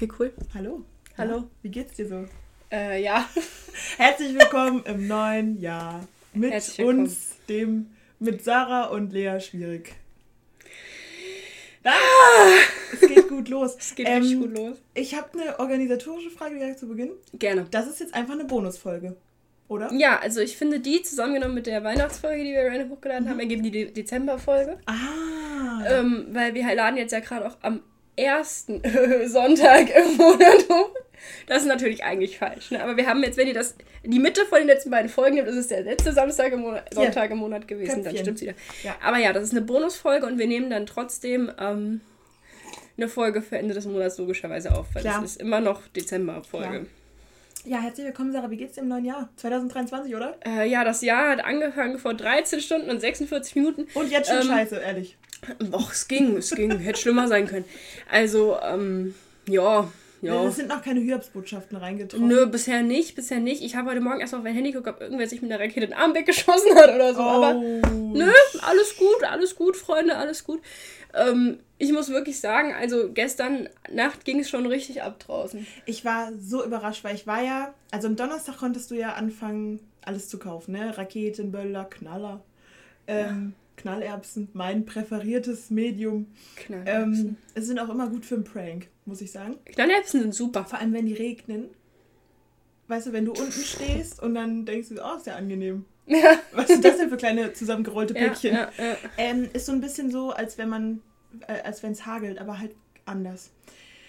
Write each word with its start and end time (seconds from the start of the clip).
Okay, 0.00 0.08
cool. 0.16 0.32
Hallo. 0.54 0.84
Hallo. 1.16 1.36
Ja, 1.38 1.44
wie 1.62 1.70
geht's 1.70 1.94
dir 1.94 2.06
so? 2.06 2.24
Äh, 2.70 3.02
ja. 3.02 3.28
Herzlich 3.96 4.32
willkommen 4.32 4.84
im 4.84 5.08
neuen 5.08 5.60
Jahr 5.60 6.06
mit 6.32 6.78
uns, 6.78 7.34
dem 7.48 7.90
mit 8.20 8.44
Sarah 8.44 8.84
und 8.84 9.12
Lea 9.12 9.40
schwierig. 9.40 9.96
Ah, 11.82 11.90
es 12.92 13.00
geht 13.00 13.28
gut 13.28 13.48
los. 13.48 13.74
Es 13.76 13.96
geht 13.96 14.06
ähm, 14.06 14.22
richtig 14.22 14.38
gut 14.38 14.56
los. 14.56 14.76
Ich 14.94 15.16
habe 15.16 15.30
eine 15.32 15.58
organisatorische 15.58 16.30
Frage 16.30 16.60
direkt 16.60 16.78
zu 16.78 16.86
Beginn. 16.86 17.10
Gerne. 17.32 17.66
Das 17.68 17.88
ist 17.88 17.98
jetzt 17.98 18.14
einfach 18.14 18.34
eine 18.34 18.44
Bonusfolge, 18.44 19.16
oder? 19.66 19.92
Ja, 19.92 20.20
also 20.20 20.40
ich 20.40 20.56
finde 20.56 20.78
die 20.78 21.02
zusammengenommen 21.02 21.56
mit 21.56 21.66
der 21.66 21.82
Weihnachtsfolge, 21.82 22.44
die 22.44 22.52
wir 22.52 22.66
random 22.66 22.90
hochgeladen 22.90 23.24
mhm. 23.24 23.30
haben, 23.30 23.40
ergeben 23.40 23.64
die 23.64 23.72
De 23.72 23.90
Dezemberfolge. 23.90 24.78
Ah. 24.86 25.84
Ähm, 25.88 26.28
weil 26.30 26.54
wir 26.54 26.72
laden 26.72 26.98
jetzt 26.98 27.10
ja 27.10 27.18
gerade 27.18 27.48
auch 27.48 27.56
am 27.62 27.80
ersten 28.18 28.82
Sonntag 29.26 29.88
im 29.94 30.16
Monat 30.16 30.68
hoch. 30.68 30.90
Das 31.46 31.62
ist 31.62 31.68
natürlich 31.68 32.04
eigentlich 32.04 32.38
falsch. 32.38 32.70
Ne? 32.70 32.82
Aber 32.82 32.96
wir 32.96 33.06
haben 33.06 33.22
jetzt, 33.22 33.36
wenn 33.36 33.48
ihr 33.48 33.54
das 33.54 33.74
die 34.04 34.18
Mitte 34.18 34.44
von 34.46 34.58
den 34.58 34.66
letzten 34.66 34.90
beiden 34.90 35.08
Folgen 35.08 35.36
nimmt, 35.36 35.48
ist 35.48 35.56
es 35.56 35.68
der 35.68 35.82
letzte 35.82 36.12
Samstag 36.12 36.52
im 36.52 36.60
Monat, 36.60 36.92
Sonntag 36.94 37.30
im 37.30 37.38
Monat 37.38 37.66
gewesen. 37.66 38.02
Köpfchen. 38.02 38.04
Dann 38.04 38.16
stimmt's 38.16 38.42
wieder. 38.42 38.54
Ja. 38.82 38.96
Aber 39.02 39.18
ja, 39.18 39.32
das 39.32 39.44
ist 39.44 39.52
eine 39.52 39.62
Bonusfolge 39.62 40.26
und 40.26 40.38
wir 40.38 40.46
nehmen 40.46 40.70
dann 40.70 40.86
trotzdem 40.86 41.50
ähm, 41.58 42.00
eine 42.96 43.08
Folge 43.08 43.42
für 43.42 43.58
Ende 43.58 43.74
des 43.74 43.86
Monats 43.86 44.18
logischerweise 44.18 44.74
auf, 44.74 44.86
weil 44.94 45.02
Klar. 45.02 45.20
das 45.20 45.32
ist 45.32 45.40
immer 45.40 45.60
noch 45.60 45.86
Dezemberfolge. 45.88 46.86
Ja, 47.64 47.82
herzlich 47.82 48.06
willkommen, 48.06 48.32
Sarah. 48.32 48.50
Wie 48.50 48.56
geht's 48.56 48.76
dir 48.76 48.82
im 48.82 48.88
neuen 48.88 49.04
Jahr? 49.04 49.28
2023, 49.36 50.14
oder? 50.14 50.38
Äh, 50.46 50.68
ja, 50.70 50.84
das 50.84 51.02
Jahr 51.02 51.32
hat 51.32 51.44
angefangen 51.44 51.98
vor 51.98 52.14
13 52.14 52.60
Stunden 52.60 52.88
und 52.88 53.00
46 53.00 53.56
Minuten. 53.56 53.88
Und 53.94 54.10
jetzt 54.10 54.28
schon 54.30 54.40
ähm, 54.40 54.46
scheiße, 54.46 54.76
ehrlich. 54.76 55.17
Doch, 55.70 55.92
es 55.92 56.08
ging, 56.08 56.36
es 56.36 56.50
ging. 56.50 56.78
Hätte 56.78 57.00
schlimmer 57.00 57.28
sein 57.28 57.46
können. 57.46 57.64
Also, 58.10 58.58
ähm, 58.62 59.14
ja, 59.48 59.88
ja. 60.20 60.44
Es 60.44 60.56
sind 60.56 60.68
noch 60.68 60.82
keine 60.82 61.00
Hiobsbotschaften 61.00 61.76
reingetroffen. 61.76 62.26
Nö, 62.26 62.46
bisher 62.46 62.82
nicht, 62.82 63.14
bisher 63.14 63.38
nicht. 63.38 63.62
Ich 63.62 63.76
habe 63.76 63.90
heute 63.90 64.00
Morgen 64.00 64.20
erst 64.20 64.34
auf 64.34 64.42
mein 64.42 64.54
Handy 64.54 64.72
geguckt, 64.72 64.88
ob 64.88 65.00
irgendwer 65.00 65.28
sich 65.28 65.42
mit 65.42 65.50
einer 65.50 65.62
Rakete 65.62 65.86
den 65.86 65.92
Arm 65.94 66.14
weggeschossen 66.14 66.74
hat 66.74 66.94
oder 66.94 67.14
so. 67.14 67.20
Oh. 67.20 67.24
Aber 67.24 67.54
nö, 67.54 68.32
alles 68.62 68.96
gut, 68.96 69.22
alles 69.24 69.54
gut, 69.54 69.76
Freunde, 69.76 70.16
alles 70.16 70.44
gut. 70.44 70.60
Ähm, 71.14 71.60
ich 71.78 71.92
muss 71.92 72.08
wirklich 72.08 72.40
sagen, 72.40 72.74
also 72.74 73.10
gestern 73.12 73.68
Nacht 73.92 74.24
ging 74.24 74.40
es 74.40 74.50
schon 74.50 74.66
richtig 74.66 75.02
ab 75.02 75.20
draußen. 75.20 75.66
Ich 75.86 76.04
war 76.04 76.32
so 76.38 76.64
überrascht, 76.64 77.04
weil 77.04 77.14
ich 77.14 77.26
war 77.26 77.42
ja, 77.42 77.72
also 77.92 78.08
am 78.08 78.16
Donnerstag 78.16 78.58
konntest 78.58 78.90
du 78.90 78.96
ja 78.96 79.12
anfangen, 79.14 79.80
alles 80.02 80.28
zu 80.28 80.38
kaufen, 80.38 80.72
ne? 80.72 80.96
Raketen, 80.98 81.52
Böller, 81.52 81.84
Knaller. 81.84 82.42
Ähm, 83.06 83.54
ja 83.56 83.67
Knallerbsen, 83.78 84.48
mein 84.52 84.84
präferiertes 84.84 85.70
Medium. 85.70 86.26
Knallerbsen. 86.56 87.28
Ähm, 87.28 87.36
es 87.54 87.66
sind 87.66 87.78
auch 87.78 87.88
immer 87.88 88.08
gut 88.08 88.26
für 88.26 88.34
einen 88.34 88.44
Prank, 88.44 88.88
muss 89.06 89.20
ich 89.22 89.32
sagen. 89.32 89.56
Knallerbsen 89.64 90.20
sind 90.20 90.34
super. 90.34 90.64
Vor 90.64 90.78
allem, 90.78 90.92
wenn 90.92 91.06
die 91.06 91.14
regnen. 91.14 91.70
Weißt 92.88 93.06
du, 93.06 93.12
wenn 93.12 93.24
du 93.24 93.32
unten 93.32 93.52
stehst 93.52 94.22
und 94.22 94.34
dann 94.34 94.66
denkst 94.66 94.88
du, 94.88 94.96
oh, 94.96 95.16
ist 95.16 95.26
ja 95.26 95.36
angenehm. 95.36 95.84
Ja. 96.06 96.38
Was 96.52 96.68
sind 96.68 96.84
das 96.84 96.96
denn 96.96 97.10
für 97.10 97.16
kleine 97.16 97.52
zusammengerollte 97.52 98.14
Päckchen? 98.14 98.54
Ja, 98.54 98.70
ja, 98.78 98.96
ähm, 99.18 99.48
ist 99.52 99.66
so 99.66 99.72
ein 99.72 99.80
bisschen 99.80 100.10
so, 100.10 100.30
als 100.30 100.58
wenn 100.58 100.68
man, 100.68 101.00
äh, 101.46 101.60
als 101.62 101.82
wenn 101.82 101.92
es 101.92 102.06
hagelt, 102.06 102.38
aber 102.38 102.58
halt 102.58 102.74
anders. 103.04 103.50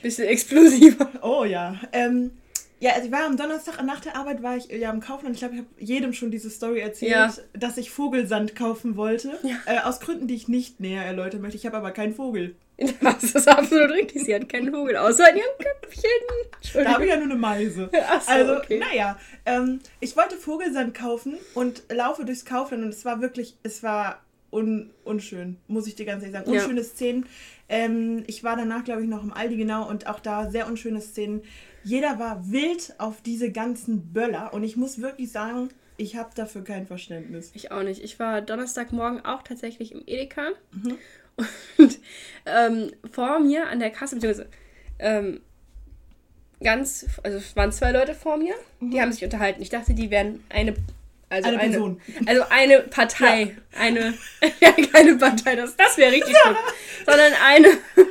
Bisschen 0.01 0.27
explosiver. 0.27 1.11
Oh 1.21 1.43
ja. 1.43 1.79
Ähm, 1.91 2.31
ja, 2.79 2.91
also 2.91 3.07
ich 3.07 3.11
war 3.11 3.25
am 3.25 3.35
Donnerstag 3.35 3.83
nach 3.83 3.99
der 3.99 4.15
Arbeit 4.15 4.41
war 4.41 4.55
ich 4.55 4.67
ja 4.67 4.89
im 4.89 5.01
Kaufland. 5.01 5.35
Ich 5.35 5.41
glaube, 5.41 5.55
ich 5.55 5.61
habe 5.61 5.69
jedem 5.77 6.13
schon 6.13 6.31
diese 6.31 6.49
Story 6.49 6.79
erzählt, 6.79 7.11
ja. 7.11 7.33
dass 7.53 7.77
ich 7.77 7.91
Vogelsand 7.91 8.55
kaufen 8.55 8.95
wollte. 8.95 9.37
Ja. 9.43 9.57
Äh, 9.65 9.79
aus 9.79 9.99
Gründen, 9.99 10.27
die 10.27 10.35
ich 10.35 10.47
nicht 10.47 10.79
näher 10.79 11.03
erläutern 11.03 11.41
möchte. 11.41 11.57
Ich 11.57 11.65
habe 11.65 11.77
aber 11.77 11.91
keinen 11.91 12.15
Vogel. 12.15 12.55
Das 13.01 13.23
ist 13.23 13.47
absolut 13.47 13.91
richtig. 13.91 14.23
Sie 14.23 14.33
hat 14.33 14.47
keinen 14.47 14.73
Vogel, 14.73 14.95
außer 14.95 15.29
in 15.31 15.37
ihrem 15.37 15.57
Köpfchen. 15.57 16.83
Da 16.85 16.93
habe 16.93 17.03
ich 17.03 17.09
ja 17.09 17.17
nur 17.17 17.25
eine 17.25 17.35
Meise. 17.35 17.89
Ach 18.09 18.21
so, 18.21 18.31
also, 18.31 18.57
okay. 18.57 18.79
naja. 18.79 19.19
Ähm, 19.45 19.79
ich 19.99 20.15
wollte 20.15 20.37
Vogelsand 20.37 20.93
kaufen 20.93 21.35
und 21.55 21.83
laufe 21.89 22.23
durchs 22.23 22.45
Kaufland 22.45 22.83
und 22.83 22.89
es 22.89 23.03
war 23.03 23.21
wirklich, 23.21 23.57
es 23.63 23.83
war 23.83 24.21
un, 24.51 24.91
unschön, 25.03 25.57
muss 25.67 25.87
ich 25.87 25.95
dir 25.95 26.05
ganz 26.05 26.23
ehrlich 26.23 26.37
sagen. 26.37 26.49
Unschöne 26.49 26.81
ja. 26.81 26.87
Szenen. 26.87 27.25
Ähm, 27.67 28.23
ich 28.27 28.43
war 28.43 28.55
danach, 28.55 28.83
glaube 28.83 29.03
ich, 29.03 29.09
noch 29.09 29.23
im 29.23 29.33
Aldi 29.33 29.57
genau 29.57 29.87
und 29.87 30.07
auch 30.07 30.19
da 30.19 30.49
sehr 30.49 30.67
unschöne 30.67 31.01
Szenen 31.01 31.43
jeder 31.83 32.19
war 32.19 32.51
wild 32.51 32.93
auf 32.97 33.21
diese 33.21 33.51
ganzen 33.51 34.13
Böller 34.13 34.53
und 34.53 34.63
ich 34.63 34.75
muss 34.75 35.01
wirklich 35.01 35.31
sagen, 35.31 35.69
ich 35.97 36.15
habe 36.15 36.29
dafür 36.33 36.63
kein 36.63 36.87
Verständnis. 36.87 37.51
Ich 37.53 37.71
auch 37.71 37.83
nicht. 37.83 38.01
Ich 38.03 38.19
war 38.19 38.41
Donnerstagmorgen 38.41 39.25
auch 39.25 39.43
tatsächlich 39.43 39.91
im 39.91 40.03
Edeka 40.05 40.51
mhm. 40.71 40.97
und 41.77 41.99
ähm, 42.45 42.91
vor 43.11 43.39
mir 43.39 43.67
an 43.67 43.79
der 43.79 43.89
Kasse, 43.89 44.15
beziehungsweise 44.15 44.49
ähm, 44.99 45.41
ganz, 46.61 47.05
also 47.23 47.37
es 47.37 47.55
waren 47.55 47.71
zwei 47.71 47.91
Leute 47.91 48.13
vor 48.13 48.37
mir, 48.37 48.55
mhm. 48.79 48.91
die 48.91 49.01
haben 49.01 49.11
sich 49.11 49.23
unterhalten. 49.23 49.61
Ich 49.61 49.69
dachte, 49.69 49.93
die 49.93 50.09
wären 50.09 50.43
eine 50.49 50.75
also 51.29 51.49
eine, 51.49 51.59
eine 51.59 51.69
Person. 51.69 52.01
Also 52.25 52.43
eine 52.49 52.79
Partei. 52.81 53.41
Ja. 53.43 53.79
Eine, 53.79 54.13
ja, 54.59 54.71
keine 54.71 55.15
Partei, 55.15 55.55
das, 55.55 55.75
das 55.75 55.97
wäre 55.97 56.11
richtig 56.11 56.35
schlimm. 56.43 56.57
Sondern 57.05 57.33
eine, 57.45 57.67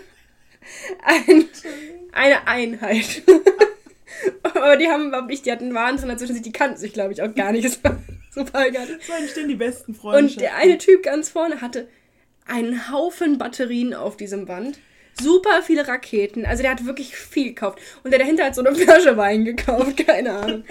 ein, 1.04 1.48
eine 2.12 2.46
Einheit. 2.46 3.22
Aber 4.42 4.76
die 4.76 4.88
haben 4.88 5.08
überhaupt 5.08 5.28
nicht, 5.28 5.46
die 5.46 5.52
hatten 5.52 5.74
Wahnsinn 5.74 6.08
dazwischen 6.08 6.34
sich, 6.34 6.42
die 6.42 6.52
kannten 6.52 6.76
sich, 6.76 6.92
glaube 6.92 7.12
ich, 7.12 7.22
auch 7.22 7.34
gar 7.34 7.52
nicht. 7.52 7.64
Das 7.68 7.84
war 7.84 7.98
super 8.44 8.70
geil. 8.70 8.98
So 9.06 9.12
entstehen 9.12 9.48
die 9.48 9.56
besten 9.56 9.94
Freunde. 9.94 10.18
Und 10.18 10.40
der 10.40 10.56
eine 10.56 10.78
Typ 10.78 11.02
ganz 11.02 11.28
vorne 11.28 11.60
hatte 11.60 11.88
einen 12.46 12.90
Haufen 12.90 13.38
Batterien 13.38 13.94
auf 13.94 14.16
diesem 14.16 14.46
Band. 14.46 14.78
Super 15.20 15.62
viele 15.62 15.88
Raketen. 15.88 16.46
Also 16.46 16.62
der 16.62 16.72
hat 16.72 16.86
wirklich 16.86 17.16
viel 17.16 17.48
gekauft. 17.48 17.80
Und 18.04 18.12
der 18.12 18.20
dahinter 18.20 18.44
hat 18.44 18.54
so 18.54 18.64
eine 18.64 18.74
Flasche 18.74 19.16
Wein 19.16 19.44
gekauft, 19.44 19.96
keine 20.06 20.32
Ahnung. 20.32 20.64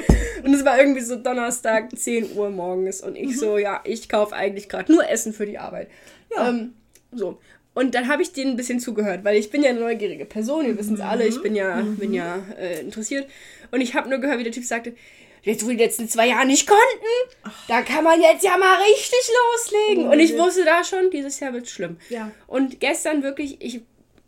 Und 0.44 0.54
es 0.54 0.64
war 0.64 0.80
irgendwie 0.80 1.02
so 1.02 1.18
Donnerstag, 1.18 1.90
10 1.96 2.34
Uhr 2.36 2.50
morgens. 2.50 3.02
Und 3.02 3.16
ich 3.16 3.32
mhm. 3.32 3.40
so, 3.40 3.58
ja, 3.58 3.82
ich 3.84 4.08
kaufe 4.08 4.36
eigentlich 4.36 4.70
gerade 4.70 4.92
nur 4.92 5.08
Essen 5.10 5.34
für 5.34 5.46
die 5.46 5.58
Arbeit. 5.58 5.90
Ja. 6.36 6.50
Ähm, 6.50 6.74
so. 7.12 7.40
Und 7.78 7.94
dann 7.94 8.08
habe 8.08 8.24
ich 8.24 8.34
denen 8.34 8.54
ein 8.54 8.58
bisschen 8.58 8.80
zugehört, 8.80 9.24
weil 9.24 9.38
ich 9.38 9.52
bin 9.52 9.62
ja 9.62 9.70
eine 9.70 9.82
neugierige 9.82 10.26
Person, 10.26 10.66
wir 10.66 10.76
wissen 10.80 10.96
es 10.96 11.00
alle, 11.00 11.28
ich 11.28 11.40
bin 11.44 11.56
ja, 11.56 11.76
mhm. 11.76 11.98
bin 11.98 12.12
ja 12.12 12.44
äh, 12.60 12.80
interessiert. 12.80 13.30
Und 13.70 13.82
ich 13.82 13.94
habe 13.94 14.10
nur 14.10 14.18
gehört, 14.18 14.40
wie 14.40 14.44
der 14.44 14.52
Typ 14.52 14.64
sagte, 14.64 14.96
jetzt 15.44 15.64
wo 15.64 15.70
die 15.70 15.76
letzten 15.76 16.10
zwei 16.10 16.30
Jahre 16.30 16.48
nicht 16.48 16.68
konnten, 16.68 17.52
da 17.68 17.84
kann 17.84 18.04
man 18.04 18.20
jetzt 18.20 18.44
ja 18.44 18.58
mal 18.58 18.78
richtig 18.82 19.30
loslegen. 19.30 20.08
Und 20.08 20.20
ich 20.20 20.36
wusste 20.36 20.66
da 20.66 20.84
schon, 20.84 21.12
dieses 21.12 21.40
Jahr 21.40 21.54
wird 21.54 21.70
schlimm. 21.70 21.98
Ja. 22.10 22.32
Und 22.48 22.80
gestern 22.80 23.22
wirklich, 23.22 23.58
ich, 23.60 23.82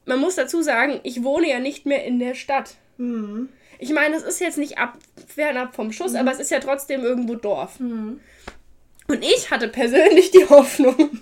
man 0.05 0.19
muss 0.19 0.35
dazu 0.35 0.61
sagen, 0.61 0.99
ich 1.01 1.23
wohne 1.23 1.49
ja 1.49 1.57
nicht 1.57 1.87
mehr 1.87 2.05
in 2.05 2.19
der 2.19 2.35
Stadt. 2.35 2.75
Mhm. 2.97 3.49
Ich 3.79 3.91
meine, 3.91 4.15
es 4.15 4.21
ist 4.21 4.39
jetzt 4.41 4.59
nicht 4.59 4.77
ab, 4.77 4.99
fernab 5.27 5.75
vom 5.75 5.91
Schuss, 5.91 6.11
mhm. 6.11 6.19
aber 6.19 6.33
es 6.33 6.39
ist 6.39 6.51
ja 6.51 6.59
trotzdem 6.59 7.01
irgendwo 7.01 7.33
Dorf. 7.33 7.79
Mhm. 7.79 8.19
Und 9.07 9.23
ich 9.23 9.49
hatte 9.49 9.69
persönlich 9.69 10.29
die 10.29 10.47
Hoffnung, 10.47 11.19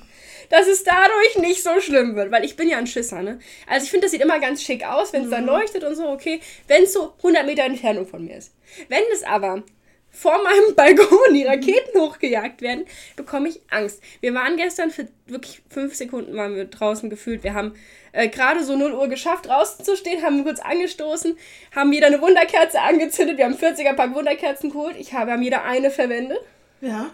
dass 0.50 0.68
es 0.68 0.84
dadurch 0.84 1.38
nicht 1.40 1.64
so 1.64 1.80
schlimm 1.80 2.16
wird, 2.16 2.32
weil 2.32 2.46
ich 2.46 2.56
bin 2.56 2.70
ja 2.70 2.78
ein 2.78 2.88
Schisser, 2.88 3.22
ne? 3.22 3.40
Also 3.68 3.86
ich 3.86 3.92
finde, 3.92 4.06
das 4.06 4.12
sieht 4.12 4.22
immer 4.22 4.40
ganz 4.40 4.64
schick 4.64 4.86
aus, 4.86 5.14
wenn 5.14 5.22
es 5.22 5.28
mhm. 5.28 5.32
dann 5.32 5.46
leuchtet 5.46 5.84
und 5.84 5.96
so, 5.96 6.08
okay, 6.08 6.40
wenn 6.68 6.84
es 6.84 6.94
so 6.94 7.14
100 7.18 7.46
Meter 7.46 7.64
Entfernung 7.64 8.08
von 8.08 8.24
mir 8.24 8.38
ist. 8.38 8.54
Wenn 8.90 9.04
es 9.14 9.24
aber 9.24 9.64
vor 10.10 10.42
meinem 10.44 10.76
Balkon 10.76 11.34
die 11.34 11.46
Raketen 11.46 12.00
hochgejagt 12.00 12.62
werden, 12.62 12.86
bekomme 13.16 13.50
ich 13.50 13.62
Angst. 13.70 14.02
Wir 14.22 14.34
waren 14.34 14.58
gestern 14.58 14.92
für 14.92 15.08
wirklich 15.26 15.62
fünf 15.70 15.96
Sekunden 15.96 16.36
waren 16.36 16.56
wir 16.56 16.66
draußen 16.66 17.10
gefühlt. 17.10 17.44
Wir 17.44 17.54
haben 17.54 17.76
äh, 18.14 18.30
gerade 18.30 18.64
so 18.64 18.76
0 18.76 18.94
Uhr 18.94 19.08
geschafft, 19.08 19.46
draußen 19.48 19.84
zu 19.84 19.96
stehen, 19.96 20.24
haben 20.24 20.44
kurz 20.44 20.60
angestoßen, 20.60 21.38
haben 21.76 21.94
jeder 21.94 22.08
eine 22.08 22.22
Wunderkerze 22.22 22.82
angezündet. 22.82 23.38
Wir 23.38 23.46
haben 23.46 23.56
40er 23.56 23.94
Pack 23.94 24.16
Wunderkerzen 24.16 24.72
geholt. 24.72 24.96
Ich 24.98 25.14
habe, 25.14 25.32
haben 25.34 25.44
jeder 25.44 25.64
eine 25.64 25.92
verwendet. 25.92 26.40
Ja 26.82 27.12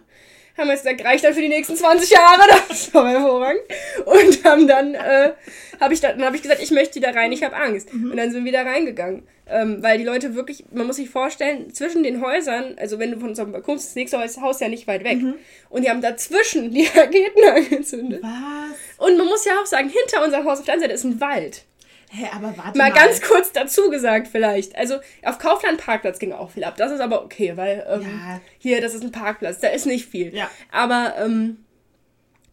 haben 0.58 0.68
wir 0.68 0.76
gesagt, 0.76 1.04
reicht 1.04 1.24
dann 1.24 1.34
für 1.34 1.42
die 1.42 1.50
nächsten 1.50 1.76
20 1.76 2.10
Jahre, 2.12 2.42
das 2.70 2.94
war 2.94 3.10
hervorragend. 3.10 3.64
Und 4.06 4.44
haben 4.44 4.68
dann, 4.68 4.96
äh, 4.96 5.34
habe 5.80 5.94
ich, 5.94 6.02
da, 6.02 6.14
dann 6.14 6.26
hab 6.26 6.36
ich 6.36 6.42
gesagt, 6.42 6.62
ich 6.62 6.72
möchte 6.72 7.00
da 7.00 7.12
rein, 7.12 7.32
ich 7.32 7.44
habe 7.44 7.56
Angst. 7.56 7.94
Mhm. 7.94 8.12
Und 8.12 8.18
dann 8.18 8.32
sind 8.32 8.46
wir 8.46 8.52
da 8.52 8.62
reingegangen. 8.62 9.24
Ähm, 9.46 9.84
weil 9.84 9.98
die 9.98 10.06
Leute 10.06 10.36
wirklich, 10.36 10.64
man 10.72 10.88
muss 10.88 10.96
sich 10.96 11.10
vorstellen, 11.10 11.74
zwischen 11.74 12.02
den 12.04 12.22
Häusern, 12.22 12.76
also 12.78 12.98
wenn 12.98 13.12
du 13.12 13.20
von 13.20 13.30
unserem 13.30 13.52
Balkon 13.52 13.74
kommst, 13.74 13.88
das 13.90 13.96
nächste 13.96 14.18
Haus 14.42 14.60
ja 14.62 14.70
nicht 14.70 14.88
weit 14.88 15.04
weg. 15.04 15.22
Mhm. 15.22 15.36
Und 15.70 15.84
die 15.84 15.90
haben 15.90 16.02
dazwischen 16.02 16.72
die 16.74 16.86
Raketen 16.86 17.44
angezündet. 17.44 18.24
Was? 18.24 19.06
Und 19.06 19.18
man 19.18 19.28
muss 19.28 19.44
ja 19.44 19.54
auch 19.62 19.66
sagen, 19.66 19.90
hinter 19.90 20.24
unserem 20.24 20.46
Haus 20.46 20.60
auf 20.60 20.66
der 20.66 20.76
anderen 20.76 20.92
Seite 20.92 21.08
ist 21.08 21.16
ein 21.16 21.20
Wald. 21.20 21.66
Hä, 22.16 22.28
aber 22.32 22.56
warte 22.56 22.78
mal. 22.78 22.90
Mal 22.90 22.94
ganz 22.94 23.22
kurz 23.22 23.52
dazu 23.52 23.90
gesagt 23.90 24.28
vielleicht. 24.28 24.76
Also 24.76 25.00
auf 25.24 25.40
Kaufland 25.40 25.80
Parkplatz 25.80 26.20
ging 26.20 26.32
auch 26.32 26.52
viel 26.52 26.64
ab. 26.64 26.76
Das 26.78 26.92
ist 26.92 27.00
aber 27.00 27.24
okay, 27.24 27.58
weil 27.58 27.84
ähm, 27.90 28.02
ja. 28.02 28.42
hier, 28.60 28.82
das 28.82 28.94
ist 28.94 29.04
ein 29.04 29.12
Parkplatz, 29.12 29.60
da 29.60 29.70
ist 29.70 29.88
nicht 29.88 30.06
viel. 30.06 30.36
Ja. 30.36 30.50
Aber 30.72 31.16
ähm, 31.18 31.66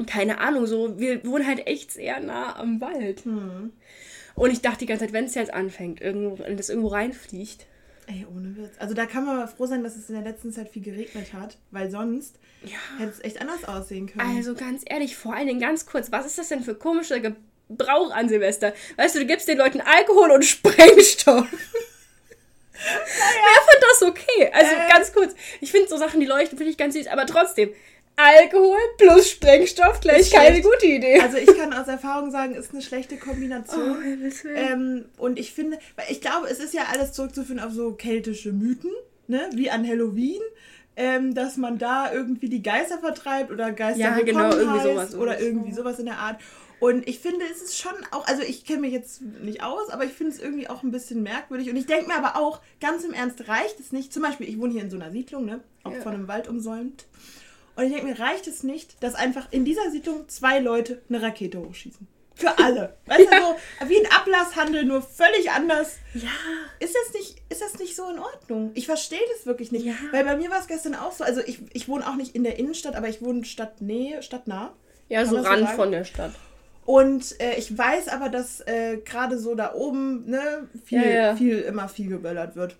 keine 0.06 0.40
Ahnung, 0.40 0.66
so, 0.66 0.98
wir 0.98 1.22
wohnen 1.26 1.46
halt 1.46 1.66
echt 1.66 1.92
sehr 1.92 2.20
nah 2.20 2.56
am 2.56 2.80
Wald. 2.80 3.26
Hm. 3.26 3.72
Und 4.34 4.50
ich 4.50 4.62
dachte 4.62 4.78
die 4.78 4.86
ganze 4.86 5.04
Zeit, 5.04 5.12
wenn 5.12 5.26
es 5.26 5.34
jetzt 5.34 5.52
anfängt, 5.52 6.00
irgendwo, 6.00 6.38
wenn 6.38 6.56
das 6.56 6.70
irgendwo 6.70 6.88
reinfliegt. 6.88 7.66
Ey, 8.06 8.26
ohne 8.34 8.56
Witz. 8.56 8.72
Also 8.78 8.94
da 8.94 9.04
kann 9.04 9.26
man 9.26 9.36
mal 9.36 9.46
froh 9.46 9.66
sein, 9.66 9.84
dass 9.84 9.94
es 9.94 10.08
in 10.08 10.14
der 10.14 10.24
letzten 10.24 10.52
Zeit 10.52 10.70
viel 10.70 10.82
geregnet 10.82 11.34
hat, 11.34 11.58
weil 11.70 11.90
sonst 11.90 12.38
ja. 12.64 12.78
hätte 12.98 13.10
es 13.10 13.22
echt 13.22 13.42
anders 13.42 13.64
aussehen 13.64 14.06
können. 14.06 14.36
Also 14.36 14.54
ganz 14.54 14.82
ehrlich, 14.86 15.16
vor 15.16 15.34
allen 15.34 15.46
Dingen 15.46 15.60
ganz 15.60 15.84
kurz, 15.84 16.10
was 16.10 16.24
ist 16.24 16.38
das 16.38 16.48
denn 16.48 16.62
für 16.62 16.74
komische 16.74 17.20
Ge 17.20 17.34
brauche 17.76 18.14
an 18.14 18.28
Silvester. 18.28 18.72
Weißt 18.96 19.14
du, 19.14 19.20
du 19.20 19.26
gibst 19.26 19.48
den 19.48 19.58
Leuten 19.58 19.80
Alkohol 19.80 20.30
und 20.30 20.44
Sprengstoff. 20.44 21.46
Naja. 22.82 23.00
Wer 23.44 23.62
fand 23.62 23.82
das 23.82 24.02
okay? 24.02 24.50
Also 24.52 24.74
äh. 24.74 24.88
ganz 24.88 25.12
kurz, 25.12 25.34
ich 25.60 25.70
finde 25.70 25.88
so 25.88 25.96
Sachen, 25.96 26.20
die 26.20 26.26
leuchten, 26.26 26.56
finde 26.56 26.70
ich 26.70 26.78
ganz 26.78 26.94
süß, 26.94 27.08
aber 27.08 27.26
trotzdem. 27.26 27.70
Alkohol 28.16 28.78
plus 28.98 29.30
Sprengstoff 29.30 30.00
gleich 30.00 30.20
ist 30.20 30.32
keine 30.32 30.60
gute 30.60 30.86
Idee. 30.86 31.20
Also 31.20 31.38
ich 31.38 31.56
kann 31.56 31.72
aus 31.72 31.88
Erfahrung 31.88 32.30
sagen, 32.30 32.54
ist 32.54 32.72
eine 32.72 32.82
schlechte 32.82 33.16
Kombination. 33.16 33.96
Oh, 33.96 34.48
ähm, 34.54 35.06
und 35.16 35.38
ich 35.38 35.52
finde, 35.52 35.78
weil 35.96 36.06
ich 36.10 36.20
glaube, 36.20 36.48
es 36.48 36.58
ist 36.58 36.74
ja 36.74 36.82
alles 36.92 37.12
zurückzuführen 37.12 37.60
auf 37.60 37.72
so 37.72 37.92
keltische 37.92 38.52
Mythen, 38.52 38.90
ne? 39.26 39.48
wie 39.54 39.70
an 39.70 39.88
Halloween, 39.88 40.42
ähm, 40.96 41.34
dass 41.34 41.56
man 41.56 41.78
da 41.78 42.12
irgendwie 42.12 42.50
die 42.50 42.62
Geister 42.62 42.98
vertreibt 42.98 43.50
oder 43.50 43.72
Geister 43.72 44.00
ja, 44.00 44.20
genau, 44.20 44.50
irgendwie 44.54 44.82
sowas 44.82 45.14
oder 45.14 45.40
irgendwie 45.40 45.72
sowas 45.72 45.98
in 45.98 46.06
der 46.06 46.18
Art. 46.18 46.40
Und 46.80 47.06
ich 47.06 47.20
finde, 47.20 47.44
es 47.52 47.60
ist 47.60 47.78
schon 47.78 47.92
auch, 48.10 48.26
also 48.26 48.42
ich 48.42 48.64
kenne 48.64 48.80
mich 48.80 48.92
jetzt 48.92 49.20
nicht 49.20 49.62
aus, 49.62 49.90
aber 49.90 50.04
ich 50.04 50.12
finde 50.12 50.32
es 50.32 50.40
irgendwie 50.40 50.68
auch 50.68 50.82
ein 50.82 50.90
bisschen 50.90 51.22
merkwürdig. 51.22 51.68
Und 51.68 51.76
ich 51.76 51.86
denke 51.86 52.08
mir 52.08 52.16
aber 52.16 52.36
auch, 52.36 52.60
ganz 52.80 53.04
im 53.04 53.12
Ernst, 53.12 53.48
reicht 53.48 53.78
es 53.78 53.92
nicht. 53.92 54.12
Zum 54.12 54.22
Beispiel, 54.22 54.48
ich 54.48 54.58
wohne 54.58 54.72
hier 54.72 54.82
in 54.82 54.90
so 54.90 54.96
einer 54.96 55.10
Siedlung, 55.10 55.44
ne? 55.44 55.60
Auch 55.84 55.92
ja. 55.92 56.00
von 56.00 56.14
einem 56.14 56.26
Wald 56.26 56.48
umsäumt. 56.48 57.06
Und 57.76 57.84
ich 57.84 57.92
denke 57.92 58.06
mir, 58.06 58.18
reicht 58.18 58.46
es 58.46 58.62
nicht, 58.62 59.02
dass 59.02 59.14
einfach 59.14 59.48
in 59.50 59.64
dieser 59.64 59.90
Siedlung 59.90 60.28
zwei 60.28 60.58
Leute 60.58 61.02
eine 61.08 61.20
Rakete 61.20 61.60
hochschießen? 61.60 62.08
Für 62.34 62.58
alle. 62.58 62.96
Weißt 63.06 63.30
ja. 63.30 63.38
du, 63.38 63.44
so 63.44 63.88
wie 63.88 63.98
ein 63.98 64.10
Ablasshandel, 64.10 64.84
nur 64.84 65.02
völlig 65.02 65.50
anders. 65.50 65.96
Ja. 66.14 66.30
Ist 66.78 66.94
das 66.94 67.12
nicht, 67.12 67.42
ist 67.50 67.60
das 67.60 67.78
nicht 67.78 67.94
so 67.94 68.08
in 68.08 68.18
Ordnung? 68.18 68.70
Ich 68.74 68.86
verstehe 68.86 69.20
das 69.36 69.44
wirklich 69.44 69.70
nicht. 69.70 69.84
Ja. 69.84 69.94
Weil 70.12 70.24
bei 70.24 70.36
mir 70.36 70.50
war 70.50 70.60
es 70.60 70.66
gestern 70.66 70.94
auch 70.94 71.12
so. 71.12 71.24
Also 71.24 71.42
ich, 71.42 71.60
ich 71.74 71.88
wohne 71.88 72.08
auch 72.08 72.16
nicht 72.16 72.34
in 72.34 72.42
der 72.42 72.58
Innenstadt, 72.58 72.96
aber 72.96 73.08
ich 73.08 73.20
wohne 73.20 73.44
Stadtnähe, 73.44 74.22
stadtnah. 74.22 74.72
Ja, 75.10 75.26
so 75.26 75.36
Rand 75.36 75.68
so 75.68 75.76
von 75.76 75.90
der 75.90 76.04
Stadt. 76.04 76.32
Und 76.90 77.40
äh, 77.40 77.54
ich 77.56 77.78
weiß 77.78 78.08
aber, 78.08 78.30
dass 78.30 78.62
äh, 78.62 78.96
gerade 79.04 79.38
so 79.38 79.54
da 79.54 79.74
oben 79.74 80.28
ne, 80.28 80.68
viel, 80.84 81.00
ja, 81.00 81.10
ja. 81.10 81.36
viel, 81.36 81.60
immer 81.60 81.88
viel 81.88 82.08
geböllert 82.08 82.56
wird. 82.56 82.74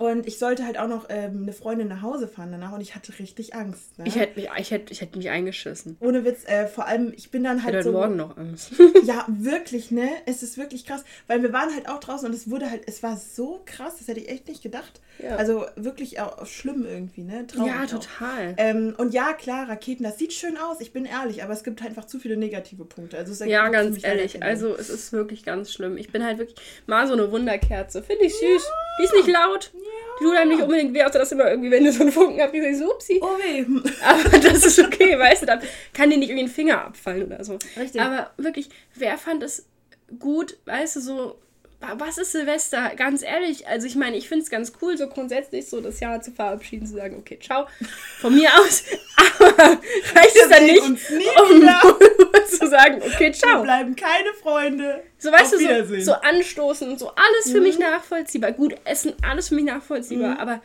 Und 0.00 0.26
ich 0.26 0.38
sollte 0.38 0.64
halt 0.64 0.78
auch 0.78 0.88
noch 0.88 1.06
ähm, 1.08 1.42
eine 1.42 1.52
Freundin 1.52 1.88
nach 1.88 2.02
Hause 2.02 2.28
fahren 2.28 2.52
danach 2.52 2.72
und 2.72 2.80
ich 2.80 2.94
hatte 2.94 3.18
richtig 3.18 3.54
Angst. 3.54 3.98
Ne? 3.98 4.04
Ich 4.06 4.16
hätte 4.16 4.38
mich, 4.38 4.48
ich 4.58 4.70
hätte, 4.70 4.92
ich 4.92 5.00
hätte 5.00 5.18
mich 5.18 5.30
eingeschissen. 5.30 5.96
Ohne 6.00 6.24
Witz, 6.24 6.44
äh, 6.46 6.66
vor 6.66 6.86
allem, 6.86 7.12
ich 7.16 7.30
bin 7.30 7.44
dann 7.44 7.62
halt 7.62 7.74
ich 7.74 7.78
hätte 7.80 7.90
so. 7.90 7.92
morgen 7.92 8.16
noch 8.16 8.36
Angst. 8.36 8.72
ja, 9.04 9.24
wirklich, 9.28 9.90
ne? 9.90 10.08
Es 10.26 10.42
ist 10.42 10.58
wirklich 10.58 10.86
krass. 10.86 11.04
Weil 11.26 11.42
wir 11.42 11.52
waren 11.52 11.74
halt 11.74 11.88
auch 11.88 12.00
draußen 12.00 12.28
und 12.28 12.34
es 12.34 12.50
wurde 12.50 12.70
halt, 12.70 12.82
es 12.86 13.02
war 13.02 13.16
so 13.16 13.62
krass, 13.64 13.96
das 13.98 14.08
hätte 14.08 14.20
ich 14.20 14.28
echt 14.28 14.48
nicht 14.48 14.62
gedacht. 14.62 15.00
Ja. 15.22 15.36
Also 15.36 15.64
wirklich 15.76 16.20
auch 16.20 16.44
schlimm 16.46 16.84
irgendwie, 16.84 17.22
ne? 17.22 17.46
Traurig 17.46 17.72
ja, 17.72 17.86
total. 17.86 18.54
Ähm, 18.58 18.94
und 18.98 19.14
ja, 19.14 19.32
klar, 19.32 19.68
Raketen, 19.68 20.04
das 20.04 20.18
sieht 20.18 20.32
schön 20.32 20.56
aus, 20.56 20.80
ich 20.80 20.92
bin 20.92 21.06
ehrlich, 21.06 21.42
aber 21.42 21.52
es 21.52 21.64
gibt 21.64 21.80
halt 21.80 21.90
einfach 21.90 22.06
zu 22.06 22.18
viele 22.18 22.36
negative 22.36 22.84
Punkte. 22.84 23.16
Also 23.16 23.44
ja, 23.44 23.68
ganz 23.68 24.04
ehrlich, 24.04 24.42
also 24.42 24.74
es 24.76 24.90
ist 24.90 25.12
wirklich 25.12 25.44
ganz 25.44 25.72
schlimm. 25.72 25.96
Ich 25.96 26.10
bin 26.12 26.24
halt 26.24 26.38
wirklich 26.38 26.58
mal 26.86 27.06
so 27.06 27.14
eine 27.14 27.30
Wunderkerze. 27.30 28.02
Finde 28.02 28.26
ich 28.26 28.34
süß. 28.34 28.42
Ja. 28.42 28.72
Die 28.98 29.04
ist 29.04 29.14
nicht 29.14 29.28
laut. 29.28 29.70
Ja. 29.74 29.85
Die 30.18 30.24
tut 30.24 30.36
einem 30.36 30.50
nicht 30.50 30.62
unbedingt 30.62 30.94
weh, 30.94 31.02
außer 31.02 31.18
dass 31.18 31.32
immer 31.32 31.50
irgendwie, 31.50 31.70
wenn 31.70 31.84
du 31.84 31.92
so 31.92 32.00
einen 32.00 32.12
Funken 32.12 32.40
abkriegst, 32.40 32.80
so, 32.80 32.92
upsi. 32.92 33.20
Oh 33.22 33.38
weh. 33.38 33.66
Aber 34.02 34.38
das 34.38 34.64
ist 34.64 34.78
okay, 34.78 35.18
weißt 35.18 35.42
du, 35.42 35.46
dann 35.46 35.60
kann 35.92 36.10
dir 36.10 36.16
nicht 36.16 36.30
irgendwie 36.30 36.46
ein 36.46 36.50
Finger 36.50 36.84
abfallen 36.86 37.26
oder 37.26 37.44
so. 37.44 37.58
Richtig. 37.78 38.00
Aber 38.00 38.30
wirklich, 38.36 38.70
wer 38.94 39.18
fand 39.18 39.42
es 39.42 39.66
gut, 40.18 40.56
weißt 40.64 40.96
du, 40.96 41.00
so 41.00 41.38
was 41.80 42.18
ist 42.18 42.32
Silvester? 42.32 42.92
Ganz 42.96 43.22
ehrlich, 43.22 43.66
also 43.68 43.86
ich 43.86 43.96
meine, 43.96 44.16
ich 44.16 44.28
finde 44.28 44.44
es 44.44 44.50
ganz 44.50 44.72
cool, 44.80 44.96
so 44.96 45.08
grundsätzlich 45.08 45.68
so 45.68 45.80
das 45.80 46.00
Jahr 46.00 46.20
zu 46.20 46.32
verabschieden, 46.32 46.86
zu 46.86 46.94
sagen, 46.94 47.16
okay, 47.18 47.38
ciao, 47.40 47.66
von 48.18 48.34
mir 48.34 48.48
aus, 48.58 48.84
aber 49.38 49.78
reicht 50.14 50.36
es 50.36 50.48
dann 50.48 50.64
nicht, 50.64 50.82
um 50.82 50.96
zu 50.96 52.68
sagen, 52.68 53.02
okay, 53.02 53.32
ciao. 53.32 53.58
Wir 53.58 53.62
bleiben 53.62 53.96
keine 53.96 54.32
Freunde. 54.42 55.02
So, 55.18 55.30
weißt 55.30 55.54
Auf 55.54 55.60
du, 55.60 55.86
so, 55.86 56.00
so 56.00 56.12
anstoßen, 56.12 56.98
so 56.98 57.10
alles 57.10 57.50
für 57.50 57.58
mhm. 57.58 57.64
mich 57.64 57.78
nachvollziehbar. 57.78 58.52
Gut, 58.52 58.74
Essen, 58.84 59.14
alles 59.22 59.48
für 59.48 59.54
mich 59.54 59.64
nachvollziehbar, 59.64 60.34
mhm. 60.34 60.40
aber 60.40 60.62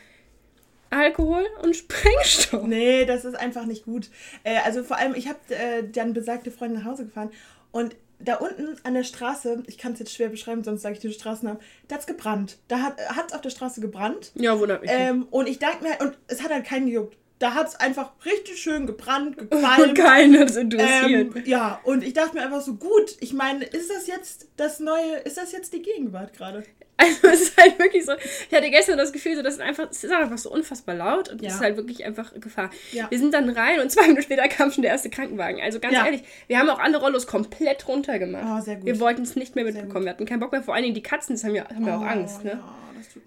Alkohol 0.91 1.45
und 1.63 1.75
Sprengstoff. 1.75 2.63
Nee, 2.63 3.05
das 3.05 3.23
ist 3.25 3.35
einfach 3.35 3.65
nicht 3.65 3.85
gut. 3.85 4.09
Äh, 4.43 4.57
also 4.65 4.83
vor 4.83 4.97
allem, 4.97 5.15
ich 5.15 5.27
habe 5.27 5.39
äh, 5.49 5.83
dann 5.89 6.13
besagte 6.13 6.51
Freundin 6.51 6.79
nach 6.79 6.85
Hause 6.85 7.05
gefahren 7.05 7.31
und 7.71 7.95
da 8.23 8.35
unten 8.35 8.75
an 8.83 8.94
der 8.94 9.03
Straße, 9.03 9.63
ich 9.68 9.77
kann 9.77 9.94
es 9.94 10.00
jetzt 10.00 10.13
schwer 10.13 10.29
beschreiben, 10.29 10.63
sonst 10.63 10.81
sage 10.81 10.95
ich 10.95 11.01
die 11.01 11.12
Straßennamen, 11.12 11.62
da 11.88 11.95
hat 11.95 12.01
es 12.01 12.07
gebrannt. 12.07 12.57
Da 12.68 12.81
hat 12.81 13.00
es 13.27 13.33
auf 13.33 13.41
der 13.41 13.50
Straße 13.50 13.81
gebrannt. 13.81 14.31
Ja, 14.35 14.59
wunderbar. 14.59 14.88
Ähm, 14.88 15.27
und 15.31 15.47
ich 15.47 15.59
dachte 15.59 15.83
mir, 15.83 15.97
und 16.00 16.18
es 16.27 16.44
hat 16.44 16.51
halt 16.51 16.65
keinen 16.65 16.85
gejuckt. 16.88 17.18
Da 17.41 17.55
hat 17.55 17.69
es 17.69 17.75
einfach 17.75 18.11
richtig 18.23 18.61
schön 18.61 18.85
gebrannt, 18.85 19.35
gequalmt. 19.49 19.99
Hat 19.99 20.49
es 20.51 20.55
interessiert. 20.55 21.35
Ähm, 21.35 21.43
ja, 21.45 21.81
und 21.83 22.03
ich 22.03 22.13
dachte 22.13 22.35
mir 22.35 22.43
einfach 22.43 22.61
so, 22.61 22.75
gut, 22.75 23.17
ich 23.19 23.33
meine, 23.33 23.65
ist 23.65 23.89
das 23.89 24.05
jetzt 24.05 24.47
das 24.57 24.79
neue, 24.79 25.15
ist 25.25 25.38
das 25.38 25.51
jetzt 25.51 25.73
die 25.73 25.81
Gegenwart 25.81 26.33
gerade? 26.33 26.63
Also 26.97 27.29
es 27.29 27.41
ist 27.41 27.57
halt 27.57 27.79
wirklich 27.79 28.05
so, 28.05 28.11
ich 28.13 28.55
hatte 28.55 28.69
gestern 28.69 28.99
das 28.99 29.11
Gefühl, 29.11 29.35
so, 29.35 29.41
das 29.41 29.55
ist 29.55 29.59
einfach, 29.59 29.89
es 29.89 30.03
ist 30.03 30.11
einfach 30.11 30.38
so 30.38 30.51
unfassbar 30.51 30.93
laut 30.93 31.29
und 31.29 31.38
es 31.38 31.47
ja. 31.47 31.55
ist 31.55 31.61
halt 31.61 31.77
wirklich 31.77 32.05
einfach 32.05 32.31
Gefahr. 32.39 32.69
Ja. 32.91 33.09
Wir 33.09 33.17
sind 33.17 33.33
dann 33.33 33.49
rein 33.49 33.79
und 33.79 33.91
zwei 33.91 34.03
Minuten 34.03 34.21
später 34.21 34.47
kam 34.47 34.71
schon 34.71 34.83
der 34.83 34.91
erste 34.91 35.09
Krankenwagen. 35.09 35.59
Also 35.63 35.79
ganz 35.79 35.95
ja. 35.95 36.05
ehrlich, 36.05 36.21
wir 36.45 36.59
haben 36.59 36.69
auch 36.69 36.77
alle 36.77 36.99
Rollos 36.99 37.25
komplett 37.25 37.88
runtergemacht. 37.88 38.67
Oh. 38.67 38.85
Wir 38.85 38.99
wollten 38.99 39.23
es 39.23 39.35
nicht 39.35 39.55
mehr 39.55 39.65
mitbekommen. 39.65 40.05
Wir 40.05 40.11
hatten 40.11 40.27
keinen 40.27 40.41
Bock 40.41 40.51
mehr. 40.51 40.61
Vor 40.61 40.75
allen 40.75 40.83
Dingen 40.83 40.93
die 40.93 41.01
Katzen, 41.01 41.33
das 41.33 41.43
haben 41.43 41.55
wir, 41.55 41.63
haben 41.63 41.89
auch 41.89 42.01
oh, 42.01 42.05
Angst. 42.05 42.43
Ne? 42.43 42.61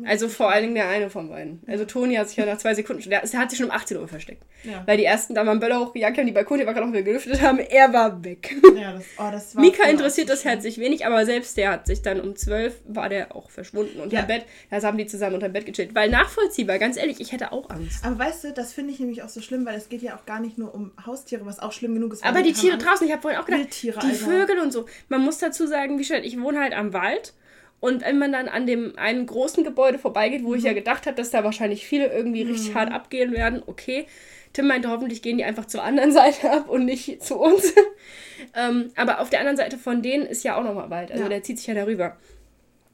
Also 0.05 0.29
vor 0.29 0.51
allen 0.51 0.63
Dingen 0.63 0.75
der 0.75 0.89
eine 0.89 1.11
von 1.11 1.29
beiden. 1.29 1.63
Also 1.67 1.85
Toni 1.85 2.15
hat 2.17 2.29
sich 2.29 2.37
ja 2.37 2.47
nach 2.47 2.59
zwei 2.59 2.75
Sekunden 2.75 3.03
schon, 3.03 3.11
der, 3.11 3.21
der 3.21 3.41
hat 3.41 3.51
sich 3.51 3.59
schon 3.59 3.69
um 3.69 3.73
18 3.73 3.97
Uhr 3.97 4.09
versteckt. 4.09 4.45
Ja. 4.65 4.83
Weil 4.87 4.97
die 4.97 5.05
ersten 5.05 5.35
da 5.35 5.45
waren 5.47 5.61
Böller 5.61 5.81
hochgejagt 5.81 6.19
haben, 6.19 6.27
die 6.27 6.33
Balkone, 6.33 6.61
die 6.61 6.67
wir 6.67 6.73
gerade 6.73 6.87
noch 6.87 6.93
wieder 6.93 7.03
gelüftet 7.03 7.43
haben, 7.43 7.59
er 7.59 7.93
war 7.93 8.25
weg. 8.25 8.55
Ja, 8.77 8.93
das, 8.93 9.05
oh, 9.19 9.31
das 9.31 9.57
war 9.57 9.63
Mika 9.63 9.89
interessiert 9.89 10.29
das 10.29 10.45
herzlich 10.45 10.79
wenig, 10.79 11.07
aber 11.07 11.25
selbst 11.27 11.57
der 11.57 11.71
hat 11.71 11.87
sich 11.87 12.03
dann 12.03 12.21
um 12.21 12.37
12 12.37 12.75
war 12.87 13.09
der 13.09 13.35
auch 13.35 13.51
verschwunden 13.51 14.01
unter 14.01 14.17
ja. 14.17 14.23
Bett. 14.23 14.45
Da 14.71 14.83
haben 14.83 14.99
die 14.99 15.07
zusammen 15.07 15.35
unter 15.35 15.49
Bett 15.49 15.67
gechillt. 15.67 15.95
Weil 15.95 16.11
nachvollziehbar, 16.11 16.79
ganz 16.79 16.97
ehrlich, 16.97 17.21
ich 17.21 17.33
hätte 17.33 17.53
auch 17.53 17.71
Angst. 17.71 18.05
Aber 18.05 18.19
weißt 18.19 18.45
du, 18.45 18.53
das 18.53 18.73
finde 18.73 18.93
ich 18.93 19.01
nämlich 19.01 19.23
auch 19.23 19.29
so 19.29 19.41
schlimm, 19.41 19.65
weil 19.67 19.77
es 19.77 19.89
geht 19.89 20.03
ja 20.03 20.17
auch 20.17 20.27
gar 20.27 20.41
nicht 20.41 20.59
nur 20.59 20.75
um 20.75 20.93
Haustiere, 21.05 21.47
was 21.47 21.59
auch 21.59 21.73
schlimm 21.73 21.95
genug 21.95 22.13
ist. 22.13 22.25
Aber 22.25 22.43
die 22.43 22.53
Tiere 22.53 22.79
draußen, 22.79 23.07
ich 23.07 23.13
habe 23.13 23.23
vorhin 23.23 23.41
auch 23.41 23.47
gedacht, 23.47 23.63
Wildtiere, 23.63 24.01
die 24.01 24.07
Alter. 24.07 24.25
Vögel 24.25 24.59
und 24.59 24.73
so. 24.73 24.87
Man 25.09 25.21
muss 25.21 25.39
dazu 25.39 25.67
sagen, 25.67 25.99
wie 25.99 26.05
schön, 26.05 26.25
ich 26.25 26.41
wohne 26.41 26.61
halt 26.61 26.75
am 26.75 26.93
Wald 26.93 27.35
und 27.85 28.01
wenn 28.03 28.17
man 28.17 28.33
dann 28.33 28.49
an 28.49 28.67
dem 28.67 28.97
einem 28.97 29.27
großen 29.27 29.63
Gebäude 29.63 29.99
vorbeigeht, 29.99 30.43
wo 30.43 30.53
mhm. 30.53 30.57
ich 30.57 30.65
ja 30.65 30.73
gedacht 30.73 31.05
habe, 31.05 31.17
dass 31.17 31.31
da 31.31 31.45
wahrscheinlich 31.45 31.87
viele 31.87 32.11
irgendwie 32.11 32.43
mhm. 32.43 32.53
richtig 32.53 32.75
hart 32.75 32.91
abgehen 32.91 33.33
werden, 33.33 33.63
okay. 33.67 34.07
Tim 34.55 34.69
meinte, 34.69 34.89
hoffentlich 34.89 35.21
gehen 35.21 35.37
die 35.37 35.45
einfach 35.45 35.67
zur 35.67 35.83
anderen 35.83 36.11
Seite 36.21 36.51
ab 36.51 36.71
und 36.71 36.87
nicht 36.87 37.23
zu 37.23 37.39
uns. 37.39 37.75
ähm, 38.57 38.91
aber 38.97 39.21
auf 39.21 39.29
der 39.29 39.41
anderen 39.41 39.59
Seite 39.59 39.77
von 39.77 40.01
denen 40.01 40.25
ist 40.25 40.45
ja 40.45 40.57
auch 40.57 40.65
nochmal 40.65 40.89
Wald. 40.89 41.13
Also 41.13 41.25
ja. 41.25 41.29
der 41.29 41.43
zieht 41.43 41.59
sich 41.59 41.67
ja 41.67 41.75
darüber. 41.75 42.17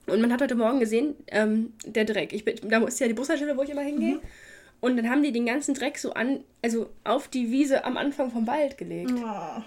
Und 0.08 0.20
man 0.20 0.32
hat 0.32 0.42
heute 0.42 0.56
Morgen 0.56 0.80
gesehen, 0.80 1.14
ähm, 1.28 1.72
der 1.86 2.04
Dreck. 2.04 2.32
Ich 2.32 2.44
bin, 2.44 2.56
da 2.68 2.84
ist 2.84 2.98
ja 2.98 3.06
die 3.06 3.14
Bushaltestelle, 3.14 3.56
wo 3.56 3.62
ich 3.62 3.70
immer 3.70 3.82
hingehe. 3.82 4.14
Mhm. 4.14 4.20
Und 4.80 4.96
dann 4.96 5.08
haben 5.08 5.22
die 5.22 5.30
den 5.30 5.46
ganzen 5.46 5.74
Dreck 5.74 5.98
so 5.98 6.14
an, 6.14 6.42
also 6.62 6.90
auf 7.04 7.28
die 7.28 7.52
Wiese 7.52 7.84
am 7.84 7.96
Anfang 7.96 8.32
vom 8.32 8.48
Wald 8.48 8.76
gelegt. 8.76 9.12
Oh. 9.14 9.62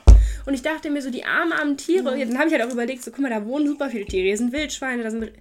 Und 0.45 0.53
ich 0.53 0.61
dachte 0.61 0.89
mir 0.89 1.01
so, 1.01 1.09
die 1.09 1.25
armen, 1.25 1.53
armen 1.53 1.77
Tiere. 1.77 2.17
Ja. 2.17 2.25
Dann 2.25 2.37
habe 2.37 2.47
ich 2.47 2.53
halt 2.53 2.63
auch 2.63 2.73
überlegt, 2.73 3.03
so 3.03 3.11
guck 3.11 3.19
mal, 3.19 3.29
da 3.29 3.45
wohnen 3.45 3.67
super 3.67 3.89
viele 3.89 4.05
Tiere. 4.05 4.25
Hier 4.25 4.37
sind 4.37 4.51
Wildschweine, 4.51 5.03
da 5.03 5.11
sind 5.11 5.31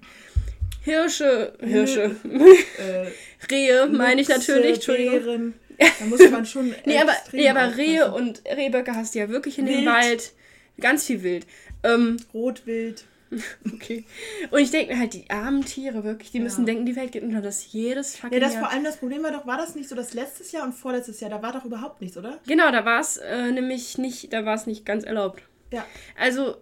Hirsche, 0.85 1.53
Hirsche, 1.61 2.17
äh, 2.25 3.07
Rehe, 3.53 3.87
meine 3.87 4.21
ich 4.21 4.29
natürlich, 4.29 4.75
Entschuldigung. 4.75 5.55
Da 5.79 6.05
muss 6.05 6.31
man 6.31 6.47
schon. 6.47 6.73
nee, 6.85 6.99
aber, 6.99 7.13
nee, 7.33 7.49
aber 7.49 7.77
Rehe 7.77 8.13
und 8.13 8.43
Rehböcke 8.47 8.95
hast 8.95 9.15
du 9.15 9.19
ja 9.19 9.29
wirklich 9.29 9.59
in 9.59 9.67
Wild. 9.67 9.79
dem 9.79 9.87
Wald. 9.87 10.33
Ganz 10.79 11.07
viel 11.07 11.25
Wild. 11.25 11.47
Ähm, 11.83 12.19
Rotwild. 12.33 13.05
Okay. 13.75 14.05
Und 14.51 14.61
ich 14.61 14.71
denke 14.71 14.93
mir 14.93 15.01
halt, 15.01 15.15
die 15.15 15.29
armen 15.31 15.65
Tiere 15.65 16.05
wirklich, 16.05 16.31
die 16.31 16.39
ja. 16.39 16.45
müssen 16.45 16.67
denken, 16.67 16.87
die 16.87 16.97
Welt 16.97 17.13
geht 17.13 17.23
unter. 17.23 17.41
Das 17.41 17.73
jedes 17.73 18.17
fucking 18.17 18.35
Ja, 18.35 18.41
das 18.41 18.55
Jahr. 18.55 18.65
vor 18.65 18.73
allem 18.73 18.85
das 18.85 18.97
Problem 18.97 19.23
war 19.23 19.33
doch, 19.33 19.47
war 19.47 19.59
das 19.59 19.75
nicht 19.75 19.89
so 19.89 19.95
das 19.95 20.15
letztes 20.15 20.53
Jahr 20.53 20.65
und 20.65 20.73
vorletztes 20.73 21.21
Jahr? 21.21 21.31
Da 21.31 21.43
war 21.43 21.53
doch 21.53 21.65
überhaupt 21.65 22.01
nichts, 22.01 22.17
oder? 22.17 22.39
Genau, 22.47 22.71
da 22.71 22.85
war 22.85 23.01
es 23.01 23.17
äh, 23.17 23.51
nämlich 23.51 23.99
nicht, 23.99 24.33
da 24.33 24.45
war 24.45 24.55
es 24.55 24.67
nicht 24.67 24.85
ganz 24.85 25.05
erlaubt. 25.05 25.43
Ja. 25.73 25.85
Also, 26.19 26.57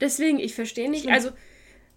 deswegen, 0.00 0.38
ich 0.38 0.54
verstehe 0.54 0.90
nicht. 0.90 1.02
Schlimm. 1.02 1.14
Also, 1.14 1.30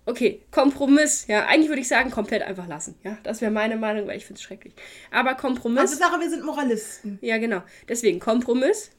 okay, 0.06 0.42
Kompromiss, 0.52 1.26
ja, 1.28 1.46
eigentlich 1.48 1.70
würde 1.70 1.82
ich 1.82 1.88
sagen, 1.88 2.12
komplett 2.12 2.44
einfach 2.44 2.68
lassen. 2.68 2.96
Ja, 3.04 3.18
das 3.24 3.42
wäre 3.42 3.52
meine 3.52 3.76
Meinung, 3.76 4.08
weil 4.08 4.18
ich 4.18 4.26
finde 4.26 4.40
es 4.40 4.44
schrecklich. 4.44 4.74
Aber 5.12 5.36
Kompromiss. 5.36 5.82
Also 5.82 5.96
Sache, 5.96 6.20
wir 6.20 6.30
sind 6.30 6.46
Moralisten. 6.46 7.20
Ja, 7.22 7.38
genau. 7.38 7.64
Deswegen 7.90 8.20
Kompromiss 8.20 8.92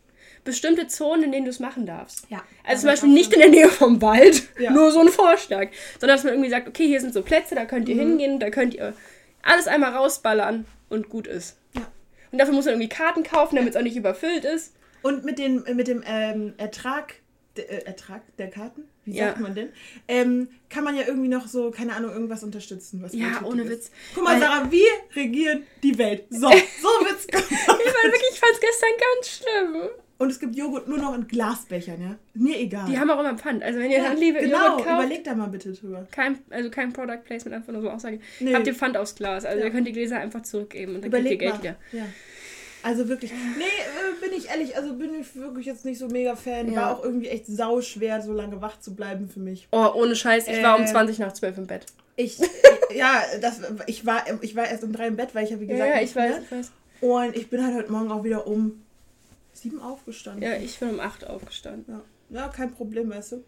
bestimmte 0.45 0.89
Zonen, 0.89 1.25
in 1.25 1.33
denen 1.33 1.45
du 1.45 1.51
es 1.51 1.61
machen 1.61 1.87
darfst. 1.87 2.27
Ja. 2.29 2.43
Also 2.65 2.83
zum 2.83 2.91
Beispiel 2.91 3.11
nicht 3.11 3.33
in 3.33 3.41
der 3.41 3.49
Nähe 3.49 3.69
vom 3.69 4.03
Wald, 4.03 4.49
ja. 4.59 4.73
nur 4.73 4.91
so 4.91 5.01
ein 5.01 5.09
Vorschlag, 5.09 5.69
sondern 6.01 6.17
dass 6.17 6.25
man 6.25 6.35
irgendwie 6.35 6.51
sagt, 6.51 6.69
okay, 6.69 6.87
hier 6.87 7.01
sind 7.01 7.15
so 7.15 7.23
Plätze, 7.23 7.55
da 7.55 7.65
könnt 7.65 7.89
ihr 7.89 7.95
mhm. 7.95 8.01
hingehen, 8.01 8.41
da 8.41 8.51
könnt 8.51 8.75
ihr 8.75 8.95
alles 9.43 9.67
einmal 9.69 9.93
rausballern 9.95 10.67
und 10.89 11.09
gut 11.09 11.27
ist. 11.27 11.59
Ja. 11.75 11.87
Und 12.31 12.39
dafür 12.39 12.55
muss 12.55 12.65
man 12.65 12.75
irgendwie 12.75 12.89
Karten 12.89 13.23
kaufen, 13.23 13.57
damit 13.57 13.75
es 13.75 13.77
auch 13.77 13.85
nicht 13.85 13.97
überfüllt 13.97 14.45
ist. 14.45 14.75
Und 15.03 15.25
mit, 15.25 15.39
den, 15.39 15.65
mit 15.75 15.89
dem 15.89 16.03
ähm, 16.07 16.55
Ertrag, 16.59 17.15
äh, 17.57 17.85
Ertrag 17.85 18.23
der 18.37 18.51
Karten, 18.51 18.85
wie 19.05 19.19
sagt 19.19 19.41
man 19.41 19.55
denn, 19.55 19.71
ähm, 20.07 20.49
kann 20.71 20.85
man 20.85 20.97
ja 20.97 21.03
irgendwie 21.07 21.29
noch 21.29 21.49
so, 21.49 21.73
keine 21.73 21.95
Ahnung, 21.95 22.13
irgendwas 22.13 22.45
unterstützen. 22.45 23.03
Was 23.03 23.13
ja, 23.15 23.43
ohne 23.45 23.69
Witz. 23.69 23.91
Guck 24.15 24.23
mal, 24.23 24.35
Weil, 24.35 24.41
Sarah, 24.41 24.71
wir 24.71 24.89
regieren 25.17 25.65
die 25.83 25.99
Welt. 25.99 26.25
So, 26.31 26.49
so 26.83 26.89
wird's 27.05 27.27
kommen. 27.27 27.45
ich 27.51 27.67
meine 27.67 28.13
wirklich, 28.13 28.31
ich 28.33 28.39
fand's 28.39 28.61
gestern 28.61 28.91
ganz 29.01 29.29
schlimm. 29.29 29.91
Und 30.19 30.31
es 30.31 30.39
gibt 30.39 30.55
Joghurt 30.73 30.89
nur 30.89 30.99
noch 30.99 31.15
in 31.15 31.29
Glasbechern, 31.29 32.01
ja? 32.01 32.17
Mir 32.35 32.59
egal. 32.59 32.89
Die 32.89 32.99
haben 32.99 33.11
auch 33.11 33.21
immer 33.21 33.37
Pfand. 33.37 33.63
Also 33.63 33.79
wenn 33.79 33.91
ihr 33.91 33.99
ja, 33.99 34.05
dann 34.05 34.17
liebe 34.17 34.41
genau, 34.41 34.69
Joghurt 34.69 34.87
kauft, 34.87 35.05
überlegt 35.05 35.27
da 35.27 35.35
mal 35.35 35.49
bitte 35.49 35.73
drüber. 35.73 36.07
Kein, 36.11 36.39
also 36.51 36.71
kein 36.71 36.93
Product 36.93 37.21
Placement, 37.25 37.57
einfach 37.57 37.73
nur 37.73 37.83
so 37.83 37.91
Aussage. 37.91 38.21
Nee. 38.41 38.55
Habt 38.55 38.67
ihr 38.67 38.75
Pfand 38.75 38.97
aufs 38.97 39.15
Glas. 39.15 39.45
Also 39.45 39.61
ja. 39.61 39.67
ihr 39.67 39.71
könnt 39.71 39.87
die 39.87 39.93
Gläser 39.93 40.19
einfach 40.19 40.43
zurückgeben 40.43 40.95
und 40.95 41.03
dann 41.03 41.09
Überleg 41.09 41.39
kriegt 41.39 41.43
ihr 41.43 41.49
Geld 41.51 41.63
mal. 41.63 41.93
wieder. 41.93 42.05
Ja. 42.05 42.13
Also 42.85 43.09
wirklich. 43.09 43.31
Nee, 43.31 43.65
äh, 43.65 44.27
bin 44.27 44.37
ich 44.37 44.49
ehrlich, 44.49 44.77
also 44.77 44.95
bin 44.95 45.15
ich 45.15 45.37
wirklich 45.37 45.67
jetzt 45.67 45.85
nicht 45.85 45.99
so 45.99 46.09
mega 46.09 46.35
Fan. 46.35 46.73
Ja. 46.73 46.83
War 46.83 46.99
auch 46.99 47.05
irgendwie 47.05 47.29
echt 47.29 47.47
sauschwer, 47.47 48.21
so 48.23 48.33
lange 48.33 48.61
wach 48.61 48.81
zu 48.81 48.95
bleiben 48.95 49.29
für 49.29 49.41
mich. 49.41 49.69
Oh, 49.71 49.89
ohne 49.95 50.17
Scheiß, 50.17 50.49
ich 50.49 50.59
äh, 50.59 50.63
war 50.63 50.79
um 50.79 50.87
20 50.87 51.19
nach 51.21 51.33
12 51.33 51.59
im 51.59 51.67
Bett. 51.67 51.87
Ich, 52.17 52.39
ja, 52.95 53.23
das, 53.41 53.61
ich, 53.87 54.05
war, 54.05 54.25
ich 54.41 54.57
war 54.57 54.69
erst 54.69 54.83
um 54.83 54.93
drei 54.93 55.07
im 55.07 55.17
Bett, 55.17 55.35
weil 55.35 55.45
ich 55.45 55.53
habe, 55.53 55.61
wie 55.61 55.67
gesagt, 55.67 55.89
ja, 55.89 55.97
ja 55.97 56.03
ich 56.03 56.17
weiß, 56.17 56.39
ich 56.45 56.51
weiß. 56.51 56.73
Und 57.01 57.37
ich 57.37 57.51
bin 57.51 57.65
halt 57.65 57.75
heute 57.75 57.93
Morgen 57.93 58.11
auch 58.11 58.25
wieder 58.25 58.47
um 58.47 58.83
sieben 59.53 59.81
aufgestanden. 59.81 60.43
Ja, 60.43 60.57
ich 60.57 60.79
bin 60.79 60.91
um 60.91 61.01
acht 61.01 61.27
aufgestanden. 61.27 62.03
Ja, 62.31 62.41
ja 62.41 62.49
kein 62.49 62.73
Problem, 62.73 63.11
weißt 63.11 63.33
du. 63.33 63.45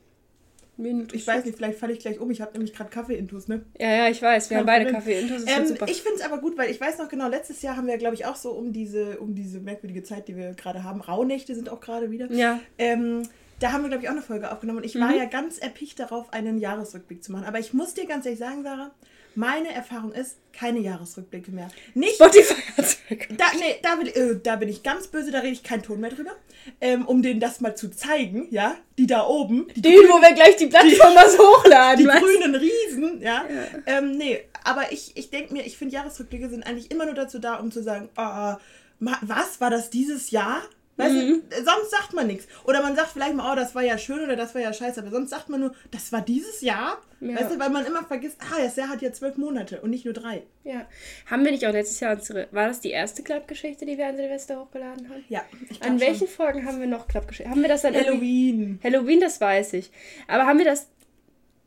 Minus 0.77 1.13
ich 1.13 1.25
weiß 1.25 1.45
nicht, 1.45 1.57
vielleicht 1.57 1.79
falle 1.79 1.93
ich 1.93 2.01
gleich 2.01 2.19
um. 2.19 2.31
Ich 2.33 2.41
habe 2.41 2.53
nämlich 2.53 2.73
gerade 2.73 2.91
Kaffee-Intus, 2.91 3.47
ne? 3.47 3.65
Ja, 3.79 3.95
ja, 3.95 4.09
ich 4.09 4.21
weiß. 4.21 4.51
Wir 4.51 4.57
Kein 4.57 4.67
haben 4.67 4.85
beide 4.85 4.91
Kaffee-Intus. 4.91 5.45
Ähm, 5.47 5.77
ich 5.87 6.03
finde 6.03 6.19
es 6.19 6.23
aber 6.23 6.39
gut, 6.39 6.59
weil 6.59 6.69
ich 6.71 6.81
weiß 6.81 6.99
noch 6.99 7.09
genau, 7.09 7.29
letztes 7.29 7.63
Jahr 7.63 7.77
haben 7.77 7.87
wir, 7.87 7.97
glaube 7.97 8.17
ich, 8.17 8.27
auch 8.27 8.35
so 8.35 8.51
um 8.51 8.73
diese, 8.73 9.21
um 9.21 9.37
diese 9.37 9.61
merkwürdige 9.61 10.03
Zeit, 10.03 10.27
die 10.27 10.37
wir 10.37 10.55
gerade 10.55 10.83
haben. 10.83 11.01
Rauhnächte 11.01 11.55
sind 11.55 11.69
auch 11.69 11.81
gerade 11.81 12.11
wieder. 12.11 12.31
Ja. 12.33 12.59
Ähm, 12.79 13.23
da 13.61 13.71
haben 13.71 13.83
wir, 13.83 13.89
glaube 13.89 14.03
ich, 14.03 14.09
auch 14.09 14.15
eine 14.15 14.23
Folge 14.23 14.51
aufgenommen. 14.51 14.79
Und 14.79 14.85
ich 14.85 14.97
mhm. 14.97 15.03
war 15.03 15.15
ja 15.15 15.27
ganz 15.27 15.59
erpicht 15.59 16.01
darauf, 16.01 16.33
einen 16.33 16.59
Jahresrückblick 16.59 17.23
zu 17.23 17.31
machen. 17.31 17.45
Aber 17.45 17.61
ich 17.61 17.73
muss 17.73 17.95
dir 17.95 18.07
ganz 18.07 18.27
ehrlich 18.27 18.41
sagen, 18.41 18.65
Sarah, 18.65 18.91
meine 19.37 19.73
Erfahrung 19.73 20.13
ist, 20.13 20.39
keine 20.53 20.79
Jahresrückblicke 20.81 21.51
mehr. 21.51 21.69
Nicht. 21.95 22.15
Spotify 22.15 22.55
hat 22.77 22.97
da, 23.37 23.45
nee, 23.59 23.77
da, 23.83 23.97
bin, 23.97 24.07
äh, 24.07 24.41
da 24.43 24.57
bin 24.57 24.69
ich 24.69 24.83
ganz 24.83 25.09
böse, 25.09 25.31
da 25.31 25.41
rede 25.41 25.53
ich 25.53 25.63
keinen 25.63 25.83
Ton 25.83 26.01
mehr 26.01 26.11
drüber. 26.11 26.33
Ähm, 26.81 27.07
um 27.07 27.23
denen 27.23 27.41
das 27.41 27.61
mal 27.61 27.77
zu 27.77 27.91
zeigen, 27.91 28.47
ja, 28.51 28.77
die 28.97 29.07
da 29.07 29.27
oben. 29.27 29.67
Die 29.77 29.83
Den, 29.83 29.97
grünen, 29.97 30.11
wo 30.11 30.23
wir 30.23 30.33
gleich 30.33 30.57
die 30.57 30.67
Plattform 30.67 31.15
was 31.15 31.39
hochladen. 31.39 32.07
Die 32.07 32.21
grünen 32.21 32.55
Riesen, 32.55 33.21
ja. 33.21 33.45
ja. 33.45 33.83
Ähm, 33.87 34.13
nee, 34.13 34.41
aber 34.63 34.93
ich, 34.93 35.13
ich 35.17 35.31
denke 35.31 35.53
mir, 35.53 35.67
ich 35.67 35.77
finde 35.77 35.95
Jahresrückblicke 35.95 36.49
sind 36.49 36.67
eigentlich 36.67 36.91
immer 36.91 37.05
nur 37.05 37.15
dazu 37.15 37.39
da, 37.39 37.57
um 37.57 37.71
zu 37.71 37.83
sagen, 37.83 38.09
oh, 38.17 38.55
was, 39.01 39.61
war 39.61 39.71
das 39.71 39.91
dieses 39.91 40.31
Jahr? 40.31 40.63
Weißt 40.97 41.13
mhm. 41.13 41.43
du, 41.49 41.57
sonst 41.57 41.91
sagt 41.91 42.13
man 42.13 42.29
nichts. 42.29 42.47
Oder 42.65 42.81
man 42.81 42.95
sagt 42.95 43.09
vielleicht 43.09 43.35
mal, 43.35 43.53
oh, 43.53 43.57
das 43.57 43.75
war 43.75 43.83
ja 43.83 43.99
schön 43.99 44.23
oder 44.23 44.37
das 44.37 44.55
war 44.55 44.63
ja 44.63 44.73
scheiße, 44.73 45.01
aber 45.01 45.11
sonst 45.11 45.31
sagt 45.31 45.49
man 45.49 45.61
nur, 45.61 45.75
das 45.91 46.13
war 46.13 46.21
dieses 46.21 46.61
Jahr. 46.61 46.99
Ja. 47.21 47.41
Weißt 47.41 47.51
du, 47.53 47.59
weil 47.59 47.71
man 47.71 47.85
immer 47.85 48.05
vergisst, 48.05 48.37
ah, 48.41 48.63
das 48.63 48.77
Jahr 48.77 48.89
hat 48.89 49.03
ja 49.03 49.13
zwölf 49.13 49.37
Monate 49.37 49.81
und 49.81 49.91
nicht 49.91 50.05
nur 50.05 50.15
drei. 50.15 50.43
Ja. 50.63 50.87
Haben 51.27 51.45
wir 51.45 51.51
nicht 51.51 51.67
auch 51.67 51.73
letztes 51.73 51.99
Jahr 51.99 52.15
unsere, 52.15 52.47
war 52.53 52.69
das 52.69 52.81
die 52.81 52.91
erste 52.91 53.25
Klappgeschichte, 53.25 53.87
die 53.87 53.99
wir 53.99 54.07
an 54.07 54.17
Silvester 54.17 54.61
hochgeladen 54.61 55.09
haben? 55.09 55.25
Ja. 55.29 55.43
An 55.81 55.99
welchen 55.99 56.29
schon. 56.29 56.37
Folgen 56.37 56.65
haben 56.65 56.79
wir 56.79 56.87
noch 56.87 57.09
Klappgeschichte? 57.09 57.51
Haben 57.51 57.63
wir 57.63 57.69
das 57.69 57.83
dann 57.83 57.95
Halloween. 57.95 58.79
Halloween, 58.85 59.21
das 59.21 59.41
weiß 59.41 59.73
ich. 59.73 59.91
Aber 60.29 60.47
haben 60.47 60.59
wir 60.59 60.67
das, 60.67 60.89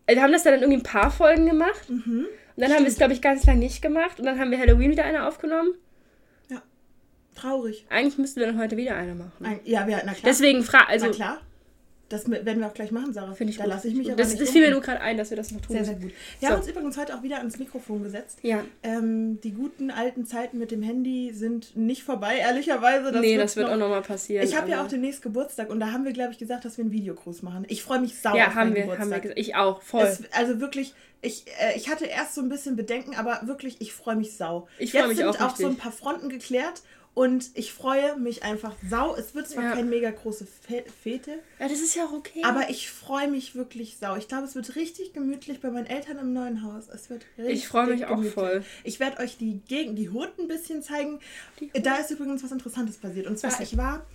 wir 0.06 0.16
äh, 0.16 0.22
haben 0.22 0.32
das 0.32 0.44
dann 0.44 0.54
irgendwie 0.54 0.80
ein 0.80 0.84
paar 0.84 1.12
Folgen 1.12 1.48
gemacht. 1.48 1.90
Mhm. 1.90 2.28
Und 2.58 2.62
dann 2.62 2.66
Stimmt. 2.66 2.76
haben 2.76 2.86
wir 2.86 2.92
es, 2.92 2.98
glaube 2.98 3.14
ich, 3.14 3.22
ganz 3.22 3.46
lange 3.46 3.60
nicht 3.60 3.82
gemacht. 3.82 4.20
Und 4.20 4.26
dann 4.26 4.40
haben 4.40 4.52
wir 4.52 4.58
Halloween 4.58 4.92
wieder 4.92 5.04
eine 5.04 5.28
aufgenommen. 5.28 5.74
Traurig. 7.38 7.86
Eigentlich 7.90 8.18
müssten 8.18 8.40
wir 8.40 8.48
dann 8.48 8.60
heute 8.60 8.78
wieder 8.78 8.96
eine 8.96 9.14
machen. 9.14 9.32
Ein, 9.44 9.60
ja, 9.64 9.88
wir, 9.88 9.98
na 9.98 10.14
klar. 10.14 10.24
Deswegen 10.26 10.64
frage 10.64 10.90
also. 10.90 11.06
Na 11.08 11.12
klar. 11.12 11.42
Das 12.10 12.32
werden 12.32 12.60
wir 12.60 12.68
auch 12.68 12.74
gleich 12.74 12.92
machen, 12.92 13.12
Sarah. 13.12 13.34
Finde 13.34 13.52
ich 13.52 13.58
da 13.58 13.66
lasse 13.66 13.90
ich 13.90 13.94
mich 13.94 14.08
aber 14.08 14.16
das, 14.16 14.30
nicht 14.30 14.42
Das 14.42 14.52
fiel 14.52 14.62
mir 14.62 14.72
nur 14.72 14.80
gerade 14.80 15.02
ein, 15.02 15.18
dass 15.18 15.30
wir 15.30 15.36
das 15.36 15.52
noch 15.52 15.60
tun. 15.60 15.76
Sehr, 15.76 15.84
sehr 15.84 15.96
gut. 15.96 16.04
Wir 16.04 16.14
so. 16.40 16.48
haben 16.48 16.62
uns 16.62 16.70
übrigens 16.70 16.98
heute 16.98 17.14
auch 17.18 17.22
wieder 17.22 17.40
ans 17.40 17.60
Mikrofon 17.60 18.02
gesetzt. 18.02 18.40
Ja. 18.44 18.64
Ähm, 18.82 19.42
die 19.42 19.52
guten 19.52 19.92
alten 19.92 20.26
Zeiten 20.26 20.58
mit 20.58 20.72
dem 20.72 20.82
Handy 20.82 21.34
sind 21.34 21.76
nicht 21.76 22.04
vorbei, 22.04 22.38
ehrlicherweise. 22.38 23.12
Das 23.12 23.20
nee, 23.20 23.36
das 23.36 23.58
wird 23.58 23.68
noch, 23.68 23.74
auch 23.74 23.80
nochmal 23.80 24.04
passieren. 24.04 24.46
Ich 24.46 24.56
habe 24.56 24.70
ja 24.70 24.82
auch 24.82 24.88
demnächst 24.88 25.22
Geburtstag 25.22 25.70
und 25.70 25.82
da 25.82 25.92
haben 25.92 26.06
wir, 26.06 26.14
glaube 26.14 26.32
ich, 26.32 26.38
gesagt, 26.38 26.64
dass 26.64 26.78
wir 26.78 26.84
einen 26.84 26.94
Videogruß 26.94 27.42
machen. 27.42 27.66
Ich 27.68 27.84
freue 27.84 28.00
mich 28.00 28.18
sauer 28.18 28.38
ja, 28.38 28.48
auf 28.48 28.56
haben 28.56 28.74
wir, 28.74 28.84
Geburtstag. 28.84 29.02
Haben 29.02 29.12
wir 29.12 29.20
gesagt. 29.20 29.40
Ich 29.40 29.56
auch, 29.56 29.82
voll. 29.82 30.04
Es, 30.04 30.22
also 30.32 30.62
wirklich, 30.62 30.94
ich, 31.22 31.44
äh, 31.60 31.76
ich 31.76 31.90
hatte 31.90 32.06
erst 32.06 32.36
so 32.36 32.42
ein 32.42 32.48
bisschen 32.48 32.78
Bedenken, 32.78 33.16
aber 33.16 33.42
wirklich, 33.48 33.82
ich 33.82 33.92
freue 33.92 34.16
mich 34.16 34.38
sau. 34.38 34.70
Ich 34.80 34.94
freue 34.94 35.10
mich 35.10 35.26
auch 35.26 35.34
Jetzt 35.34 35.40
sind 35.40 35.46
auch 35.46 35.56
so 35.58 35.68
ein 35.68 35.76
paar 35.76 35.92
Fronten 35.92 36.30
geklärt 36.30 36.84
und 37.18 37.50
ich 37.56 37.74
freue 37.74 38.16
mich 38.20 38.44
einfach 38.44 38.76
sau. 38.88 39.16
Es 39.16 39.34
wird 39.34 39.48
zwar 39.48 39.64
ja. 39.64 39.72
keine 39.72 39.88
mega 39.88 40.12
große 40.12 40.46
Fete. 40.46 41.40
Ja, 41.60 41.68
das 41.68 41.80
ist 41.80 41.96
ja 41.96 42.06
auch 42.06 42.14
okay. 42.14 42.44
Aber 42.44 42.70
ich 42.70 42.92
freue 42.92 43.28
mich 43.28 43.56
wirklich 43.56 43.98
sau. 44.00 44.16
Ich 44.18 44.28
glaube, 44.28 44.44
es 44.44 44.54
wird 44.54 44.76
richtig 44.76 45.14
gemütlich 45.14 45.60
bei 45.60 45.72
meinen 45.72 45.88
Eltern 45.88 46.20
im 46.20 46.32
neuen 46.32 46.62
Haus. 46.62 46.88
Es 46.94 47.10
wird 47.10 47.26
richtig 47.40 47.56
Ich 47.56 47.68
freue 47.68 47.88
mich 47.88 48.02
gemütlich. 48.02 48.30
auch 48.30 48.34
voll. 48.36 48.64
Ich 48.84 49.00
werde 49.00 49.18
euch 49.18 49.36
die 49.36 49.62
Gegend, 49.68 49.98
die 49.98 50.12
Hut 50.12 50.30
ein 50.38 50.48
bisschen 50.48 50.84
zeigen. 50.84 51.20
Da 51.82 51.96
ist 51.96 52.12
übrigens 52.12 52.44
was 52.44 52.52
Interessantes 52.52 52.98
passiert. 52.98 53.26
Und 53.26 53.40
zwar, 53.40 53.60
ich 53.62 53.76
war 53.78 54.06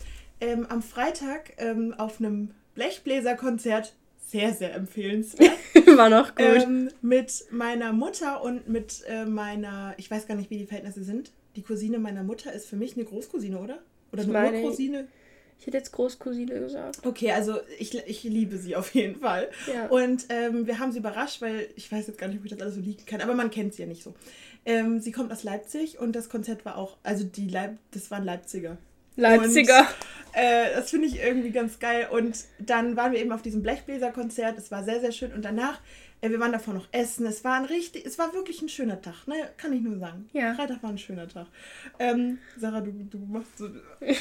ähm, 0.40 0.64
am 0.68 0.80
Freitag 0.80 1.54
ähm, 1.56 1.94
auf 1.99 2.21
einem 2.21 2.52
Blechbläserkonzert 2.76 3.94
sehr, 4.28 4.54
sehr 4.54 4.76
empfehlenswert. 4.76 5.50
War 5.97 6.09
noch 6.09 6.37
gut. 6.37 6.62
Ähm, 6.62 6.88
mit 7.02 7.47
meiner 7.50 7.92
Mutter 7.92 8.44
und 8.44 8.68
mit 8.68 9.02
äh, 9.09 9.25
meiner, 9.25 9.94
ich 9.97 10.09
weiß 10.09 10.28
gar 10.28 10.37
nicht, 10.37 10.50
wie 10.50 10.59
die 10.59 10.66
Verhältnisse 10.66 11.02
sind, 11.02 11.32
die 11.56 11.62
Cousine 11.62 11.99
meiner 11.99 12.23
Mutter 12.23 12.52
ist 12.52 12.66
für 12.66 12.76
mich 12.76 12.97
eine 12.97 13.04
Großcousine, 13.04 13.59
oder? 13.59 13.78
Oder 14.12 14.23
eine 14.23 14.32
meine, 14.32 14.59
Urcousine? 14.59 15.09
Ich 15.59 15.66
hätte 15.66 15.76
jetzt 15.76 15.92
Großcousine 15.92 16.59
gesagt. 16.59 17.06
Okay, 17.06 17.30
also 17.30 17.61
ich, 17.78 17.94
ich 18.06 18.25
liebe 18.25 18.59
sie 18.59 18.75
auf 18.75 18.94
jeden 18.94 19.21
Fall. 19.21 19.49
Ja. 19.73 19.87
Und 19.87 20.26
ähm, 20.28 20.66
wir 20.66 20.80
haben 20.80 20.90
sie 20.90 20.99
überrascht, 20.99 21.40
weil 21.40 21.68
ich 21.76 21.90
weiß 21.90 22.09
jetzt 22.09 22.18
gar 22.18 22.26
nicht, 22.26 22.38
ob 22.38 22.44
ich 22.44 22.50
das 22.50 22.61
alles 22.61 22.75
so 22.75 22.80
liegen 22.80 23.06
kann, 23.06 23.21
aber 23.21 23.35
man 23.35 23.50
kennt 23.50 23.75
sie 23.75 23.82
ja 23.82 23.88
nicht 23.88 24.02
so. 24.02 24.12
Ähm, 24.64 25.00
sie 25.00 25.12
kommt 25.12 25.30
aus 25.32 25.44
Leipzig 25.44 25.99
und 26.00 26.16
das 26.16 26.28
Konzert 26.28 26.64
war 26.64 26.76
auch, 26.76 26.97
also 27.04 27.25
die 27.25 27.49
Leip 27.49 27.78
das 27.92 28.11
waren 28.11 28.25
Leipziger. 28.25 28.76
Leipziger. 29.16 29.80
Und, 29.80 29.87
äh, 30.40 30.75
das 30.75 30.90
finde 30.90 31.06
ich 31.06 31.21
irgendwie 31.21 31.50
ganz 31.50 31.78
geil. 31.78 32.09
Und 32.11 32.44
dann 32.59 32.97
waren 32.97 33.12
wir 33.12 33.21
eben 33.21 33.32
auf 33.32 33.42
diesem 33.42 33.62
Blechbläserkonzert. 33.62 34.59
Es 34.59 34.71
war 34.71 34.85
sehr, 34.85 35.00
sehr 35.00 35.12
schön. 35.12 35.32
Und 35.32 35.44
danach 35.44 35.80
wir 36.31 36.38
waren 36.38 36.52
davor 36.52 36.75
noch 36.75 36.87
essen. 36.93 37.26
Es 37.26 37.43
war 37.43 37.55
ein 37.57 37.64
richtig, 37.64 38.07
es 38.07 38.17
war 38.19 38.33
wirklich 38.33 38.62
ein 38.62 38.69
schöner 38.69 39.02
Tag, 39.02 39.26
ne? 39.26 39.50
Kann 39.57 39.73
ich 39.73 39.81
nur 39.81 39.99
sagen. 39.99 40.29
Ja. 40.33 40.55
Freitag 40.55 40.81
war 40.83 40.91
ein 40.91 40.99
schöner 40.99 41.29
Tag. 41.29 41.47
Ähm, 41.99 42.38
Sarah, 42.57 42.81
du, 42.81 42.93
du 42.93 43.19
machst 43.19 43.59
so. 43.59 43.67
ja. 44.00 44.14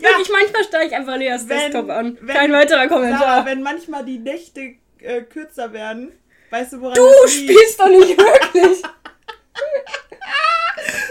Wirklich, 0.00 0.30
manchmal 0.30 0.64
steige 0.64 0.86
ich 0.86 0.94
einfach 0.94 1.16
Leas 1.16 1.48
wenn, 1.48 1.58
Desktop 1.58 1.90
an. 1.90 2.16
Wenn, 2.20 2.36
Kein 2.36 2.52
weiterer 2.52 2.86
Kommentar. 2.86 3.18
Sarah, 3.18 3.46
wenn 3.46 3.62
manchmal 3.62 4.04
die 4.04 4.18
Nächte 4.18 4.76
äh, 5.00 5.22
kürzer 5.22 5.72
werden, 5.72 6.12
weißt 6.50 6.74
du, 6.74 6.80
woran 6.80 6.94
Du 6.94 7.28
spielst 7.28 7.80
doch 7.80 7.88
nicht 7.88 8.16
wirklich! 8.16 8.82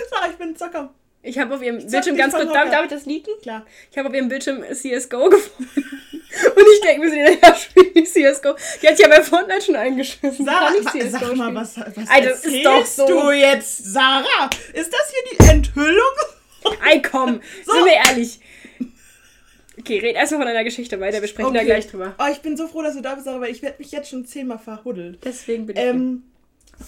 Sarah, 0.10 0.30
ich 0.30 0.38
bin 0.38 0.50
ein 0.50 0.56
Zocker. 0.56 0.94
Ich 1.24 1.38
habe 1.39 1.56
auf 1.56 1.62
ihrem 1.62 1.86
Bildschirm 1.86 2.15
ganz 2.15 2.34
kurz, 2.34 2.51
darf, 2.53 2.70
darf 2.70 2.84
ich 2.84 2.89
das 2.92 3.06
leaken? 3.06 3.34
Klar. 3.42 3.65
Ich 3.92 3.98
habe 3.98 4.08
auf 4.08 4.15
ihrem 4.15 4.30
Bildschirm 4.30 4.63
CSGO 4.63 5.30
gefunden. 5.30 6.12
Und 6.56 6.66
ich 6.74 6.82
denke 6.82 7.06
mir 7.06 7.10
so, 7.10 7.16
ja, 7.16 7.56
spiel 7.56 7.92
ich 7.94 8.12
CSGO. 8.12 8.56
Die 8.82 8.88
hat 8.88 8.98
sich 8.98 9.06
ja 9.06 9.10
bei 9.10 9.22
Fortnite 9.22 9.62
schon 9.62 9.75
eingeschissen. 9.75 10.46
Sarah, 10.46 10.72
Kann 10.72 10.75
ich 10.82 11.10
CSGO 11.10 11.25
sag 11.25 11.36
mal, 11.36 11.56
was, 11.56 11.78
was 11.78 12.10
Alter, 12.10 12.32
ist 12.32 12.66
doch 12.66 12.86
so. 12.86 13.08
du 13.08 13.32
jetzt, 13.32 13.94
Sarah? 13.94 14.50
Ist 14.74 14.92
das 14.92 15.12
hier 15.12 15.38
die 15.38 15.52
Enthüllung? 15.52 16.13
Ey, 16.90 17.02
komm, 17.02 17.42
so. 17.66 17.74
sind 17.74 17.86
wir 17.86 17.94
ehrlich. 17.94 18.40
Okay, 19.78 20.00
red 20.00 20.16
erstmal 20.16 20.42
von 20.42 20.48
deiner 20.48 20.63
Geschichte 20.63 21.00
weiter, 21.00 21.20
wir 21.20 21.28
sprechen 21.28 21.48
okay. 21.48 21.58
da 21.58 21.63
gleich 21.63 21.88
drüber. 21.88 22.16
Oh, 22.18 22.32
ich 22.32 22.40
bin 22.40 22.56
so 22.56 22.68
froh, 22.68 22.84
dass 22.84 22.96
du 22.96 23.02
da 23.02 23.16
bist, 23.16 23.25
Sarah, 23.25 23.42
weil 23.42 23.52
ich 23.52 23.62
werde 23.62 23.78
mich 23.80 23.92
jetzt 23.92 24.10
schon 24.10 24.25
zehnmal 24.25 24.60
verhuddelt. 24.60 25.20
Deswegen 25.24 25.66
bin 25.66 25.75
ich 25.75 25.84
ähm, 25.84 26.24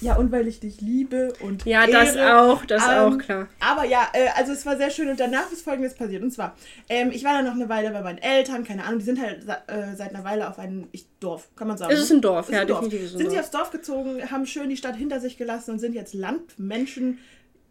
ja, 0.01 0.15
und 0.15 0.32
weil 0.32 0.48
ich 0.48 0.60
dich 0.60 0.82
liebe 0.82 1.34
und. 1.42 1.65
Ja, 1.65 1.86
Ehre. 1.86 1.92
das 1.92 2.18
auch, 2.18 2.65
das 2.65 2.84
ähm, 2.84 2.89
auch, 2.89 3.18
klar. 3.18 3.48
Aber 3.60 3.86
ja, 3.86 4.08
äh, 4.13 4.27
also 4.36 4.51
es 4.51 4.65
war 4.65 4.77
sehr 4.77 4.89
schön 4.89 5.10
und 5.10 5.20
danach 5.20 5.51
ist 5.51 5.63
folgendes 5.63 5.94
passiert. 5.94 6.24
Und 6.24 6.32
zwar, 6.32 6.56
ähm, 6.89 7.12
ich 7.12 7.24
war 7.24 7.34
dann 7.34 7.46
noch 7.46 7.54
eine 7.54 7.70
Weile 7.70 7.92
bei 7.92 8.01
meinen 8.01 8.18
Eltern, 8.18 8.63
keine 8.63 8.84
Ahnung, 8.84 9.00
die 9.00 9.06
sind 9.06 9.22
halt 9.22 9.46
äh, 9.68 9.96
seit 9.96 10.13
einer 10.13 10.24
Weile 10.24 10.50
auf 10.50 10.60
einem 10.60 10.88
ich, 10.92 11.06
Dorf, 11.20 11.50
kann 11.56 11.68
man 11.68 11.77
sagen. 11.77 11.94
Es 11.94 12.00
ist 12.00 12.12
ein 12.12 12.22
Dorf, 12.22 12.50
ja, 12.50 12.62
ein 12.62 12.68
Dorf. 12.68 12.82
definitiv. 12.82 13.12
Sind 13.12 13.22
Dorf. 13.22 13.32
sie 13.32 13.39
aufs 13.39 13.51
Dorf 13.51 13.72
gezogen, 13.72 14.32
haben 14.32 14.46
schön 14.46 14.70
die 14.70 14.77
Stadt 14.77 14.96
hinter 14.96 15.20
sich 15.20 15.38
gelassen 15.38 15.72
und 15.72 15.80
sind 15.80 15.96
jetzt 15.96 16.13
Landmenschen, 16.13 17.20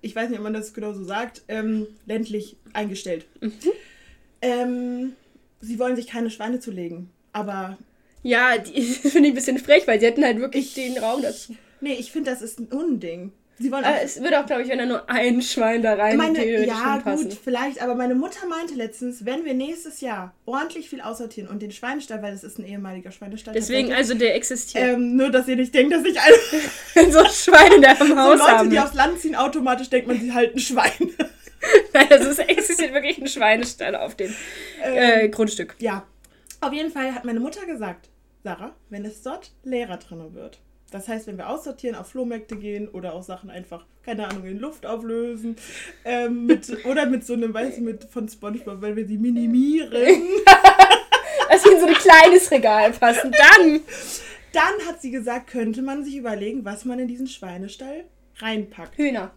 ich 0.01 0.15
weiß 0.15 0.29
nicht, 0.29 0.39
ob 0.39 0.45
man 0.45 0.55
das 0.55 0.75
genau 0.75 0.93
so 0.93 1.05
sagt, 1.05 1.43
ähm, 1.49 1.87
ländlich 2.07 2.57
eingestellt. 2.73 3.27
Mhm. 3.41 3.53
Ähm, 4.43 5.13
sie 5.61 5.79
wollen 5.79 5.97
sich 5.97 6.07
keine 6.07 6.31
Schweine 6.31 6.61
zulegen, 6.61 7.11
aber. 7.33 7.79
Ja, 8.23 8.59
die 8.59 8.83
finde 8.83 9.29
ich 9.29 9.33
ein 9.33 9.35
bisschen 9.35 9.59
frech, 9.59 9.87
weil 9.87 10.01
sie 10.01 10.07
hätten 10.07 10.25
halt 10.25 10.39
wirklich 10.39 10.67
ich, 10.67 10.75
den 10.75 11.03
Raum 11.03 11.23
dazu. 11.23 11.55
Nee, 11.81 11.95
ich 11.95 12.13
finde, 12.13 12.31
das 12.31 12.43
ist 12.43 12.61
ein 12.61 12.67
Unding. 12.67 13.33
Sie 13.59 13.71
wollen 13.71 13.85
äh, 13.85 14.03
es 14.03 14.21
würde 14.21 14.41
auch, 14.41 14.47
glaube 14.47 14.63
ich, 14.63 14.69
wenn 14.69 14.79
da 14.79 14.87
nur 14.87 15.09
ein 15.09 15.41
Schwein 15.41 15.81
da 15.81 15.95
rein 15.95 16.17
meine, 16.17 16.65
Ja, 16.67 16.99
gut, 16.99 17.33
vielleicht. 17.33 17.81
Aber 17.81 17.95
meine 17.95 18.17
Mutter 18.17 18.47
meinte 18.49 18.75
letztens, 18.75 19.25
wenn 19.25 19.45
wir 19.45 19.55
nächstes 19.55 20.01
Jahr 20.01 20.35
ordentlich 20.45 20.89
viel 20.91 21.01
aussortieren 21.01 21.49
und 21.49 21.63
den 21.63 21.71
Schweinestall, 21.71 22.21
weil 22.21 22.33
das 22.33 22.43
ist 22.43 22.59
ein 22.59 22.67
ehemaliger 22.67 23.13
Schweinestall. 23.13 23.55
Deswegen, 23.55 23.93
also 23.93 24.15
der 24.15 24.35
existiert. 24.35 24.85
Ähm, 24.85 25.17
nur, 25.17 25.31
dass 25.31 25.47
ihr 25.47 25.55
nicht 25.55 25.73
denkt, 25.73 25.93
dass 25.93 26.05
ich 26.05 26.19
alle 26.21 26.37
so 27.13 27.25
Schweine 27.27 27.81
da 27.81 27.93
im 27.93 28.19
Haus 28.19 28.39
so 28.39 28.45
Leute, 28.45 28.59
haben. 28.59 28.71
die 28.71 28.81
aufs 28.81 28.95
Land 28.95 29.21
ziehen, 29.21 29.37
automatisch 29.37 29.89
denkt 29.89 30.09
man, 30.09 30.19
sie 30.19 30.33
halten 30.33 30.59
Schwein. 30.59 30.91
Nein, 31.93 32.07
also 32.11 32.31
es 32.31 32.39
existiert 32.41 32.93
wirklich 32.93 33.19
ein 33.19 33.29
Schweinestall 33.29 33.95
auf 33.95 34.17
dem 34.17 34.35
äh, 34.83 35.25
ähm, 35.25 35.31
Grundstück. 35.31 35.77
Ja. 35.79 36.05
Auf 36.61 36.73
jeden 36.73 36.91
Fall 36.91 37.15
hat 37.15 37.25
meine 37.25 37.41
Mutter 37.41 37.65
gesagt, 37.67 38.09
Sarah, 38.43 38.75
wenn 38.91 39.05
es 39.05 39.23
dort 39.23 39.53
leerer 39.63 39.97
drin 39.99 40.35
wird, 40.35 40.59
Das 40.95 41.09
heißt, 41.09 41.27
wenn 41.27 41.39
wir 41.39 41.49
aussortieren, 41.49 41.97
auf 41.97 42.07
Flohmärkte 42.07 42.55
gehen 42.55 42.87
oder 42.87 43.15
auch 43.15 43.25
Sachen 43.25 43.51
einfach, 43.51 43.85
keine 44.05 44.29
Ahnung, 44.29 44.45
in 44.45 44.61
Luft 44.61 44.87
auflösen 44.87 45.57
ähm, 46.05 46.47
mit, 46.47 46.73
oder 46.87 47.07
mit 47.07 47.27
so 47.27 47.33
einem, 47.33 47.53
weißt 47.53 47.79
du, 47.79 47.83
mit 47.83 48.05
von 48.05 48.29
Spongebob, 48.29 48.81
weil 48.81 48.95
wir 48.95 49.05
sie 49.05 49.19
minimieren. 49.19 49.91
Dass 51.51 51.65
sie 51.65 51.71
in 51.71 51.81
so 51.81 51.87
ein 51.87 51.95
kleines 51.95 52.49
Regal 52.49 52.93
passen. 52.93 53.33
Dann. 53.33 53.81
Dann 54.53 54.87
hat 54.87 55.03
sie 55.03 55.11
gesagt, 55.11 55.49
könnte 55.49 55.83
man 55.83 56.05
sich 56.05 56.15
überlegen, 56.15 56.65
was 56.65 56.85
man 56.85 57.01
in 57.01 57.09
diesen 57.09 57.27
Schweinestall 57.27 58.05
reinpackt. 58.37 58.97
Hühner. 58.97 59.33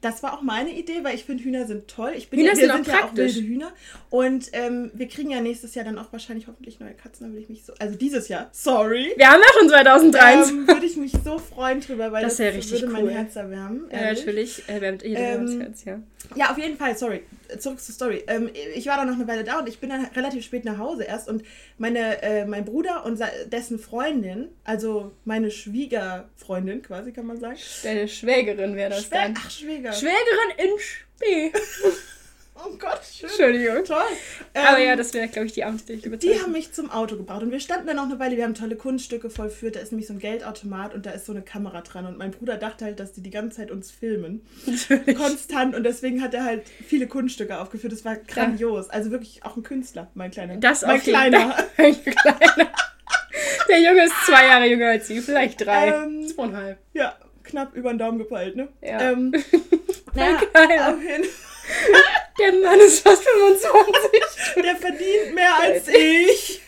Das 0.00 0.22
war 0.22 0.34
auch 0.34 0.42
meine 0.42 0.70
Idee, 0.70 1.02
weil 1.02 1.14
ich 1.14 1.24
finde, 1.24 1.42
Hühner 1.42 1.66
sind 1.66 1.88
toll. 1.88 2.12
Ich 2.16 2.28
bin 2.28 2.38
Hühner 2.38 2.50
ja, 2.50 2.56
wir 2.56 2.66
sind, 2.66 2.84
sind 2.84 2.94
ja 2.94 3.04
auch 3.04 3.16
wilde 3.16 3.40
Hühner. 3.40 3.72
Und 4.10 4.50
ähm, 4.52 4.90
wir 4.94 5.08
kriegen 5.08 5.30
ja 5.30 5.40
nächstes 5.40 5.74
Jahr 5.74 5.84
dann 5.84 5.98
auch 5.98 6.12
wahrscheinlich 6.12 6.46
hoffentlich 6.46 6.80
neue 6.80 6.92
Katzen. 6.92 7.26
Da 7.26 7.32
würde 7.32 7.42
ich 7.42 7.48
mich 7.48 7.64
so. 7.64 7.72
Also 7.78 7.96
dieses 7.96 8.28
Jahr, 8.28 8.48
sorry. 8.52 9.12
Wir 9.16 9.30
haben 9.30 9.40
ja 9.40 9.58
schon 9.58 9.68
2023. 9.68 10.52
Ähm, 10.52 10.68
würde 10.68 10.86
ich 10.86 10.96
mich 10.96 11.12
so 11.24 11.38
freuen 11.38 11.80
drüber, 11.80 12.12
weil 12.12 12.22
das, 12.22 12.36
das 12.36 12.54
richtig 12.54 12.82
würde 12.82 12.94
cool. 12.94 13.04
mein 13.04 13.08
Herz 13.08 13.36
erwärmen. 13.36 13.88
Ja, 13.90 14.12
natürlich. 14.12 14.62
Erwärmt 14.68 15.02
äh, 15.02 15.14
ähm, 15.14 15.60
Herz, 15.60 15.84
ja. 15.84 16.00
Ja, 16.34 16.50
auf 16.50 16.58
jeden 16.58 16.76
Fall, 16.76 16.96
sorry. 16.96 17.22
Zurück 17.58 17.80
zur 17.80 17.94
Story. 17.94 18.24
Ähm, 18.26 18.50
ich 18.74 18.86
war 18.86 18.96
dann 18.96 19.08
noch 19.08 19.14
eine 19.14 19.26
Weile 19.28 19.44
da 19.44 19.60
und 19.60 19.68
ich 19.68 19.78
bin 19.78 19.90
dann 19.90 20.06
relativ 20.14 20.44
spät 20.44 20.64
nach 20.64 20.78
Hause 20.78 21.04
erst. 21.04 21.28
Und 21.28 21.42
meine, 21.78 22.22
äh, 22.22 22.44
mein 22.44 22.64
Bruder 22.64 23.04
und 23.04 23.20
dessen 23.46 23.78
Freundin, 23.78 24.48
also 24.64 25.12
meine 25.24 25.50
Schwiegerfreundin 25.50 26.82
quasi, 26.82 27.12
kann 27.12 27.26
man 27.26 27.38
sagen. 27.38 27.58
Deine 27.82 28.08
Schwägerin 28.08 28.76
wäre 28.76 28.90
das 28.90 29.04
Schwä 29.04 29.14
dann. 29.14 29.34
Ach, 29.36 29.50
Schwäger. 29.50 29.92
Schwägerin 29.92 30.50
in 30.58 30.70
Spee. 30.78 31.52
Oh 32.64 32.70
Gott, 32.78 33.00
schön. 33.04 33.28
Entschuldigung. 33.28 33.84
Toll. 33.84 33.98
Aber 34.54 34.78
ähm, 34.78 34.86
ja, 34.86 34.96
das 34.96 35.12
wäre, 35.12 35.28
glaube 35.28 35.46
ich, 35.46 35.52
die 35.52 35.64
die 35.88 35.92
ich 35.92 36.18
Die 36.18 36.40
haben 36.40 36.52
mich 36.52 36.72
zum 36.72 36.90
Auto 36.90 37.16
gebracht 37.16 37.42
und 37.42 37.50
wir 37.50 37.60
standen 37.60 37.86
dann 37.86 37.96
noch 37.96 38.04
eine 38.04 38.18
Weile, 38.18 38.36
wir 38.36 38.44
haben 38.44 38.54
tolle 38.54 38.76
Kunststücke 38.76 39.28
vollführt, 39.28 39.76
da 39.76 39.80
ist 39.80 39.92
nämlich 39.92 40.06
so 40.06 40.14
ein 40.14 40.18
Geldautomat 40.18 40.94
und 40.94 41.04
da 41.04 41.10
ist 41.10 41.26
so 41.26 41.32
eine 41.32 41.42
Kamera 41.42 41.82
dran 41.82 42.06
und 42.06 42.16
mein 42.16 42.30
Bruder 42.30 42.56
dachte 42.56 42.86
halt, 42.86 42.98
dass 42.98 43.12
die 43.12 43.22
die 43.22 43.30
ganze 43.30 43.58
Zeit 43.58 43.70
uns 43.70 43.90
filmen. 43.90 44.46
Natürlich. 44.64 45.16
Konstant 45.16 45.74
und 45.74 45.84
deswegen 45.84 46.22
hat 46.22 46.32
er 46.32 46.44
halt 46.44 46.62
viele 46.86 47.06
Kunststücke 47.06 47.58
aufgeführt, 47.58 47.92
das 47.92 48.04
war 48.04 48.16
grandios. 48.16 48.86
Ja. 48.86 48.92
Also 48.92 49.10
wirklich 49.10 49.44
auch 49.44 49.56
ein 49.56 49.62
Künstler, 49.62 50.10
mein 50.14 50.30
kleiner. 50.30 50.56
Das 50.56 50.82
mein 50.82 51.00
kleiner. 51.00 51.54
mein 51.76 52.02
kleiner. 52.02 52.72
Der 53.68 53.80
Junge 53.80 54.04
ist 54.04 54.14
zwei 54.26 54.46
Jahre 54.46 54.66
jünger 54.66 54.88
als 54.88 55.08
sie, 55.08 55.20
vielleicht 55.20 55.64
drei. 55.64 55.88
Ähm, 55.88 56.26
Zweieinhalb. 56.26 56.78
Ja, 56.94 57.16
knapp 57.42 57.74
über 57.74 57.90
den 57.90 57.98
Daumen 57.98 58.18
gepeilt, 58.18 58.56
ne? 58.56 58.68
Ja. 58.80 59.12
Ähm, 59.12 59.34
naja, 60.14 60.38
auf 60.90 61.02
jeden 61.02 61.24
Fall. 61.24 62.25
Der 62.38 62.52
Mann 62.52 62.80
ist 62.80 63.00
fast 63.00 63.22
25. 63.24 64.62
Der 64.62 64.76
verdient 64.76 65.34
mehr 65.34 65.54
als 65.60 65.88
ich. 65.88 66.60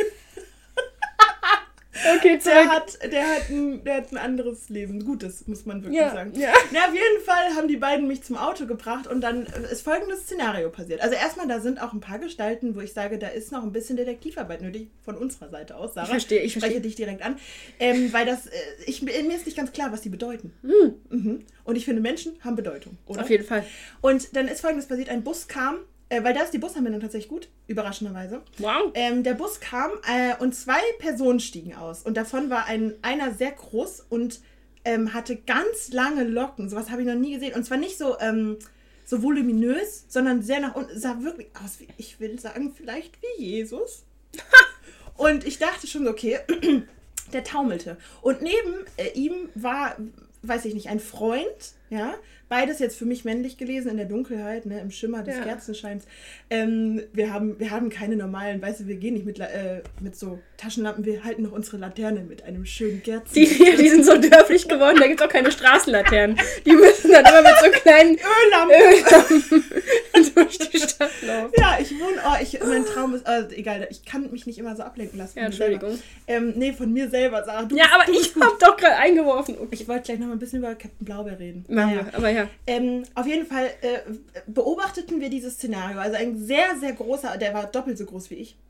Okay, 2.17 2.39
zurück. 2.39 2.55
Der 2.55 2.69
hat, 2.69 3.13
der, 3.13 3.27
hat 3.27 3.51
ein, 3.51 3.85
der 3.85 3.97
hat 3.97 4.13
ein 4.13 4.19
anderes 4.19 4.69
Leben. 4.69 5.05
Gutes, 5.05 5.47
muss 5.47 5.67
man 5.67 5.83
wirklich 5.83 6.01
ja, 6.01 6.11
sagen. 6.11 6.33
Ja. 6.39 6.53
Na, 6.73 6.87
auf 6.87 6.95
jeden 6.95 7.25
Fall 7.25 7.57
haben 7.57 7.69
die 7.69 7.77
beiden 7.77 8.07
mich 8.07 8.23
zum 8.23 8.37
Auto 8.37 8.67
gebracht 8.67 9.07
und 9.07 9.21
dann 9.21 9.47
ist 9.71 9.83
folgendes 9.83 10.23
Szenario 10.23 10.71
passiert. 10.71 11.01
Also 11.01 11.15
erstmal, 11.15 11.49
da 11.49 11.61
sind 11.61 11.81
auch 11.81 11.93
ein 11.93 12.01
paar 12.01 12.19
Gestalten, 12.19 12.75
wo 12.75 12.81
ich 12.81 12.93
sage, 12.93 13.19
da 13.19 13.29
ist 13.29 13.53
noch 13.53 13.63
ein 13.63 13.73
bisschen 13.73 13.97
Detektivarbeit 13.97 14.63
nötig 14.63 14.89
von 15.05 15.17
unserer 15.17 15.49
Seite 15.51 15.77
aus, 15.77 15.95
Sarah. 15.95 16.07
Ich 16.07 16.11
verstehe, 16.11 16.41
ich 16.41 16.53
spreche 16.53 16.81
dich 16.81 16.95
direkt 16.95 17.23
an. 17.23 17.37
Ähm, 17.79 18.13
weil 18.13 18.27
das, 18.27 18.47
äh, 18.47 18.51
ich, 18.87 19.03
mir 19.03 19.13
ist 19.13 19.47
nicht 19.47 19.57
ganz 19.57 19.73
klar, 19.73 19.93
was 19.93 20.03
die 20.03 20.09
bedeuten. 20.09 20.53
Mhm. 20.63 20.95
Mhm. 21.11 21.45
Und 21.65 21.77
ich 21.77 21.85
finde, 21.85 22.01
Menschen 22.01 22.33
haben 22.45 22.57
Bedeutung, 22.57 22.97
oder? 23.07 23.23
Auf 23.23 23.31
jeden 23.31 23.45
Fall. 23.45 23.65
Und 24.01 24.37
dann 24.37 24.49
ist 24.49 24.61
folgendes 24.61 24.87
passiert, 24.87 25.09
ein 25.09 25.23
Bus 25.23 25.49
kam 25.49 25.77
äh, 26.09 26.25
weil 26.25 26.35
da 26.35 26.43
ist 26.43 26.53
die 26.53 26.59
Busanbindung 26.59 27.01
tatsächlich 27.01 27.29
gut, 27.29 27.49
überraschenderweise. 27.67 28.43
Wow. 28.59 28.93
Ähm, 28.95 29.23
der 29.23 29.35
Bus 29.35 29.61
kam 29.61 29.91
äh, 30.07 30.35
und 30.39 30.55
zwei 30.55 30.81
Personen 30.99 31.41
stiegen 31.41 31.75
aus. 31.75 32.03
Und 32.03 32.17
davon 32.17 32.51
war 32.51 32.67
ein, 32.67 32.95
einer 33.03 33.35
sehr 33.35 33.53
groß 33.53 34.07
und 34.09 34.41
ähm, 34.85 35.13
hatte 35.13 35.37
ganz 35.37 35.93
lange 35.93 36.25
Locken. 36.25 36.69
Sowas 36.71 36.91
habe 36.91 37.03
ich 37.03 37.09
noch 37.09 37.15
nie 37.15 37.35
gesehen. 37.35 37.55
Und 37.55 37.65
zwar 37.65 37.77
nicht 37.77 37.99
so, 37.99 38.19
ähm, 38.21 38.59
so 39.05 39.23
voluminös, 39.23 40.07
sondern 40.09 40.43
sehr 40.43 40.61
nach 40.61 40.75
unten. 40.75 40.99
Sah 40.99 41.23
wirklich 41.23 41.49
aus 41.63 41.81
wie, 41.81 41.89
ich 41.99 42.21
will 42.21 42.39
sagen, 42.39 42.73
vielleicht 42.75 43.19
wie 43.21 43.45
Jesus. 43.45 44.05
und 45.17 45.47
ich 45.47 45.59
dachte 45.59 45.87
schon, 45.87 46.09
okay, 46.09 46.39
der 47.33 47.45
taumelte. 47.45 47.99
Und 48.23 48.41
neben 48.41 48.87
äh, 48.97 49.11
ihm 49.13 49.51
war, 49.55 49.97
weiß 50.43 50.65
ich 50.65 50.73
nicht, 50.73 50.89
ein 50.89 51.01
Freund, 51.01 51.75
ja, 51.91 52.15
Beides 52.49 52.79
jetzt 52.79 52.97
für 52.97 53.05
mich 53.05 53.25
männlich 53.25 53.57
gelesen, 53.59 53.91
in 53.91 53.97
der 53.97 54.07
Dunkelheit, 54.07 54.67
ne, 54.67 54.81
im 54.81 54.91
Schimmer 54.91 55.23
des 55.23 55.37
ja. 55.37 55.43
Kerzenscheins. 55.43 56.05
Ähm, 56.51 57.03
wir, 57.13 57.33
haben, 57.33 57.59
wir 57.59 57.71
haben 57.71 57.91
keine 57.91 58.17
normalen, 58.17 58.63
weißt 58.63 58.81
du, 58.81 58.87
wir 58.87 58.97
gehen 58.97 59.15
nicht 59.15 59.27
mit, 59.27 59.39
äh, 59.39 59.83
mit 60.01 60.17
so 60.17 60.39
Taschenlampen, 60.59 61.05
wir 61.05 61.25
halten 61.25 61.43
noch 61.43 61.53
unsere 61.53 61.77
Laternen 61.77 62.29
mit 62.29 62.43
einem 62.45 62.67
schönen 62.67 63.03
Kerzen. 63.03 63.35
Die, 63.35 63.47
die 63.47 63.89
sind 63.89 64.05
so 64.05 64.17
dörflich 64.17 64.69
geworden, 64.69 64.97
da 65.01 65.07
gibt 65.07 65.21
es 65.21 65.27
auch 65.27 65.31
keine 65.31 65.51
Straßenlaternen. 65.53 66.39
Die 66.67 66.73
müssen 66.73 67.13
dann 67.13 67.25
immer 67.25 67.43
mit 67.43 67.59
so 67.63 67.71
kleinen 67.81 68.17
Öllampen, 68.17 69.53
Öllampen 69.53 70.35
durch 70.35 70.59
die 70.59 70.79
Stadt 70.79 71.11
laufen. 71.23 71.53
Ja, 71.57 71.79
ich 71.81 71.93
wohne, 71.93 72.17
oh, 72.27 72.43
ich, 72.43 72.59
mein 72.61 72.85
Traum 72.85 73.15
ist, 73.15 73.27
äh, 73.27 73.47
egal, 73.55 73.87
ich 73.91 74.05
kann 74.05 74.31
mich 74.31 74.47
nicht 74.47 74.59
immer 74.59 74.75
so 74.75 74.83
ablenken 74.83 75.19
lassen. 75.19 75.39
Ja, 75.39 75.47
Entschuldigung. 75.47 75.99
Ähm, 76.27 76.55
nee, 76.57 76.73
von 76.73 76.93
mir 76.93 77.09
selber, 77.09 77.45
Sarah. 77.45 77.65
Du 77.65 77.77
ja, 77.77 77.85
aber 77.95 78.11
ich 78.11 78.35
hab 78.35 78.59
doch 78.59 78.77
gerade 78.77 78.97
eingeworfen. 78.97 79.57
Okay. 79.59 79.69
Ich 79.71 79.87
wollte 79.89 80.05
gleich 80.05 80.19
noch 80.19 80.27
mal 80.27 80.33
ein 80.33 80.39
bisschen 80.39 80.59
über 80.61 80.75
Captain 80.75 81.05
Blaubeer 81.05 81.39
reden. 81.39 81.65
Naja, 81.69 82.07
aber 82.13 82.31
ja 82.31 82.39
ja. 82.39 82.49
Ähm, 82.67 83.05
auf 83.15 83.27
jeden 83.27 83.47
Fall 83.47 83.67
äh, 83.81 83.99
beobachteten 84.47 85.21
wir 85.21 85.31
dieses 85.31 85.55
Szenario. 85.55 85.99
Also 85.99 86.17
ein 86.17 86.39
sehr, 86.39 86.77
sehr 86.79 86.93
großer, 86.93 87.37
der 87.37 87.55
war 87.55 87.67
doppelt 87.67 87.99
so 87.99 88.05
groß 88.05 88.31
wie 88.31 88.37
ich. 88.37 88.57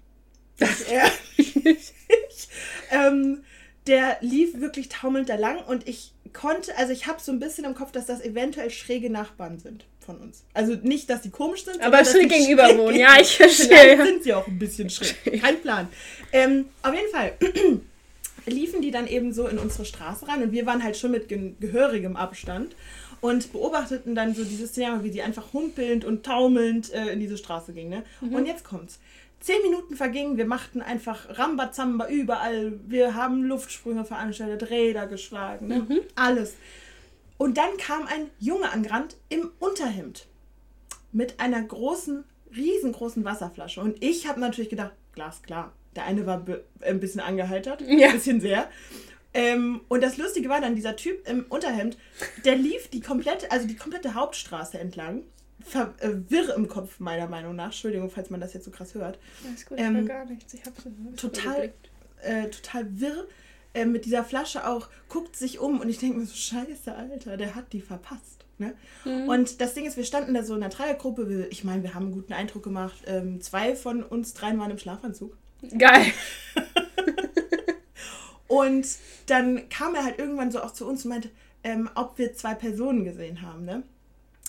Das 0.59 0.81
er, 0.83 1.09
ähm, 2.91 3.43
der 3.87 4.19
lief 4.21 4.61
wirklich 4.61 4.89
taumelnd 4.89 5.29
da 5.29 5.37
lang 5.37 5.63
und 5.65 5.89
ich 5.89 6.13
konnte, 6.33 6.77
also 6.77 6.93
ich 6.93 7.07
habe 7.07 7.21
so 7.21 7.33
ein 7.33 7.39
bisschen 7.39 7.65
im 7.65 7.75
Kopf, 7.75 7.93
dass 7.93 8.07
das 8.07 8.21
eventuell 8.21 8.71
schräge 8.71 9.11
Nachbarn 9.11 9.59
sind 9.59 9.87
von 10.05 10.19
uns. 10.19 10.45
Also 10.55 10.75
nicht, 10.75 11.11
dass 11.11 11.23
die 11.23 11.31
komisch 11.31 11.65
sind, 11.65 11.81
aber 11.81 12.05
schräg 12.05 12.29
gegenüber 12.29 12.77
wohnen. 12.79 12.99
Ja, 12.99 13.21
ich 13.21 13.37
verstehe. 13.37 13.67
Vielleicht 13.69 14.03
sind 14.05 14.23
sie 14.25 14.35
auch 14.35 14.47
ein 14.47 14.59
bisschen 14.59 14.89
schräg. 14.91 15.41
Kein 15.41 15.61
Plan. 15.61 15.89
Ähm, 16.33 16.67
auf 16.83 16.95
jeden 16.95 17.11
Fall 17.11 17.33
liefen 18.47 18.81
die 18.83 18.91
dann 18.91 19.07
eben 19.07 19.33
so 19.33 19.47
in 19.47 19.59
unsere 19.59 19.85
Straße 19.85 20.29
rein 20.29 20.43
und 20.43 20.53
wir 20.53 20.67
waren 20.67 20.83
halt 20.83 20.97
schon 20.97 21.11
mit 21.11 21.29
gehörigem 21.29 22.17
Abstand 22.17 22.75
und 23.21 23.53
beobachteten 23.53 24.15
dann 24.15 24.35
so 24.35 24.45
dieses 24.45 24.73
Thema, 24.73 25.03
wie 25.03 25.11
sie 25.11 25.23
einfach 25.23 25.53
humpelnd 25.53 26.05
und 26.05 26.25
taumelnd 26.25 26.93
äh, 26.93 27.09
in 27.13 27.21
diese 27.21 27.37
Straße 27.37 27.73
ging. 27.73 27.89
Ne? 27.89 28.05
Mhm. 28.21 28.35
Und 28.35 28.47
jetzt 28.47 28.65
kommt's. 28.65 29.01
Zehn 29.40 29.62
Minuten 29.62 29.96
vergingen, 29.96 30.37
wir 30.37 30.46
machten 30.46 30.83
einfach 30.83 31.38
Rambazamba 31.38 32.09
überall. 32.09 32.79
Wir 32.87 33.14
haben 33.14 33.44
Luftsprünge 33.44 34.05
veranstaltet, 34.05 34.70
Räder 34.70 35.07
geschlagen, 35.07 35.68
ne? 35.68 35.87
mhm. 35.88 36.01
alles. 36.16 36.55
Und 37.37 37.57
dann 37.57 37.77
kam 37.77 38.07
ein 38.07 38.29
Junge 38.40 38.70
angerannt 38.70 39.16
im 39.29 39.51
Unterhemd 39.61 40.27
mit 41.12 41.38
einer 41.38 41.62
großen, 41.62 42.24
riesengroßen 42.55 43.24
Wasserflasche. 43.24 43.81
Und 43.81 44.03
ich 44.03 44.29
habe 44.29 44.40
natürlich 44.40 44.70
gedacht, 44.70 44.92
glasklar. 45.12 45.72
Der 45.94 46.05
eine 46.05 46.27
war 46.27 46.44
ein 46.81 47.01
bisschen 47.01 47.20
angeheitert, 47.20 47.81
ja. 47.81 48.09
ein 48.09 48.14
bisschen 48.14 48.40
sehr. 48.40 48.68
Ähm, 49.35 49.83
und 49.88 50.03
das 50.03 50.16
Lustige 50.16 50.48
war 50.48 50.61
dann, 50.61 50.74
dieser 50.74 50.96
Typ 50.96 51.29
im 51.29 51.46
Unterhemd, 51.48 51.96
der 52.44 52.57
lief 52.57 52.88
die 52.88 53.01
komplette, 53.01 53.51
also 53.51 53.66
die 53.66 53.77
komplette 53.77 54.14
Hauptstraße 54.14 54.79
entlang. 54.79 55.22
Ver, 55.61 55.94
äh, 55.99 56.11
wirr 56.29 56.55
im 56.55 56.68
Kopf, 56.68 57.01
meiner 57.01 57.27
Meinung 57.27 57.57
nach. 57.57 57.66
Entschuldigung, 57.66 58.11
falls 58.11 58.31
man 58.31 58.40
das 58.40 58.55
jetzt 58.55 58.64
so 58.64 58.71
krass 58.71 58.94
hört. 58.94 59.18
Alles 59.47 59.66
gut, 59.66 59.79
ähm, 59.79 60.07
gar 60.07 60.25
nichts. 60.25 60.55
Ich 60.55 60.64
hab's 60.64 60.83
total, 61.16 61.73
äh, 62.23 62.49
total 62.49 63.01
wirr 63.01 63.27
äh, 63.75 63.85
mit 63.85 64.05
dieser 64.05 64.25
Flasche 64.25 64.66
auch, 64.66 64.88
guckt 65.09 65.37
sich 65.37 65.59
um 65.59 65.81
und 65.81 65.88
ich 65.88 65.99
denke 65.99 66.18
mir 66.18 66.27
so, 66.27 66.35
scheiße, 66.35 66.94
Alter, 66.94 67.37
der 67.37 67.55
hat 67.55 67.73
die 67.73 67.81
verpasst. 67.81 68.44
Ne? 68.59 68.75
Mhm. 69.05 69.29
Und 69.29 69.61
das 69.61 69.75
Ding 69.75 69.87
ist, 69.87 69.97
wir 69.97 70.05
standen 70.05 70.35
da 70.35 70.42
so 70.42 70.55
in 70.55 70.62
einer 70.62 70.73
Dreiergruppe. 70.73 71.47
Ich 71.51 71.64
meine, 71.64 71.83
wir 71.83 71.94
haben 71.94 72.07
einen 72.07 72.14
guten 72.14 72.33
Eindruck 72.33 72.62
gemacht. 72.62 73.03
Ähm, 73.07 73.40
zwei 73.40 73.77
von 73.77 74.03
uns 74.03 74.35
dreien 74.35 74.59
waren 74.59 74.71
im 74.71 74.79
Schlafanzug. 74.79 75.37
Geil. 75.77 76.07
Und 78.49 78.87
dann 79.27 79.68
kam 79.68 79.94
er 79.94 80.05
halt 80.05 80.18
irgendwann 80.18 80.51
so 80.51 80.62
auch 80.62 80.73
zu 80.73 80.88
uns 80.88 81.05
und 81.05 81.11
meinte, 81.11 81.31
ähm, 81.62 81.90
ob 81.94 82.18
wir 82.18 82.33
zwei 82.33 82.55
Personen 82.55 83.05
gesehen 83.05 83.42
haben. 83.42 83.64
Ne? 83.64 83.83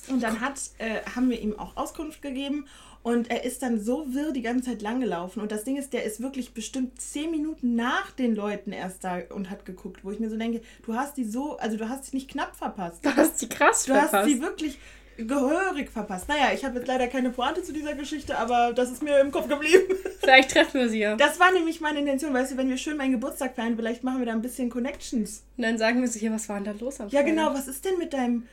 Und 0.08 0.24
dann 0.24 0.40
hat, 0.42 0.60
äh, 0.78 1.02
haben 1.16 1.30
wir 1.30 1.40
ihm 1.40 1.58
auch 1.60 1.76
Auskunft 1.78 2.22
gegeben 2.22 2.66
und 3.04 3.30
er 3.32 3.44
ist 3.44 3.62
dann 3.62 3.80
so 3.80 4.14
wirr 4.14 4.32
die 4.32 4.42
ganze 4.42 4.70
Zeit 4.72 4.82
langgelaufen. 4.82 5.42
Und 5.42 5.52
das 5.52 5.64
Ding 5.64 5.78
ist, 5.78 5.94
der 5.94 6.04
ist 6.04 6.22
wirklich 6.22 6.54
bestimmt 6.54 7.00
zehn 7.02 7.32
Minuten 7.32 7.76
nach 7.76 8.12
den 8.12 8.36
Leuten 8.36 8.72
erst 8.72 9.04
da 9.04 9.20
und 9.34 9.50
hat 9.50 9.66
geguckt, 9.66 10.04
wo 10.04 10.12
ich 10.12 10.20
mir 10.20 10.30
so 10.30 10.38
denke, 10.38 10.62
du 10.86 10.96
hast 10.96 11.16
die 11.18 11.24
so, 11.24 11.58
also 11.58 11.78
du 11.78 11.88
hast 11.90 12.06
sie 12.06 12.18
nicht 12.18 12.30
knapp 12.30 12.56
verpasst. 12.56 13.06
Du 13.06 13.16
hast 13.16 13.40
sie 13.40 13.48
krass 13.50 13.86
du 13.86 13.94
verpasst. 13.94 14.14
Du 14.14 14.18
hast 14.18 14.26
sie 14.28 14.42
wirklich 14.42 14.80
gehörig 15.18 15.90
verpasst. 15.90 16.28
Naja, 16.30 16.52
ich 16.54 16.64
habe 16.64 16.78
jetzt 16.80 16.88
leider 16.88 17.08
keine 17.08 17.30
Pointe 17.30 17.62
zu 17.62 17.74
dieser 17.74 17.94
Geschichte, 17.94 18.38
aber 18.38 18.74
das 18.74 18.90
ist 18.92 19.04
mir 19.04 19.20
im 19.20 19.32
Kopf 19.32 19.48
geblieben. 19.48 19.84
Vielleicht 20.20 20.52
treffen 20.52 20.80
wir 20.80 20.90
sie 20.90 21.00
ja. 21.00 21.16
Das 21.16 21.40
war 21.40 21.52
nämlich 21.52 21.82
meine 21.82 22.00
Intention, 22.00 22.34
weißt 22.34 22.54
du, 22.54 22.58
wenn 22.58 22.70
wir 22.70 22.78
schön 22.78 22.98
meinen 22.98 23.12
Geburtstag 23.14 23.56
feiern, 23.56 23.76
vielleicht 23.76 24.04
machen 24.04 24.20
wir 24.20 24.26
da 24.26 24.32
ein 24.34 24.42
bisschen 24.42 24.70
Connections. 24.70 25.44
Und 25.58 25.64
dann 25.64 25.78
sagen 25.78 26.02
wir 26.02 26.08
sie 26.08 26.20
hier, 26.20 26.32
was 26.32 26.48
war 26.48 26.56
denn 26.60 26.66
da 26.66 26.80
los 26.80 27.00
am 27.02 27.10
Ja, 27.10 27.22
Feiern? 27.22 27.36
genau, 27.36 27.54
was 27.54 27.68
ist 27.68 27.84
denn 27.86 27.98
mit 27.98 28.14
deinem 28.14 28.46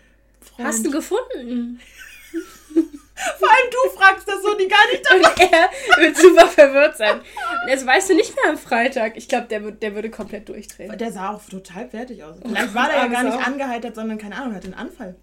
Freund? 0.50 0.68
Hast 0.68 0.86
du 0.86 0.90
gefunden? 0.90 1.80
Vor 3.38 3.48
allem 3.48 3.70
du 3.70 3.98
fragst 3.98 4.28
das 4.28 4.42
so, 4.42 4.54
die 4.56 4.68
gar 4.68 4.86
nicht 4.92 5.04
dabei. 5.04 5.18
Und 5.18 5.52
er 5.52 6.02
wird 6.02 6.16
super 6.16 6.46
verwirrt 6.48 6.98
sein. 6.98 7.18
Und 7.18 7.68
jetzt 7.68 7.86
weißt 7.86 8.10
du 8.10 8.14
nicht 8.14 8.34
mehr 8.36 8.50
am 8.50 8.58
Freitag. 8.58 9.16
Ich 9.16 9.26
glaube, 9.26 9.46
der, 9.46 9.60
der 9.70 9.94
würde 9.94 10.10
komplett 10.10 10.48
durchdrehen. 10.48 10.96
Der 10.98 11.12
sah 11.12 11.30
auch 11.30 11.42
total 11.44 11.88
fertig 11.88 12.22
aus. 12.22 12.36
Vielleicht 12.44 12.74
war 12.74 12.88
der 12.88 12.96
ja 12.98 13.06
gar 13.06 13.24
nicht 13.24 13.46
angeheitert, 13.46 13.94
sondern 13.94 14.18
keine 14.18 14.36
Ahnung, 14.36 14.54
hat 14.54 14.64
einen 14.64 14.74
Anfall. 14.74 15.16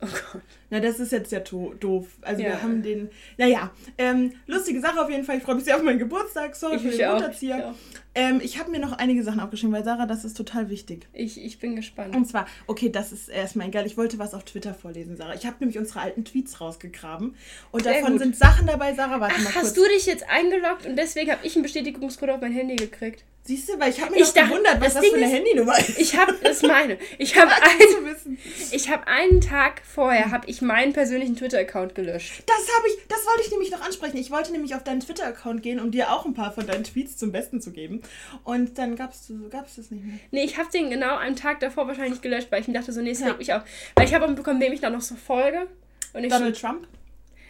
Oh 0.00 0.06
Gott. 0.06 0.42
Na, 0.70 0.78
das 0.78 1.00
ist 1.00 1.10
jetzt 1.10 1.32
ja 1.32 1.40
doof. 1.40 2.06
Also 2.22 2.42
ja. 2.42 2.50
wir 2.50 2.62
haben 2.62 2.82
den. 2.82 3.10
Naja, 3.36 3.70
ähm, 3.96 4.32
lustige 4.46 4.80
Sache 4.80 5.00
auf 5.00 5.10
jeden 5.10 5.24
Fall. 5.24 5.38
Ich 5.38 5.42
freue 5.42 5.56
mich 5.56 5.64
sehr 5.64 5.76
auf 5.76 5.82
meinen 5.82 5.98
Geburtstag. 5.98 6.54
Sorry 6.54 6.76
ich 6.76 6.82
für 6.82 6.90
den 6.90 7.12
Mutterzieher. 7.12 7.74
Ich, 8.18 8.24
ähm, 8.24 8.40
ich 8.42 8.58
habe 8.58 8.70
mir 8.70 8.80
noch 8.80 8.92
einige 8.92 9.22
Sachen 9.22 9.40
aufgeschrieben, 9.40 9.72
weil 9.72 9.84
Sarah, 9.84 10.06
das 10.06 10.24
ist 10.24 10.36
total 10.36 10.68
wichtig. 10.68 11.06
Ich, 11.12 11.42
ich 11.42 11.58
bin 11.58 11.76
gespannt. 11.76 12.16
Und 12.16 12.26
zwar, 12.26 12.46
okay, 12.66 12.90
das 12.90 13.12
ist 13.12 13.28
erstmal 13.28 13.68
egal. 13.68 13.86
Ich 13.86 13.96
wollte 13.96 14.18
was 14.18 14.34
auf 14.34 14.44
Twitter 14.44 14.74
vorlesen, 14.74 15.16
Sarah. 15.16 15.34
Ich 15.34 15.46
habe 15.46 15.56
nämlich 15.60 15.78
unsere 15.78 16.00
alten 16.00 16.24
Tweets 16.24 16.60
rausgegraben. 16.60 17.36
Und 17.70 17.82
sehr 17.84 17.94
davon 17.94 18.12
gut. 18.12 18.22
sind 18.22 18.36
Sachen 18.36 18.66
dabei, 18.66 18.94
Sarah. 18.94 19.20
Warte 19.20 19.36
Ach, 19.38 19.44
mal 19.44 19.52
kurz. 19.52 19.64
Hast 19.66 19.76
du 19.76 19.84
dich 19.84 20.06
jetzt 20.06 20.28
eingeloggt 20.28 20.86
und 20.86 20.96
deswegen 20.96 21.30
habe 21.30 21.46
ich 21.46 21.54
einen 21.54 21.62
Bestätigungscode 21.62 22.30
auf 22.30 22.40
mein 22.40 22.52
Handy 22.52 22.76
gekriegt? 22.76 23.24
Siehst 23.48 23.66
du, 23.66 23.80
weil 23.80 23.88
ich 23.88 24.02
habe 24.02 24.12
mich 24.12 24.24
ich 24.24 24.34
gewundert, 24.34 24.78
was 24.78 24.92
das, 24.92 25.02
das 25.02 25.06
für 25.06 25.16
eine 25.16 25.24
ist, 25.24 25.32
Handynummer 25.32 25.78
ist. 25.78 25.98
Ich 25.98 26.14
habe, 26.14 26.34
das 26.42 26.60
meine. 26.60 26.98
Ich 27.16 27.34
habe 27.34 27.50
ein, 27.50 28.38
ich 28.72 28.90
habe 28.90 29.06
einen 29.06 29.40
Tag 29.40 29.80
vorher 29.86 30.30
habe 30.30 30.46
ich 30.50 30.60
meinen 30.60 30.92
persönlichen 30.92 31.34
Twitter-Account 31.34 31.94
gelöscht. 31.94 32.42
Das 32.44 32.58
habe 32.76 32.88
ich, 32.88 33.08
das 33.08 33.24
wollte 33.24 33.40
ich 33.46 33.50
nämlich 33.50 33.70
noch 33.70 33.80
ansprechen. 33.80 34.18
Ich 34.18 34.30
wollte 34.30 34.52
nämlich 34.52 34.74
auf 34.74 34.84
deinen 34.84 35.00
Twitter-Account 35.00 35.62
gehen, 35.62 35.80
um 35.80 35.90
dir 35.90 36.12
auch 36.12 36.26
ein 36.26 36.34
paar 36.34 36.52
von 36.52 36.66
deinen 36.66 36.84
Tweets 36.84 37.16
zum 37.16 37.32
Besten 37.32 37.62
zu 37.62 37.72
geben. 37.72 38.02
Und 38.44 38.76
dann 38.76 38.96
gab 38.96 39.12
es 39.12 39.28
das 39.28 39.90
nicht 39.90 40.04
mehr. 40.04 40.18
Nee, 40.30 40.44
ich 40.44 40.58
habe 40.58 40.68
den 40.70 40.90
genau 40.90 41.16
einen 41.16 41.34
Tag 41.34 41.60
davor 41.60 41.88
wahrscheinlich 41.88 42.20
gelöscht, 42.20 42.48
weil 42.50 42.60
ich 42.60 42.68
mir 42.68 42.74
dachte 42.74 42.92
so, 42.92 43.00
nee, 43.00 43.12
das 43.12 43.20
ja. 43.20 43.32
mich 43.32 43.54
auf. 43.54 43.62
Weil 43.94 44.04
ich 44.04 44.12
habe 44.12 44.26
auch 44.26 44.34
bekommen, 44.34 44.60
wem 44.60 44.74
ich 44.74 44.82
da 44.82 44.90
noch 44.90 45.00
so 45.00 45.14
folge. 45.14 45.68
Donald 46.12 46.60
Trump? 46.60 46.86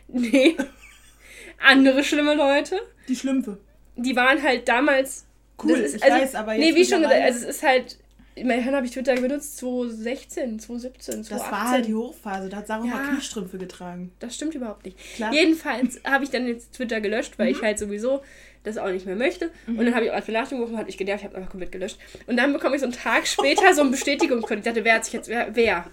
Nee. 0.07 0.57
Andere 1.59 2.05
schlimme 2.05 2.37
Leute. 2.37 2.79
Die 3.09 3.17
Schlümpfe. 3.17 3.59
Die 3.97 4.15
waren 4.15 4.41
halt 4.45 4.69
damals 4.69 5.25
Cool, 5.63 5.79
ist, 5.79 5.97
ich 5.97 6.03
also, 6.03 6.17
weiß, 6.17 6.35
aber 6.35 6.55
jetzt 6.55 6.65
Nee, 6.65 6.75
wie 6.75 6.85
schon 6.85 7.03
gesagt, 7.03 7.23
also 7.23 7.39
es 7.47 7.57
ist 7.57 7.63
halt, 7.63 7.99
immerhin 8.35 8.75
habe 8.75 8.87
ich 8.87 8.93
Twitter 8.93 9.15
benutzt 9.15 9.59
2016, 9.59 10.61
2017, 10.61 11.25
2018. 11.25 11.39
Das 11.39 11.53
war 11.53 11.71
halt 11.71 11.87
die 11.87 11.95
Hochphase, 11.95 12.49
da 12.49 12.59
hat 12.59 12.67
Sarah 12.67 12.85
ja, 12.85 12.95
mal 12.95 13.09
Kniestrümpfe 13.09 13.59
getragen. 13.59 14.13
Das 14.21 14.35
stimmt 14.35 14.55
überhaupt 14.55 14.85
nicht. 14.85 14.97
Klar. 15.17 15.33
Jedenfalls 15.33 16.01
habe 16.05 16.25
ich 16.25 16.31
dann 16.31 16.47
jetzt 16.47 16.75
Twitter 16.75 17.01
gelöscht, 17.01 17.39
weil 17.39 17.51
mhm. 17.51 17.57
ich 17.57 17.63
halt 17.63 17.79
sowieso 17.79 18.23
das 18.65 18.79
auch 18.79 18.91
nicht 18.91 19.07
mehr 19.07 19.17
möchte. 19.17 19.51
Mhm. 19.67 19.79
Und 19.79 19.85
dann 19.87 19.95
habe 19.95 20.05
ich 20.05 20.11
auch 20.11 20.17
als 20.17 20.27
Benachrichtigung 20.27 20.65
gerufen, 20.65 20.79
hat 20.79 20.89
ich 20.89 20.97
genervt, 20.97 21.21
ich 21.21 21.27
habe 21.27 21.37
einfach 21.37 21.51
komplett 21.51 21.73
gelöscht. 21.73 21.99
Und 22.27 22.37
dann 22.37 22.53
bekomme 22.53 22.77
ich 22.77 22.81
so 22.81 22.87
einen 22.87 22.95
Tag 22.95 23.27
später 23.27 23.75
so 23.75 23.83
einen 23.83 23.91
Bestätigungscode. 23.93 24.59
Ich 24.59 24.65
dachte, 24.65 24.85
wer 24.85 24.95
hat 24.95 25.05
sich 25.05 25.15
jetzt, 25.15 25.29
wer? 25.29 25.55
wer? 25.55 25.87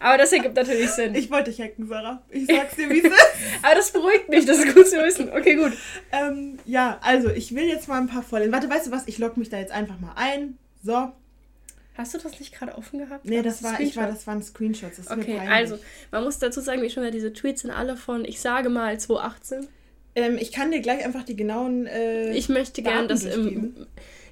Aber 0.00 0.18
das 0.18 0.32
ergibt 0.32 0.54
natürlich 0.54 0.90
Sinn. 0.90 1.14
Ich 1.14 1.30
wollte 1.30 1.50
dich 1.50 1.60
hacken, 1.60 1.88
Sarah. 1.88 2.22
Ich 2.30 2.46
sag's 2.46 2.76
dir, 2.76 2.88
wie 2.88 2.98
es 2.98 3.04
ist. 3.04 3.14
Aber 3.62 3.74
das 3.74 3.90
beruhigt 3.90 4.28
mich, 4.28 4.44
das 4.44 4.58
ist 4.58 4.74
gut 4.74 4.88
zu 4.88 4.96
wissen. 4.98 5.30
Okay, 5.30 5.56
gut. 5.56 5.72
Ähm, 6.12 6.58
ja, 6.64 6.98
also 7.02 7.30
ich 7.30 7.54
will 7.54 7.64
jetzt 7.64 7.88
mal 7.88 8.00
ein 8.00 8.06
paar 8.06 8.22
vorlesen. 8.22 8.52
Warte, 8.52 8.70
weißt 8.70 8.86
du 8.86 8.90
was? 8.90 9.06
Ich 9.06 9.18
logge 9.18 9.38
mich 9.38 9.48
da 9.48 9.58
jetzt 9.58 9.72
einfach 9.72 9.98
mal 9.98 10.12
ein. 10.16 10.58
So. 10.82 11.12
Hast 11.96 12.14
du 12.14 12.18
das 12.18 12.38
nicht 12.38 12.54
gerade 12.54 12.78
offen 12.78 13.00
gehabt? 13.00 13.24
Nee, 13.24 13.42
das, 13.42 13.62
war, 13.64 13.80
ich 13.80 13.96
war, 13.96 14.06
das 14.06 14.24
waren 14.28 14.40
Screenshots. 14.40 14.98
Das 14.98 15.10
okay, 15.10 15.40
also, 15.48 15.80
man 16.12 16.22
muss 16.22 16.38
dazu 16.38 16.60
sagen, 16.60 16.80
wie 16.82 16.90
schon 16.90 17.02
wieder, 17.02 17.10
diese 17.10 17.32
Tweets 17.32 17.62
sind 17.62 17.72
alle 17.72 17.96
von, 17.96 18.24
ich 18.24 18.40
sage 18.40 18.68
mal, 18.68 18.98
2018. 19.00 19.66
Ähm, 20.14 20.38
ich 20.38 20.52
kann 20.52 20.70
dir 20.70 20.80
gleich 20.80 21.04
einfach 21.04 21.24
die 21.24 21.34
genauen. 21.34 21.86
Äh, 21.86 22.32
ich 22.34 22.48
möchte 22.48 22.82
gerne, 22.82 23.08
dass 23.08 23.24
im, 23.24 23.86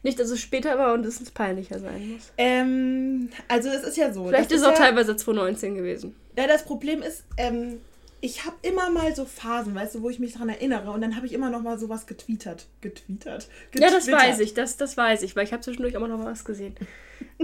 nicht, 0.06 0.20
dass 0.20 0.30
es 0.30 0.40
später 0.40 0.78
war 0.78 0.94
und 0.94 1.04
es 1.04 1.18
uns 1.18 1.32
peinlicher 1.32 1.80
sein 1.80 2.12
muss. 2.12 2.32
Ähm, 2.38 3.28
also 3.48 3.68
es 3.68 3.82
ist 3.82 3.96
ja 3.96 4.12
so. 4.12 4.26
Vielleicht 4.26 4.52
ist 4.52 4.60
es 4.60 4.66
auch 4.66 4.70
ja, 4.70 4.78
teilweise 4.78 5.16
2019 5.16 5.74
gewesen. 5.74 6.14
Ja, 6.38 6.46
das 6.46 6.64
Problem 6.64 7.02
ist, 7.02 7.24
ähm, 7.36 7.80
ich 8.20 8.46
habe 8.46 8.54
immer 8.62 8.88
mal 8.88 9.14
so 9.16 9.24
Phasen, 9.24 9.74
weißt 9.74 9.96
du, 9.96 10.02
wo 10.02 10.08
ich 10.08 10.20
mich 10.20 10.34
daran 10.34 10.48
erinnere 10.48 10.92
und 10.92 11.00
dann 11.00 11.16
habe 11.16 11.26
ich 11.26 11.32
immer 11.32 11.50
noch 11.50 11.60
mal 11.60 11.76
sowas 11.76 12.06
getweetert. 12.06 12.66
Getweetert? 12.80 13.48
Ja, 13.74 13.90
das 13.90 14.10
weiß 14.10 14.38
ich, 14.38 14.54
das, 14.54 14.76
das 14.76 14.96
weiß 14.96 15.22
ich, 15.22 15.34
weil 15.34 15.44
ich 15.44 15.52
habe 15.52 15.62
zwischendurch 15.62 15.94
immer 15.94 16.08
noch 16.08 16.18
mal 16.18 16.26
was 16.26 16.44
gesehen. 16.44 16.76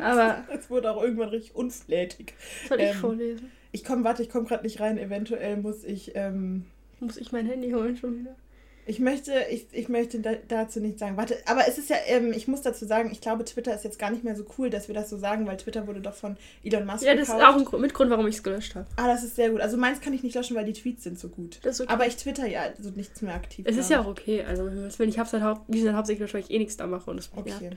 Aber... 0.00 0.44
es 0.52 0.70
wurde 0.70 0.92
auch 0.92 1.02
irgendwann 1.02 1.30
richtig 1.30 1.56
unflätig. 1.56 2.34
Soll 2.68 2.80
ich 2.80 2.90
ähm, 2.90 2.96
vorlesen? 2.96 3.50
Ich 3.72 3.84
komme, 3.84 4.04
warte, 4.04 4.22
ich 4.22 4.30
komme 4.30 4.46
gerade 4.46 4.62
nicht 4.62 4.80
rein. 4.80 4.98
Eventuell 4.98 5.56
muss 5.56 5.82
ich... 5.82 6.12
Ähm, 6.14 6.66
muss 7.00 7.16
ich 7.16 7.32
mein 7.32 7.46
Handy 7.46 7.72
holen 7.72 7.96
schon 7.96 8.20
wieder? 8.20 8.36
Ich 8.84 8.98
möchte, 8.98 9.32
ich, 9.48 9.66
ich 9.70 9.88
möchte 9.88 10.18
da, 10.18 10.32
dazu 10.48 10.80
nichts 10.80 10.98
sagen. 10.98 11.16
Warte, 11.16 11.36
aber 11.46 11.68
es 11.68 11.78
ist 11.78 11.88
ja, 11.88 11.96
ähm, 12.06 12.32
ich 12.32 12.48
muss 12.48 12.62
dazu 12.62 12.84
sagen, 12.84 13.10
ich 13.12 13.20
glaube, 13.20 13.44
Twitter 13.44 13.72
ist 13.72 13.84
jetzt 13.84 13.98
gar 13.98 14.10
nicht 14.10 14.24
mehr 14.24 14.34
so 14.34 14.44
cool, 14.58 14.70
dass 14.70 14.88
wir 14.88 14.94
das 14.94 15.08
so 15.08 15.16
sagen, 15.16 15.46
weil 15.46 15.56
Twitter 15.56 15.86
wurde 15.86 16.00
doch 16.00 16.14
von 16.14 16.36
Elon 16.64 16.84
Musk 16.84 17.04
Ja, 17.04 17.14
das 17.14 17.28
gekauft. 17.28 17.42
ist 17.42 17.48
auch 17.48 17.56
ein 17.58 17.64
Grund, 17.64 17.82
Mitgrund, 17.82 18.10
warum 18.10 18.26
ich 18.26 18.36
es 18.36 18.42
gelöscht 18.42 18.74
habe. 18.74 18.86
Ah, 18.96 19.06
das 19.06 19.22
ist 19.22 19.36
sehr 19.36 19.50
gut. 19.50 19.60
Also 19.60 19.76
meins 19.76 20.00
kann 20.00 20.12
ich 20.12 20.24
nicht 20.24 20.34
löschen, 20.34 20.56
weil 20.56 20.64
die 20.64 20.72
Tweets 20.72 21.04
sind 21.04 21.16
so 21.18 21.28
gut. 21.28 21.60
Das 21.62 21.76
ist 21.76 21.82
okay. 21.82 21.92
Aber 21.92 22.06
ich 22.08 22.16
twitter 22.16 22.46
ja 22.46 22.62
also 22.76 22.90
nichts 22.90 23.22
mehr 23.22 23.34
aktiv. 23.34 23.64
Es 23.68 23.76
ist 23.76 23.88
ja 23.88 24.00
auch 24.00 24.06
okay. 24.06 24.42
Also 24.42 24.68
wenn 24.98 25.08
ich 25.08 25.18
hab's 25.18 25.32
halt 25.32 25.44
haupt, 25.44 25.60
wie 25.68 25.78
gesagt, 25.78 25.96
hauptsächlich 25.96 26.20
wahrscheinlich 26.22 26.50
eh 26.50 26.58
nichts 26.58 26.76
da 26.76 26.86
mache 26.88 27.08
und 27.08 27.18
das 27.18 27.30
Okay. 27.36 27.70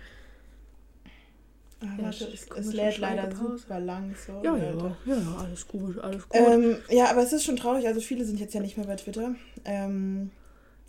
Ah, 1.81 1.85
ja, 1.97 2.03
warte, 2.05 2.25
es, 2.33 2.47
es 2.49 2.73
lädt 2.73 2.97
leider 2.97 3.35
super 3.35 3.79
lang. 3.79 4.15
So, 4.25 4.41
ja, 4.43 4.57
ja, 4.57 4.73
ja, 4.73 4.95
ja, 5.05 5.37
alles 5.37 5.67
gut, 5.67 5.99
alles 5.99 6.27
gut. 6.27 6.41
Ähm, 6.41 6.77
ja, 6.89 7.11
aber 7.11 7.21
es 7.21 7.33
ist 7.33 7.43
schon 7.43 7.57
traurig. 7.57 7.85
Also 7.85 7.99
viele 7.99 8.25
sind 8.25 8.39
jetzt 8.39 8.53
ja 8.53 8.61
nicht 8.61 8.77
mehr 8.77 8.87
bei 8.87 8.95
Twitter. 8.95 9.35
Ähm, 9.65 10.31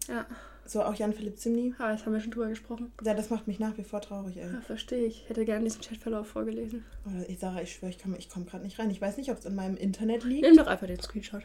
ja. 0.08 0.26
So 0.68 0.82
auch 0.82 0.94
Jan-Philipp 0.94 1.38
Zimny. 1.38 1.74
Ah, 1.78 1.92
das 1.92 2.04
haben 2.04 2.12
wir 2.12 2.20
schon 2.20 2.32
drüber 2.32 2.48
gesprochen. 2.48 2.92
Ja, 3.04 3.14
das 3.14 3.30
macht 3.30 3.46
mich 3.46 3.60
nach 3.60 3.78
wie 3.78 3.84
vor 3.84 4.00
traurig, 4.00 4.36
ey. 4.36 4.52
Ja, 4.52 4.60
verstehe 4.62 5.06
ich. 5.06 5.22
Ich 5.22 5.28
hätte 5.28 5.44
gerne 5.44 5.64
diesen 5.64 5.80
Chatverlauf 5.80 6.26
vorgelesen. 6.26 6.84
Oder 7.04 7.28
ich 7.28 7.38
sage, 7.38 7.62
ich 7.62 7.72
schwöre, 7.72 7.90
ich 7.90 8.02
komme 8.02 8.18
ich 8.18 8.28
komm 8.28 8.46
gerade 8.46 8.64
nicht 8.64 8.78
rein. 8.78 8.90
Ich 8.90 9.00
weiß 9.00 9.16
nicht, 9.16 9.30
ob 9.30 9.38
es 9.38 9.44
in 9.44 9.54
meinem 9.54 9.76
Internet 9.76 10.24
liegt. 10.24 10.42
Nimm 10.42 10.56
doch 10.56 10.66
einfach 10.66 10.88
den 10.88 11.00
Screenshot. 11.00 11.42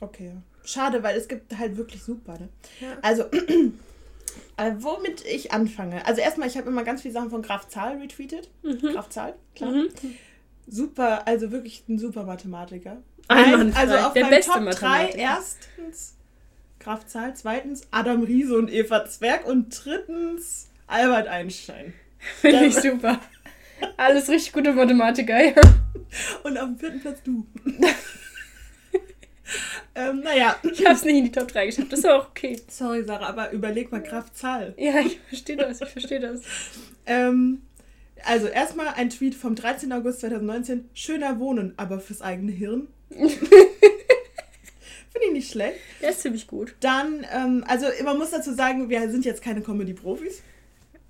Okay. 0.00 0.32
Schade, 0.64 1.02
weil 1.02 1.16
es 1.18 1.28
gibt 1.28 1.56
halt 1.56 1.76
wirklich 1.76 2.02
super, 2.02 2.38
ne? 2.38 2.48
Ja. 2.80 2.96
Also, 3.02 3.24
äh, 4.56 4.72
womit 4.78 5.24
ich 5.26 5.52
anfange. 5.52 6.06
Also 6.06 6.22
erstmal, 6.22 6.48
ich 6.48 6.56
habe 6.56 6.68
immer 6.68 6.82
ganz 6.82 7.02
viele 7.02 7.12
Sachen 7.12 7.30
von 7.30 7.42
Graf 7.42 7.68
Zahl 7.68 7.98
retweetet. 7.98 8.50
Mhm. 8.62 8.92
Graf 8.92 9.10
Zahl, 9.10 9.34
klar. 9.54 9.70
Mhm. 9.70 9.88
Super, 10.66 11.26
also 11.28 11.50
wirklich 11.50 11.84
ein 11.88 11.98
super 11.98 12.24
Mathematiker. 12.24 13.02
Ein, 13.28 13.74
also 13.74 13.94
auf 13.96 14.14
der 14.14 14.26
beste 14.26 14.52
Top 14.52 14.70
3 14.70 15.10
erstens 15.10 16.16
Graf 16.82 17.06
Zahl, 17.06 17.34
zweitens 17.36 17.86
Adam 17.92 18.24
Riese 18.24 18.56
und 18.56 18.72
Eva 18.72 19.04
Zwerg 19.04 19.46
und 19.46 19.68
drittens 19.84 20.68
Albert 20.86 21.28
Einstein. 21.28 21.94
Finde 22.40 22.66
ich 22.66 22.74
super. 22.74 23.20
Alles 23.96 24.28
richtig 24.28 24.52
gute 24.52 24.72
Mathematiker, 24.72 25.42
ja. 25.44 25.54
Und 26.42 26.58
auf 26.58 26.66
dem 26.66 26.78
vierten 26.78 27.00
Platz 27.00 27.22
du. 27.22 27.46
ähm, 29.94 30.20
naja. 30.20 30.56
Ich 30.62 30.84
habe 30.84 30.94
es 30.94 31.04
nicht 31.04 31.16
in 31.16 31.24
die 31.24 31.32
Top 31.32 31.48
3 31.48 31.66
geschafft, 31.66 31.92
das 31.92 32.00
ist 32.00 32.08
auch 32.08 32.28
okay. 32.28 32.60
Sorry, 32.68 33.04
Sarah, 33.04 33.28
aber 33.28 33.52
überleg 33.52 33.92
mal 33.92 34.02
Graf 34.02 34.32
Zahl. 34.32 34.74
Ja, 34.76 35.00
ich 35.00 35.20
verstehe 35.28 35.56
das, 35.56 35.80
ich 35.80 35.88
verstehe 35.88 36.20
das. 36.20 36.42
ähm, 37.06 37.62
also 38.24 38.46
erstmal 38.48 38.88
ein 38.88 39.10
Tweet 39.10 39.34
vom 39.34 39.54
13. 39.54 39.92
August 39.92 40.20
2019. 40.20 40.88
Schöner 40.94 41.38
Wohnen, 41.38 41.74
aber 41.76 42.00
fürs 42.00 42.22
eigene 42.22 42.52
Hirn. 42.52 42.88
Finde 45.12 45.28
ich 45.28 45.32
nicht 45.32 45.50
schlecht. 45.50 45.78
Der 46.00 46.10
ist 46.10 46.22
ziemlich 46.22 46.46
gut. 46.46 46.74
Dann, 46.80 47.26
ähm, 47.32 47.64
also 47.66 47.86
man 48.04 48.18
muss 48.18 48.30
dazu 48.30 48.54
sagen, 48.54 48.88
wir 48.88 49.10
sind 49.10 49.24
jetzt 49.24 49.42
keine 49.42 49.60
Comedy-Profis. 49.60 50.42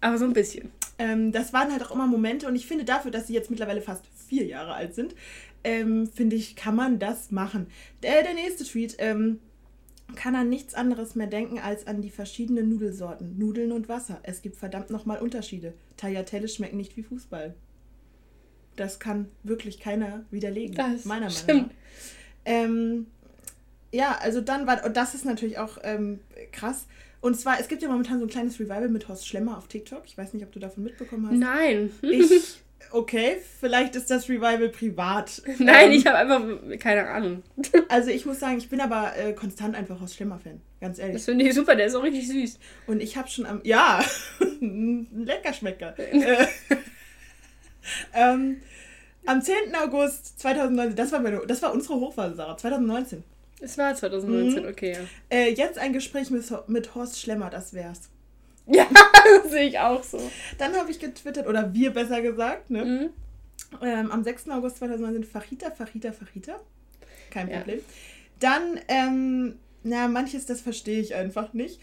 Aber 0.01 0.19
so 0.19 0.25
ein 0.25 0.33
bisschen. 0.33 0.73
Ähm, 0.99 1.31
das 1.31 1.53
waren 1.53 1.71
halt 1.71 1.85
auch 1.85 1.93
immer 1.93 2.09
Momente 2.09 2.49
und 2.49 2.57
ich 2.57 2.67
finde 2.67 2.85
dafür, 2.85 3.13
dass 3.13 3.29
sie 3.29 3.35
jetzt 3.35 3.51
mittlerweile 3.51 3.81
fast 3.81 4.05
vier 4.29 4.45
Jahre 4.45 4.75
alt 4.75 4.95
sind, 4.95 5.15
ähm, 5.63 6.09
finde 6.09 6.35
ich, 6.35 6.57
kann 6.57 6.75
man 6.75 6.99
das 6.99 7.31
machen. 7.31 7.69
Der, 8.03 8.23
der 8.23 8.35
nächste 8.35 8.65
Tweet, 8.65 8.97
ähm, 8.99 9.39
kann 10.15 10.35
an 10.35 10.49
nichts 10.49 10.75
anderes 10.75 11.15
mehr 11.15 11.27
denken 11.27 11.59
als 11.59 11.87
an 11.87 12.03
die 12.03 12.11
verschiedenen 12.11 12.69
Nudelsorten. 12.69 13.39
Nudeln 13.39 13.73
und 13.73 13.89
Wasser. 13.89 14.21
Es 14.23 14.43
gibt 14.43 14.57
verdammt 14.57 14.91
nochmal 14.91 15.19
Unterschiede. 15.21 15.75
Tagliatelle 15.97 16.49
schmecken 16.49 16.77
nicht 16.77 16.97
wie 16.97 17.03
Fußball. 17.03 17.55
Das 18.77 18.99
kann 18.99 19.29
wirklich 19.43 19.81
keiner 19.81 20.25
widerlegen. 20.31 20.75
Das 20.75 21.05
meiner 21.05 21.31
Meinung 21.31 21.67
nach. 21.67 21.71
Ähm, 22.45 23.07
ja, 23.93 24.19
also 24.21 24.41
dann 24.41 24.67
war, 24.67 24.85
und 24.85 24.97
das 24.97 25.15
ist 25.15 25.25
natürlich 25.25 25.59
auch 25.59 25.79
ähm, 25.83 26.21
krass. 26.51 26.87
Und 27.21 27.39
zwar, 27.39 27.61
es 27.61 27.69
gibt 27.69 27.83
ja 27.83 27.89
momentan 27.89 28.19
so 28.19 28.25
ein 28.25 28.31
kleines 28.31 28.59
Revival 28.59 28.89
mit 28.89 29.07
Horst 29.07 29.29
Schlemmer 29.29 29.57
auf 29.57 29.69
TikTok. 29.69 30.03
Ich 30.07 30.19
weiß 30.19 30.35
nicht, 30.35 30.45
ob 30.45 30.51
du 30.51 30.59
davon 30.59 30.83
mitbekommen 30.83 31.29
hast. 31.31 31.39
Nein. 31.39 31.91
Ich, 32.03 32.61
okay, 32.91 33.37
vielleicht 33.61 33.95
ist 33.95 34.11
das 34.11 34.29
Revival 34.29 34.71
privat. 34.71 35.41
Nein, 35.59 35.93
ähm, 35.93 35.93
ich 35.93 36.07
habe 36.07 36.19
einfach 36.19 36.79
keine 36.81 37.07
Ahnung. 37.09 37.43
Also 37.89 38.11
ich 38.11 38.25
muss 38.25 38.41
sagen, 38.41 38.57
ich 38.57 38.71
bin 38.71 38.81
aber 38.81 39.15
äh, 39.17 39.35
konstant 39.35 39.77
einfach 39.77 40.01
Horst 40.01 40.17
Schlemmer-Fan. 40.17 40.61
Ganz 40.81 40.99
ehrlich. 40.99 41.17
Das 41.17 41.27
finde 41.27 41.45
ich 41.45 41.55
super, 41.55 41.77
der 41.77 41.87
ist 41.87 41.95
auch 41.95 42.03
richtig 42.03 42.27
süß. 42.27 42.59
Und 42.87 43.03
ich 43.03 43.17
habe 43.17 43.29
schon 43.29 43.45
am, 43.45 43.61
ja, 43.63 44.03
ein 44.41 45.07
Leckerschmecker. 45.25 45.97
äh, 45.99 46.47
ähm, 48.15 48.57
am 49.27 49.43
10. 49.43 49.55
August 49.81 50.41
2019, 50.41 50.97
das 50.97 51.13
war, 51.13 51.21
meine, 51.21 51.47
das 51.47 51.63
war 51.63 51.73
unsere 51.73 51.95
Hochphase, 51.95 52.35
Sarah, 52.35 52.57
2019. 52.57 53.23
Es 53.63 53.79
war 53.79 53.95
2019, 53.95 54.63
mhm. 54.63 54.69
okay. 54.69 54.97
Äh, 55.31 55.53
jetzt 55.53 55.79
ein 55.79 55.93
Gespräch 55.93 56.31
mit, 56.31 56.45
mit 56.69 56.95
Horst 56.95 57.21
Schlemmer, 57.21 57.49
das 57.49 57.73
wär's. 57.73 58.11
Ja, 58.67 58.87
sehe 59.49 59.69
ich 59.69 59.79
auch 59.79 60.03
so. 60.03 60.21
Dann 60.59 60.75
habe 60.75 60.91
ich 60.91 60.99
getwittert, 60.99 61.47
oder 61.47 61.73
wir 61.73 61.93
besser 61.93 62.21
gesagt, 62.21 62.71
ne? 62.71 62.85
Mhm. 62.85 63.11
Ähm, 63.81 64.11
am 64.11 64.23
6. 64.23 64.51
August 64.51 64.79
2019 64.79 65.25
Fachita, 65.25 65.71
Fachita, 65.71 66.13
Fachita. 66.13 66.61
Kein 67.31 67.49
Problem. 67.49 67.79
Ja. 67.79 67.85
Dann 68.41 68.81
ähm, 68.89 69.55
na, 69.85 70.09
manches, 70.09 70.47
das 70.47 70.61
verstehe 70.61 71.01
ich 71.01 71.15
einfach 71.15 71.53
nicht. 71.53 71.81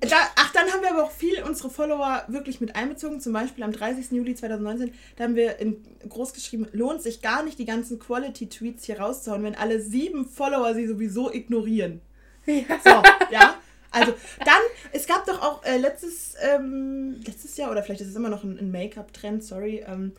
Da, 0.00 0.16
ach, 0.36 0.52
dann 0.52 0.68
haben 0.68 0.82
wir 0.82 0.90
aber 0.90 1.04
auch 1.04 1.10
viel 1.10 1.42
unsere 1.42 1.70
Follower 1.70 2.24
wirklich 2.28 2.60
mit 2.60 2.76
einbezogen. 2.76 3.20
Zum 3.20 3.32
Beispiel 3.32 3.64
am 3.64 3.72
30. 3.72 4.12
Juli 4.12 4.34
2019, 4.34 4.92
da 5.16 5.24
haben 5.24 5.34
wir 5.34 5.58
in 5.58 5.84
groß 6.08 6.32
geschrieben, 6.34 6.68
lohnt 6.72 7.02
sich 7.02 7.20
gar 7.20 7.42
nicht, 7.42 7.58
die 7.58 7.64
ganzen 7.64 7.98
Quality-Tweets 7.98 8.84
hier 8.84 9.00
rauszuhauen, 9.00 9.42
wenn 9.42 9.54
alle 9.54 9.80
sieben 9.80 10.28
Follower 10.28 10.74
sie 10.74 10.86
sowieso 10.86 11.32
ignorieren. 11.32 12.00
Ja. 12.46 12.80
So, 12.82 13.02
ja. 13.30 13.56
Also 13.90 14.14
dann, 14.44 14.60
es 14.92 15.06
gab 15.06 15.26
doch 15.26 15.42
auch 15.42 15.64
äh, 15.64 15.78
letztes, 15.78 16.34
ähm, 16.40 17.20
letztes 17.26 17.56
Jahr, 17.56 17.70
oder 17.70 17.82
vielleicht 17.82 18.00
ist 18.00 18.08
es 18.08 18.16
immer 18.16 18.28
noch 18.28 18.44
ein, 18.44 18.58
ein 18.58 18.70
Make-up-Trend, 18.70 19.42
sorry, 19.42 19.84
ähm, 19.86 20.12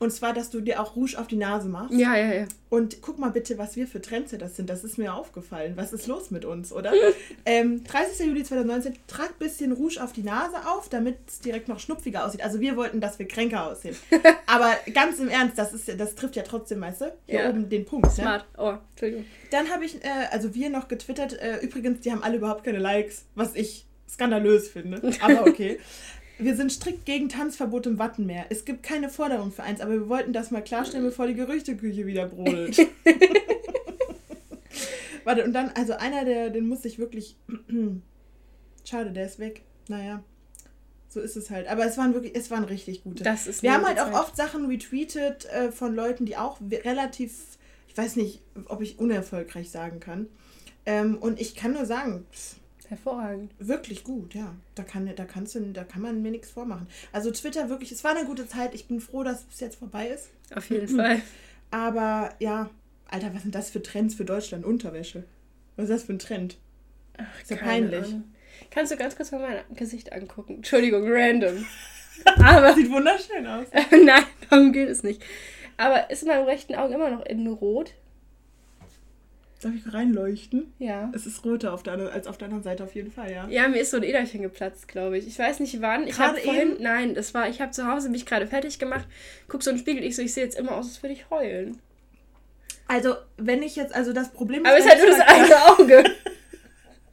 und 0.00 0.10
zwar, 0.10 0.32
dass 0.32 0.48
du 0.48 0.62
dir 0.62 0.80
auch 0.80 0.96
Rouge 0.96 1.18
auf 1.18 1.26
die 1.26 1.36
Nase 1.36 1.68
machst. 1.68 1.92
Ja, 1.92 2.16
ja, 2.16 2.32
ja. 2.32 2.44
Und 2.70 3.02
guck 3.02 3.18
mal 3.18 3.30
bitte, 3.30 3.58
was 3.58 3.76
wir 3.76 3.86
für 3.86 4.00
Trends 4.00 4.34
das 4.38 4.56
sind. 4.56 4.70
Das 4.70 4.82
ist 4.82 4.96
mir 4.96 5.12
aufgefallen. 5.12 5.74
Was 5.76 5.92
ist 5.92 6.06
los 6.06 6.30
mit 6.30 6.46
uns, 6.46 6.72
oder? 6.72 6.92
ähm, 7.44 7.84
30. 7.84 8.26
Juli 8.26 8.42
2019, 8.42 8.94
trag 9.06 9.28
ein 9.28 9.38
bisschen 9.38 9.72
Rouge 9.72 10.02
auf 10.02 10.14
die 10.14 10.22
Nase 10.22 10.56
auf, 10.66 10.88
damit 10.88 11.18
es 11.28 11.40
direkt 11.40 11.68
noch 11.68 11.78
schnupfiger 11.78 12.24
aussieht. 12.24 12.42
Also 12.42 12.60
wir 12.60 12.76
wollten, 12.76 13.02
dass 13.02 13.18
wir 13.18 13.28
kränker 13.28 13.66
aussehen. 13.66 13.94
Aber 14.46 14.74
ganz 14.94 15.18
im 15.18 15.28
Ernst, 15.28 15.58
das, 15.58 15.74
ist, 15.74 16.00
das 16.00 16.14
trifft 16.14 16.34
ja 16.34 16.44
trotzdem, 16.44 16.80
weißt 16.80 17.02
du? 17.02 17.12
Hier 17.26 17.42
ja. 17.42 17.50
oben 17.50 17.68
den 17.68 17.84
Punkt. 17.84 18.06
Ne? 18.06 18.12
Smart. 18.14 18.46
Ne? 18.56 18.64
Oh, 18.64 18.74
Entschuldigung. 18.92 19.26
Dann 19.50 19.68
habe 19.68 19.84
ich, 19.84 20.02
äh, 20.02 20.08
also 20.30 20.54
wir 20.54 20.70
noch 20.70 20.88
getwittert, 20.88 21.34
äh, 21.34 21.58
übrigens, 21.58 22.00
die 22.00 22.10
haben 22.10 22.22
alle 22.22 22.38
überhaupt 22.38 22.64
keine 22.64 22.78
Likes, 22.78 23.26
was 23.34 23.54
ich 23.54 23.84
skandalös 24.08 24.68
finde. 24.68 25.02
Aber 25.20 25.46
okay. 25.46 25.78
Wir 26.40 26.56
sind 26.56 26.72
strikt 26.72 27.04
gegen 27.04 27.28
Tanzverbot 27.28 27.86
im 27.86 27.98
Wattenmeer. 27.98 28.46
Es 28.48 28.64
gibt 28.64 28.82
keine 28.82 29.08
Forderung 29.08 29.52
für 29.52 29.62
eins, 29.62 29.80
aber 29.80 29.92
wir 29.92 30.08
wollten 30.08 30.32
das 30.32 30.50
mal 30.50 30.62
klarstellen, 30.62 31.04
bevor 31.04 31.26
die 31.26 31.34
Gerüchteküche 31.34 32.06
wieder 32.06 32.26
brodelt. 32.26 32.78
Warte, 35.24 35.44
und 35.44 35.52
dann, 35.52 35.70
also 35.74 35.92
einer, 35.94 36.24
der, 36.24 36.50
den 36.50 36.66
muss 36.66 36.84
ich 36.84 36.98
wirklich. 36.98 37.36
Schade, 38.84 39.12
der 39.12 39.26
ist 39.26 39.38
weg. 39.38 39.62
Naja. 39.88 40.24
So 41.08 41.20
ist 41.20 41.36
es 41.36 41.50
halt. 41.50 41.68
Aber 41.68 41.84
es 41.84 41.98
waren 41.98 42.14
wirklich, 42.14 42.34
es 42.36 42.50
waren 42.50 42.64
richtig 42.64 43.02
gute. 43.02 43.24
Das 43.24 43.46
ist 43.46 43.62
Wir 43.62 43.74
haben 43.74 43.84
halt 43.84 44.00
auch 44.00 44.12
oft 44.12 44.36
Sachen 44.36 44.66
retweetet 44.66 45.44
äh, 45.46 45.72
von 45.72 45.94
Leuten, 45.94 46.24
die 46.24 46.36
auch 46.36 46.58
relativ, 46.60 47.58
ich 47.88 47.96
weiß 47.96 48.16
nicht, 48.16 48.40
ob 48.66 48.80
ich 48.80 48.98
unerfolgreich 48.98 49.70
sagen 49.70 50.00
kann. 50.00 50.28
Ähm, 50.86 51.18
und 51.18 51.40
ich 51.40 51.54
kann 51.54 51.72
nur 51.72 51.84
sagen, 51.84 52.24
pff, 52.32 52.59
Hervorragend. 52.90 53.52
Wirklich 53.60 54.02
gut, 54.02 54.34
ja. 54.34 54.52
Da 54.74 54.82
kann, 54.82 55.08
da 55.14 55.24
kannst 55.24 55.54
du, 55.54 55.60
da 55.60 55.84
kann 55.84 56.02
man 56.02 56.22
mir 56.22 56.32
nichts 56.32 56.50
vormachen. 56.50 56.88
Also 57.12 57.30
Twitter 57.30 57.68
wirklich, 57.68 57.92
es 57.92 58.02
war 58.02 58.16
eine 58.16 58.26
gute 58.26 58.48
Zeit. 58.48 58.74
Ich 58.74 58.88
bin 58.88 59.00
froh, 59.00 59.22
dass 59.22 59.44
es 59.48 59.60
jetzt 59.60 59.78
vorbei 59.78 60.08
ist. 60.08 60.30
Auf 60.52 60.68
jeden 60.70 60.88
Fall. 60.88 61.22
Aber 61.70 62.34
ja, 62.40 62.68
Alter, 63.08 63.32
was 63.32 63.42
sind 63.42 63.54
das 63.54 63.70
für 63.70 63.80
Trends 63.80 64.16
für 64.16 64.24
Deutschland? 64.24 64.64
Unterwäsche. 64.64 65.22
Was 65.76 65.84
ist 65.84 65.90
das 65.90 66.02
für 66.02 66.14
ein 66.14 66.18
Trend? 66.18 66.58
Ach, 67.16 67.40
ist 67.40 67.52
ja 67.52 67.58
peinlich. 67.58 68.06
Ahnung. 68.06 68.24
Kannst 68.72 68.90
du 68.90 68.96
ganz 68.96 69.14
kurz 69.14 69.30
mal 69.30 69.40
mein 69.40 69.76
Gesicht 69.76 70.12
angucken? 70.12 70.56
Entschuldigung, 70.56 71.04
random. 71.06 71.64
Aber 72.44 72.74
sieht 72.74 72.90
wunderschön 72.90 73.46
aus. 73.46 73.68
Nein, 73.92 74.24
darum 74.50 74.72
geht 74.72 74.88
es 74.88 75.04
nicht. 75.04 75.22
Aber 75.76 76.10
ist 76.10 76.22
in 76.22 76.28
meinem 76.28 76.44
rechten 76.44 76.74
Auge 76.74 76.94
immer 76.94 77.10
noch 77.10 77.24
innen 77.24 77.46
rot? 77.46 77.94
Darf 79.62 79.72
ich 79.74 79.92
reinleuchten? 79.92 80.72
Ja. 80.78 81.12
Es 81.14 81.26
ist 81.26 81.44
roter 81.44 81.74
auf 81.74 81.82
der, 81.82 81.92
als 82.12 82.26
auf 82.26 82.38
der 82.38 82.46
anderen 82.46 82.62
Seite 82.62 82.82
auf 82.82 82.94
jeden 82.94 83.10
Fall, 83.10 83.30
ja. 83.30 83.46
Ja, 83.48 83.68
mir 83.68 83.80
ist 83.80 83.90
so 83.90 83.98
ein 83.98 84.02
Äderchen 84.02 84.40
geplatzt, 84.40 84.88
glaube 84.88 85.18
ich. 85.18 85.26
Ich 85.26 85.38
weiß 85.38 85.60
nicht 85.60 85.82
wann. 85.82 86.06
Ich 86.06 86.18
habe 86.18 86.38
vorhin, 86.38 86.76
nein, 86.80 87.14
das 87.14 87.34
war, 87.34 87.48
ich 87.48 87.60
habe 87.60 87.70
zu 87.70 87.86
Hause 87.86 88.08
mich 88.08 88.24
gerade 88.24 88.46
fertig 88.46 88.78
gemacht, 88.78 89.06
guck 89.48 89.62
so 89.62 89.70
in 89.70 89.76
den 89.76 89.82
Spiegel, 89.82 90.02
ich 90.02 90.16
so, 90.16 90.22
ich 90.22 90.32
sehe 90.32 90.44
jetzt 90.44 90.58
immer 90.58 90.72
aus, 90.72 90.86
als 90.86 91.02
würde 91.02 91.12
ich 91.12 91.28
heulen. 91.28 91.78
Also, 92.88 93.16
wenn 93.36 93.62
ich 93.62 93.76
jetzt, 93.76 93.94
also 93.94 94.12
das 94.12 94.32
Problem 94.32 94.64
ist. 94.64 94.68
Aber 94.68 94.78
es 94.78 94.84
ist 94.84 94.90
halt 94.90 95.00
nur 95.00 95.10
das 95.10 95.20
eine 95.20 95.66
Auge. 95.66 96.10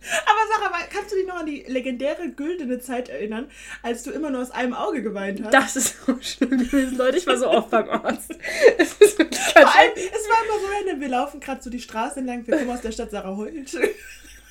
Aber 0.01 0.39
sag 0.49 0.71
mal, 0.71 0.87
kannst 0.89 1.11
du 1.11 1.15
dich 1.15 1.27
noch 1.27 1.37
an 1.37 1.45
die 1.45 1.63
legendäre 1.67 2.29
güldene 2.29 2.79
Zeit 2.79 3.09
erinnern, 3.09 3.49
als 3.81 4.03
du 4.03 4.11
immer 4.11 4.29
nur 4.29 4.41
aus 4.41 4.51
einem 4.51 4.73
Auge 4.73 5.01
geweint 5.01 5.43
hast? 5.43 5.53
Das 5.53 5.75
ist 5.75 6.05
so 6.05 6.17
schlimm 6.21 6.51
gewesen, 6.51 6.97
Leute. 6.97 7.17
Ich 7.17 7.27
war 7.27 7.37
so 7.37 7.47
oft 7.49 7.69
beim 7.69 7.89
Arzt. 7.89 8.35
Es 8.77 8.93
ist 8.93 9.17
Vor 9.17 9.25
allem, 9.25 9.91
es 9.95 10.29
war 10.29 10.45
immer 10.45 10.59
so 10.61 10.67
random. 10.77 11.01
Wir 11.01 11.09
laufen 11.09 11.39
gerade 11.39 11.61
so 11.61 11.69
die 11.69 11.81
Straße 11.81 12.19
entlang, 12.19 12.45
wir 12.45 12.57
kommen 12.57 12.71
aus 12.71 12.81
der 12.81 12.91
Stadt 12.91 13.11
Sarah 13.11 13.35
heult. 13.35 13.75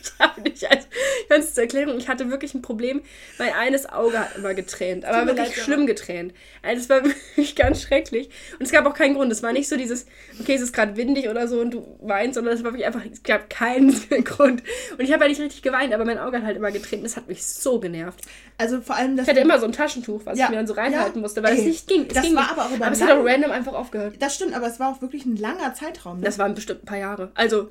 ich 0.18 0.24
habe 0.24 0.40
nicht, 0.40 0.70
also, 0.70 0.86
ganz 1.28 1.54
zur 1.54 1.64
Erklärung, 1.64 1.98
ich 1.98 2.08
hatte 2.08 2.30
wirklich 2.30 2.54
ein 2.54 2.62
Problem. 2.62 3.02
Mein 3.38 3.52
eines 3.52 3.88
Auge 3.88 4.18
hat 4.18 4.36
immer 4.36 4.54
getränt, 4.54 5.04
aber 5.04 5.26
wirklich 5.26 5.48
leid, 5.48 5.64
schlimm 5.64 5.86
getränt. 5.86 6.34
Also 6.62 6.82
es 6.82 6.88
war 6.88 7.04
wirklich 7.04 7.56
ganz 7.56 7.82
schrecklich. 7.82 8.30
Und 8.58 8.66
es 8.66 8.72
gab 8.72 8.86
auch 8.86 8.94
keinen 8.94 9.14
Grund. 9.14 9.32
Es 9.32 9.42
war 9.42 9.52
nicht 9.52 9.68
so 9.68 9.76
dieses, 9.76 10.06
okay, 10.40 10.54
es 10.54 10.60
ist 10.60 10.72
gerade 10.72 10.96
windig 10.96 11.28
oder 11.28 11.48
so 11.48 11.60
und 11.60 11.72
du 11.72 11.98
weinst, 12.00 12.34
sondern 12.34 12.54
es 12.54 12.64
war 12.64 12.72
wirklich 12.72 12.86
einfach, 12.86 13.02
es 13.10 13.22
gab 13.22 13.50
keinen 13.50 13.92
Grund. 14.24 14.62
Und 14.92 15.00
ich 15.00 15.12
habe 15.12 15.24
ja 15.24 15.28
nicht 15.28 15.40
richtig 15.40 15.62
geweint, 15.62 15.92
aber 15.92 16.04
mein 16.04 16.18
Auge 16.18 16.38
hat 16.38 16.44
halt 16.44 16.56
immer 16.56 16.70
getränt. 16.70 17.04
Das 17.04 17.16
hat 17.16 17.28
mich 17.28 17.44
so 17.44 17.80
genervt. 17.80 18.20
Also 18.58 18.80
vor 18.80 18.96
allem 18.96 19.16
das. 19.16 19.26
Ich 19.26 19.30
hatte 19.30 19.40
immer 19.40 19.58
so 19.58 19.66
ein 19.66 19.72
Taschentuch, 19.72 20.22
was 20.24 20.38
ja, 20.38 20.46
ich 20.46 20.50
mir 20.50 20.56
dann 20.56 20.66
so 20.66 20.74
reinhalten 20.74 21.16
ja, 21.16 21.20
musste, 21.20 21.42
weil 21.42 21.52
ey, 21.52 21.58
es 21.60 21.64
nicht 21.64 21.88
ging. 21.88 22.06
Es 22.08 22.14
das 22.14 22.22
ging 22.22 22.34
war 22.34 22.50
aber 22.50 22.66
auch 22.66 22.72
Aber 22.72 22.92
es 22.92 23.02
hat 23.02 23.10
auch 23.10 23.24
random 23.24 23.50
einfach 23.50 23.74
aufgehört. 23.74 24.14
Das 24.18 24.34
stimmt, 24.34 24.54
aber 24.54 24.66
es 24.66 24.80
war 24.80 24.92
auch 24.92 25.02
wirklich 25.02 25.26
ein 25.26 25.36
langer 25.36 25.74
Zeitraum. 25.74 26.18
Ne? 26.18 26.24
Das 26.24 26.38
waren 26.38 26.54
bestimmt 26.54 26.82
ein 26.84 26.86
paar 26.86 26.98
Jahre. 26.98 27.30
Also 27.34 27.70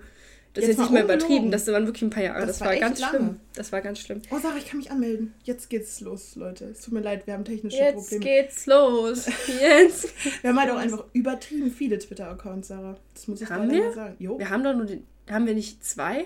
das 0.56 0.64
ist 0.64 0.70
jetzt 0.70 0.80
nicht 0.80 0.92
mehr 0.92 1.04
übertrieben, 1.04 1.52
das 1.52 1.68
waren 1.68 1.86
wirklich 1.86 2.04
ein 2.04 2.10
paar 2.10 2.24
Jahre. 2.24 2.40
Das, 2.40 2.60
das 2.60 2.62
war, 2.62 2.68
war 2.70 2.78
ganz 2.78 3.00
lange. 3.02 3.18
schlimm. 3.18 3.40
Das 3.56 3.72
war 3.74 3.82
ganz 3.82 4.00
schlimm. 4.00 4.22
Oh, 4.32 4.40
Sarah, 4.40 4.56
ich 4.58 4.68
kann 4.68 4.78
mich 4.78 4.90
anmelden. 4.90 5.34
Jetzt 5.44 5.70
geht's 5.70 6.00
los, 6.00 6.36
Leute. 6.36 6.66
Es 6.66 6.82
tut 6.82 6.94
mir 6.94 7.02
leid, 7.02 7.28
wir 7.28 7.34
haben 7.34 7.44
technische 7.44 7.78
jetzt 7.78 7.96
Probleme. 8.10 8.26
Jetzt 8.26 8.66
geht's 8.66 8.66
los. 8.66 9.26
Jetzt. 9.62 10.14
wir 10.42 10.50
haben 10.50 10.60
halt 10.60 10.72
auch 10.72 10.78
einfach 10.78 11.04
übertrieben 11.12 11.72
viele 11.72 12.00
Twitter-Accounts, 12.00 12.70
Sarah. 12.70 12.96
Das 13.14 13.28
muss 13.28 13.42
ich 13.42 13.50
haben 13.50 13.70
wir? 13.70 13.92
sagen. 13.92 14.16
Jo. 14.18 14.40
Wir 14.40 14.50
haben 14.50 14.64
doch 14.64 14.74
nur 14.74 14.86
den. 14.86 15.06
Haben 15.30 15.46
wir 15.46 15.56
nicht 15.56 15.84
zwei 15.84 16.26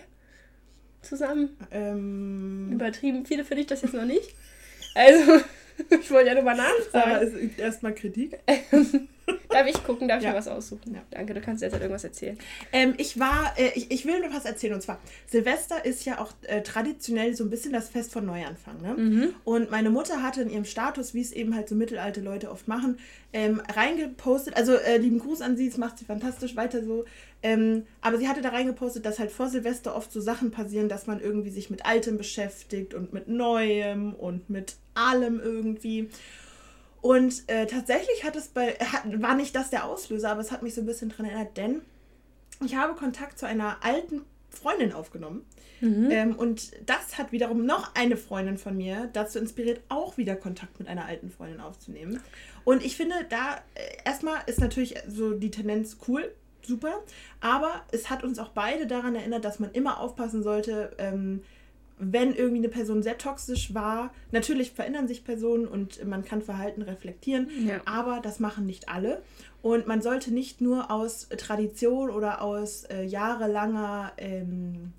zusammen? 1.01 1.57
Ähm, 1.71 2.69
übertrieben 2.71 3.25
viele 3.25 3.43
finde 3.43 3.61
ich 3.61 3.67
das 3.67 3.81
jetzt 3.81 3.93
noch 3.93 4.05
nicht. 4.05 4.35
Also, 4.93 5.41
ich 5.89 6.11
wollte 6.11 6.27
ja 6.27 6.33
nur 6.35 6.43
mal 6.43 6.55
nachfragen. 6.55 6.91
Sarah, 6.91 7.21
es 7.21 7.33
übt 7.33 7.59
erstmal 7.61 7.95
Kritik. 7.95 8.37
Darf 9.49 9.67
ich 9.67 9.83
gucken? 9.83 10.07
Darf 10.07 10.19
ich 10.19 10.25
ja. 10.25 10.31
mir 10.31 10.37
was 10.37 10.47
aussuchen? 10.47 10.93
Ja. 10.93 11.01
Danke, 11.09 11.33
du 11.33 11.41
kannst 11.41 11.63
jetzt 11.63 11.73
halt 11.73 11.81
irgendwas 11.81 12.03
erzählen. 12.03 12.37
Ähm, 12.71 12.93
ich 12.97 13.19
war, 13.19 13.53
äh, 13.57 13.71
ich, 13.73 13.89
ich 13.89 14.05
will 14.05 14.19
nur 14.19 14.31
was 14.31 14.45
erzählen. 14.45 14.75
Und 14.75 14.81
zwar, 14.81 14.99
Silvester 15.25 15.83
ist 15.83 16.05
ja 16.05 16.19
auch 16.19 16.31
äh, 16.43 16.61
traditionell 16.61 17.35
so 17.35 17.43
ein 17.43 17.49
bisschen 17.49 17.73
das 17.73 17.89
Fest 17.89 18.13
von 18.13 18.25
Neuanfang. 18.25 18.79
Ne? 18.81 18.93
Mhm. 18.93 19.33
Und 19.45 19.71
meine 19.71 19.89
Mutter 19.89 20.21
hatte 20.21 20.43
in 20.43 20.51
ihrem 20.51 20.65
Status, 20.65 21.15
wie 21.15 21.21
es 21.21 21.31
eben 21.31 21.55
halt 21.55 21.67
so 21.67 21.73
mittelalte 21.73 22.21
Leute 22.21 22.51
oft 22.51 22.67
machen, 22.67 22.99
ähm, 23.33 23.59
reingepostet. 23.75 24.55
Also, 24.55 24.73
äh, 24.73 24.97
lieben 24.97 25.19
Gruß 25.19 25.41
an 25.41 25.57
sie, 25.57 25.67
es 25.67 25.77
macht 25.77 25.97
sie 25.97 26.05
fantastisch, 26.05 26.55
weiter 26.55 26.83
so. 26.83 27.05
Ähm, 27.41 27.87
aber 28.01 28.17
sie 28.17 28.27
hatte 28.27 28.41
da 28.41 28.49
reingepostet, 28.49 29.05
dass 29.05 29.17
halt 29.17 29.31
vor 29.31 29.49
Silvester 29.49 29.95
oft 29.95 30.11
so 30.11 30.21
Sachen 30.21 30.51
passieren, 30.51 30.89
dass 30.89 31.07
man 31.07 31.19
irgendwie 31.19 31.49
sich 31.49 31.71
mit 31.71 31.85
Altem 31.85 32.17
beschäftigt 32.17 32.93
und 32.93 33.13
mit 33.13 33.27
Neuem 33.27 34.13
und 34.13 34.49
mit 34.49 34.75
allem 34.93 35.39
irgendwie. 35.39 36.09
Und 37.01 37.47
äh, 37.47 37.65
tatsächlich 37.65 38.23
hat 38.23 38.35
es 38.35 38.49
bei, 38.49 38.73
hat, 38.73 39.21
war 39.21 39.35
nicht 39.35 39.55
das 39.55 39.69
der 39.69 39.85
Auslöser, 39.85 40.31
aber 40.31 40.41
es 40.41 40.51
hat 40.51 40.63
mich 40.63 40.75
so 40.75 40.81
ein 40.81 40.85
bisschen 40.85 41.09
dran 41.09 41.25
erinnert, 41.25 41.57
denn 41.57 41.81
ich 42.63 42.75
habe 42.75 42.93
Kontakt 42.95 43.39
zu 43.39 43.45
einer 43.45 43.77
alten 43.83 44.21
Freundin 44.49 44.93
aufgenommen. 44.93 45.45
Mhm. 45.81 46.11
Ähm, 46.11 46.35
und 46.35 46.71
das 46.85 47.17
hat 47.17 47.31
wiederum 47.31 47.65
noch 47.65 47.95
eine 47.95 48.17
Freundin 48.17 48.57
von 48.57 48.75
mir 48.75 49.09
dazu 49.13 49.39
inspiriert, 49.39 49.81
auch 49.87 50.17
wieder 50.17 50.35
Kontakt 50.35 50.79
mit 50.79 50.89
einer 50.89 51.05
alten 51.05 51.29
Freundin 51.29 51.61
aufzunehmen. 51.61 52.21
Und 52.65 52.83
ich 52.83 52.97
finde, 52.97 53.15
da 53.29 53.61
äh, 53.75 53.81
erstmal 54.03 54.41
ist 54.47 54.59
natürlich 54.59 54.95
so 55.07 55.33
die 55.33 55.51
Tendenz 55.51 55.97
cool, 56.07 56.33
super, 56.61 57.01
aber 57.39 57.83
es 57.91 58.09
hat 58.09 58.23
uns 58.23 58.39
auch 58.39 58.49
beide 58.49 58.87
daran 58.87 59.15
erinnert, 59.15 59.45
dass 59.45 59.59
man 59.59 59.71
immer 59.71 59.99
aufpassen 59.99 60.43
sollte, 60.43 60.95
ähm, 60.97 61.43
wenn 61.99 62.33
irgendwie 62.33 62.59
eine 62.59 62.69
Person 62.69 63.03
sehr 63.03 63.17
toxisch 63.17 63.73
war, 63.73 64.11
natürlich 64.31 64.71
verändern 64.71 65.07
sich 65.07 65.25
Personen 65.25 65.67
und 65.67 66.03
man 66.05 66.23
kann 66.23 66.41
Verhalten 66.41 66.81
reflektieren, 66.81 67.49
ja. 67.67 67.81
aber 67.85 68.21
das 68.21 68.39
machen 68.39 68.65
nicht 68.65 68.89
alle. 68.89 69.21
Und 69.61 69.87
man 69.87 70.01
sollte 70.01 70.33
nicht 70.33 70.61
nur 70.61 70.89
aus 70.89 71.27
Tradition 71.37 72.09
oder 72.09 72.41
aus 72.41 72.85
äh, 72.85 73.03
jahrelanger 73.03 74.13
ähm, 74.17 74.93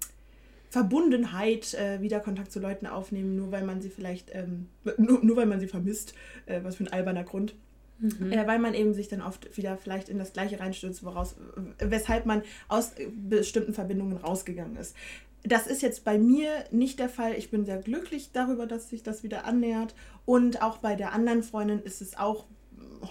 Verbundenheit 0.68 1.72
äh, 1.74 2.02
wieder 2.02 2.20
Kontakt 2.20 2.52
zu 2.52 2.60
Leuten 2.60 2.86
aufnehmen, 2.86 3.34
nur 3.34 3.50
weil 3.50 3.64
man 3.64 3.80
sie 3.80 3.88
vielleicht, 3.88 4.34
ähm, 4.34 4.68
nur, 4.98 5.24
nur 5.24 5.36
weil 5.36 5.46
man 5.46 5.58
sie 5.58 5.66
vermisst, 5.66 6.14
äh, 6.44 6.60
was 6.62 6.76
für 6.76 6.84
ein 6.84 6.92
alberner 6.92 7.24
Grund. 7.24 7.54
Mhm. 7.98 8.32
Äh, 8.32 8.46
weil 8.46 8.58
man 8.58 8.74
eben 8.74 8.92
sich 8.92 9.08
dann 9.08 9.22
oft 9.22 9.56
wieder 9.56 9.78
vielleicht 9.78 10.10
in 10.10 10.18
das 10.18 10.34
Gleiche 10.34 10.60
reinstürzt, 10.60 11.02
woraus, 11.04 11.36
weshalb 11.78 12.26
man 12.26 12.42
aus 12.68 12.92
bestimmten 13.14 13.72
Verbindungen 13.72 14.18
rausgegangen 14.18 14.76
ist 14.76 14.94
das 15.42 15.66
ist 15.66 15.82
jetzt 15.82 16.04
bei 16.04 16.18
mir 16.18 16.64
nicht 16.70 16.98
der 16.98 17.08
Fall. 17.08 17.34
Ich 17.34 17.50
bin 17.50 17.64
sehr 17.64 17.78
glücklich 17.78 18.30
darüber, 18.32 18.66
dass 18.66 18.90
sich 18.90 19.02
das 19.02 19.22
wieder 19.22 19.44
annähert. 19.44 19.94
Und 20.26 20.62
auch 20.62 20.78
bei 20.78 20.96
der 20.96 21.12
anderen 21.12 21.42
Freundin 21.42 21.80
ist 21.80 22.02
es 22.02 22.16
auch 22.18 22.46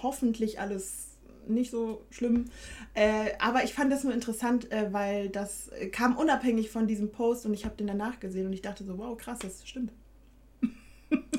hoffentlich 0.02 0.60
alles 0.60 1.10
nicht 1.46 1.70
so 1.70 2.04
schlimm. 2.10 2.46
Äh, 2.94 3.32
aber 3.38 3.64
ich 3.64 3.74
fand 3.74 3.92
das 3.92 4.04
nur 4.04 4.12
interessant, 4.12 4.70
äh, 4.70 4.92
weil 4.92 5.28
das 5.28 5.70
kam 5.92 6.16
unabhängig 6.16 6.70
von 6.70 6.86
diesem 6.86 7.10
Post 7.10 7.46
und 7.46 7.54
ich 7.54 7.64
habe 7.64 7.76
den 7.76 7.86
danach 7.86 8.20
gesehen 8.20 8.46
und 8.46 8.52
ich 8.52 8.62
dachte 8.62 8.84
so, 8.84 8.98
wow, 8.98 9.16
krass, 9.16 9.38
das 9.40 9.66
stimmt. 9.66 9.92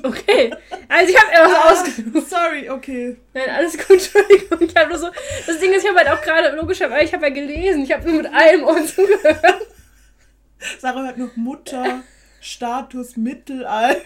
Okay, 0.04 0.52
also 0.88 1.12
ich 1.12 1.18
habe 1.18 1.32
etwas 1.32 1.52
ah, 1.54 1.70
ausgesucht. 1.70 2.28
Sorry, 2.28 2.68
okay. 2.68 3.16
Nein, 3.32 3.48
alles 3.48 3.78
gut, 3.78 3.90
Entschuldigung. 3.90 4.60
Ich 4.60 4.74
habe 4.74 4.90
nur 4.90 4.98
so, 4.98 5.06
das 5.46 5.60
Ding 5.60 5.72
ist, 5.72 5.84
ich 5.84 5.88
habe 5.88 6.00
halt 6.00 6.08
auch 6.08 6.20
gerade, 6.20 6.56
logischerweise, 6.56 7.04
ich 7.04 7.14
habe 7.14 7.28
ja 7.28 7.32
gelesen, 7.32 7.84
ich 7.84 7.92
habe 7.92 8.04
nur 8.04 8.22
mit 8.22 8.34
allem 8.34 8.64
Ohr 8.66 8.84
zugehört. 8.84 9.66
Sarah 10.78 11.04
hört 11.04 11.18
noch 11.18 11.36
Mutter, 11.36 12.02
Status, 12.40 13.16
Mittelalter. 13.16 14.00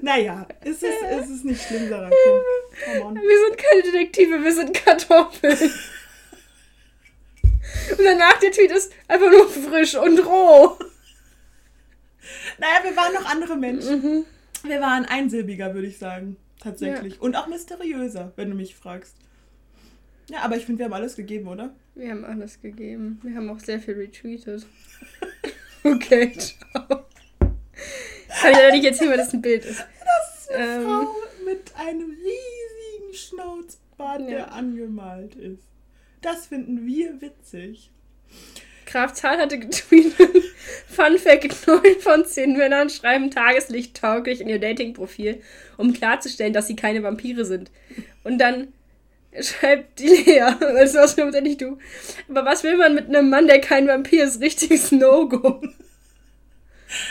Naja, 0.00 0.46
es 0.60 0.82
ist, 0.82 1.02
es 1.10 1.28
ist 1.28 1.44
nicht 1.44 1.60
schlimm, 1.60 1.88
Sarah. 1.88 2.10
Komm, 3.00 3.14
wir 3.16 3.48
sind 3.48 3.58
keine 3.58 3.82
Detektive, 3.82 4.42
wir 4.44 4.54
sind 4.54 4.74
Kartoffeln. 4.74 5.72
Und 7.90 8.04
danach 8.04 8.38
der 8.38 8.52
Tweet 8.52 8.70
ist 8.70 8.92
einfach 9.08 9.30
nur 9.30 9.48
frisch 9.48 9.94
und 9.96 10.18
roh. 10.20 10.78
Naja, 12.58 12.84
wir 12.84 12.96
waren 12.96 13.12
noch 13.14 13.24
andere 13.24 13.56
Menschen. 13.56 14.02
Mhm. 14.02 14.24
Wir 14.62 14.80
waren 14.80 15.04
einsilbiger, 15.06 15.74
würde 15.74 15.88
ich 15.88 15.98
sagen. 15.98 16.36
Tatsächlich. 16.60 17.14
Ja. 17.14 17.20
Und 17.20 17.36
auch 17.36 17.46
mysteriöser, 17.46 18.32
wenn 18.36 18.50
du 18.50 18.56
mich 18.56 18.74
fragst. 18.76 19.16
Ja, 20.30 20.42
aber 20.42 20.56
ich 20.56 20.64
finde, 20.64 20.78
wir 20.78 20.84
haben 20.86 20.92
alles 20.92 21.16
gegeben, 21.16 21.48
oder? 21.48 21.74
Wir 21.96 22.12
haben 22.12 22.24
alles 22.24 22.60
gegeben. 22.60 23.18
Wir 23.24 23.34
haben 23.34 23.50
auch 23.50 23.58
sehr 23.58 23.80
viel 23.80 23.94
retweetet. 23.94 24.64
okay, 25.82 26.32
ciao. 26.38 26.86
Kann 27.38 28.52
ich 28.52 28.56
leider 28.56 28.72
nicht 28.72 28.84
erzählen, 28.84 29.10
weil 29.10 29.16
das 29.16 29.34
ein 29.34 29.42
Bild 29.42 29.64
ist. 29.64 29.80
Das 29.80 30.40
ist 30.42 30.50
eine 30.52 30.76
ähm, 30.76 30.82
Frau 30.84 31.14
mit 31.44 31.74
einem 31.74 32.10
riesigen 32.10 33.12
Schnauzbart, 33.12 34.20
ja. 34.20 34.26
der 34.26 34.52
angemalt 34.52 35.34
ist. 35.34 35.64
Das 36.20 36.46
finden 36.46 36.86
wir 36.86 37.20
witzig. 37.20 37.90
Graf 38.86 39.14
Zahl 39.14 39.38
hatte 39.38 39.58
getweetet, 39.58 40.44
Fun 40.86 41.18
Fact, 41.18 41.66
9 41.66 41.80
von 42.00 42.24
10 42.24 42.56
Männern 42.56 42.88
schreiben 42.88 43.32
Tageslicht 43.32 43.96
tauglich 43.96 44.40
in 44.40 44.48
ihr 44.48 44.60
Dating-Profil, 44.60 45.42
um 45.76 45.92
klarzustellen, 45.92 46.52
dass 46.52 46.68
sie 46.68 46.76
keine 46.76 47.02
Vampire 47.02 47.44
sind. 47.44 47.72
Und 48.22 48.38
dann 48.38 48.72
schreibt 49.38 49.98
die 49.98 50.08
Lea, 50.08 50.40
also 50.40 50.98
was 50.98 51.12
stimmt 51.12 51.34
ja 51.34 51.40
nicht 51.40 51.60
du. 51.60 51.78
Aber 52.28 52.44
was 52.44 52.62
will 52.64 52.76
man 52.76 52.94
mit 52.94 53.08
einem 53.08 53.30
Mann, 53.30 53.46
der 53.46 53.60
kein 53.60 53.86
Vampir 53.86 54.24
ist? 54.24 54.40
Richtiges 54.40 54.92
No-Go. 54.92 55.62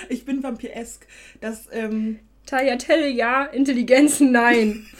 Ich 0.09 0.25
bin 0.25 0.43
vampiresk. 0.43 1.07
Das, 1.39 1.69
ähm... 1.71 2.19
Tagliatelle 2.45 3.07
ja, 3.07 3.45
Intelligenz 3.45 4.19
nein. 4.19 4.85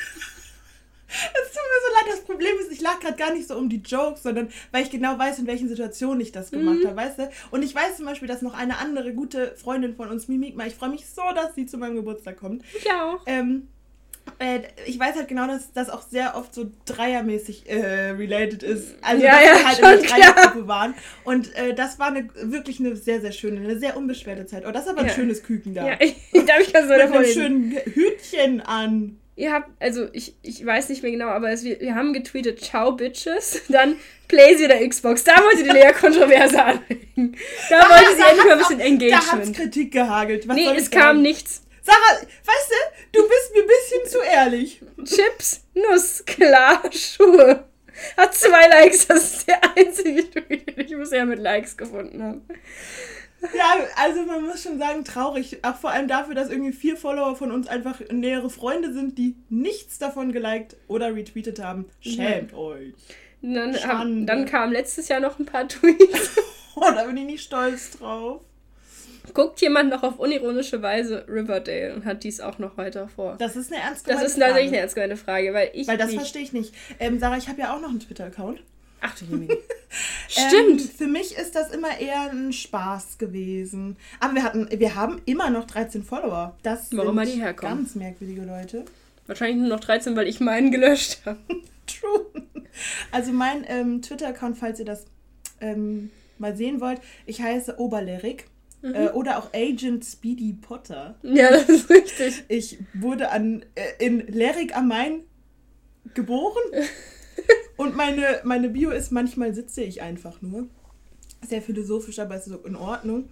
Es 1.10 1.52
tut 1.52 1.64
mir 1.64 1.82
so 1.88 1.94
leid, 1.94 2.16
das 2.16 2.24
Problem 2.24 2.56
ist, 2.60 2.72
ich 2.72 2.82
lag 2.82 3.00
gerade 3.00 3.18
gar 3.18 3.34
nicht 3.34 3.48
so 3.48 3.58
um 3.58 3.68
die 3.68 3.82
Jokes, 3.82 4.22
sondern 4.22 4.50
weil 4.72 4.84
ich 4.84 4.92
genau 4.92 5.18
weiß, 5.18 5.40
in 5.40 5.48
welchen 5.48 5.68
Situationen 5.68 6.22
ich 6.22 6.32
das 6.32 6.52
gemacht 6.52 6.84
mhm. 6.84 6.88
habe, 6.88 6.98
weißt 6.98 7.20
du? 7.20 7.30
Und 7.50 7.64
ich 7.64 7.74
weiß 7.74 7.98
zum 7.98 8.06
Beispiel, 8.06 8.28
dass 8.28 8.44
noch 8.44 8.54
eine 8.54 8.78
andere 8.78 9.14
gute 9.14 9.56
Freundin 9.56 9.96
von 9.96 10.10
uns, 10.10 10.28
Mimikma, 10.28 10.68
ich 10.68 10.76
freue 10.76 10.90
mich 10.92 11.08
so, 11.08 11.24
dass 11.34 11.56
sie 11.56 11.66
zu 11.66 11.80
meinem 11.80 11.96
Geburtstag 11.96 12.38
kommt. 12.38 12.64
Ich 12.78 12.90
auch. 12.92 13.24
Ähm, 13.26 13.68
äh, 14.40 14.62
ich 14.86 15.00
weiß 15.00 15.16
halt 15.16 15.28
genau, 15.28 15.48
dass 15.48 15.74
das 15.74 15.90
auch 15.90 16.02
sehr 16.02 16.36
oft 16.36 16.54
so 16.54 16.72
dreiermäßig 16.86 17.70
äh, 17.70 18.12
related 18.12 18.64
ist. 18.64 18.96
Also, 19.02 19.24
ja, 19.24 19.32
dass 19.32 19.42
ja, 19.44 19.56
wir 19.56 19.68
halt 19.68 19.80
in 19.80 20.10
der 20.10 20.10
Dreiergruppe 20.10 20.68
waren. 20.68 20.94
Und 21.24 21.56
äh, 21.56 21.74
das 21.74 22.00
war 22.00 22.08
eine, 22.08 22.30
wirklich 22.36 22.80
eine 22.80 22.96
sehr, 22.96 23.22
sehr 23.22 23.32
schöne, 23.32 23.60
eine 23.62 23.80
sehr 23.80 23.98
unbeschwerte 23.98 24.46
Zeit. 24.46 24.66
Oh, 24.68 24.72
das 24.72 24.84
ist 24.84 24.90
aber 24.90 25.02
ein 25.02 25.08
ja. 25.08 25.14
schönes 25.14 25.44
Küken 25.44 25.74
da. 25.74 25.88
Ja, 25.88 25.98
ich, 26.00 26.46
darf 26.46 26.60
ich 26.62 26.72
ja 26.72 26.82
so 26.82 26.94
Mit 26.94 27.02
einem 27.02 27.26
schönen 27.26 27.72
Hütchen 27.72 28.62
an 28.62 29.18
ihr 29.40 29.54
habt, 29.54 29.70
also 29.80 30.08
ich, 30.12 30.36
ich 30.42 30.64
weiß 30.66 30.90
nicht 30.90 31.02
mehr 31.02 31.12
genau, 31.12 31.28
aber 31.28 31.50
es, 31.50 31.64
wir, 31.64 31.80
wir 31.80 31.96
haben 31.96 32.12
getweetet, 32.14 32.60
ciao 32.60 32.92
Bitches, 32.92 33.62
dann 33.70 33.96
Playsee 34.28 34.66
oder 34.66 34.86
Xbox. 34.88 35.24
Da 35.24 35.38
wollte 35.38 35.64
die 35.64 35.70
Lea 35.70 35.92
Kontroverse 35.94 36.64
anlegen. 36.64 37.36
Da 37.70 37.80
ah, 37.80 37.90
wollte 37.90 38.16
sie 38.16 38.22
endlich 38.22 38.46
mal 38.46 38.52
ein 38.52 38.60
bisschen 38.60 38.80
Engagement. 38.80 39.32
Da 39.32 39.48
hat 39.48 39.54
Kritik 39.54 39.92
gehagelt. 39.92 40.48
Was 40.48 40.56
nee, 40.56 40.68
es 40.76 40.92
kam 40.92 41.22
nichts. 41.22 41.64
Sarah, 41.90 42.22
weißt 42.22 42.72
du, 42.72 43.20
du 43.20 43.28
bist 43.28 43.54
mir 43.54 43.62
ein 43.62 43.68
bisschen 43.68 44.06
zu 44.08 44.20
ehrlich. 44.22 44.82
Chips, 45.04 45.62
Nuss, 45.74 46.24
klar, 46.26 46.84
Schuhe. 46.92 47.66
Hat 48.16 48.34
zwei 48.34 48.68
Likes, 48.68 49.08
das 49.08 49.34
ist 49.34 49.48
der 49.48 49.60
einzige 49.76 50.30
Tweet, 50.30 50.78
den 50.78 50.86
ich 50.86 50.96
bisher 50.96 51.26
mit 51.26 51.40
Likes 51.40 51.76
gefunden 51.76 52.22
habe. 52.24 52.42
Ja, 53.56 53.76
also 53.96 54.24
man 54.24 54.46
muss 54.46 54.64
schon 54.64 54.78
sagen, 54.80 55.04
traurig. 55.04 55.64
Auch 55.64 55.76
vor 55.76 55.92
allem 55.92 56.08
dafür, 56.08 56.36
dass 56.36 56.50
irgendwie 56.50 56.74
vier 56.74 56.98
Follower 56.98 57.36
von 57.36 57.52
uns 57.52 57.68
einfach 57.68 58.00
nähere 58.12 58.50
Freunde 58.50 58.94
sind, 58.94 59.18
die 59.18 59.36
nichts 59.50 59.98
davon 59.98 60.32
geliked 60.32 60.76
oder 60.88 61.16
retweetet 61.16 61.60
haben. 61.60 61.90
Schämt 62.02 62.52
ja. 62.52 62.58
euch. 62.58 62.94
Dann, 63.42 64.26
dann 64.26 64.46
kamen 64.46 64.74
letztes 64.74 65.08
Jahr 65.08 65.22
noch 65.22 65.40
ein 65.40 65.46
paar 65.46 65.68
Tweets. 65.68 66.32
oh, 66.76 66.92
da 66.94 67.06
bin 67.06 67.18
ich 67.18 67.26
nicht 67.26 67.44
stolz 67.44 67.98
drauf. 67.98 68.42
Guckt 69.34 69.62
jemand 69.62 69.90
noch 69.90 70.04
auf 70.04 70.20
unironische 70.20 70.82
Weise 70.82 71.26
Riverdale 71.28 71.94
und 71.94 72.06
hat 72.06 72.24
dies 72.24 72.40
auch 72.40 72.60
noch 72.60 72.78
weiter 72.78 73.08
vor? 73.08 73.36
Das 73.38 73.56
ist 73.56 73.72
eine 73.72 73.82
ernst 73.82 74.06
gemeinte 74.06 74.22
Frage. 74.22 74.24
Das 74.24 74.34
ist 74.34 74.40
tatsächlich 74.40 74.68
eine 74.70 74.78
ernst 74.78 74.96
gemeinte 74.96 75.18
Frage, 75.18 75.54
weil 75.54 75.72
ich. 75.74 75.88
Weil 75.88 75.98
das 75.98 76.14
verstehe 76.14 76.42
ich 76.42 76.54
nicht. 76.54 76.74
Ähm, 77.00 77.20
Sarah, 77.20 77.38
ich 77.38 77.48
habe 77.48 77.60
ja 77.62 77.76
auch 77.76 77.82
noch 77.82 77.90
einen 77.90 78.00
Twitter-Account. 78.00 78.62
Ach 79.02 79.16
du. 79.18 79.26
Stimmt. 80.28 80.82
Ähm, 80.82 80.90
für 80.98 81.08
mich 81.08 81.38
ist 81.38 81.56
das 81.56 81.72
immer 81.72 82.00
eher 82.00 82.32
ein 82.32 82.52
Spaß 82.52 83.18
gewesen. 83.18 83.98
Aber 84.20 84.36
wir 84.36 84.44
hatten, 84.44 84.68
wir 84.72 84.96
haben 84.96 85.22
immer 85.26 85.50
noch 85.50 85.66
13 85.66 86.04
Follower. 86.04 86.58
Das 86.64 86.88
Warum 86.92 87.18
sind 87.18 87.36
die 87.36 87.42
herkommen. 87.42 87.78
ganz 87.78 87.96
merkwürdige 87.96 88.42
Leute. 88.42 88.86
Wahrscheinlich 89.28 89.58
nur 89.58 89.70
noch 89.70 89.80
13, 89.80 90.16
weil 90.16 90.28
ich 90.28 90.40
meinen 90.40 90.72
gelöscht 90.72 91.20
habe. 91.26 91.40
True. 91.88 92.26
Also 93.12 93.32
mein 93.32 93.66
ähm, 93.68 94.02
Twitter-Account, 94.02 94.58
falls 94.58 94.80
ihr 94.80 94.86
das 94.86 95.06
ähm, 95.62 96.12
mal 96.38 96.56
sehen 96.56 96.82
wollt, 96.82 97.02
ich 97.26 97.42
heiße 97.42 97.80
Oberlerik. 97.80 98.46
Mhm. 98.82 98.96
Äh, 98.96 99.10
oder 99.10 99.38
auch 99.38 99.54
Agent 99.54 100.06
Speedy 100.06 100.54
Potter. 100.54 101.16
Ja, 101.22 101.52
das 101.52 101.68
ist 101.68 101.90
richtig. 101.90 102.44
Ich 102.48 102.80
wurde 102.94 103.32
an, 103.32 103.66
äh, 103.76 104.06
in 104.06 104.20
Lerik 104.28 104.76
am 104.76 104.88
Main 104.88 105.24
geboren. 106.14 106.64
Und 107.78 107.96
meine, 107.96 108.42
meine 108.44 108.70
Bio 108.70 108.90
ist, 108.92 109.12
manchmal 109.12 109.54
sitze 109.54 109.82
ich 109.82 110.02
einfach 110.02 110.42
nur. 110.42 110.68
Sehr 111.48 111.62
philosophisch, 111.62 112.20
aber 112.20 112.36
ist 112.36 112.46
so 112.46 112.58
in 112.58 112.76
Ordnung. 112.76 113.30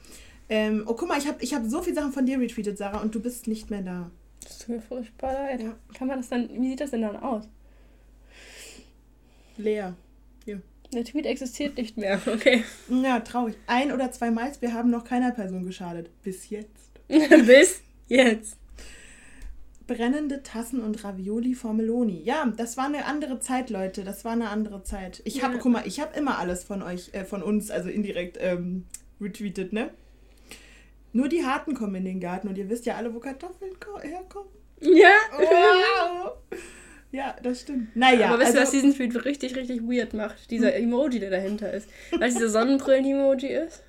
Ähm, 0.50 0.84
oh, 0.86 0.94
guck 0.94 1.10
mal, 1.10 1.18
ich 1.18 1.28
habe 1.28 1.44
ich 1.44 1.54
hab 1.54 1.66
so 1.66 1.82
viele 1.82 1.96
Sachen 1.96 2.14
von 2.14 2.26
dir 2.26 2.40
retweetet, 2.40 2.78
Sarah, 2.78 3.02
und 3.02 3.14
du 3.14 3.20
bist 3.20 3.48
nicht 3.48 3.70
mehr 3.70 3.82
da. 3.82 4.10
Das 4.42 4.60
tut 4.60 4.70
mir 4.70 4.82
furchtbar 4.82 5.34
leid. 5.34 5.62
Ja. 5.62 5.76
Kann 5.94 6.08
man 6.08 6.20
das 6.20 6.30
dann, 6.30 6.50
wie 6.50 6.70
sieht 6.70 6.80
das 6.80 6.92
denn 6.92 7.02
dann 7.02 7.18
aus? 7.18 7.44
Leer. 9.58 9.96
Der 10.94 11.04
Tweet 11.04 11.26
existiert 11.26 11.78
nicht 11.78 11.98
mehr, 11.98 12.22
okay. 12.28 12.64
Ja, 12.90 13.20
traurig. 13.20 13.56
Ein 13.68 13.92
oder 13.92 14.12
zwei 14.12 14.32
Mal, 14.32 14.52
wir 14.60 14.74
haben 14.74 14.90
noch 14.90 15.04
keiner 15.04 15.32
Person 15.32 15.66
geschadet. 15.66 16.10
Bis 16.24 16.50
jetzt. 16.50 16.92
Bis 17.08 17.82
jetzt 18.08 18.58
brennende 19.88 20.44
Tassen 20.44 20.82
und 20.82 21.04
Ravioli 21.04 21.56
vor 21.56 21.74
Meloni. 21.74 22.22
Ja, 22.24 22.46
das 22.56 22.78
war 22.78 22.86
eine 22.86 23.06
andere 23.06 23.40
Zeit, 23.40 23.70
Leute. 23.70 24.04
Das 24.04 24.26
war 24.26 24.34
eine 24.34 24.50
andere 24.50 24.84
Zeit. 24.84 25.22
Ich 25.26 25.42
habe, 25.44 25.56
ja. 25.56 25.60
guck 25.62 25.72
mal, 25.72 25.88
ich 25.88 26.00
habe 26.00 26.16
immer 26.18 26.38
alles 26.38 26.66
von 26.66 26.84
euch, 26.84 27.14
äh, 27.14 27.24
von 27.24 27.42
uns, 27.42 27.72
also 27.72 27.90
indirekt 27.90 28.38
ähm, 28.40 28.86
retweetet, 29.20 29.74
ne? 29.74 29.90
Nur 31.14 31.30
die 31.30 31.46
Harten 31.46 31.74
kommen 31.74 31.96
in 31.96 32.06
den 32.06 32.20
Garten 32.20 32.48
und 32.50 32.58
ihr 32.58 32.70
wisst 32.70 32.86
ja 32.86 32.96
alle, 32.96 33.14
wo 33.14 33.20
Kartoffeln 33.20 33.72
herkommen. 34.02 34.50
Ja. 34.82 35.16
Wow. 35.32 36.34
Ja, 37.12 37.36
das 37.42 37.62
stimmt. 37.62 37.96
Naja. 37.96 38.28
Aber 38.28 38.40
wisst 38.40 38.54
ihr, 38.54 38.60
also, 38.60 38.74
was 38.74 38.82
diesen 38.82 38.94
Tweet 38.94 39.26
richtig, 39.26 39.56
richtig 39.56 39.82
weird 39.84 40.14
macht? 40.14 40.52
Dieser 40.52 40.74
hm. 40.74 40.84
Emoji, 40.84 41.20
der 41.20 41.30
dahinter 41.30 41.72
ist. 41.72 41.88
Weil 42.12 42.30
es 42.30 42.36
dieser 42.36 42.50
Sonnenbrillen-Emoji 42.50 43.48
ist. 43.48 43.84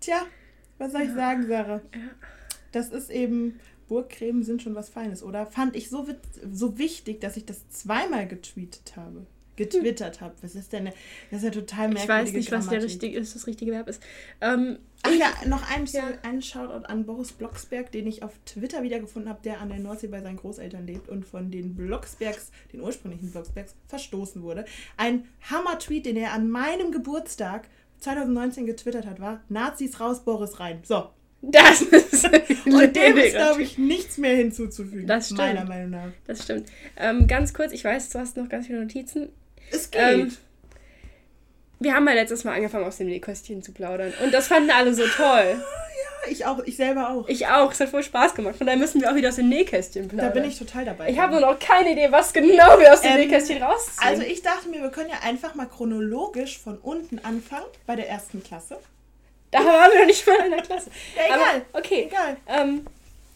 Tja, 0.00 0.26
was 0.78 0.92
soll 0.92 1.02
ich 1.02 1.12
sagen, 1.12 1.46
Sarah? 1.46 1.80
Ja. 1.94 2.00
Das 2.72 2.90
ist 2.90 3.10
eben 3.10 3.58
Burgcreme 3.88 4.44
sind 4.44 4.62
schon 4.62 4.76
was 4.76 4.88
Feines, 4.88 5.22
oder? 5.22 5.46
Fand 5.46 5.74
ich 5.74 5.90
so, 5.90 6.06
so 6.50 6.78
wichtig, 6.78 7.20
dass 7.20 7.36
ich 7.36 7.44
das 7.44 7.68
zweimal 7.70 8.28
getweetet 8.28 8.94
habe. 8.96 9.26
Getwittert 9.60 10.22
habe. 10.22 10.34
Was 10.40 10.54
ist 10.54 10.72
denn? 10.72 10.86
Das 11.30 11.40
ist 11.40 11.44
ja 11.44 11.50
total 11.50 11.88
merkwürdig. 11.88 12.00
Ich 12.00 12.08
weiß 12.08 12.32
nicht, 12.32 12.52
was 12.52 12.68
der 12.68 12.82
richtig 12.82 13.12
ist, 13.12 13.34
das 13.34 13.46
richtige 13.46 13.72
Verb 13.72 13.88
ist. 13.88 14.02
Ähm, 14.40 14.78
Ach 15.02 15.12
ja, 15.12 15.28
noch 15.46 15.70
ein, 15.70 15.84
ja. 15.84 16.40
Shoutout 16.40 16.86
an 16.86 17.04
Boris 17.04 17.32
Blocksberg, 17.32 17.92
den 17.92 18.06
ich 18.06 18.22
auf 18.22 18.32
Twitter 18.46 18.82
wiedergefunden 18.82 19.28
habe, 19.28 19.42
der 19.42 19.60
an 19.60 19.68
der 19.68 19.78
Nordsee 19.78 20.06
bei 20.06 20.22
seinen 20.22 20.38
Großeltern 20.38 20.86
lebt 20.86 21.10
und 21.10 21.26
von 21.26 21.50
den 21.50 21.74
Blocksbergs, 21.74 22.50
den 22.72 22.80
ursprünglichen 22.80 23.30
Blocksbergs, 23.30 23.74
verstoßen 23.88 24.42
wurde. 24.42 24.64
Ein 24.96 25.26
Hammer-Tweet, 25.50 26.06
den 26.06 26.16
er 26.16 26.32
an 26.32 26.48
meinem 26.48 26.90
Geburtstag 26.90 27.68
2019 27.98 28.64
getwittert 28.64 29.04
hat, 29.04 29.20
war: 29.20 29.42
Nazis 29.50 30.00
raus, 30.00 30.24
Boris 30.24 30.58
rein. 30.58 30.80
So, 30.84 31.10
das 31.42 31.82
ist. 31.82 32.24
Und 32.66 32.96
dem 32.96 33.16
ist, 33.16 33.34
glaube 33.34 33.62
ich, 33.62 33.78
nichts 33.78 34.18
mehr 34.18 34.36
hinzuzufügen. 34.36 35.06
Das 35.06 35.26
stimmt. 35.26 35.38
Meiner 35.38 35.64
Meinung 35.64 35.90
nach. 35.90 36.12
Das 36.26 36.44
stimmt. 36.44 36.68
Ähm, 36.96 37.26
ganz 37.26 37.54
kurz, 37.54 37.72
ich 37.72 37.84
weiß, 37.84 38.10
du 38.10 38.18
hast 38.18 38.36
noch 38.36 38.48
ganz 38.48 38.66
viele 38.66 38.80
Notizen. 38.80 39.30
Es 39.70 39.90
geht. 39.90 40.00
Ähm, 40.00 40.36
wir 41.78 41.94
haben 41.94 42.06
ja 42.06 42.14
letztes 42.14 42.44
Mal 42.44 42.54
angefangen, 42.54 42.84
aus 42.84 42.98
dem 42.98 43.06
Nähkästchen 43.06 43.62
zu 43.62 43.72
plaudern. 43.72 44.12
Und 44.22 44.32
das 44.34 44.48
fanden 44.48 44.70
alle 44.70 44.94
so 44.94 45.06
toll. 45.06 45.62
Ja, 46.22 46.30
ich 46.30 46.46
auch. 46.46 46.58
Ich 46.64 46.76
selber 46.76 47.10
auch. 47.10 47.28
Ich 47.28 47.46
auch. 47.46 47.72
Es 47.72 47.80
hat 47.80 47.88
voll 47.88 48.02
Spaß 48.02 48.34
gemacht. 48.34 48.56
Von 48.56 48.66
daher 48.66 48.78
müssen 48.78 49.00
wir 49.00 49.10
auch 49.10 49.14
wieder 49.14 49.30
aus 49.30 49.36
dem 49.36 49.48
Nähkästchen 49.48 50.08
plaudern. 50.08 50.32
Da 50.32 50.40
bin 50.40 50.48
ich 50.48 50.58
total 50.58 50.84
dabei. 50.84 51.10
Ich 51.10 51.18
habe 51.18 51.32
nur 51.32 51.40
noch 51.40 51.58
keine 51.58 51.92
Idee, 51.92 52.08
was 52.10 52.32
genau 52.32 52.78
wir 52.78 52.92
aus 52.92 53.00
dem 53.00 53.12
ähm, 53.12 53.20
Nähkästchen 53.20 53.62
rausziehen. 53.62 54.06
Also 54.06 54.22
ich 54.22 54.42
dachte 54.42 54.68
mir, 54.68 54.82
wir 54.82 54.90
können 54.90 55.10
ja 55.10 55.16
einfach 55.22 55.54
mal 55.54 55.66
chronologisch 55.66 56.58
von 56.58 56.78
unten 56.78 57.18
anfangen, 57.18 57.64
bei 57.86 57.96
der 57.96 58.08
ersten 58.08 58.42
Klasse. 58.42 58.78
Da 59.50 59.58
waren 59.64 59.92
wir 59.92 60.00
noch 60.00 60.06
nicht 60.06 60.26
mal 60.26 60.44
in 60.44 60.50
der 60.52 60.62
Klasse. 60.62 60.90
Ja, 61.16 61.24
egal. 61.24 61.38
Aber, 61.38 61.78
okay. 61.78 62.08
Egal. 62.10 62.36
Ähm, 62.46 62.86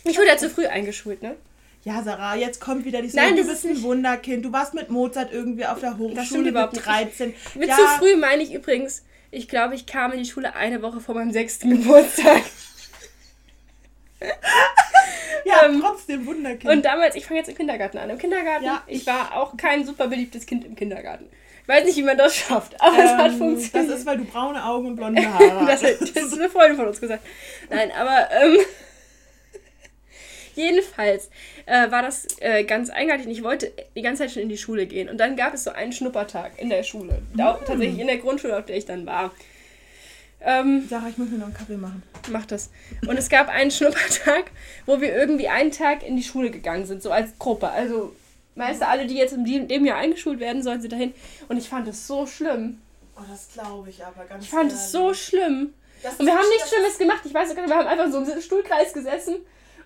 ich 0.04 0.16
wurde 0.16 0.28
ja 0.28 0.36
zu 0.36 0.50
früh 0.50 0.66
eingeschult, 0.66 1.22
ne? 1.22 1.36
Ja, 1.84 2.02
Sarah, 2.02 2.34
jetzt 2.34 2.60
kommt 2.60 2.86
wieder 2.86 3.02
die 3.02 3.10
Story. 3.10 3.26
Nein, 3.26 3.36
du 3.36 3.46
bist 3.46 3.66
ein 3.66 3.82
Wunderkind. 3.82 4.44
Du 4.44 4.52
warst 4.52 4.72
mit 4.72 4.88
Mozart 4.88 5.32
irgendwie 5.32 5.66
auf 5.66 5.80
der 5.80 5.98
Hochschule 5.98 6.50
mit 6.50 6.86
13. 6.86 7.34
Mit 7.56 7.68
ja. 7.68 7.76
zu 7.76 7.82
früh 7.98 8.16
meine 8.16 8.42
ich 8.42 8.54
übrigens, 8.54 9.04
Ich 9.30 9.48
glaube, 9.48 9.74
ich 9.74 9.84
kam 9.84 10.12
in 10.12 10.18
die 10.18 10.24
Schule 10.24 10.54
eine 10.54 10.80
Woche 10.80 11.00
vor 11.00 11.14
meinem 11.14 11.32
sechsten 11.32 11.70
Geburtstag. 11.76 12.42
ja, 15.44 15.66
ähm, 15.66 15.82
trotzdem 15.82 16.24
Wunderkind. 16.24 16.72
Und 16.72 16.84
damals, 16.86 17.16
ich 17.16 17.26
fange 17.26 17.40
jetzt 17.40 17.50
im 17.50 17.56
Kindergarten 17.56 17.98
an. 17.98 18.08
Im 18.08 18.18
Kindergarten, 18.18 18.64
ja, 18.64 18.82
ich, 18.86 19.02
ich 19.02 19.06
war 19.06 19.36
auch 19.36 19.54
kein 19.58 19.84
super 19.84 20.08
beliebtes 20.08 20.46
Kind 20.46 20.64
im 20.64 20.76
Kindergarten. 20.76 21.28
Ich 21.62 21.68
weiß 21.68 21.84
nicht, 21.84 21.96
wie 21.96 22.02
man 22.02 22.16
das 22.16 22.36
schafft, 22.36 22.80
aber 22.80 22.96
ähm, 22.96 23.04
es 23.04 23.10
hat 23.12 23.32
ähm, 23.32 23.38
funktioniert. 23.38 23.90
Das 23.90 23.98
ist, 23.98 24.06
weil 24.06 24.18
du 24.18 24.24
braune 24.24 24.64
Augen 24.64 24.86
und 24.86 24.96
blonde 24.96 25.22
Haare 25.32 25.66
hast. 25.66 25.82
das, 25.82 25.98
das, 25.98 26.24
ist 26.24 26.38
eine 26.38 26.48
Freundin 26.48 26.76
von 26.76 26.88
uns 26.88 27.00
gesagt. 27.00 27.24
Nein, 27.68 27.90
aber 27.92 28.28
ähm, 28.32 28.58
jedenfalls 30.54 31.30
äh, 31.66 31.90
war 31.90 32.02
das 32.02 32.26
äh, 32.40 32.64
ganz 32.64 32.90
eigenartig. 32.90 33.26
Ich 33.28 33.42
wollte 33.42 33.72
die 33.94 34.02
ganze 34.02 34.22
Zeit 34.22 34.32
schon 34.32 34.42
in 34.42 34.48
die 34.48 34.58
Schule 34.58 34.86
gehen. 34.86 35.08
Und 35.08 35.18
dann 35.18 35.36
gab 35.36 35.54
es 35.54 35.64
so 35.64 35.70
einen 35.70 35.92
Schnuppertag 35.92 36.52
in 36.58 36.70
der 36.70 36.82
Schule. 36.82 37.22
Mm. 37.32 37.38
Tatsächlich 37.38 37.98
in 37.98 38.06
der 38.06 38.18
Grundschule, 38.18 38.56
auf 38.58 38.66
der 38.66 38.76
ich 38.76 38.86
dann 38.86 39.06
war. 39.06 39.32
Ähm, 40.40 40.86
Sarah, 40.88 41.08
ich 41.08 41.16
muss 41.16 41.30
mir 41.30 41.38
noch 41.38 41.46
einen 41.46 41.54
Kaffee 41.54 41.76
machen. 41.76 42.02
Mach 42.30 42.44
das. 42.44 42.70
Und 43.06 43.18
es 43.18 43.30
gab 43.30 43.48
einen 43.48 43.70
Schnuppertag, 43.70 44.50
wo 44.84 45.00
wir 45.00 45.14
irgendwie 45.14 45.48
einen 45.48 45.70
Tag 45.70 46.06
in 46.06 46.16
die 46.16 46.22
Schule 46.22 46.50
gegangen 46.50 46.84
sind, 46.84 47.02
so 47.02 47.10
als 47.10 47.38
Gruppe. 47.38 47.68
Also 47.68 48.14
Weißt 48.56 48.82
du, 48.82 48.88
alle, 48.88 49.06
die 49.06 49.16
jetzt 49.16 49.32
in 49.32 49.44
dem 49.44 49.84
Jahr 49.84 49.98
eingeschult 49.98 50.38
werden, 50.38 50.62
sollen 50.62 50.80
sie 50.80 50.88
dahin. 50.88 51.12
Und 51.48 51.56
ich 51.56 51.68
fand 51.68 51.88
es 51.88 52.06
so 52.06 52.26
schlimm. 52.26 52.80
Oh, 53.16 53.22
das 53.28 53.48
glaube 53.52 53.90
ich 53.90 54.04
aber 54.04 54.24
ganz 54.24 54.44
Ich 54.44 54.50
fand 54.50 54.72
es 54.72 54.92
so 54.92 55.12
schlimm. 55.12 55.74
Das 56.02 56.16
und 56.16 56.26
wir 56.26 56.34
haben 56.34 56.48
nichts 56.48 56.68
Schlimmes 56.68 56.98
gemacht. 56.98 57.22
Ich 57.24 57.34
weiß 57.34 57.48
sogar, 57.48 57.66
wir 57.66 57.74
haben 57.74 57.88
einfach 57.88 58.10
so 58.10 58.18
im 58.18 58.40
Stuhlkreis 58.40 58.92
gesessen 58.92 59.36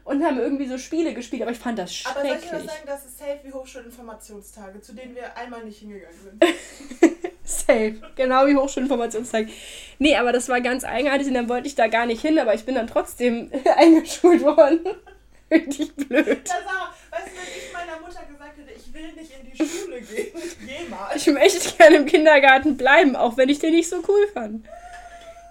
und 0.09 0.25
haben 0.25 0.39
irgendwie 0.39 0.67
so 0.67 0.79
Spiele 0.79 1.13
gespielt, 1.13 1.43
aber 1.43 1.51
ich 1.51 1.59
fand 1.59 1.79
das 1.79 1.95
schrecklich. 1.95 2.33
Aber 2.33 2.41
soll 2.41 2.47
ich 2.47 2.53
mal 2.53 2.61
sagen, 2.61 2.87
das 2.87 3.05
ist 3.05 3.19
safe 3.19 3.41
wie 3.43 3.53
Hochschulinformationstage, 3.53 4.81
zu 4.81 4.95
denen 4.95 5.15
wir 5.15 5.37
einmal 5.37 5.63
nicht 5.65 5.81
hingegangen 5.81 6.17
sind. 6.19 6.45
safe, 7.45 8.01
genau 8.17 8.47
wie 8.47 8.57
Hochschulinformationstage. 8.57 9.51
Nee, 9.99 10.17
aber 10.17 10.33
das 10.33 10.49
war 10.49 10.63
ganz 10.63 10.85
eigenartig 10.85 11.29
und 11.29 11.35
dann 11.35 11.51
wollte 11.51 11.69
ich 11.69 11.75
da 11.75 11.89
gar 11.89 12.07
nicht 12.07 12.23
hin, 12.23 12.39
aber 12.39 12.55
ich 12.55 12.65
bin 12.65 12.75
dann 12.75 12.87
trotzdem 12.87 13.51
eingeschult 13.77 14.43
worden. 14.43 14.81
Richtig 15.51 15.95
blöd. 15.95 16.27
Ja, 16.27 16.55
Sarah, 16.55 16.95
weißt 17.11 17.27
du, 17.27 17.33
wenn 17.37 17.67
ich 17.67 17.73
meiner 17.75 18.01
Mutter 18.01 18.25
gesagt 18.25 18.57
hätte, 18.57 18.73
ich 18.73 18.95
will 18.95 19.13
nicht 19.13 19.31
in 19.39 19.51
die 19.51 19.57
Schule 19.57 20.01
gehen, 20.01 20.33
jemals. 20.67 21.17
Ich 21.17 21.27
möchte 21.27 21.77
gerne 21.77 21.97
im 21.97 22.07
Kindergarten 22.07 22.79
bleiben, 22.79 23.15
auch 23.15 23.37
wenn 23.37 23.51
ich 23.51 23.59
den 23.59 23.75
nicht 23.75 23.91
so 23.91 24.03
cool 24.09 24.27
fand. 24.33 24.67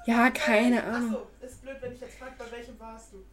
Ja, 0.07 0.31
keine 0.31 0.83
Ahnung. 0.83 1.15
Achso, 1.15 1.27
ist 1.45 1.61
blöd, 1.61 1.77
wenn 1.81 1.93
ich 1.93 2.01
jetzt 2.01 2.17
frage, 2.17 2.33
bei 2.39 2.45
welchem 2.57 2.79
warst 2.79 3.13
du? 3.13 3.23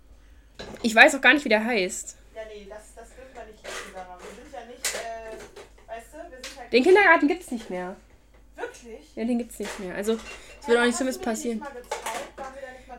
Ich 0.83 0.95
weiß 0.95 1.15
auch 1.15 1.21
gar 1.21 1.33
nicht, 1.33 1.45
wie 1.45 1.49
der 1.49 1.65
heißt. 1.65 2.17
Ja, 2.35 2.43
nee, 2.49 2.67
das, 2.69 2.95
das 2.95 3.09
dürfen 3.15 3.35
wir 3.35 3.45
nicht 3.45 3.65
wissen, 3.65 3.93
Sarah. 3.93 4.19
Wir 4.19 4.43
sind 4.43 4.53
ja 4.53 4.65
nicht, 4.67 4.87
äh, 4.95 5.91
weißt 5.91 6.07
du, 6.13 6.31
wir 6.31 6.39
sind 6.43 6.59
halt... 6.61 6.73
Den 6.73 6.83
Kindergarten 6.85 7.29
gibt's 7.29 7.51
nicht 7.51 7.71
mehr. 7.71 7.97
Wirklich? 8.57 9.17
Ja, 9.17 9.25
den 9.25 9.39
gibt's 9.39 9.59
nicht 9.59 9.81
mehr. 9.81 9.95
Also, 9.95 10.19
es 10.61 10.69
wird 10.69 10.79
auch 10.79 10.85
nicht 10.85 10.97
so 10.97 11.07
was 11.07 11.19
passieren. 11.19 11.63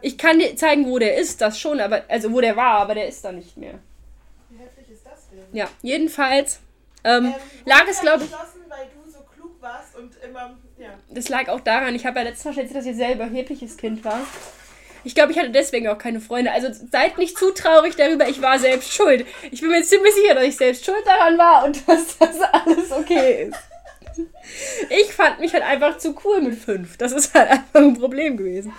Ich 0.01 0.17
kann 0.17 0.39
dir 0.39 0.55
zeigen, 0.55 0.87
wo 0.87 0.99
der 0.99 1.17
ist, 1.17 1.41
das 1.41 1.59
schon, 1.59 1.79
aber 1.79 2.03
also 2.07 2.31
wo 2.31 2.41
der 2.41 2.55
war, 2.55 2.79
aber 2.79 2.95
der 2.95 3.07
ist 3.07 3.23
da 3.23 3.31
nicht 3.31 3.57
mehr. 3.57 3.79
Wie 4.49 4.57
heftig 4.57 4.89
ist 4.91 5.05
das 5.05 5.29
denn? 5.29 5.39
Ja, 5.51 5.69
jedenfalls 5.81 6.59
ähm, 7.03 7.25
ähm, 7.25 7.33
lag 7.65 7.85
es, 7.89 8.01
glaube 8.01 8.25
ich. 8.25 8.31
Weil 8.31 8.87
du 8.93 9.09
so 9.09 9.19
klug 9.33 9.61
warst 9.61 9.95
und 9.95 10.15
immer, 10.23 10.57
ja. 10.77 10.89
Das 11.09 11.29
lag 11.29 11.47
auch 11.47 11.61
daran, 11.61 11.95
ich 11.95 12.05
habe 12.05 12.19
ja 12.19 12.25
letztes 12.25 12.45
Mal 12.45 12.51
erzählt, 12.51 12.75
dass 12.75 12.85
ich 12.85 12.95
selber 12.95 13.23
erhebliches 13.23 13.77
Kind 13.77 14.03
war. 14.03 14.21
Ich 15.05 15.13
glaube, 15.13 15.31
ich 15.31 15.37
hatte 15.37 15.51
deswegen 15.51 15.87
auch 15.87 15.99
keine 15.99 16.19
Freunde. 16.19 16.51
Also 16.51 16.67
seid 16.91 17.17
nicht 17.19 17.37
zu 17.37 17.51
traurig 17.51 17.95
darüber, 17.95 18.27
ich 18.27 18.41
war 18.41 18.57
selbst 18.57 18.91
schuld. 18.91 19.25
Ich 19.51 19.61
bin 19.61 19.69
mir 19.69 19.83
ziemlich 19.83 20.13
sicher, 20.15 20.33
dass 20.33 20.43
ich 20.43 20.57
selbst 20.57 20.83
schuld 20.83 21.05
daran 21.05 21.37
war 21.37 21.63
und 21.63 21.87
dass 21.87 22.17
das 22.17 22.41
alles 22.41 22.91
okay 22.91 23.49
ist. 23.49 23.59
Ich 24.89 25.13
fand 25.13 25.39
mich 25.39 25.53
halt 25.53 25.63
einfach 25.63 25.97
zu 25.97 26.15
cool 26.25 26.41
mit 26.41 26.55
fünf. 26.55 26.97
Das 26.97 27.11
ist 27.11 27.33
halt 27.35 27.49
einfach 27.49 27.81
ein 27.81 27.97
Problem 27.97 28.35
gewesen. 28.35 28.73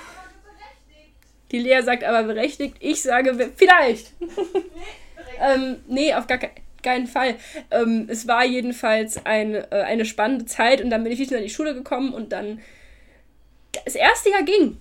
Die 1.53 1.59
Lea 1.59 1.81
sagt 1.83 2.03
aber 2.03 2.25
berechtigt. 2.25 2.77
Ich 2.81 3.03
sage 3.03 3.53
vielleicht. 3.57 4.13
ähm, 5.41 5.77
nee, 5.87 6.13
auf 6.13 6.27
gar 6.27 6.41
keinen 6.83 7.07
Fall. 7.07 7.37
Ähm, 7.71 8.07
es 8.11 8.27
war 8.27 8.45
jedenfalls 8.45 9.25
ein, 9.25 9.55
äh, 9.55 9.67
eine 9.71 10.05
spannende 10.05 10.47
Zeit 10.47 10.81
und 10.81 10.91
dann 10.91 11.05
bin 11.05 11.13
ich 11.13 11.21
wieder 11.21 11.37
in 11.37 11.45
die 11.45 11.51
Schule 11.51 11.75
gekommen 11.75 12.13
und 12.13 12.33
dann. 12.33 12.61
Das 13.85 13.95
erste 13.95 14.31
Jahr 14.31 14.43
ging. 14.43 14.79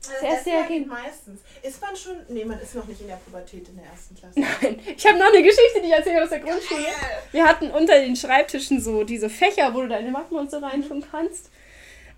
Das 0.00 0.22
erste 0.22 0.50
Jahr 0.50 0.64
ging. 0.64 0.86
Meistens. 0.86 1.40
Ist 1.62 1.80
man 1.80 1.96
schon. 1.96 2.16
Nee, 2.28 2.44
man 2.44 2.58
ist 2.60 2.74
noch 2.74 2.86
nicht 2.86 3.00
in 3.00 3.08
der 3.08 3.16
Pubertät 3.16 3.68
in 3.68 3.76
der 3.76 3.86
ersten 3.86 4.14
Klasse. 4.14 4.40
Nein. 4.40 4.80
Ich 4.96 5.06
habe 5.06 5.18
noch 5.18 5.26
eine 5.26 5.42
Geschichte, 5.42 5.80
die 5.80 5.88
ich 5.88 5.92
erzähle 5.92 6.22
aus 6.22 6.30
der 6.30 6.40
Grundschule. 6.40 6.86
Wir 7.32 7.44
hatten 7.44 7.70
unter 7.70 7.98
den 8.00 8.14
Schreibtischen 8.16 8.80
so 8.80 9.04
diese 9.04 9.28
Fächer, 9.28 9.74
wo 9.74 9.82
du 9.82 9.88
deine 9.88 10.10
Mappen 10.10 10.36
und 10.36 10.50
so 10.50 10.58
reintun 10.58 11.04
kannst. 11.10 11.50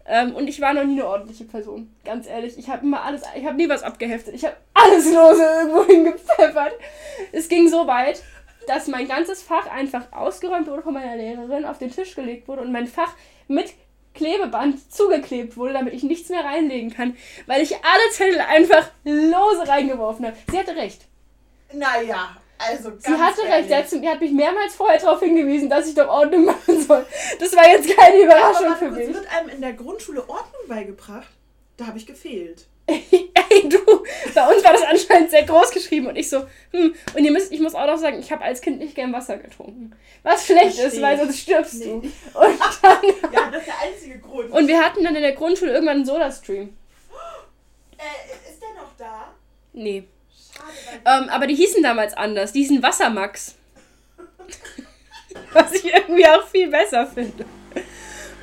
Ähm, 0.07 0.35
und 0.35 0.49
ich 0.49 0.61
war 0.61 0.74
noch 0.74 0.85
nie 0.85 1.01
eine 1.01 1.07
ordentliche 1.07 1.45
Person. 1.45 1.95
Ganz 2.05 2.26
ehrlich. 2.26 2.59
Ich 2.59 2.68
habe 2.68 2.85
immer 2.85 3.03
alles, 3.03 3.22
ich 3.37 3.45
habe 3.45 3.57
nie 3.57 3.68
was 3.68 3.83
abgeheftet. 3.83 4.35
Ich 4.35 4.45
habe 4.45 4.57
alles 4.74 5.07
lose 5.07 5.43
irgendwo 5.43 5.85
hingepfeffert. 5.87 6.72
Es 7.33 7.49
ging 7.49 7.68
so 7.68 7.87
weit, 7.87 8.22
dass 8.66 8.89
mein 8.89 9.09
ganzes 9.09 9.43
Fach 9.43 9.66
einfach 9.70 10.12
ausgeräumt 10.12 10.68
wurde 10.68 10.83
von 10.83 10.95
meiner 10.95 11.16
Lehrerin, 11.16 11.64
auf 11.64 11.78
den 11.78 11.91
Tisch 11.91 12.14
gelegt 12.14 12.49
wurde 12.49 12.62
und 12.62 12.72
mein 12.72 12.87
Fach 12.87 13.14
mit 13.49 13.72
Klebeband 14.15 14.93
zugeklebt 14.93 15.57
wurde, 15.57 15.75
damit 15.75 15.95
ich 15.95 16.03
nichts 16.03 16.29
mehr 16.29 16.45
reinlegen 16.45 16.91
kann, 16.91 17.17
weil 17.47 17.63
ich 17.63 17.77
alle 17.77 18.11
Zettel 18.13 18.41
einfach 18.41 18.91
lose 19.05 19.67
reingeworfen 19.67 20.27
habe. 20.27 20.37
Sie 20.51 20.59
hatte 20.59 20.77
recht. 20.77 21.03
Naja, 21.73 22.37
also 22.59 22.93
Sie 22.99 23.13
hatte 23.13 23.43
ehrlich. 23.43 23.73
recht, 23.73 23.91
sie 23.91 24.09
hat, 24.09 24.21
mich 24.21 24.33
mehrmals 24.33 24.75
vorher 24.75 24.99
darauf 24.99 25.21
hingewiesen, 25.21 25.71
dass 25.71 25.89
ich 25.89 25.95
doch 25.95 26.09
Ordnung 26.09 26.45
machen 26.47 26.83
soll. 26.83 27.07
Das 27.39 27.55
war 27.57 27.67
jetzt 27.69 27.97
keine 27.97 28.23
Überraschung 28.23 28.67
ja, 28.67 28.75
für 28.75 28.91
mich. 28.91 29.09
Es 29.09 29.15
wird 29.15 29.33
einem 29.35 29.49
in 29.49 29.61
der 29.61 29.73
Grundschule 29.73 30.21
Ordnung 30.29 30.69
beigebracht. 30.69 31.29
Da 31.77 31.87
habe 31.87 31.99
ich 31.99 32.07
gefehlt. 32.07 32.67
Ey, 33.53 33.68
du, 33.68 33.78
bei 34.34 34.55
uns 34.55 34.62
war 34.62 34.72
das 34.72 34.82
anscheinend 34.82 35.30
sehr 35.30 35.42
groß 35.42 35.72
geschrieben 35.72 36.07
und 36.07 36.16
ich 36.16 36.28
so, 36.28 36.46
hm, 36.70 36.94
und 37.16 37.24
ihr 37.24 37.32
müsst, 37.32 37.53
ich 37.53 37.61
muss 37.61 37.74
auch 37.74 37.86
noch 37.86 37.98
sagen, 37.98 38.20
ich 38.20 38.30
habe 38.30 38.44
als 38.44 38.61
Kind 38.61 38.78
nicht 38.78 38.94
gern 38.94 39.12
Wasser 39.12 39.38
getrunken. 39.38 39.92
Was 40.22 40.46
schlecht 40.46 40.76
Verstehe. 40.76 40.86
ist, 40.86 41.03
weil 41.03 41.18
sonst 41.18 41.40
stirbst 41.40 41.80
nee. 41.80 41.86
du. 41.86 41.92
Und 41.94 42.61
dann, 42.82 42.98
ja, 43.32 43.51
das 43.51 43.62
ist 43.62 43.66
der 43.66 43.80
einzige 43.82 44.18
Grund. 44.20 44.53
Und 44.53 44.68
wir 44.68 44.80
hatten 44.80 45.03
dann 45.03 45.16
in 45.16 45.22
der 45.22 45.32
Grundschule 45.32 45.72
irgendwann 45.72 45.96
einen 45.96 46.07
Soda-Stream. 46.07 46.76
Äh, 47.98 48.51
ist 48.51 48.62
der 48.62 48.82
noch 48.82 48.92
da? 48.96 49.34
Nee. 49.72 50.05
Ähm, 51.05 51.28
aber 51.28 51.46
die 51.46 51.55
hießen 51.55 51.82
damals 51.82 52.14
anders. 52.14 52.53
Die 52.53 52.61
hießen 52.61 52.82
Wassermax. 52.82 53.57
Was 55.53 55.72
ich 55.72 55.84
irgendwie 55.84 56.26
auch 56.26 56.46
viel 56.46 56.68
besser 56.68 57.07
finde. 57.07 57.44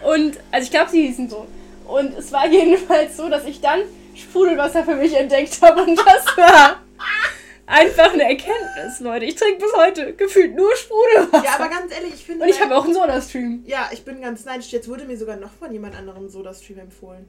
Und, 0.04 0.38
also 0.52 0.66
ich 0.66 0.72
glaube, 0.72 0.92
sie 0.92 1.08
hießen 1.08 1.30
so. 1.30 1.48
Und 1.86 2.18
es 2.18 2.32
war 2.32 2.48
jedenfalls 2.48 3.16
so, 3.16 3.30
dass 3.30 3.46
ich 3.46 3.62
dann 3.62 3.82
Sprudelwasser 4.18 4.84
für 4.84 4.96
mich 4.96 5.16
entdeckt 5.16 5.62
habe. 5.62 5.84
Und 5.84 5.98
das 5.98 6.38
war 6.38 6.82
einfach 7.66 8.14
eine 8.14 8.24
Erkenntnis, 8.24 9.00
Leute. 9.00 9.26
Ich 9.26 9.36
trinke 9.36 9.66
bis 9.66 9.74
heute 9.76 10.14
gefühlt 10.14 10.56
nur 10.56 10.76
Sprudelwasser. 10.76 11.44
Ja, 11.44 11.56
aber 11.56 11.70
ganz 11.70 11.94
ehrlich, 11.94 12.14
ich 12.16 12.26
finde. 12.26 12.44
Und 12.44 12.50
ich 12.50 12.62
habe 12.62 12.76
auch 12.76 12.86
einen 12.86 12.94
Soda-Stream. 12.94 13.64
Ja, 13.66 13.90
ich 13.92 14.04
bin 14.04 14.22
ganz 14.22 14.46
neidisch. 14.46 14.72
Jetzt 14.72 14.88
wurde 14.88 15.06
mir 15.06 15.18
sogar 15.18 15.36
noch 15.36 15.52
von 15.52 15.72
jemand 15.72 15.96
anderem 15.96 16.30
Soda-Stream 16.30 16.80
empfohlen. 16.80 17.28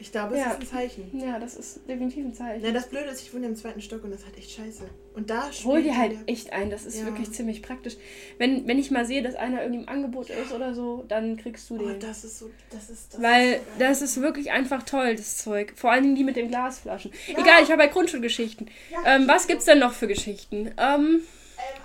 Ich 0.00 0.12
glaube, 0.12 0.34
es 0.34 0.40
ja. 0.40 0.52
ist 0.52 0.60
ein 0.60 0.66
Zeichen. 0.66 1.18
Ja, 1.18 1.40
das 1.40 1.56
ist 1.56 1.80
definitiv 1.88 2.24
ein 2.24 2.34
Zeichen. 2.34 2.64
Ja, 2.64 2.70
das 2.70 2.88
Blöde 2.88 3.06
ist, 3.06 3.20
ich 3.20 3.34
wohne 3.34 3.46
im 3.46 3.56
zweiten 3.56 3.80
Stock 3.80 4.04
und 4.04 4.12
das 4.12 4.24
hat 4.24 4.36
echt 4.36 4.52
scheiße. 4.52 4.84
Und 5.14 5.28
da 5.28 5.50
Hol 5.64 5.82
dir 5.82 5.96
halt 5.96 6.16
echt 6.26 6.52
ein, 6.52 6.70
das 6.70 6.84
ist 6.84 7.00
ja. 7.00 7.04
wirklich 7.06 7.32
ziemlich 7.32 7.62
praktisch. 7.62 7.96
Wenn, 8.38 8.68
wenn 8.68 8.78
ich 8.78 8.92
mal 8.92 9.04
sehe, 9.04 9.22
dass 9.22 9.34
einer 9.34 9.62
irgendwie 9.62 9.82
im 9.82 9.88
Angebot 9.88 10.30
ist 10.30 10.52
oder 10.52 10.72
so, 10.72 11.04
dann 11.08 11.36
kriegst 11.36 11.68
du 11.70 11.74
oh, 11.74 11.78
den. 11.78 11.96
Oh, 11.96 11.98
das 11.98 12.22
ist 12.22 12.38
so, 12.38 12.50
das 12.70 12.90
ist 12.90 13.14
das 13.14 13.22
Weil 13.22 13.54
ist 13.54 13.60
so 13.60 13.78
das 13.80 14.02
ist 14.02 14.20
wirklich 14.20 14.52
einfach 14.52 14.84
toll, 14.84 15.16
das 15.16 15.38
Zeug. 15.38 15.72
Vor 15.74 15.90
allen 15.90 16.04
Dingen 16.04 16.14
die 16.14 16.24
mit 16.24 16.36
den 16.36 16.48
Glasflaschen. 16.48 17.12
Ja. 17.26 17.38
Egal, 17.38 17.64
ich 17.64 17.70
habe 17.70 17.78
bei 17.78 17.88
Grundschulgeschichten. 17.88 18.70
Ja, 18.90 19.16
ähm, 19.16 19.26
was 19.26 19.48
gibt's 19.48 19.64
denn 19.64 19.80
noch 19.80 19.92
für 19.92 20.06
Geschichten? 20.06 20.66
Ähm, 20.66 20.74
ähm, 20.76 21.22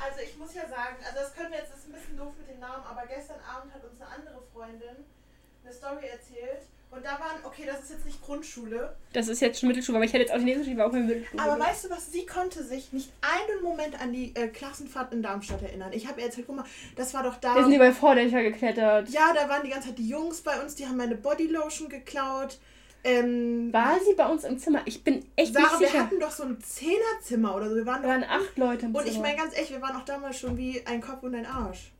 also 0.05 0.19
ich 0.23 0.37
muss 0.37 0.53
ja 0.53 0.67
sagen, 0.69 0.97
also 1.03 1.17
das 1.17 1.33
können 1.33 1.51
wir 1.51 1.57
jetzt, 1.57 1.71
das 1.71 1.79
ist 1.79 1.87
ein 1.87 1.93
bisschen 1.93 2.17
doof 2.17 2.33
mit 2.37 2.47
den 2.47 2.59
Namen, 2.59 2.83
aber 2.85 3.07
gestern 3.07 3.39
Abend 3.41 3.73
hat 3.73 3.83
uns 3.83 3.99
eine 3.99 4.09
andere 4.11 4.43
Freundin 4.53 5.01
eine 5.63 5.73
Story 5.73 6.05
erzählt 6.11 6.67
und 7.03 7.09
da 7.09 7.19
waren, 7.19 7.37
okay, 7.43 7.63
das 7.65 7.81
ist 7.81 7.89
jetzt 7.91 8.05
nicht 8.05 8.21
Grundschule. 8.21 8.95
Das 9.11 9.27
ist 9.27 9.41
jetzt 9.41 9.59
schon 9.59 9.67
Mittelschule, 9.67 9.97
aber 9.97 10.05
ich 10.05 10.13
hätte 10.13 10.23
jetzt 10.23 10.31
auch 10.33 10.37
die 10.37 10.45
nächste 10.45 10.63
Schule 10.65 10.85
auch 10.85 10.93
in 10.93 11.05
Mittelschule. 11.05 11.43
Aber 11.43 11.59
weißt 11.59 11.85
du 11.85 11.89
was, 11.89 12.11
sie 12.11 12.25
konnte 12.25 12.63
sich 12.63 12.93
nicht 12.93 13.11
einen 13.21 13.61
Moment 13.61 13.99
an 14.01 14.13
die 14.13 14.33
äh, 14.35 14.47
Klassenfahrt 14.47 15.13
in 15.13 15.21
Darmstadt 15.21 15.61
erinnern. 15.61 15.91
Ich 15.91 16.07
habe 16.07 16.21
ihr 16.21 16.27
erzählt, 16.27 16.47
guck 16.47 16.55
mal, 16.55 16.65
das 16.95 17.13
war 17.13 17.23
doch 17.23 17.35
da. 17.37 17.55
Da 17.55 17.61
sind 17.63 17.71
die 17.71 17.77
bei 17.77 17.91
Vordächer 17.91 18.41
geklettert. 18.41 19.09
Ja, 19.09 19.33
da 19.33 19.49
waren 19.49 19.63
die 19.63 19.69
ganze 19.69 19.89
Zeit 19.89 19.97
die 19.97 20.07
Jungs 20.07 20.41
bei 20.41 20.61
uns, 20.61 20.75
die 20.75 20.87
haben 20.87 20.95
meine 20.95 21.15
Bodylotion 21.15 21.89
geklaut. 21.89 22.57
Ähm, 23.03 23.73
war 23.73 23.99
sie 23.99 24.13
bei 24.13 24.25
uns 24.25 24.45
im 24.45 24.57
Zimmer? 24.57 24.81
Ich 24.85 25.03
bin 25.03 25.25
echt 25.35 25.53
Sarah, 25.53 25.65
nicht 25.65 25.79
sicher. 25.79 25.93
wir 25.93 26.03
hatten 26.03 26.19
doch 26.21 26.31
so 26.31 26.43
ein 26.43 26.57
Zehnerzimmer 26.61 27.53
oder 27.53 27.69
so. 27.69 27.75
Wir 27.75 27.85
waren, 27.85 28.01
wir 28.01 28.09
waren 28.09 28.23
acht 28.23 28.57
Leute 28.57 28.85
im 28.85 28.95
Und 28.95 29.03
Zimmer. 29.03 29.13
ich 29.13 29.19
meine 29.21 29.35
ganz 29.35 29.53
ehrlich, 29.53 29.71
wir 29.71 29.81
waren 29.81 29.97
auch 29.97 30.05
damals 30.05 30.39
schon 30.39 30.55
wie 30.55 30.81
ein 30.85 31.01
Kopf 31.01 31.21
und 31.23 31.35
ein 31.35 31.45
Arsch. 31.45 31.91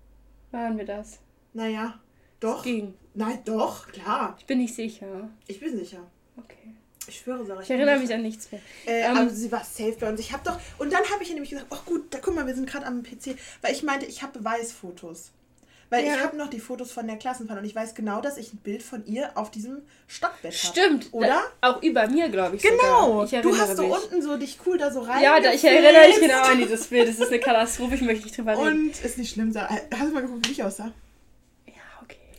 Waren 0.52 0.78
wir 0.78 0.86
das? 0.86 1.20
Naja. 1.52 2.00
Doch. 2.40 2.60
Es 2.60 2.64
ging. 2.64 2.94
Nein, 3.16 3.40
doch, 3.46 3.88
klar. 3.88 4.36
Ich 4.40 4.46
bin 4.46 4.60
nicht 4.60 4.76
sicher. 4.76 5.30
Ich 5.48 5.60
bin 5.60 5.78
sicher. 5.78 6.00
Okay. 6.38 6.74
Ich 7.08 7.20
schwöre, 7.20 7.46
Sarah. 7.46 7.62
Ich, 7.62 7.70
ich 7.70 7.76
erinnere 7.76 8.00
mich 8.00 8.14
an 8.14 8.22
nichts 8.22 8.52
mehr. 8.52 8.62
Äh, 8.88 9.02
ähm, 9.02 9.18
aber 9.18 9.30
sie 9.30 9.52
war 9.52 9.64
safe 9.64 9.96
bei 10.00 10.10
uns. 10.10 10.20
Ich 10.20 10.32
habe 10.32 10.44
doch. 10.46 10.60
Und 10.80 10.92
dann 10.92 11.04
habe 11.12 11.22
ich 11.22 11.30
ihr 11.30 11.36
nämlich 11.36 11.52
gesagt: 11.52 11.68
Ach 11.70 11.86
gut, 11.86 12.14
da 12.14 12.20
guck 12.20 12.34
mal, 12.34 12.48
wir 12.48 12.56
sind 12.56 12.70
gerade 12.70 12.86
am 12.86 13.04
PC. 13.04 13.36
Weil 13.62 13.74
ich 13.74 13.84
meinte, 13.84 14.06
ich 14.06 14.24
habe 14.24 14.40
Beweisfotos. 14.40 15.32
Weil 15.90 16.06
ja. 16.06 16.16
ich 16.16 16.22
habe 16.22 16.36
noch 16.38 16.50
die 16.50 16.60
Fotos 16.60 16.92
von 16.92 17.06
der 17.06 17.18
Klassenfahrt 17.18 17.60
und 17.60 17.66
ich 17.66 17.76
weiß 17.76 17.94
genau, 17.94 18.20
dass 18.20 18.38
ich 18.38 18.52
ein 18.52 18.58
Bild 18.58 18.82
von 18.82 19.06
ihr 19.06 19.30
auf 19.36 19.52
diesem 19.52 19.84
Stockbett 20.08 20.52
habe. 20.52 20.74
Stimmt, 20.74 21.10
oder? 21.12 21.44
auch 21.62 21.84
über 21.84 22.08
mir, 22.08 22.30
glaube 22.30 22.56
ich. 22.56 22.64
Genau. 22.64 23.26
Ich 23.26 23.30
du 23.30 23.56
hast 23.56 23.78
so 23.78 23.94
unten 23.94 24.24
so 24.24 24.36
dich 24.38 24.58
cool 24.66 24.80
da 24.80 24.92
so 24.92 25.02
rein. 25.02 25.22
Ja, 25.22 25.40
da, 25.40 25.54
ich 25.54 25.64
erinnere 25.64 26.08
mich 26.08 26.20
genau 26.20 26.42
an 26.42 26.58
dieses 26.58 26.88
Bild. 26.88 27.08
Das 27.10 27.20
ist 27.20 27.28
eine 27.28 27.40
Katastrophe, 27.40 27.94
ich 27.94 28.02
möchte 28.02 28.24
nicht 28.24 28.36
drüber 28.36 28.54
reden. 28.58 28.90
Und 28.90 29.04
ist 29.04 29.20
nicht 29.20 29.34
schlimm. 29.34 29.54
Hast 29.56 29.82
du 29.92 30.14
mal 30.14 30.24
geguckt, 30.24 30.48
wie 30.48 30.54
ich 30.54 30.64
aussah? 30.64 30.92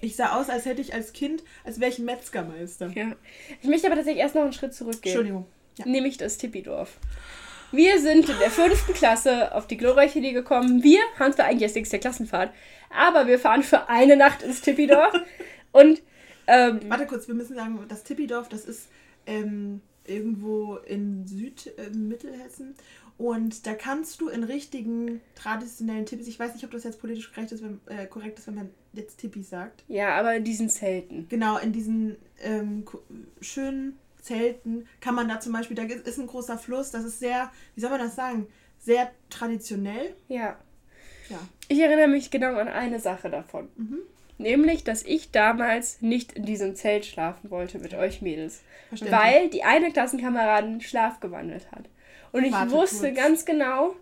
Ich 0.04 0.16
sah 0.16 0.38
aus, 0.38 0.50
als 0.50 0.66
hätte 0.66 0.82
ich 0.82 0.92
als 0.92 1.12
Kind, 1.12 1.42
als 1.64 1.80
wäre 1.80 1.90
ich 1.90 1.98
ein 1.98 2.04
Metzgermeister. 2.04 2.90
Ja. 2.94 3.12
Ich 3.62 3.68
möchte 3.68 3.86
aber 3.86 3.96
tatsächlich 3.96 4.22
erst 4.22 4.34
noch 4.34 4.42
einen 4.42 4.52
Schritt 4.52 4.74
zurückgehen. 4.74 5.12
Entschuldigung. 5.12 5.46
Ja. 5.78 5.86
Nämlich 5.86 6.18
das 6.18 6.36
Tippidorf. 6.36 6.98
Wir 7.72 7.98
sind 7.98 8.28
in 8.28 8.38
der 8.38 8.50
fünften 8.50 8.92
Klasse 8.92 9.54
auf 9.54 9.66
die 9.66 9.78
glorreiche 9.78 10.18
Idee 10.18 10.32
gekommen. 10.32 10.82
Wir 10.82 11.00
haben 11.18 11.32
zwar 11.32 11.46
eigentlich 11.46 11.62
erst 11.62 11.76
nächste 11.76 11.98
Klassenfahrt, 11.98 12.52
aber 12.90 13.26
wir 13.26 13.38
fahren 13.38 13.62
für 13.62 13.88
eine 13.88 14.16
Nacht 14.16 14.42
ins 14.42 14.60
Tippidorf. 14.60 15.14
und. 15.72 16.02
Ähm, 16.46 16.80
Warte 16.88 17.06
kurz, 17.06 17.26
wir 17.26 17.34
müssen 17.34 17.56
sagen, 17.56 17.82
das 17.88 18.04
Tippidorf, 18.04 18.50
das 18.50 18.66
ist 18.66 18.88
ähm, 19.26 19.80
irgendwo 20.04 20.76
in 20.76 21.26
Südmittelhessen. 21.26 22.72
Äh, 22.72 22.82
und 23.16 23.66
da 23.66 23.74
kannst 23.74 24.20
du 24.20 24.28
in 24.28 24.44
richtigen 24.44 25.20
traditionellen 25.34 26.04
Tippis, 26.04 26.28
ich 26.28 26.38
weiß 26.38 26.52
nicht, 26.54 26.64
ob 26.64 26.72
das 26.72 26.84
jetzt 26.84 27.00
politisch 27.00 27.32
korrekt 27.32 27.52
ist, 27.52 27.62
wenn, 27.62 27.80
äh, 27.86 28.06
korrekt 28.06 28.38
ist, 28.38 28.46
wenn 28.46 28.56
man 28.56 28.70
jetzt 28.94 29.18
Tippis 29.18 29.50
sagt. 29.50 29.84
Ja, 29.88 30.14
aber 30.16 30.34
in 30.36 30.44
diesen 30.44 30.68
Zelten. 30.68 31.26
Genau, 31.28 31.58
in 31.58 31.72
diesen 31.72 32.16
ähm, 32.42 32.84
schönen 33.40 33.98
Zelten 34.20 34.88
kann 35.00 35.14
man 35.14 35.28
da 35.28 35.40
zum 35.40 35.52
Beispiel, 35.52 35.76
da 35.76 35.82
ist 35.82 36.18
ein 36.18 36.26
großer 36.26 36.58
Fluss, 36.58 36.90
das 36.90 37.04
ist 37.04 37.18
sehr, 37.18 37.50
wie 37.74 37.80
soll 37.80 37.90
man 37.90 38.00
das 38.00 38.16
sagen, 38.16 38.46
sehr 38.78 39.10
traditionell. 39.30 40.14
Ja. 40.28 40.56
ja. 41.28 41.38
Ich 41.68 41.80
erinnere 41.80 42.08
mich 42.08 42.30
genau 42.30 42.56
an 42.56 42.68
eine 42.68 43.00
Sache 43.00 43.30
davon. 43.30 43.68
Mhm. 43.76 43.98
Nämlich, 44.36 44.82
dass 44.82 45.04
ich 45.04 45.30
damals 45.30 46.02
nicht 46.02 46.32
in 46.32 46.44
diesem 46.44 46.74
Zelt 46.74 47.06
schlafen 47.06 47.50
wollte 47.50 47.78
mit 47.78 47.94
euch 47.94 48.20
Mädels. 48.20 48.62
Weil 48.90 49.48
die 49.48 49.62
eine 49.62 49.92
Klassenkameradin 49.92 50.80
schlafgewandelt 50.80 51.70
hat. 51.70 51.84
Und 52.32 52.44
ich 52.44 52.52
Warte 52.52 52.72
wusste 52.72 53.12
kurz. 53.12 53.16
ganz 53.16 53.44
genau, 53.44 53.94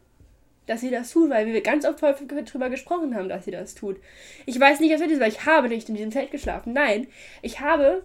dass 0.72 0.80
sie 0.80 0.90
das 0.90 1.10
tut, 1.10 1.28
weil 1.28 1.46
wir 1.46 1.60
ganz 1.60 1.84
oft 1.84 2.00
häufig 2.00 2.28
darüber 2.28 2.70
gesprochen 2.70 3.14
haben, 3.14 3.28
dass 3.28 3.44
sie 3.44 3.50
das 3.50 3.74
tut. 3.74 3.98
Ich 4.46 4.58
weiß 4.58 4.80
nicht, 4.80 4.92
was 4.92 5.00
das 5.00 5.10
ist, 5.10 5.20
weil 5.20 5.30
ich 5.30 5.44
habe 5.44 5.68
nicht 5.68 5.88
in 5.88 5.94
diesem 5.94 6.10
Zelt 6.10 6.30
geschlafen. 6.30 6.72
Nein, 6.72 7.06
ich 7.42 7.60
habe 7.60 8.02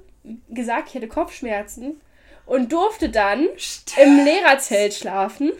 gesagt, 0.49 0.89
ich 0.89 0.95
hätte 0.95 1.07
Kopfschmerzen 1.07 2.01
und 2.45 2.74
durfte 2.74 3.09
dann 3.09 3.47
Stimmt. 3.55 4.05
im 4.05 4.26
Lehrerzelt 4.26 4.93
schlafen, 4.93 5.53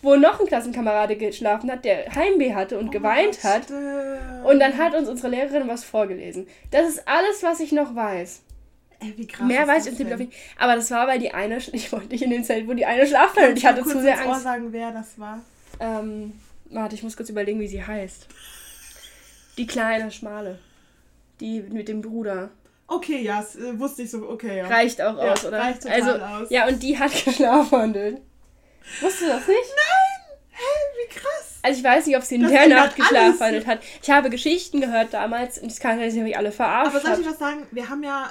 wo 0.00 0.14
noch 0.14 0.38
ein 0.38 0.46
Klassenkamerade 0.46 1.16
geschlafen 1.16 1.70
hat, 1.72 1.84
der 1.84 2.14
Heimweh 2.14 2.54
hatte 2.54 2.78
und 2.78 2.88
oh, 2.88 2.90
geweint 2.90 3.42
hat. 3.42 3.70
Und 4.44 4.60
dann 4.60 4.78
hat 4.78 4.94
uns 4.94 5.08
unsere 5.08 5.28
Lehrerin 5.28 5.66
was 5.66 5.82
vorgelesen. 5.82 6.46
Das 6.70 6.88
ist 6.88 7.08
alles, 7.08 7.42
was 7.42 7.58
ich 7.58 7.72
noch 7.72 7.96
weiß. 7.96 8.42
Ey, 9.00 9.14
wie 9.16 9.26
krass 9.26 9.48
Mehr 9.48 9.66
weiß 9.66 9.86
ich 9.86 9.98
im 9.98 10.16
nicht. 10.18 10.32
Aber 10.56 10.76
das 10.76 10.90
war, 10.92 11.08
weil 11.08 11.18
die 11.18 11.32
eine, 11.32 11.56
ich 11.72 11.90
wollte 11.90 12.08
nicht 12.08 12.22
in 12.22 12.30
den 12.30 12.44
Zelt, 12.44 12.68
wo 12.68 12.74
die 12.74 12.86
eine 12.86 13.06
schlafen 13.06 13.44
und 13.48 13.58
ich 13.58 13.66
hatte 13.66 13.82
zu 13.82 14.00
sehr 14.00 14.20
Angst. 14.20 14.42
sagen, 14.42 14.72
wer 14.72 14.92
das 14.92 15.18
war? 15.18 15.40
Ähm, 15.80 16.32
warte, 16.74 16.94
ich 16.94 17.02
muss 17.02 17.16
kurz 17.16 17.28
überlegen, 17.28 17.60
wie 17.60 17.68
sie 17.68 17.84
heißt. 17.84 18.26
Die 19.56 19.66
kleine, 19.66 20.10
schmale. 20.10 20.58
Die 21.40 21.60
mit 21.60 21.88
dem 21.88 22.02
Bruder. 22.02 22.50
Okay, 22.86 23.22
ja, 23.22 23.38
das, 23.38 23.56
äh, 23.56 23.78
wusste 23.78 24.02
ich 24.02 24.10
so, 24.10 24.28
okay, 24.28 24.58
ja. 24.58 24.66
Reicht 24.66 25.00
auch 25.00 25.16
ja, 25.16 25.32
aus, 25.32 25.44
oder? 25.44 25.58
Reicht 25.58 25.82
total 25.82 26.02
also, 26.02 26.24
aus. 26.24 26.50
Ja, 26.50 26.68
und 26.68 26.82
die 26.82 26.98
hat 26.98 27.12
geschlafwandelt. 27.24 28.20
Wusstest 29.00 29.22
du 29.22 29.26
das 29.26 29.48
nicht? 29.48 29.58
Nein! 29.70 30.36
Hä, 30.50 30.62
wie 30.98 31.14
krass! 31.14 31.58
Also 31.62 31.78
ich 31.78 31.84
weiß 31.84 32.06
nicht, 32.06 32.16
ob 32.16 32.22
sie 32.22 32.34
in 32.34 32.46
der 32.46 32.68
Nacht 32.68 32.94
geschlafwandelt 32.94 33.66
hat. 33.66 33.80
Ich 34.02 34.10
habe 34.10 34.28
Geschichten 34.28 34.82
gehört 34.82 35.14
damals 35.14 35.58
und 35.58 35.70
das 35.70 35.80
kann 35.80 35.98
ich 35.98 36.14
mich 36.14 36.36
alle 36.36 36.52
verarscht 36.52 36.94
Aber 36.94 37.00
soll 37.00 37.20
ich 37.20 37.26
was 37.26 37.38
sagen? 37.38 37.66
Wir 37.70 37.88
haben 37.88 38.02
ja, 38.02 38.30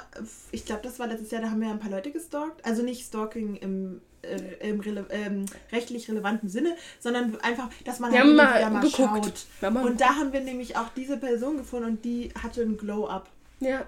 ich 0.52 0.64
glaube, 0.64 0.82
das 0.82 1.00
war 1.00 1.08
letztes 1.08 1.32
Jahr, 1.32 1.42
da 1.42 1.50
haben 1.50 1.60
wir 1.60 1.66
ja 1.66 1.74
ein 1.74 1.80
paar 1.80 1.90
Leute 1.90 2.12
gestalkt. 2.12 2.64
Also 2.64 2.82
nicht 2.82 3.04
Stalking 3.04 3.56
im 3.56 4.00
äh, 4.24 4.68
im 4.68 4.80
rele 4.80 5.06
ähm, 5.10 5.46
rechtlich 5.72 6.08
relevanten 6.08 6.48
Sinne, 6.48 6.76
sondern 7.00 7.38
einfach, 7.40 7.70
dass 7.84 8.00
man 8.00 8.12
halt 8.12 8.34
mal, 8.34 8.70
mal 8.70 8.88
schaut. 8.88 9.46
Und 9.62 10.00
da 10.00 10.16
haben 10.16 10.32
wir 10.32 10.40
nämlich 10.40 10.76
auch 10.76 10.88
diese 10.96 11.16
Person 11.16 11.56
gefunden 11.56 11.88
und 11.88 12.04
die 12.04 12.30
hatte 12.42 12.62
ein 12.62 12.76
Glow-Up. 12.76 13.28
Ja 13.60 13.86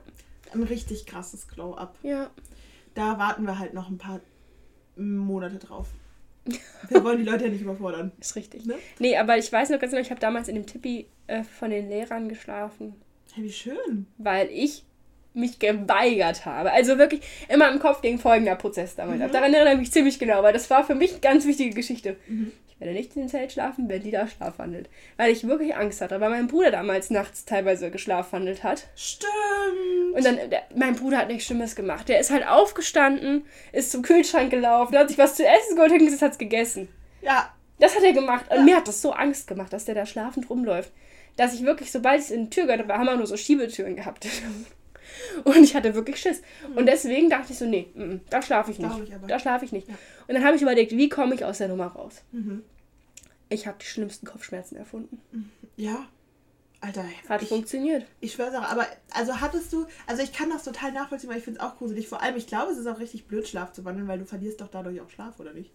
ein 0.52 0.62
richtig 0.62 1.06
krasses 1.06 1.48
Glow-Up. 1.48 1.96
Ja. 2.02 2.30
Da 2.94 3.18
warten 3.18 3.44
wir 3.44 3.58
halt 3.58 3.74
noch 3.74 3.88
ein 3.88 3.98
paar 3.98 4.20
Monate 4.96 5.58
drauf. 5.58 5.88
Wir 6.88 7.02
wollen 7.02 7.18
die 7.18 7.24
Leute 7.24 7.44
ja 7.44 7.50
nicht 7.50 7.62
überfordern. 7.62 8.12
Ist 8.20 8.36
richtig. 8.36 8.66
Ne? 8.66 8.76
Nee, 8.98 9.16
aber 9.16 9.36
ich 9.36 9.52
weiß 9.52 9.70
noch 9.70 9.80
ganz 9.80 9.90
genau, 9.90 10.02
ich 10.02 10.10
habe 10.10 10.20
damals 10.20 10.48
in 10.48 10.54
dem 10.54 10.66
Tippi 10.66 11.06
äh, 11.26 11.42
von 11.42 11.70
den 11.70 11.88
Lehrern 11.88 12.28
geschlafen. 12.28 12.94
Hey, 13.34 13.44
wie 13.44 13.52
schön. 13.52 14.06
Weil 14.18 14.48
ich 14.50 14.84
mich 15.36 15.58
geweigert 15.58 16.44
habe. 16.46 16.72
Also 16.72 16.98
wirklich 16.98 17.20
immer 17.48 17.70
im 17.70 17.78
Kopf 17.78 18.02
ging 18.02 18.18
folgender 18.18 18.56
Prozess 18.56 18.96
damals. 18.96 19.20
Mhm. 19.20 19.32
Daran 19.32 19.54
erinnere 19.54 19.74
ich 19.74 19.80
mich 19.80 19.92
ziemlich 19.92 20.18
genau, 20.18 20.42
weil 20.42 20.52
das 20.52 20.68
war 20.70 20.84
für 20.84 20.94
mich 20.94 21.12
eine 21.12 21.20
ganz 21.20 21.46
wichtige 21.46 21.74
Geschichte. 21.74 22.16
Mhm. 22.26 22.52
Ich 22.76 22.80
werde 22.80 22.92
nicht 22.92 23.16
in 23.16 23.22
den 23.22 23.28
Zelt 23.30 23.52
schlafen, 23.52 23.88
wenn 23.88 24.02
die 24.02 24.10
da 24.10 24.28
schlafwandelt. 24.28 24.90
Weil 25.16 25.32
ich 25.32 25.46
wirklich 25.46 25.74
Angst 25.74 26.02
hatte, 26.02 26.20
weil 26.20 26.28
mein 26.28 26.46
Bruder 26.46 26.70
damals 26.70 27.08
nachts 27.08 27.46
teilweise 27.46 27.90
geschlafwandelt 27.90 28.64
hat. 28.64 28.88
Stimmt. 28.94 29.30
Und 30.14 30.22
dann, 30.22 30.50
der, 30.50 30.62
mein 30.74 30.94
Bruder 30.94 31.16
hat 31.16 31.28
nichts 31.28 31.46
Schlimmes 31.46 31.74
gemacht. 31.74 32.06
Der 32.10 32.20
ist 32.20 32.30
halt 32.30 32.46
aufgestanden, 32.46 33.46
ist 33.72 33.92
zum 33.92 34.02
Kühlschrank 34.02 34.50
gelaufen, 34.50 34.96
hat 34.98 35.08
sich 35.08 35.16
was 35.16 35.36
zu 35.36 35.46
essen 35.46 35.74
geholt 35.74 35.92
und 35.92 36.20
hat 36.20 36.32
es 36.32 36.38
gegessen. 36.38 36.88
Ja. 37.22 37.50
Das 37.78 37.96
hat 37.96 38.02
er 38.02 38.12
gemacht. 38.12 38.44
Und 38.50 38.58
ja. 38.58 38.62
mir 38.62 38.76
hat 38.76 38.88
das 38.88 39.00
so 39.00 39.12
Angst 39.12 39.46
gemacht, 39.46 39.72
dass 39.72 39.86
der 39.86 39.94
da 39.94 40.04
schlafend 40.04 40.50
rumläuft. 40.50 40.92
Dass 41.36 41.54
ich 41.54 41.64
wirklich, 41.64 41.90
sobald 41.90 42.22
ich 42.22 42.30
in 42.30 42.44
die 42.44 42.50
Tür 42.50 42.64
gehört 42.64 42.82
habe, 42.82 42.94
haben 42.94 43.06
wir 43.06 43.16
nur 43.16 43.26
so 43.26 43.38
Schiebetüren 43.38 43.96
gehabt. 43.96 44.26
Und 45.44 45.62
ich 45.62 45.74
hatte 45.74 45.94
wirklich 45.94 46.18
Schiss. 46.18 46.42
Und 46.74 46.82
mhm. 46.82 46.86
deswegen 46.86 47.30
dachte 47.30 47.52
ich 47.52 47.58
so, 47.58 47.66
nee, 47.66 47.88
m 47.94 48.02
mm, 48.02 48.12
-m, 48.12 48.20
da 48.30 48.42
schlafe 48.42 48.70
ich 48.70 48.78
nicht. 48.78 48.98
Ich 49.04 49.14
da 49.28 49.38
schlafe 49.38 49.64
ich 49.64 49.72
nicht. 49.72 49.88
Ja. 49.88 49.94
Und 50.26 50.34
dann 50.34 50.44
habe 50.44 50.56
ich 50.56 50.62
überlegt, 50.62 50.92
wie 50.92 51.08
komme 51.08 51.34
ich 51.34 51.44
aus 51.44 51.58
der 51.58 51.68
Nummer 51.68 51.86
raus? 51.86 52.22
Mhm. 52.32 52.62
Ich 53.48 53.66
habe 53.66 53.76
die 53.80 53.86
schlimmsten 53.86 54.26
Kopfschmerzen 54.26 54.76
erfunden. 54.76 55.20
Mhm. 55.32 55.50
Ja. 55.76 56.06
Alter, 56.80 57.04
hat 57.28 57.42
ich, 57.42 57.48
funktioniert. 57.48 58.04
Ich 58.20 58.34
schwöre 58.34 58.58
auch, 58.58 58.70
aber 58.70 58.86
also 59.10 59.40
hattest 59.40 59.72
du, 59.72 59.86
also 60.06 60.22
ich 60.22 60.32
kann 60.32 60.50
das 60.50 60.62
total 60.62 60.92
nachvollziehen, 60.92 61.30
weil 61.30 61.38
ich 61.38 61.44
finde 61.44 61.60
es 61.60 61.66
auch 61.66 61.78
gruselig. 61.78 62.06
Vor 62.06 62.22
allem, 62.22 62.36
ich 62.36 62.46
glaube, 62.46 62.70
es 62.70 62.78
ist 62.78 62.86
auch 62.86 63.00
richtig 63.00 63.26
blöd, 63.26 63.48
Schlaf 63.48 63.72
zu 63.72 63.84
wandeln, 63.84 64.06
weil 64.08 64.18
du 64.18 64.26
verlierst 64.26 64.60
doch 64.60 64.68
dadurch 64.68 65.00
auch 65.00 65.08
Schlaf, 65.08 65.40
oder 65.40 65.52
nicht? 65.52 65.70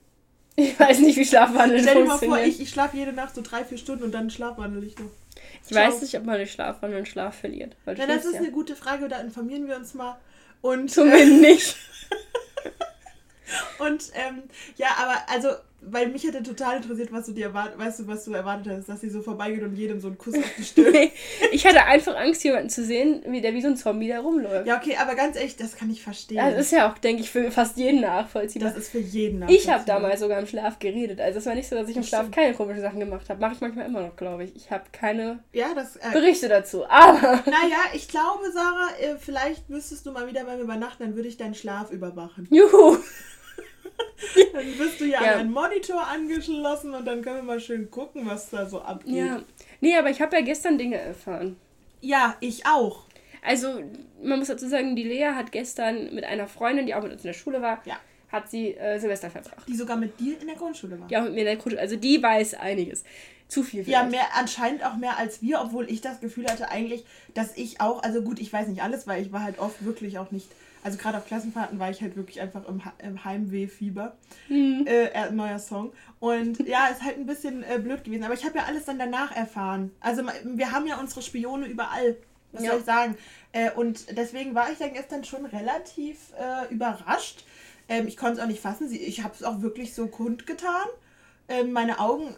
Ich 0.55 0.79
weiß 0.79 0.99
nicht, 0.99 1.17
wie 1.17 1.25
Schlafwandeln 1.25 1.81
Stell 1.81 1.95
dir 1.95 2.05
mal 2.05 2.17
vor, 2.17 2.39
ich, 2.39 2.61
ich 2.61 2.69
schlafe 2.69 2.97
jede 2.97 3.13
Nacht 3.13 3.35
so 3.35 3.41
drei, 3.41 3.63
vier 3.63 3.77
Stunden 3.77 4.03
und 4.03 4.11
dann 4.11 4.29
schlafwandel 4.29 4.83
ich 4.83 4.97
noch. 4.99 5.09
Ich 5.63 5.69
Ciao. 5.69 5.87
weiß 5.87 6.01
nicht, 6.01 6.15
ob 6.17 6.25
man 6.25 6.37
durch 6.37 6.51
Schlafwandeln 6.51 7.05
Schlaf 7.05 7.39
verliert. 7.39 7.75
Weil 7.85 7.97
ja, 7.97 8.07
das 8.07 8.25
ist 8.25 8.33
ja. 8.33 8.39
eine 8.39 8.51
gute 8.51 8.75
Frage, 8.75 9.07
da 9.07 9.19
informieren 9.19 9.67
wir 9.67 9.75
uns 9.75 9.93
mal. 9.93 10.17
Und, 10.61 10.91
Zumindest 10.91 11.31
äh, 11.31 11.51
nicht. 11.51 11.75
und 13.79 14.03
ähm, 14.13 14.43
ja, 14.77 14.89
aber 14.97 15.29
also 15.29 15.49
weil 15.83 16.09
mich 16.09 16.23
hätte 16.23 16.43
total 16.43 16.77
interessiert, 16.77 17.11
was 17.11 17.25
du 17.25 17.31
dir 17.31 17.47
erwartet, 17.47 17.77
weißt 17.79 18.01
du, 18.01 18.07
was 18.07 18.23
du 18.23 18.33
erwartet 18.33 18.71
hast, 18.71 18.87
dass 18.87 19.01
sie 19.01 19.09
so 19.09 19.21
vorbeigeht 19.21 19.63
und 19.63 19.75
jedem 19.75 19.99
so 19.99 20.07
einen 20.07 20.17
Kuss 20.17 20.35
auf 20.35 20.43
die 20.57 20.63
Stirn. 20.63 20.91
nee, 20.91 21.11
ich 21.51 21.65
hatte 21.65 21.83
einfach 21.85 22.15
Angst, 22.15 22.43
jemanden 22.43 22.69
zu 22.69 22.85
sehen, 22.85 23.23
wie 23.27 23.41
der 23.41 23.53
wie 23.53 23.61
so 23.61 23.67
ein 23.67 23.75
Zombie 23.75 24.07
da 24.07 24.19
rumläuft. 24.19 24.67
Ja, 24.67 24.77
okay, 24.77 24.95
aber 24.97 25.15
ganz 25.15 25.35
ehrlich, 25.35 25.55
das 25.55 25.75
kann 25.75 25.89
ich 25.89 26.03
verstehen. 26.03 26.37
Das 26.37 26.67
ist 26.67 26.71
ja 26.71 26.89
auch, 26.89 26.97
denke 26.99 27.23
ich, 27.23 27.31
für 27.31 27.49
fast 27.51 27.77
jeden 27.77 28.01
nachvollziehbar. 28.01 28.69
Das 28.69 28.77
ist 28.77 28.91
für 28.91 28.99
jeden 28.99 29.39
nachvollziehbar. 29.39 29.63
Ich 29.63 29.69
habe 29.73 29.85
damals 29.85 30.19
sogar 30.19 30.39
im 30.39 30.47
Schlaf 30.47 30.77
geredet. 30.77 31.19
Also 31.19 31.39
es 31.39 31.45
war 31.47 31.55
nicht 31.55 31.67
so, 31.67 31.75
dass 31.75 31.89
ich 31.89 31.97
im 31.97 32.03
Schlaf 32.03 32.29
keine 32.29 32.53
komischen 32.53 32.81
Sachen 32.81 32.99
gemacht 32.99 33.27
habe. 33.29 33.41
Mache 33.41 33.53
ich 33.55 33.61
manchmal 33.61 33.87
immer 33.87 34.01
noch, 34.01 34.15
glaube 34.15 34.43
ich. 34.43 34.55
Ich 34.55 34.69
habe 34.69 34.83
keine 34.91 35.39
ja, 35.51 35.73
das, 35.73 35.95
äh, 35.95 36.11
Berichte 36.13 36.47
dazu. 36.47 36.85
Aber. 36.87 37.41
Naja, 37.45 37.79
ich 37.93 38.07
glaube, 38.07 38.51
Sarah, 38.53 38.89
äh, 38.99 39.15
vielleicht 39.17 39.69
müsstest 39.69 40.05
du 40.05 40.11
mal 40.11 40.27
wieder 40.27 40.43
bei 40.43 40.55
mir 40.55 40.61
übernachten, 40.61 41.03
dann 41.03 41.15
würde 41.15 41.27
ich 41.27 41.37
deinen 41.37 41.55
Schlaf 41.55 41.91
überwachen. 41.91 42.47
Juhu! 42.51 42.97
dann 44.53 44.65
bist 44.77 44.99
du 44.99 45.05
ja, 45.05 45.23
ja. 45.23 45.31
an 45.33 45.39
einen 45.39 45.51
Monitor 45.51 46.07
angeschlossen 46.07 46.93
und 46.93 47.05
dann 47.05 47.21
können 47.21 47.37
wir 47.37 47.43
mal 47.43 47.59
schön 47.59 47.89
gucken, 47.89 48.25
was 48.25 48.49
da 48.49 48.67
so 48.67 48.81
abgeht. 48.81 49.15
Ja. 49.15 49.41
Nee, 49.79 49.95
aber 49.95 50.09
ich 50.09 50.21
habe 50.21 50.35
ja 50.35 50.41
gestern 50.41 50.77
Dinge 50.77 50.97
erfahren. 50.97 51.57
Ja, 52.01 52.35
ich 52.39 52.65
auch. 52.65 53.05
Also, 53.41 53.81
man 54.21 54.39
muss 54.39 54.49
dazu 54.49 54.67
sagen, 54.67 54.95
die 54.95 55.03
Lea 55.03 55.31
hat 55.35 55.51
gestern 55.51 56.13
mit 56.13 56.23
einer 56.23 56.47
Freundin, 56.47 56.85
die 56.85 56.93
auch 56.93 57.01
mit 57.01 57.11
uns 57.11 57.23
in 57.23 57.27
der 57.27 57.33
Schule 57.33 57.61
war, 57.61 57.81
ja. 57.85 57.99
hat 58.31 58.51
sie 58.51 58.75
äh, 58.75 58.99
Silvester 58.99 59.31
verbracht. 59.31 59.67
Die 59.67 59.75
sogar 59.75 59.97
mit 59.97 60.19
dir 60.19 60.39
in 60.39 60.47
der 60.47 60.55
Grundschule 60.55 60.99
war. 60.99 61.09
Ja, 61.09 61.21
mit 61.21 61.33
mir 61.33 61.39
in 61.39 61.45
der 61.45 61.55
Grundschule. 61.55 61.81
Also 61.81 61.95
die 61.95 62.21
weiß 62.21 62.55
einiges. 62.55 63.03
Zu 63.47 63.63
viel. 63.63 63.83
Vielleicht. 63.83 64.03
Ja, 64.03 64.09
mehr, 64.09 64.27
anscheinend 64.35 64.85
auch 64.85 64.95
mehr 64.95 65.17
als 65.17 65.41
wir, 65.41 65.59
obwohl 65.59 65.89
ich 65.91 65.99
das 65.99 66.21
Gefühl 66.21 66.45
hatte 66.45 66.69
eigentlich, 66.69 67.03
dass 67.33 67.57
ich 67.57 67.81
auch, 67.81 68.01
also 68.01 68.21
gut, 68.21 68.39
ich 68.39 68.53
weiß 68.53 68.67
nicht 68.67 68.81
alles, 68.81 69.07
weil 69.07 69.21
ich 69.21 69.33
war 69.33 69.43
halt 69.43 69.59
oft 69.59 69.83
wirklich 69.83 70.19
auch 70.19 70.31
nicht 70.31 70.47
also 70.83 70.97
gerade 70.97 71.17
auf 71.17 71.25
Klassenfahrten 71.25 71.79
war 71.79 71.89
ich 71.89 72.01
halt 72.01 72.15
wirklich 72.15 72.41
einfach 72.41 72.67
im, 72.67 72.81
im 72.99 73.23
Heimweh-Fieber. 73.23 74.15
Mhm. 74.49 74.85
Äh, 74.87 75.31
neuer 75.31 75.59
Song. 75.59 75.91
Und 76.19 76.59
ja, 76.67 76.87
ist 76.87 77.03
halt 77.03 77.17
ein 77.17 77.25
bisschen 77.25 77.63
äh, 77.63 77.79
blöd 77.79 78.03
gewesen. 78.03 78.23
Aber 78.23 78.33
ich 78.33 78.45
habe 78.45 78.57
ja 78.57 78.65
alles 78.65 78.85
dann 78.85 78.99
danach 78.99 79.35
erfahren. 79.35 79.91
Also 79.99 80.23
wir 80.43 80.71
haben 80.71 80.87
ja 80.87 80.99
unsere 80.99 81.21
Spione 81.21 81.67
überall. 81.67 82.17
Was 82.51 82.63
ja. 82.63 82.71
soll 82.71 82.79
ich 82.79 82.85
sagen? 82.85 83.17
Äh, 83.53 83.71
und 83.71 84.17
deswegen 84.17 84.55
war 84.55 84.71
ich 84.71 84.77
dann 84.77 84.93
gestern 84.93 85.23
schon 85.23 85.45
relativ 85.45 86.33
äh, 86.37 86.73
überrascht. 86.73 87.45
Ähm, 87.87 88.07
ich 88.07 88.17
konnte 88.17 88.37
es 88.37 88.39
auch 88.39 88.47
nicht 88.47 88.61
fassen. 88.61 88.91
Ich 88.91 89.23
habe 89.23 89.33
es 89.33 89.43
auch 89.43 89.61
wirklich 89.61 89.93
so 89.93 90.07
kundgetan. 90.07 90.87
Äh, 91.51 91.63
meine 91.63 91.99
Augen 91.99 92.35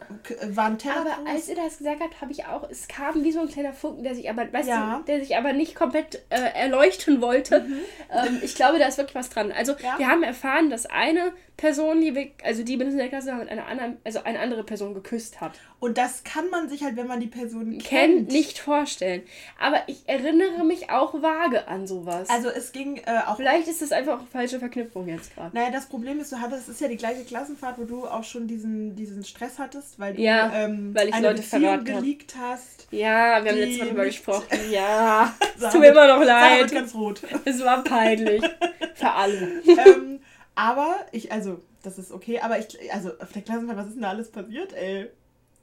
waren 0.48 0.78
tellergroß. 0.78 1.12
Aber 1.12 1.30
als 1.30 1.48
ihr 1.48 1.56
das 1.56 1.78
gesagt 1.78 2.00
habt, 2.00 2.20
habe 2.20 2.32
ich 2.32 2.46
auch, 2.46 2.68
es 2.68 2.88
kam 2.88 3.24
wie 3.24 3.32
so 3.32 3.40
ein 3.40 3.48
kleiner 3.48 3.72
Funken, 3.72 4.02
der 4.02 4.14
sich 4.14 4.28
aber, 4.28 4.52
weißt 4.52 4.68
ja. 4.68 4.98
du, 4.98 5.04
der 5.04 5.20
sich 5.20 5.36
aber 5.36 5.52
nicht 5.52 5.74
komplett 5.74 6.22
äh, 6.30 6.40
erleuchten 6.54 7.20
wollte. 7.20 7.60
Mhm. 7.60 7.78
Ähm, 8.10 8.40
ich 8.42 8.54
glaube, 8.54 8.78
da 8.78 8.86
ist 8.86 8.98
wirklich 8.98 9.14
was 9.14 9.30
dran. 9.30 9.52
Also 9.52 9.74
ja. 9.82 9.98
wir 9.98 10.08
haben 10.08 10.22
erfahren, 10.22 10.70
dass 10.70 10.86
eine 10.86 11.32
Person, 11.56 12.00
die 12.00 12.14
wir, 12.14 12.30
also 12.42 12.64
die 12.64 12.74
in 12.74 12.98
der 12.98 13.08
Klasse 13.08 13.32
mit 13.34 13.48
einer 13.48 13.66
anderen, 13.66 13.98
also 14.04 14.22
eine 14.24 14.40
andere 14.40 14.64
Person 14.64 14.94
geküsst 14.94 15.40
hat. 15.40 15.52
Und 15.84 15.98
das 15.98 16.24
kann 16.24 16.48
man 16.48 16.70
sich 16.70 16.82
halt, 16.82 16.96
wenn 16.96 17.06
man 17.06 17.20
die 17.20 17.26
Person 17.26 17.72
kennt, 17.72 17.84
kennt 17.84 18.32
nicht 18.32 18.58
vorstellen. 18.58 19.20
Aber 19.60 19.82
ich 19.86 20.04
erinnere 20.06 20.64
mich 20.64 20.88
auch 20.88 21.12
vage 21.20 21.68
an 21.68 21.86
sowas. 21.86 22.30
Also 22.30 22.48
es 22.48 22.72
ging 22.72 22.96
äh, 23.04 23.18
auch. 23.26 23.36
Vielleicht 23.36 23.68
ist 23.68 23.82
das 23.82 23.92
einfach 23.92 24.18
auch 24.18 24.26
falsche 24.26 24.58
Verknüpfung 24.58 25.06
jetzt 25.08 25.34
gerade. 25.34 25.54
Naja, 25.54 25.70
das 25.70 25.84
Problem 25.84 26.20
ist, 26.20 26.32
du 26.32 26.40
hattest, 26.40 26.62
es 26.62 26.76
ist 26.76 26.80
ja 26.80 26.88
die 26.88 26.96
gleiche 26.96 27.22
Klassenfahrt, 27.24 27.76
wo 27.76 27.84
du 27.84 28.06
auch 28.06 28.24
schon 28.24 28.46
diesen, 28.46 28.96
diesen 28.96 29.26
Stress 29.26 29.58
hattest, 29.58 29.98
weil 29.98 30.14
du 30.14 30.22
ja, 30.22 30.54
ähm, 30.54 30.94
weil 30.94 31.08
ich 31.10 31.14
eine 31.16 31.28
Leute 31.28 31.42
Beziehung 31.42 31.84
geleakt 31.84 32.34
hast. 32.40 32.88
Ja, 32.90 33.44
wir 33.44 33.52
haben 33.52 33.58
letztes 33.58 33.78
Mal 33.80 33.84
darüber 33.84 34.04
gesprochen. 34.06 34.46
Ja, 34.70 35.34
es 35.54 35.70
tut 35.70 35.80
mir 35.80 35.88
immer 35.88 36.16
noch 36.16 36.24
leid. 36.24 36.72
ganz 36.72 36.94
rot. 36.94 37.20
Es 37.44 37.62
war 37.62 37.84
peinlich. 37.84 38.42
Für 38.94 39.10
alle. 39.10 39.60
ähm, 39.66 40.20
aber 40.54 40.96
ich, 41.12 41.30
also, 41.30 41.60
das 41.82 41.98
ist 41.98 42.10
okay, 42.10 42.40
aber 42.40 42.58
ich, 42.58 42.90
also 42.90 43.10
auf 43.20 43.32
der 43.32 43.42
Klassenfahrt, 43.42 43.76
was 43.76 43.88
ist 43.88 43.96
denn 43.96 44.02
da 44.02 44.08
alles 44.08 44.30
passiert, 44.30 44.72
ey? 44.72 45.10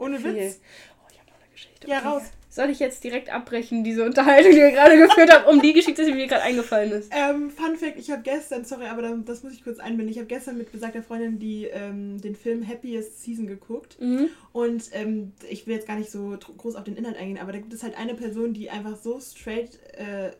Ohne 0.01 0.19
Viel. 0.19 0.35
Witz. 0.35 0.59
Oh, 0.99 1.07
ich 1.11 1.19
habe 1.19 1.29
noch 1.29 1.37
eine 1.37 1.51
Geschichte. 1.51 1.87
Ja, 1.87 1.99
okay. 1.99 2.07
raus. 2.07 2.23
Soll 2.49 2.69
ich 2.69 2.79
jetzt 2.79 3.01
direkt 3.05 3.29
abbrechen, 3.29 3.85
diese 3.85 4.03
Unterhaltung, 4.03 4.51
die 4.51 4.57
wir 4.57 4.71
gerade 4.71 4.97
geführt 5.07 5.31
haben, 5.31 5.45
um 5.45 5.61
die 5.61 5.71
Geschichte, 5.71 6.03
die 6.03 6.11
mir 6.11 6.27
gerade 6.27 6.41
eingefallen 6.41 6.91
ist? 6.91 7.09
Ähm, 7.15 7.49
Fun 7.49 7.77
Fact, 7.77 7.97
ich 7.97 8.11
habe 8.11 8.23
gestern, 8.23 8.65
sorry, 8.65 8.87
aber 8.87 9.03
das 9.03 9.43
muss 9.43 9.53
ich 9.53 9.63
kurz 9.63 9.79
einbinden, 9.79 10.09
ich 10.09 10.17
habe 10.17 10.27
gestern 10.27 10.57
mit 10.57 10.69
besagter 10.69 11.01
Freundin 11.01 11.39
die, 11.39 11.67
ähm, 11.67 12.19
den 12.19 12.35
Film 12.35 12.67
Happiest 12.67 13.23
Season 13.23 13.47
geguckt 13.47 13.95
mhm. 14.01 14.27
und 14.51 14.83
ähm, 14.91 15.31
ich 15.49 15.65
will 15.65 15.75
jetzt 15.75 15.87
gar 15.87 15.95
nicht 15.95 16.11
so 16.11 16.37
groß 16.57 16.75
auf 16.75 16.83
den 16.83 16.97
Inhalt 16.97 17.15
eingehen, 17.15 17.39
aber 17.41 17.53
da 17.53 17.59
gibt 17.59 17.73
es 17.73 17.83
halt 17.83 17.97
eine 17.97 18.15
Person, 18.15 18.53
die 18.53 18.69
einfach 18.69 18.97
so 18.97 19.21
straight 19.21 19.79
äh, 19.93 20.31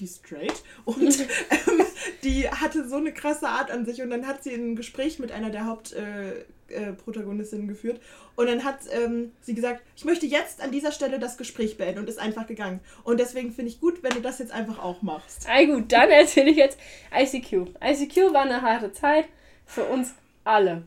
die 0.00 0.08
straight 0.08 0.62
und 0.84 1.20
ähm, 1.50 1.86
die 2.24 2.48
hatte 2.48 2.88
so 2.88 2.96
eine 2.96 3.12
krasse 3.12 3.48
Art 3.48 3.70
an 3.70 3.84
sich 3.84 4.02
und 4.02 4.10
dann 4.10 4.26
hat 4.26 4.42
sie 4.42 4.54
ein 4.54 4.76
Gespräch 4.76 5.18
mit 5.18 5.32
einer 5.32 5.50
der 5.50 5.66
Hauptprotagonistinnen 5.66 6.42
äh, 6.42 6.44
äh, 6.72 7.66
geführt 7.66 8.00
und 8.36 8.46
dann 8.46 8.64
hat 8.64 8.80
ähm, 8.90 9.32
sie 9.40 9.54
gesagt, 9.54 9.82
ich 9.96 10.04
möchte 10.04 10.26
jetzt 10.26 10.60
an 10.60 10.72
dieser 10.72 10.92
Stelle 10.92 11.18
das 11.18 11.36
Gespräch 11.36 11.76
beenden 11.76 12.00
und 12.00 12.08
ist 12.08 12.18
einfach 12.18 12.46
gegangen. 12.46 12.80
Und 13.04 13.20
deswegen 13.20 13.52
finde 13.52 13.70
ich 13.70 13.80
gut, 13.80 14.02
wenn 14.02 14.12
du 14.12 14.20
das 14.20 14.38
jetzt 14.38 14.52
einfach 14.52 14.82
auch 14.82 15.02
machst. 15.02 15.46
Ah 15.48 15.64
gut, 15.64 15.92
dann 15.92 16.10
erzähle 16.10 16.50
ich 16.50 16.56
jetzt 16.56 16.78
ICQ. 17.14 17.70
ICQ 17.82 18.32
war 18.32 18.42
eine 18.42 18.62
harte 18.62 18.92
Zeit 18.92 19.26
für 19.66 19.84
uns 19.84 20.14
alle. 20.44 20.82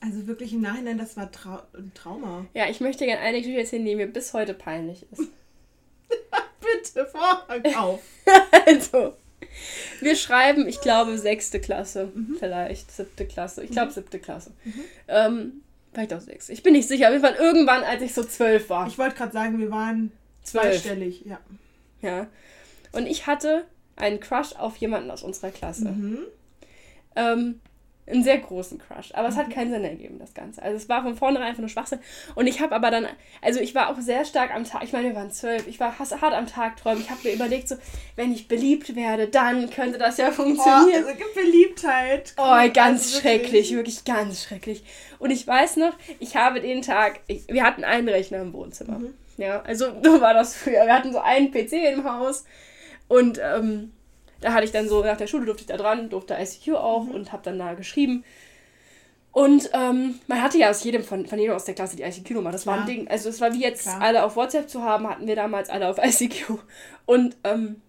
Also 0.00 0.26
wirklich 0.26 0.52
im 0.52 0.60
Nachhinein, 0.60 0.98
das 0.98 1.16
war 1.16 1.30
Trau 1.32 1.60
ein 1.74 1.92
Trauma. 1.94 2.46
Ja, 2.54 2.68
ich 2.68 2.80
möchte 2.80 3.06
gerne 3.06 3.20
eine 3.20 3.38
Geschichte 3.38 3.60
erzählen, 3.60 3.84
die 3.84 3.96
mir 3.96 4.06
bis 4.06 4.32
heute 4.34 4.54
peinlich 4.54 5.06
ist. 5.10 5.22
Bitte, 6.60 7.06
Vorhang 7.06 7.74
auf. 7.76 8.00
also, 8.66 9.14
wir 10.00 10.16
schreiben, 10.16 10.68
ich 10.68 10.80
glaube, 10.80 11.18
sechste 11.18 11.60
Klasse, 11.60 12.10
mhm. 12.14 12.36
vielleicht 12.38 12.90
siebte 12.90 13.26
Klasse. 13.26 13.62
Ich 13.64 13.70
glaube, 13.70 13.88
mhm. 13.88 13.94
siebte 13.94 14.18
Klasse. 14.18 14.50
Mhm. 14.64 14.80
Ähm, 15.08 15.52
vielleicht 15.92 16.14
auch 16.14 16.20
sechs. 16.20 16.48
Ich 16.48 16.62
bin 16.62 16.72
nicht 16.72 16.88
sicher. 16.88 17.06
Auf 17.06 17.12
jeden 17.12 17.24
Fall 17.24 17.36
irgendwann, 17.36 17.82
als 17.82 18.02
ich 18.02 18.14
so 18.14 18.24
zwölf 18.24 18.68
war. 18.70 18.86
Ich 18.86 18.98
wollte 18.98 19.16
gerade 19.16 19.32
sagen, 19.32 19.58
wir 19.58 19.70
waren 19.70 20.12
zweistellig, 20.42 21.24
ja. 21.24 21.40
Ja. 22.02 22.26
Und 22.92 23.06
ich 23.06 23.26
hatte 23.26 23.64
einen 23.96 24.20
Crush 24.20 24.54
auf 24.54 24.76
jemanden 24.76 25.10
aus 25.10 25.22
unserer 25.22 25.50
Klasse. 25.50 25.88
Mhm. 25.88 26.18
Ähm, 27.16 27.60
einen 28.08 28.22
sehr 28.22 28.38
großen 28.38 28.78
Crush. 28.78 29.12
Aber 29.14 29.28
es 29.28 29.36
hat 29.36 29.48
mhm. 29.48 29.52
keinen 29.52 29.70
Sinn 29.70 29.84
ergeben, 29.84 30.18
das 30.18 30.34
Ganze. 30.34 30.62
Also 30.62 30.76
es 30.76 30.88
war 30.88 31.02
von 31.02 31.16
vornherein 31.16 31.48
einfach 31.48 31.60
nur 31.60 31.68
Schwachsinn. 31.68 31.98
Und 32.34 32.46
ich 32.46 32.60
habe 32.60 32.74
aber 32.74 32.90
dann, 32.90 33.06
also 33.42 33.60
ich 33.60 33.74
war 33.74 33.90
auch 33.90 33.98
sehr 34.00 34.24
stark 34.24 34.54
am 34.54 34.64
Tag, 34.64 34.84
ich 34.84 34.92
meine, 34.92 35.08
wir 35.08 35.16
waren 35.16 35.30
zwölf, 35.30 35.66
ich 35.66 35.80
war 35.80 35.98
hart 35.98 36.34
am 36.34 36.46
Tag 36.46 36.76
träumen. 36.76 37.00
Ich 37.00 37.10
habe 37.10 37.20
mir 37.24 37.34
überlegt, 37.34 37.68
so, 37.68 37.76
wenn 38.14 38.32
ich 38.32 38.48
beliebt 38.48 38.94
werde, 38.94 39.28
dann 39.28 39.70
könnte 39.70 39.98
das 39.98 40.18
ja 40.18 40.30
funktionieren. 40.30 41.04
Oh, 41.04 41.08
also 41.08 41.24
Beliebtheit. 41.34 42.34
Oh, 42.36 42.72
ganz 42.72 43.06
also 43.06 43.20
schrecklich, 43.20 43.72
wirklich. 43.72 43.76
wirklich 43.76 44.04
ganz 44.04 44.44
schrecklich. 44.44 44.84
Und 45.18 45.30
ich 45.30 45.46
weiß 45.46 45.76
noch, 45.76 45.94
ich 46.20 46.36
habe 46.36 46.60
den 46.60 46.82
Tag, 46.82 47.20
ich, 47.26 47.48
wir 47.48 47.64
hatten 47.64 47.84
einen 47.84 48.08
Rechner 48.08 48.40
im 48.40 48.52
Wohnzimmer. 48.52 48.98
Mhm. 48.98 49.14
Ja, 49.36 49.62
also 49.62 49.86
so 50.02 50.20
war 50.20 50.34
das 50.34 50.54
früher. 50.54 50.86
Wir 50.86 50.94
hatten 50.94 51.12
so 51.12 51.18
einen 51.18 51.50
PC 51.50 51.72
im 51.92 52.04
Haus 52.04 52.44
und 53.08 53.40
ähm, 53.42 53.92
da 54.40 54.52
hatte 54.52 54.64
ich 54.64 54.72
dann 54.72 54.88
so, 54.88 55.02
nach 55.02 55.16
der 55.16 55.26
Schule 55.26 55.46
durfte 55.46 55.62
ich 55.62 55.66
da 55.66 55.76
dran, 55.76 56.08
durfte 56.08 56.34
ICQ 56.34 56.74
auch 56.74 57.04
mhm. 57.04 57.10
und 57.12 57.32
habe 57.32 57.42
dann 57.42 57.58
da 57.58 57.74
geschrieben. 57.74 58.24
Und 59.32 59.68
ähm, 59.74 60.18
man 60.28 60.40
hatte 60.40 60.56
ja 60.56 60.70
aus 60.70 60.82
jedem 60.82 61.04
von, 61.04 61.26
von 61.26 61.38
jedem 61.38 61.54
aus 61.54 61.64
der 61.64 61.74
Klasse 61.74 61.96
die 61.96 62.02
ICQ-Nummer. 62.02 62.52
Das 62.52 62.66
war 62.66 62.76
ja. 62.76 62.80
ein 62.80 62.86
Ding. 62.86 63.08
Also 63.08 63.28
es 63.28 63.40
war 63.40 63.52
wie 63.52 63.60
jetzt 63.60 63.82
Klar. 63.82 64.00
alle 64.00 64.24
auf 64.24 64.34
WhatsApp 64.34 64.70
zu 64.70 64.82
haben, 64.82 65.06
hatten 65.06 65.26
wir 65.26 65.36
damals 65.36 65.68
alle 65.68 65.88
auf 65.88 65.98
ICQ. 66.02 66.58
Und 67.04 67.36
ähm, 67.44 67.82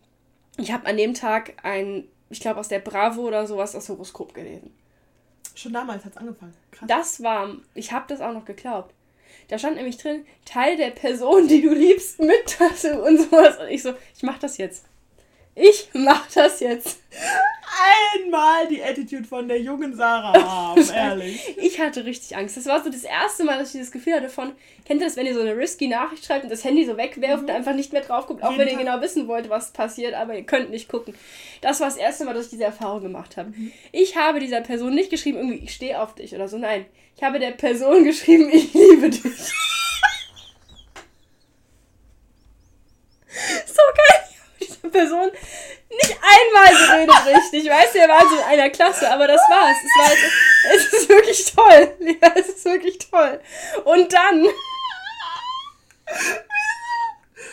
ich 0.57 0.73
habe 0.73 0.85
an 0.87 0.97
dem 0.97 1.13
Tag 1.13 1.53
ein, 1.63 2.05
ich 2.29 2.41
glaube 2.41 2.59
aus 2.59 2.67
der 2.67 2.79
Bravo 2.79 3.21
oder 3.21 3.47
sowas, 3.47 3.71
das 3.71 3.87
Horoskop 3.87 4.33
gelesen. 4.33 4.73
Schon 5.55 5.73
damals 5.73 6.03
hat 6.03 6.11
es 6.11 6.17
angefangen. 6.17 6.53
Krass. 6.71 6.87
Das 6.89 7.23
war, 7.23 7.55
ich 7.73 7.91
habe 7.91 8.05
das 8.09 8.19
auch 8.19 8.33
noch 8.33 8.45
geglaubt. 8.45 8.93
Da 9.47 9.57
stand 9.57 9.77
nämlich 9.77 9.97
drin, 9.97 10.25
Teil 10.45 10.75
der 10.75 10.91
Person, 10.91 11.47
die 11.47 11.61
du 11.61 11.73
liebst, 11.73 12.19
mit 12.19 12.57
und 12.59 13.21
sowas. 13.21 13.57
Und 13.57 13.69
ich 13.69 13.83
so, 13.83 13.93
ich 14.15 14.23
mach 14.23 14.37
das 14.37 14.57
jetzt. 14.57 14.85
Ich 15.59 15.89
mach 15.93 16.27
das 16.31 16.59
jetzt. 16.59 16.99
Einmal 18.15 18.67
die 18.67 18.83
Attitude 18.83 19.23
von 19.23 19.47
der 19.47 19.59
jungen 19.59 19.95
Sarah 19.95 20.33
haben, 20.75 20.89
ehrlich. 20.93 21.41
Ich 21.57 21.79
hatte 21.79 22.05
richtig 22.05 22.37
Angst. 22.37 22.57
Das 22.57 22.67
war 22.67 22.83
so 22.83 22.91
das 22.91 23.03
erste 23.03 23.43
Mal, 23.43 23.57
dass 23.57 23.73
ich 23.73 23.81
das 23.81 23.91
Gefühl 23.91 24.13
hatte 24.13 24.29
von, 24.29 24.51
kennt 24.85 25.01
ihr 25.01 25.07
das, 25.07 25.15
wenn 25.15 25.25
ihr 25.25 25.33
so 25.33 25.41
eine 25.41 25.57
risky 25.57 25.87
Nachricht 25.87 26.25
schreibt 26.25 26.43
und 26.43 26.51
das 26.51 26.63
Handy 26.63 26.85
so 26.85 26.95
wegwerft 26.95 27.43
mhm. 27.43 27.49
und 27.49 27.55
einfach 27.55 27.73
nicht 27.73 27.91
mehr 27.91 28.03
drauf 28.03 28.27
guckt, 28.27 28.43
auch 28.43 28.51
Jeden 28.51 28.61
wenn 28.61 28.69
ihr 28.69 28.77
genau 28.77 29.01
wissen 29.01 29.27
wollt, 29.27 29.49
was 29.49 29.71
passiert, 29.71 30.13
aber 30.13 30.35
ihr 30.35 30.43
könnt 30.43 30.69
nicht 30.69 30.89
gucken. 30.89 31.15
Das 31.61 31.79
war 31.79 31.87
das 31.87 31.97
erste 31.97 32.25
Mal, 32.25 32.35
dass 32.35 32.45
ich 32.45 32.51
diese 32.51 32.65
Erfahrung 32.65 33.01
gemacht 33.01 33.35
habe. 33.35 33.49
Mhm. 33.49 33.71
Ich 33.91 34.15
habe 34.15 34.39
dieser 34.39 34.61
Person 34.61 34.93
nicht 34.93 35.09
geschrieben, 35.09 35.37
irgendwie, 35.37 35.63
ich 35.63 35.73
stehe 35.73 35.99
auf 35.99 36.13
dich 36.13 36.35
oder 36.35 36.47
so. 36.47 36.59
Nein. 36.59 36.85
Ich 37.15 37.23
habe 37.23 37.39
der 37.39 37.51
Person 37.51 38.03
geschrieben, 38.03 38.49
ich 38.53 38.73
liebe 38.73 39.09
dich. 39.09 39.23
so 43.65 43.81
geil 43.95 44.27
diese 44.59 44.86
Person 44.97 45.31
nicht 45.89 46.17
einmal 46.21 47.05
geredet 47.05 47.37
richtig. 47.37 47.65
Ich 47.65 47.69
weiß, 47.69 47.93
wir 47.93 48.09
waren 48.09 48.29
so 48.29 48.35
in 48.35 48.43
einer 48.43 48.69
Klasse, 48.69 49.09
aber 49.09 49.27
das 49.27 49.41
war's. 49.49 49.77
Es, 49.85 49.97
war, 49.99 50.75
es 50.75 50.93
ist 50.93 51.09
wirklich 51.09 51.53
toll. 51.53 51.97
Ja, 52.21 52.31
es 52.35 52.49
ist 52.49 52.65
wirklich 52.65 52.97
toll. 52.97 53.39
Und 53.85 54.11
dann. 54.11 54.47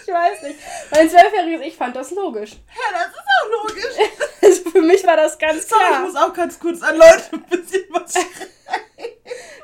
Ich 0.03 0.13
weiß 0.13 0.43
nicht. 0.43 0.59
Mein 0.91 1.11
zwölfjähriges 1.11 1.67
Ich 1.67 1.77
fand 1.77 1.95
das 1.97 2.11
logisch. 2.11 2.53
Ja, 2.53 2.99
das 2.99 3.09
ist 3.09 3.19
auch 3.19 3.69
logisch. 3.69 4.09
Also 4.45 4.71
für 4.71 4.83
mich 4.83 5.07
war 5.07 5.17
das 5.17 5.39
ganz 5.39 5.67
klar. 5.67 5.81
Sorry, 5.81 5.95
ich 5.95 6.13
muss 6.13 6.23
auch 6.23 6.35
ganz 6.35 6.59
kurz 6.59 6.83
an 6.83 6.97
Leute 6.99 7.23
ein 7.33 7.43
bisschen 7.45 7.85
was 7.91 8.13
schreien. 8.13 9.13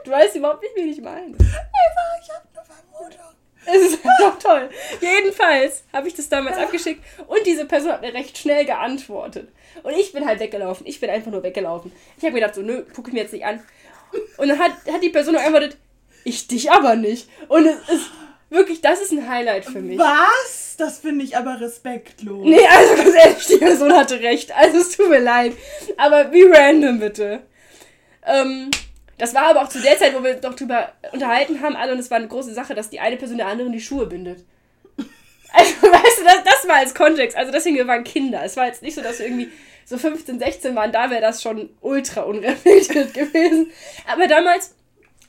Du 0.05 0.11
weißt 0.11 0.37
überhaupt 0.37 0.63
nicht, 0.63 0.75
wie 0.75 0.91
ich 0.91 1.01
meine. 1.03 1.37
Eva, 1.37 2.05
ich 2.23 2.31
hab 2.31 2.43
eine 2.55 2.65
Vermutung. 2.65 3.30
Es 3.67 3.93
ist 3.93 3.99
einfach 4.05 4.39
toll. 4.43 4.69
Jedenfalls 5.01 5.85
habe 5.93 6.09
ich 6.09 6.15
das 6.15 6.29
damals 6.29 6.57
abgeschickt 6.57 7.03
und 7.27 7.47
diese 7.47 7.67
Person 7.67 7.93
hat 7.93 8.01
mir 8.01 8.15
recht 8.15 8.39
schnell 8.39 8.65
geantwortet. 8.65 9.49
Und 9.83 9.93
ich 9.95 10.13
bin 10.13 10.27
halt 10.27 10.41
weggelaufen. 10.41 10.87
Ich 10.87 11.01
bin 11.01 11.11
einfach 11.11 11.31
nur 11.31 11.43
weggelaufen. 11.43 11.93
Ich 12.17 12.25
habe 12.25 12.33
mir 12.33 12.41
gedacht, 12.41 12.55
so, 12.55 12.63
nö, 12.63 12.83
gucke 12.95 13.09
ich 13.11 13.15
mir 13.15 13.21
jetzt 13.21 13.33
nicht 13.33 13.45
an. 13.45 13.63
Und 14.39 14.49
dann 14.49 14.59
hat, 14.59 14.73
hat 14.91 15.03
die 15.03 15.11
Person 15.11 15.35
nur 15.35 15.43
geantwortet, 15.43 15.77
ich 16.25 16.49
dich 16.49 16.71
aber 16.71 16.97
nicht. 16.97 17.29
Und 17.49 17.67
es 17.67 17.89
ist 17.89 18.11
wirklich, 18.51 18.81
das 18.81 19.01
ist 19.01 19.13
ein 19.13 19.29
Highlight 19.29 19.65
für 19.65 19.81
mich. 19.81 19.99
Was? 19.99 20.77
Das 20.77 20.99
finde 20.99 21.25
ich 21.25 21.37
aber 21.37 21.61
respektlos. 21.61 22.45
Nee, 22.47 22.67
also 22.67 22.95
ganz 22.97 23.15
ehrlich, 23.15 23.47
die 23.47 23.57
Person 23.59 23.93
hatte 23.93 24.21
recht. 24.21 24.53
Also 24.57 24.79
es 24.79 24.97
tut 24.97 25.11
mir 25.11 25.21
leid. 25.21 25.53
Aber 25.97 26.33
wie 26.33 26.43
random 26.45 26.99
bitte. 26.99 27.43
Ähm, 28.27 28.71
das 29.21 29.35
war 29.35 29.51
aber 29.51 29.63
auch 29.63 29.69
zu 29.69 29.81
der 29.81 29.99
Zeit, 29.99 30.15
wo 30.15 30.25
wir 30.25 30.35
doch 30.35 30.55
drüber 30.55 30.93
unterhalten 31.13 31.61
haben, 31.61 31.77
alle, 31.77 31.93
und 31.93 31.99
es 31.99 32.11
war 32.11 32.17
eine 32.17 32.29
große 32.29 32.55
Sache, 32.55 32.75
dass 32.75 32.89
die 32.89 33.01
eine 33.01 33.19
Person 33.19 33.37
der 33.37 33.49
anderen 33.49 33.71
die 33.73 33.81
Schuhe 33.81 34.07
bindet. 34.07 34.45
Also, 35.53 35.83
weißt 35.83 36.21
du, 36.21 36.25
das, 36.25 36.45
das 36.45 36.69
war 36.69 36.77
als 36.77 36.95
Kontext. 36.95 37.37
Also, 37.37 37.51
deswegen, 37.51 37.75
wir 37.75 37.89
waren 37.89 38.05
Kinder. 38.05 38.41
Es 38.45 38.57
war 38.57 38.69
jetzt 38.69 38.83
nicht 38.83 38.95
so, 38.95 39.03
dass 39.03 39.19
wir 39.19 39.27
irgendwie 39.27 39.51
so 39.85 39.99
15, 39.99 40.39
16 40.39 40.77
waren. 40.77 40.93
Da 40.93 41.11
wäre 41.11 41.21
das 41.21 41.43
schon 41.43 41.71
ultra 41.81 42.21
unreflektiert 42.21 43.13
gewesen. 43.15 43.73
Aber 44.07 44.29
damals, 44.29 44.77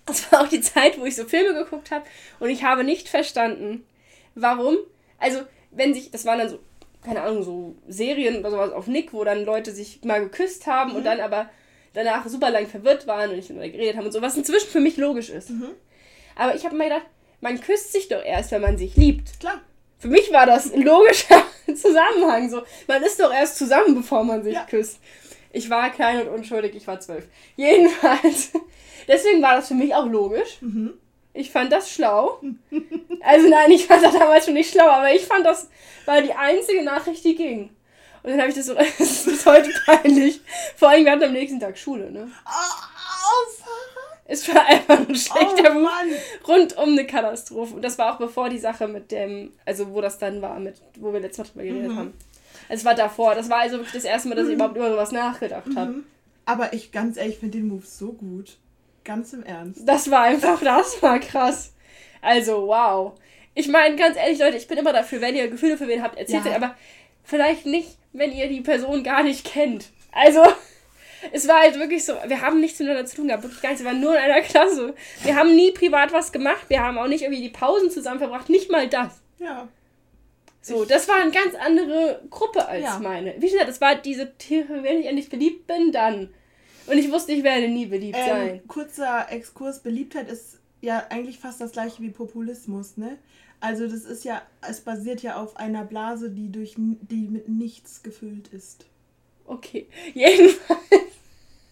das 0.06 0.32
war 0.32 0.42
auch 0.42 0.48
die 0.48 0.62
Zeit, 0.62 1.00
wo 1.00 1.06
ich 1.06 1.16
so 1.16 1.26
Filme 1.26 1.56
geguckt 1.56 1.90
habe 1.90 2.06
und 2.40 2.52
ich 2.52 2.64
habe 2.64 2.84
nicht 2.84 3.10
verstanden, 3.10 3.84
warum. 4.36 4.78
Also, 5.18 5.42
wenn 5.72 5.96
sich, 5.96 6.12
das 6.12 6.26
waren 6.26 6.38
dann 6.38 6.50
so, 6.50 6.60
keine 7.04 7.24
Ahnung, 7.24 7.42
so 7.42 7.76
Serien 7.88 8.42
oder 8.42 8.52
sowas 8.52 8.74
auf 8.74 8.86
Nick, 8.86 9.14
wo 9.14 9.24
dann 9.24 9.44
Leute 9.44 9.72
sich 9.72 10.04
mal 10.04 10.22
geküsst 10.22 10.68
haben 10.68 10.92
mhm. 10.92 10.98
und 10.98 11.04
dann 11.04 11.20
aber 11.20 11.50
danach 11.94 12.28
super 12.28 12.50
lang 12.50 12.68
verwirrt 12.68 13.08
waren 13.08 13.32
und 13.32 13.36
nicht 13.38 13.50
mehr 13.50 13.70
geredet 13.70 13.98
haben 13.98 14.06
und 14.06 14.12
so, 14.12 14.22
was 14.22 14.38
inzwischen 14.38 14.70
für 14.70 14.80
mich 14.80 14.98
logisch 14.98 15.30
ist. 15.30 15.50
Mhm. 15.50 15.70
Aber 16.36 16.56
ich 16.56 16.66
habe 16.66 16.76
mir 16.76 16.86
gedacht, 16.86 17.06
man 17.42 17.60
küsst 17.60 17.92
sich 17.92 18.08
doch 18.08 18.24
erst, 18.24 18.52
wenn 18.52 18.62
man 18.62 18.78
sich 18.78 18.96
liebt. 18.96 19.40
Klar. 19.40 19.62
Für 19.98 20.08
mich 20.08 20.32
war 20.32 20.46
das 20.46 20.74
ein 20.74 20.82
logischer 20.82 21.44
Zusammenhang. 21.68 22.50
So, 22.50 22.62
man 22.88 23.04
ist 23.04 23.20
doch 23.20 23.34
erst 23.34 23.58
zusammen, 23.58 23.96
bevor 23.96 24.24
man 24.24 24.44
sich 24.44 24.56
ja. 24.56 24.66
küsst. 24.66 25.00
Ich 25.54 25.70
war 25.70 25.90
klein 25.92 26.22
und 26.22 26.30
unschuldig, 26.30 26.76
ich 26.76 26.88
war 26.88 27.00
zwölf. 27.00 27.28
Jedenfalls, 27.56 28.52
Deswegen 29.08 29.42
war 29.42 29.56
das 29.56 29.68
für 29.68 29.74
mich 29.74 29.94
auch 29.94 30.06
logisch. 30.06 30.58
Mhm. 30.62 30.94
Ich 31.34 31.52
fand 31.52 31.72
das 31.72 31.90
schlau. 31.90 32.42
Also 33.22 33.48
nein, 33.48 33.72
ich 33.72 33.86
fand 33.86 34.04
das 34.04 34.14
damals 34.14 34.46
schon 34.46 34.54
nicht 34.54 34.72
schlau, 34.72 34.88
aber 34.88 35.14
ich 35.14 35.26
fand 35.26 35.46
das 35.46 35.70
war 36.06 36.22
die 36.22 36.34
einzige 36.34 36.84
Nachricht, 36.84 37.24
die 37.24 37.36
ging. 37.36 37.70
Und 38.24 38.32
dann 38.32 38.40
habe 38.40 38.50
ich 38.50 38.56
das 38.56 38.68
so, 38.68 38.74
das 38.76 39.00
ist 39.00 39.26
bis 39.26 39.46
heute 39.46 39.72
peinlich. 39.86 40.42
Vor 40.76 40.90
allem, 40.90 41.06
wir 41.06 41.12
hatten 41.12 41.24
am 41.24 41.34
nächsten 41.34 41.60
Tag 41.60 41.78
Schule, 41.78 42.12
ne? 42.12 42.28
Oh, 42.46 43.52
Sarah. 43.58 44.02
Es 44.26 44.48
war 44.48 44.66
einfach 44.66 45.00
ein 45.00 45.16
schlechter 45.16 45.72
oh, 45.72 45.80
Move. 45.80 45.90
Rundum 46.48 46.90
eine 46.94 47.06
Katastrophe. 47.06 47.76
Und 47.76 47.82
das 47.82 47.98
war 47.98 48.14
auch 48.14 48.18
bevor 48.18 48.48
die 48.48 48.60
Sache 48.60 48.88
mit 48.88 49.12
dem, 49.12 49.52
also 49.66 49.92
wo 49.92 50.00
das 50.00 50.20
dann 50.20 50.42
war, 50.42 50.58
mit, 50.58 50.76
wo 50.98 51.12
wir 51.12 51.20
letztes 51.20 51.54
Mal 51.54 51.64
drüber 51.64 51.74
geredet 51.74 51.92
mhm. 51.92 51.98
haben. 51.98 52.14
Es 52.70 52.86
war 52.86 52.96
davor. 52.96 53.36
Das 53.36 53.50
war 53.50 53.58
also 53.58 53.78
wirklich 53.78 53.94
das 53.94 54.06
erste 54.06 54.30
Mal, 54.30 54.36
dass 54.36 54.46
ich 54.46 54.52
mhm. 54.52 54.56
überhaupt 54.56 54.78
über 54.78 54.90
sowas 54.90 55.12
nachgedacht 55.12 55.68
mhm. 55.68 55.78
habe. 55.78 55.96
Aber 56.46 56.74
ich, 56.74 56.94
ganz 56.94 57.18
ehrlich, 57.18 57.40
finde 57.40 57.58
den 57.58 57.68
Move 57.68 57.86
so 57.86 58.14
gut. 58.14 58.58
Ganz 59.04 59.34
im 59.34 59.44
Ernst. 59.44 59.82
Das 59.86 60.10
war 60.12 60.22
einfach, 60.22 60.62
das 60.64 61.02
war 61.02 61.20
krass. 61.20 61.74
Also, 62.22 62.68
wow. 62.68 63.14
Ich 63.54 63.68
meine, 63.68 63.98
ganz 63.98 64.16
ehrlich, 64.16 64.40
Leute, 64.40 64.56
ich 64.56 64.68
bin 64.68 64.78
immer 64.78 64.94
dafür, 64.94 65.20
wenn 65.20 65.36
ihr 65.36 65.50
Gefühle 65.50 65.78
für 65.78 65.88
wen 65.88 66.02
habt, 66.02 66.18
erzählt 66.18 66.46
ja. 66.46 66.56
aber 66.56 66.76
vielleicht 67.24 67.66
nicht, 67.66 67.98
wenn 68.14 68.32
ihr 68.32 68.48
die 68.48 68.62
Person 68.62 69.04
gar 69.04 69.24
nicht 69.24 69.46
kennt. 69.46 69.90
Also, 70.12 70.44
es 71.32 71.48
war 71.48 71.62
halt 71.62 71.80
wirklich 71.80 72.04
so, 72.06 72.14
wir 72.26 72.42
haben 72.42 72.60
nichts 72.60 72.80
miteinander 72.80 73.06
zu 73.06 73.18
tun 73.18 73.28
gehabt, 73.28 73.44
wirklich 73.44 73.62
gar 73.62 73.70
nichts, 73.70 73.84
wir 73.84 73.92
waren 73.92 74.02
nur 74.02 74.14
in 74.14 74.24
einer 74.24 74.42
Klasse. 74.42 74.94
Wir 75.24 75.36
haben 75.36 75.56
nie 75.56 75.72
privat 75.72 76.14
was 76.14 76.32
gemacht, 76.32 76.66
wir 76.70 76.82
haben 76.82 76.98
auch 76.98 77.08
nicht 77.08 77.24
irgendwie 77.24 77.42
die 77.42 77.50
Pausen 77.50 77.90
zusammen 77.90 78.20
verbracht, 78.20 78.50
nicht 78.50 78.72
mal 78.72 78.88
das. 78.88 79.22
Ja. 79.40 79.68
So, 80.64 80.86
das 80.86 81.08
war 81.08 81.16
eine 81.16 81.32
ganz 81.32 81.56
andere 81.56 82.22
Gruppe 82.30 82.68
als 82.68 82.84
ja. 82.84 83.00
meine. 83.00 83.34
Wie 83.40 83.50
gesagt, 83.50 83.68
das 83.68 83.82
war 83.82 83.96
diese 83.96 84.38
Tiere, 84.38 84.84
wenn 84.84 85.00
ich 85.00 85.08
endlich 85.08 85.30
beliebt 85.30 85.66
bin, 85.66 85.92
dann. 85.92 86.30
Und 86.86 86.98
ich 86.98 87.12
wusste, 87.12 87.32
ich 87.32 87.44
werde 87.44 87.68
nie 87.68 87.88
beliebt 87.88 88.18
ähm, 88.20 88.28
sein. 88.28 88.62
Kurzer 88.68 89.28
Exkurs, 89.32 89.80
Beliebtheit 89.80 90.30
ist 90.30 90.60
ja 90.82 91.08
eigentlich 91.10 91.40
fast 91.40 91.62
das 91.62 91.72
gleiche 91.72 92.02
wie 92.04 92.10
Populismus, 92.10 92.98
ne? 92.98 93.18
Also 93.62 93.88
das 93.88 94.06
ist 94.06 94.26
ja, 94.26 94.42
es 94.68 94.82
basiert 94.82 95.22
ja 95.22 95.42
auf 95.42 95.56
einer 95.56 95.86
Blase, 95.86 96.32
die 96.32 96.52
durch 96.52 96.76
die 96.78 97.28
mit 97.28 97.48
nichts 97.48 98.02
gefüllt 98.04 98.48
ist. 98.50 98.86
Okay. 99.46 99.88
Jedenfalls 100.14 100.80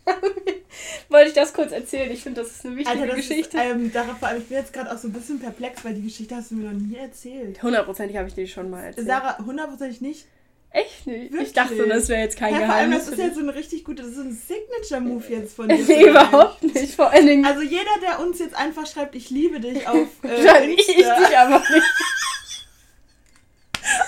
wollte 1.09 1.29
ich 1.29 1.33
das 1.33 1.51
kurz 1.53 1.71
erzählen. 1.71 2.11
Ich 2.11 2.21
finde, 2.21 2.41
das 2.41 2.51
ist 2.51 2.65
eine 2.65 2.77
wichtige 2.77 3.01
Alter, 3.01 3.15
Geschichte. 3.15 3.57
Ist, 3.57 3.63
ähm, 3.63 3.91
darauf, 3.91 4.17
ich 4.37 4.45
bin 4.45 4.57
jetzt 4.57 4.71
gerade 4.71 4.91
auch 4.91 4.97
so 4.97 5.07
ein 5.07 5.13
bisschen 5.13 5.39
perplex, 5.39 5.83
weil 5.83 5.95
die 5.95 6.03
Geschichte 6.03 6.35
hast 6.35 6.51
du 6.51 6.55
mir 6.55 6.71
noch 6.71 6.79
nie 6.79 6.95
erzählt. 6.95 7.61
Hundertprozentig 7.61 8.17
habe 8.17 8.27
ich 8.27 8.35
dir 8.35 8.47
schon 8.47 8.69
mal 8.69 8.83
erzählt. 8.83 9.07
Sarah, 9.07 9.43
hundertprozentig 9.43 10.01
nicht? 10.01 10.27
Echt 10.71 11.07
nicht? 11.07 11.31
Wirklich? 11.31 11.49
Ich 11.49 11.53
dachte, 11.53 11.87
das 11.87 12.09
wäre 12.09 12.21
jetzt 12.21 12.37
kein 12.37 12.53
ja, 12.53 12.59
Geheimnis. 12.59 12.75
Vor 12.75 12.77
allem, 12.77 12.91
das 12.91 13.09
ist 13.09 13.17
jetzt 13.17 13.35
so 13.35 13.41
ein 13.41 13.49
richtig 13.49 13.83
guter, 13.83 14.03
das 14.03 14.11
ist 14.11 14.19
ein 14.19 14.31
Signature-Move 14.47 15.23
jetzt 15.29 15.55
von 15.55 15.67
dir. 15.69 15.77
nee, 15.77 16.09
überhaupt 16.09 16.61
nicht. 16.61 16.93
Vor 16.93 17.09
allen 17.09 17.25
Dingen. 17.25 17.45
Also 17.45 17.61
jeder, 17.61 17.89
der 18.01 18.19
uns 18.19 18.37
jetzt 18.39 18.55
einfach 18.55 18.85
schreibt, 18.85 19.15
ich 19.15 19.31
liebe 19.31 19.59
dich 19.59 19.87
auf 19.87 20.07
äh, 20.23 20.71
ich 20.71 20.85
dich 20.85 21.07
aber 21.37 21.59
nicht. 21.59 21.83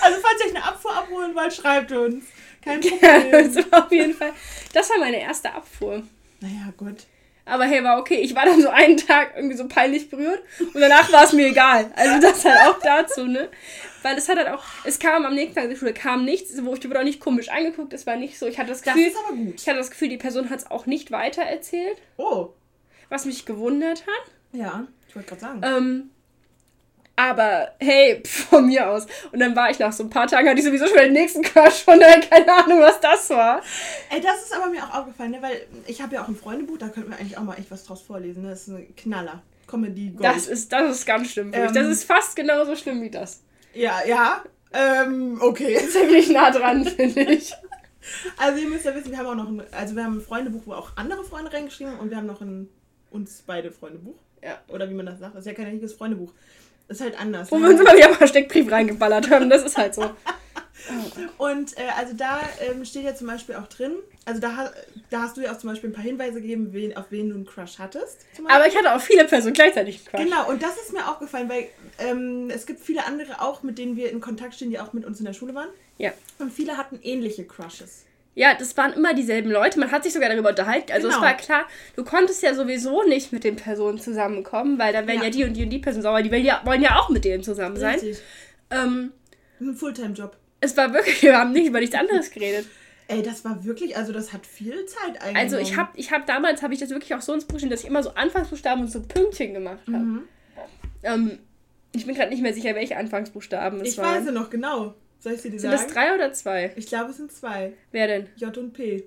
Also 0.00 0.18
falls 0.20 0.40
ihr 0.40 0.46
euch 0.46 0.56
eine 0.56 0.64
Abfuhr 0.64 0.94
abholen 0.96 1.34
wollt, 1.34 1.52
schreibt 1.52 1.90
uns. 1.90 2.24
Kein 2.64 2.80
Problem. 2.80 3.00
Ja, 3.02 3.38
also 3.38 3.60
auf 3.72 3.90
jeden 3.90 4.14
Fall. 4.14 4.32
Das 4.72 4.88
war 4.90 4.98
meine 4.98 5.20
erste 5.20 5.52
Abfuhr. 5.52 6.04
Naja, 6.40 6.72
gut. 6.76 6.98
Aber 7.44 7.64
hey, 7.64 7.82
war 7.82 7.98
okay. 7.98 8.20
Ich 8.20 8.34
war 8.34 8.44
dann 8.44 8.62
so 8.62 8.68
einen 8.68 8.96
Tag 8.96 9.32
irgendwie 9.34 9.56
so 9.56 9.66
peinlich 9.66 10.08
berührt 10.08 10.40
und 10.60 10.80
danach 10.80 11.10
war 11.12 11.24
es 11.24 11.32
mir 11.32 11.48
egal. 11.48 11.90
Also 11.96 12.20
das 12.20 12.44
halt 12.44 12.60
auch 12.68 12.78
dazu, 12.80 13.26
ne? 13.26 13.48
Weil 14.02 14.16
es 14.18 14.28
hat 14.28 14.38
halt 14.38 14.48
auch, 14.48 14.62
es 14.84 14.98
kam 14.98 15.24
am 15.24 15.34
nächsten 15.34 15.54
Tag 15.54 15.64
in 15.64 15.70
die 15.70 15.76
Schule, 15.76 15.94
kam 15.94 16.24
nichts, 16.24 16.52
wo 16.64 16.74
ich 16.74 16.84
wurde 16.84 17.00
auch 17.00 17.04
nicht 17.04 17.20
komisch 17.20 17.48
angeguckt, 17.48 17.92
es 17.92 18.06
war 18.06 18.16
nicht 18.16 18.38
so. 18.38 18.46
Ich 18.46 18.58
hatte 18.58 18.70
das 18.70 18.82
Gefühl, 18.82 19.12
das 19.12 19.62
ich 19.62 19.68
hatte 19.68 19.78
das 19.78 19.90
Gefühl, 19.90 20.08
die 20.08 20.16
Person 20.16 20.50
hat 20.50 20.60
es 20.60 20.70
auch 20.70 20.86
nicht 20.86 21.10
weiter 21.10 21.42
erzählt. 21.42 21.96
Oh. 22.16 22.50
Was 23.08 23.24
mich 23.24 23.44
gewundert 23.46 24.02
hat. 24.02 24.32
Ja, 24.52 24.86
ich 25.08 25.14
wollte 25.14 25.28
gerade 25.28 25.40
sagen. 25.40 25.60
Ähm, 25.64 26.10
aber 27.16 27.72
hey, 27.78 28.22
von 28.26 28.66
mir 28.66 28.88
aus. 28.88 29.06
Und 29.30 29.40
dann 29.40 29.54
war 29.54 29.70
ich 29.70 29.78
nach 29.78 29.92
so 29.92 30.04
ein 30.04 30.10
paar 30.10 30.26
Tagen, 30.26 30.48
hatte 30.48 30.58
ich 30.58 30.64
sowieso 30.64 30.86
schon 30.86 30.96
den 30.96 31.12
nächsten 31.12 31.42
Crush 31.42 31.84
von 31.84 31.98
der, 31.98 32.20
keine 32.20 32.52
Ahnung, 32.52 32.80
was 32.80 33.00
das 33.00 33.30
war. 33.30 33.62
Ey, 34.10 34.20
das 34.20 34.42
ist 34.42 34.54
aber 34.54 34.68
mir 34.70 34.82
auch 34.84 35.00
aufgefallen, 35.00 35.32
ne? 35.32 35.42
weil 35.42 35.66
ich 35.86 36.00
habe 36.02 36.14
ja 36.14 36.22
auch 36.22 36.28
ein 36.28 36.36
Freundebuch, 36.36 36.78
da 36.78 36.88
könnten 36.88 37.10
wir 37.10 37.18
eigentlich 37.18 37.38
auch 37.38 37.42
mal 37.42 37.58
echt 37.58 37.70
was 37.70 37.84
draus 37.84 38.02
vorlesen. 38.02 38.42
Ne? 38.42 38.50
Das 38.50 38.66
ist 38.66 38.74
ein 38.74 38.96
Knaller. 38.96 39.42
Comedy 39.66 40.10
Gold. 40.10 40.24
Das 40.24 40.46
ist, 40.46 40.72
das 40.72 40.90
ist 40.90 41.06
ganz 41.06 41.30
schlimm. 41.30 41.52
Ähm, 41.54 41.72
das 41.72 41.86
ist 41.86 42.04
fast 42.04 42.36
genauso 42.36 42.76
schlimm 42.76 43.00
wie 43.00 43.10
das. 43.10 43.42
Ja, 43.74 44.00
ja. 44.06 44.44
Ähm, 44.72 45.38
okay. 45.40 45.78
Ziemlich 45.90 46.30
nah 46.30 46.50
dran, 46.50 46.84
finde 46.84 47.22
ich. 47.22 47.52
Also 48.36 48.60
ihr 48.60 48.68
müsst 48.68 48.84
ja 48.84 48.94
wissen, 48.94 49.10
wir 49.10 49.18
haben 49.18 49.26
auch 49.26 49.34
noch 49.34 49.48
ein, 49.48 49.62
also 49.72 49.94
wir 49.94 50.04
haben 50.04 50.18
ein 50.18 50.20
Freundebuch, 50.20 50.62
wo 50.66 50.72
auch 50.72 50.96
andere 50.96 51.24
Freunde 51.24 51.52
reingeschrieben 51.52 51.98
und 51.98 52.10
wir 52.10 52.16
haben 52.16 52.26
noch 52.26 52.40
ein 52.40 52.68
uns 53.10 53.44
beide 53.46 53.70
Freundebuch. 53.70 54.16
Ja. 54.42 54.58
Oder 54.68 54.88
wie 54.90 54.94
man 54.94 55.06
das 55.06 55.20
sagt. 55.20 55.34
Das 55.34 55.40
ist 55.40 55.46
ja 55.46 55.54
kein 55.54 55.66
richtiges 55.66 55.92
Freundebuch. 55.92 56.32
Das 56.88 56.98
ist 56.98 57.04
halt 57.04 57.20
anders. 57.20 57.50
Wo 57.50 57.58
ne? 57.58 57.64
wir 57.64 57.70
uns 57.70 57.80
immer 57.80 57.94
wieder 57.94 58.10
mal 58.10 58.26
Steckbrief 58.26 58.70
reingeballert 58.70 59.30
haben. 59.30 59.48
Das 59.48 59.62
ist 59.62 59.76
halt 59.76 59.94
so. 59.94 60.10
Und 61.38 61.76
äh, 61.78 61.82
also 61.96 62.14
da 62.14 62.40
ähm, 62.60 62.84
steht 62.84 63.04
ja 63.04 63.14
zum 63.14 63.26
Beispiel 63.26 63.54
auch 63.54 63.66
drin, 63.66 63.92
also 64.24 64.40
da, 64.40 64.72
da 65.10 65.22
hast 65.22 65.36
du 65.36 65.40
ja 65.40 65.52
auch 65.52 65.58
zum 65.58 65.70
Beispiel 65.70 65.90
ein 65.90 65.92
paar 65.92 66.04
Hinweise 66.04 66.40
gegeben, 66.40 66.72
wen, 66.72 66.96
auf 66.96 67.06
wen 67.10 67.28
du 67.28 67.34
einen 67.34 67.46
Crush 67.46 67.78
hattest. 67.78 68.18
Aber 68.46 68.66
ich 68.66 68.76
hatte 68.76 68.94
auch 68.94 69.00
viele 69.00 69.24
Personen 69.24 69.54
gleichzeitig 69.54 69.96
einen 69.96 70.06
Crush. 70.06 70.24
Genau, 70.24 70.48
und 70.50 70.62
das 70.62 70.76
ist 70.76 70.92
mir 70.92 71.08
aufgefallen, 71.08 71.48
weil 71.48 71.68
ähm, 71.98 72.50
es 72.50 72.66
gibt 72.66 72.80
viele 72.80 73.04
andere 73.06 73.40
auch, 73.40 73.62
mit 73.62 73.78
denen 73.78 73.96
wir 73.96 74.10
in 74.10 74.20
Kontakt 74.20 74.54
stehen, 74.54 74.70
die 74.70 74.78
auch 74.78 74.92
mit 74.92 75.04
uns 75.04 75.18
in 75.18 75.26
der 75.26 75.32
Schule 75.32 75.54
waren. 75.54 75.68
Ja. 75.98 76.12
Und 76.38 76.52
viele 76.52 76.76
hatten 76.76 76.98
ähnliche 77.02 77.44
Crushes. 77.44 78.04
Ja, 78.34 78.54
das 78.54 78.76
waren 78.78 78.94
immer 78.94 79.12
dieselben 79.12 79.50
Leute. 79.50 79.78
Man 79.78 79.90
hat 79.90 80.04
sich 80.04 80.12
sogar 80.12 80.30
darüber 80.30 80.50
unterhalten. 80.50 80.90
Also 80.90 81.08
genau. 81.08 81.20
es 81.20 81.22
war 81.22 81.36
klar, 81.36 81.66
du 81.96 82.04
konntest 82.04 82.42
ja 82.42 82.54
sowieso 82.54 83.02
nicht 83.02 83.32
mit 83.32 83.44
den 83.44 83.56
Personen 83.56 83.98
zusammenkommen, 83.98 84.78
weil 84.78 84.92
dann 84.92 85.06
wären 85.06 85.18
ja, 85.18 85.24
ja 85.24 85.30
die 85.30 85.44
und 85.44 85.54
die 85.54 85.64
und 85.64 85.70
die 85.70 85.78
Personen 85.78 86.02
sauer. 86.02 86.22
Die 86.22 86.30
wollen 86.30 86.44
ja, 86.44 86.62
wollen 86.64 86.80
ja 86.80 86.98
auch 86.98 87.10
mit 87.10 87.24
denen 87.24 87.42
zusammen 87.42 87.76
sein. 87.76 87.94
Richtig. 87.94 88.18
Ähm, 88.70 89.12
Ein 89.60 89.74
Fulltime-Job. 89.74 90.36
Es 90.62 90.76
war 90.76 90.92
wirklich, 90.94 91.22
wir 91.22 91.36
haben 91.36 91.52
nicht 91.52 91.66
über 91.66 91.80
nichts 91.80 91.94
anderes 91.94 92.30
geredet. 92.30 92.66
Ey, 93.08 93.20
das 93.20 93.44
war 93.44 93.62
wirklich, 93.64 93.96
also 93.96 94.12
das 94.12 94.32
hat 94.32 94.46
viel 94.46 94.86
Zeit 94.86 95.20
eigentlich. 95.20 95.36
Also 95.36 95.58
ich 95.58 95.76
habe 95.76 95.90
ich 95.96 96.12
hab 96.12 96.24
damals, 96.24 96.62
habe 96.62 96.72
ich 96.72 96.80
das 96.80 96.90
wirklich 96.90 97.14
auch 97.14 97.20
so 97.20 97.34
ins 97.34 97.44
Buch 97.44 97.58
stehen, 97.58 97.68
dass 97.68 97.80
ich 97.80 97.88
immer 97.88 98.02
so 98.02 98.14
Anfangsbuchstaben 98.14 98.84
und 98.84 98.90
so 98.90 99.02
Pünktchen 99.02 99.52
gemacht 99.52 99.82
habe. 99.88 99.98
Mhm. 99.98 100.22
Ähm, 101.02 101.38
ich 101.92 102.06
bin 102.06 102.14
gerade 102.14 102.30
nicht 102.30 102.42
mehr 102.42 102.54
sicher, 102.54 102.74
welche 102.74 102.96
Anfangsbuchstaben 102.96 103.80
es 103.80 103.90
ich 103.90 103.98
waren. 103.98 104.14
Ich 104.14 104.20
weiß 104.20 104.26
ja 104.26 104.32
noch 104.32 104.48
genau. 104.48 104.94
Soll 105.18 105.32
ich 105.32 105.42
sie 105.42 105.50
dir 105.50 105.58
sind 105.58 105.70
sagen? 105.70 105.78
Sind 105.78 105.88
das 105.88 105.94
drei 105.94 106.14
oder 106.14 106.32
zwei? 106.32 106.72
Ich 106.76 106.86
glaube, 106.86 107.10
es 107.10 107.16
sind 107.16 107.32
zwei. 107.32 107.72
Wer 107.90 108.06
denn? 108.06 108.28
J 108.36 108.56
und 108.56 108.72
P. 108.72 109.04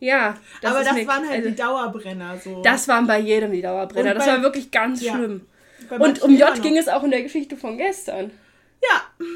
Ja. 0.00 0.36
Das 0.60 0.70
Aber 0.72 0.82
das 0.82 0.94
eine, 0.94 1.06
waren 1.06 1.28
halt 1.28 1.38
also, 1.38 1.48
die 1.50 1.56
Dauerbrenner. 1.56 2.38
So. 2.38 2.62
Das 2.62 2.88
waren 2.88 3.06
bei 3.06 3.20
jedem 3.20 3.52
die 3.52 3.62
Dauerbrenner. 3.62 4.10
Und 4.10 4.16
das 4.16 4.26
bei, 4.26 4.32
war 4.32 4.42
wirklich 4.42 4.70
ganz 4.70 5.02
ja. 5.02 5.14
schlimm. 5.14 5.46
Und 5.90 6.22
um 6.22 6.36
J 6.36 6.62
ging 6.62 6.76
es 6.76 6.88
auch 6.88 7.04
in 7.04 7.10
der 7.10 7.22
Geschichte 7.22 7.56
von 7.56 7.78
gestern. 7.78 8.30
Ja. 8.82 9.26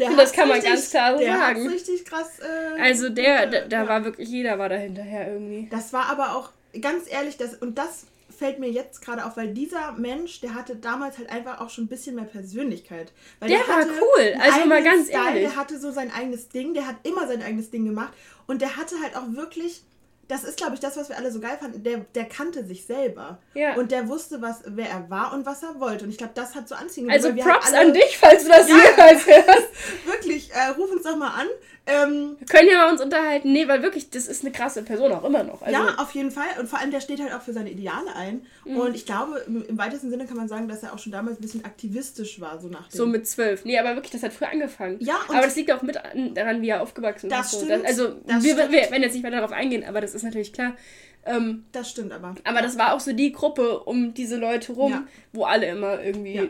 Der 0.00 0.10
das 0.16 0.32
kann 0.32 0.48
man 0.48 0.60
ganz 0.60 0.90
klar 0.90 1.18
so 1.18 1.24
sagen. 1.24 1.68
richtig 1.68 2.04
krass. 2.04 2.38
Äh, 2.40 2.80
also 2.80 3.08
der, 3.10 3.46
da, 3.46 3.60
da 3.66 3.82
ja. 3.82 3.88
war 3.88 4.04
wirklich 4.04 4.28
jeder 4.28 4.58
war 4.58 4.68
da 4.68 4.76
hinterher 4.76 5.32
irgendwie. 5.32 5.68
Das 5.70 5.92
war 5.92 6.06
aber 6.06 6.34
auch 6.34 6.50
ganz 6.80 7.04
ehrlich, 7.10 7.36
das 7.36 7.54
und 7.54 7.78
das 7.78 8.06
fällt 8.40 8.58
mir 8.58 8.70
jetzt 8.70 9.02
gerade 9.02 9.26
auf, 9.26 9.36
weil 9.36 9.52
dieser 9.52 9.92
Mensch, 9.92 10.40
der 10.40 10.54
hatte 10.54 10.74
damals 10.74 11.18
halt 11.18 11.28
einfach 11.28 11.60
auch 11.60 11.68
schon 11.68 11.84
ein 11.84 11.88
bisschen 11.88 12.16
mehr 12.16 12.24
Persönlichkeit. 12.24 13.12
Weil 13.38 13.50
der, 13.50 13.58
der 13.58 13.68
war 13.68 13.84
cool, 13.84 14.34
also 14.40 14.66
mal 14.66 14.82
ganz 14.82 15.08
Style, 15.08 15.26
ehrlich. 15.26 15.42
Der 15.42 15.56
hatte 15.56 15.78
so 15.78 15.90
sein 15.90 16.10
eigenes 16.10 16.48
Ding, 16.48 16.72
der 16.72 16.86
hat 16.86 16.96
immer 17.02 17.28
sein 17.28 17.42
eigenes 17.42 17.70
Ding 17.70 17.84
gemacht 17.84 18.14
und 18.46 18.62
der 18.62 18.76
hatte 18.76 18.94
halt 19.02 19.14
auch 19.14 19.30
wirklich 19.34 19.82
das 20.30 20.44
ist, 20.44 20.58
glaube 20.58 20.74
ich, 20.74 20.80
das, 20.80 20.96
was 20.96 21.08
wir 21.08 21.16
alle 21.16 21.32
so 21.32 21.40
geil 21.40 21.58
fanden. 21.60 21.82
Der, 21.82 21.98
der 22.14 22.24
kannte 22.24 22.64
sich 22.64 22.86
selber. 22.86 23.38
Ja. 23.54 23.74
Und 23.74 23.90
der 23.90 24.08
wusste, 24.08 24.40
was, 24.40 24.62
wer 24.64 24.88
er 24.88 25.10
war 25.10 25.32
und 25.34 25.44
was 25.44 25.62
er 25.64 25.80
wollte. 25.80 26.04
Und 26.04 26.10
ich 26.10 26.18
glaube, 26.18 26.34
das 26.36 26.54
hat 26.54 26.68
so 26.68 26.76
anziehen. 26.76 27.10
Also 27.10 27.34
Props 27.34 27.72
alle, 27.72 27.88
an 27.88 27.92
dich, 27.92 28.16
falls 28.16 28.44
du 28.44 28.48
das 28.48 28.68
ja, 28.68 28.76
jemals 28.76 29.26
hörst. 29.26 29.68
wirklich, 30.06 30.52
äh, 30.52 30.68
ruf 30.76 30.90
uns 30.92 31.02
doch 31.02 31.16
mal 31.16 31.30
an. 31.30 31.48
Ähm, 31.86 32.36
wir 32.38 32.46
können 32.46 32.68
ja 32.68 32.78
mal 32.78 32.92
uns 32.92 33.00
unterhalten. 33.00 33.52
Nee, 33.52 33.66
weil 33.66 33.82
wirklich, 33.82 34.10
das 34.10 34.26
ist 34.26 34.44
eine 34.44 34.52
krasse 34.52 34.82
Person 34.82 35.12
auch 35.12 35.24
immer 35.24 35.42
noch. 35.42 35.62
Also, 35.62 35.72
ja, 35.72 35.94
auf 35.96 36.12
jeden 36.12 36.30
Fall. 36.30 36.46
Und 36.58 36.68
vor 36.68 36.78
allem, 36.78 36.90
der 36.90 37.00
steht 37.00 37.20
halt 37.20 37.32
auch 37.32 37.42
für 37.42 37.52
seine 37.52 37.70
Ideale 37.70 38.14
ein. 38.14 38.46
Mhm. 38.64 38.76
Und 38.76 38.94
ich 38.94 39.06
glaube, 39.06 39.42
im, 39.46 39.64
im, 39.66 39.78
weitesten 39.78 40.10
Sinne 40.10 40.26
kann 40.26 40.36
man 40.36 40.46
sagen, 40.46 40.68
dass 40.68 40.82
er 40.82 40.92
auch 40.92 40.98
schon 40.98 41.12
damals 41.12 41.38
ein 41.38 41.42
bisschen 41.42 41.64
aktivistisch 41.64 42.40
war, 42.40 42.60
so 42.60 42.68
nach 42.68 42.88
dem. 42.88 42.96
So 42.96 43.06
mit 43.06 43.26
zwölf. 43.26 43.64
Nee, 43.64 43.78
aber 43.78 43.94
wirklich, 43.94 44.12
das 44.12 44.22
hat 44.22 44.32
früh 44.32 44.44
angefangen. 44.44 44.98
Ja, 45.00 45.16
aber 45.28 45.40
das 45.40 45.56
liegt 45.56 45.72
auch 45.72 45.82
mit 45.82 45.96
an, 45.96 46.34
daran, 46.34 46.62
wie 46.62 46.68
er 46.68 46.82
aufgewachsen 46.82 47.28
das 47.30 47.52
ist. 47.52 47.64
Stimmt, 47.64 47.84
das, 47.84 47.84
also, 47.84 48.14
das 48.26 48.44
wir, 48.44 48.56
wir 48.56 48.70
werden 48.70 49.02
jetzt 49.02 49.14
nicht 49.14 49.22
mehr 49.22 49.32
darauf 49.32 49.52
eingehen, 49.52 49.84
aber 49.84 50.00
das 50.00 50.14
ist 50.14 50.19
natürlich 50.22 50.52
klar. 50.52 50.76
Ähm, 51.24 51.64
das 51.72 51.90
stimmt 51.90 52.12
aber. 52.12 52.34
Aber 52.44 52.62
das 52.62 52.78
war 52.78 52.94
auch 52.94 53.00
so 53.00 53.12
die 53.12 53.32
Gruppe 53.32 53.80
um 53.80 54.14
diese 54.14 54.36
Leute 54.36 54.72
rum, 54.72 54.92
ja. 54.92 55.06
wo 55.32 55.44
alle 55.44 55.66
immer 55.66 56.02
irgendwie 56.02 56.34
ja. 56.34 56.44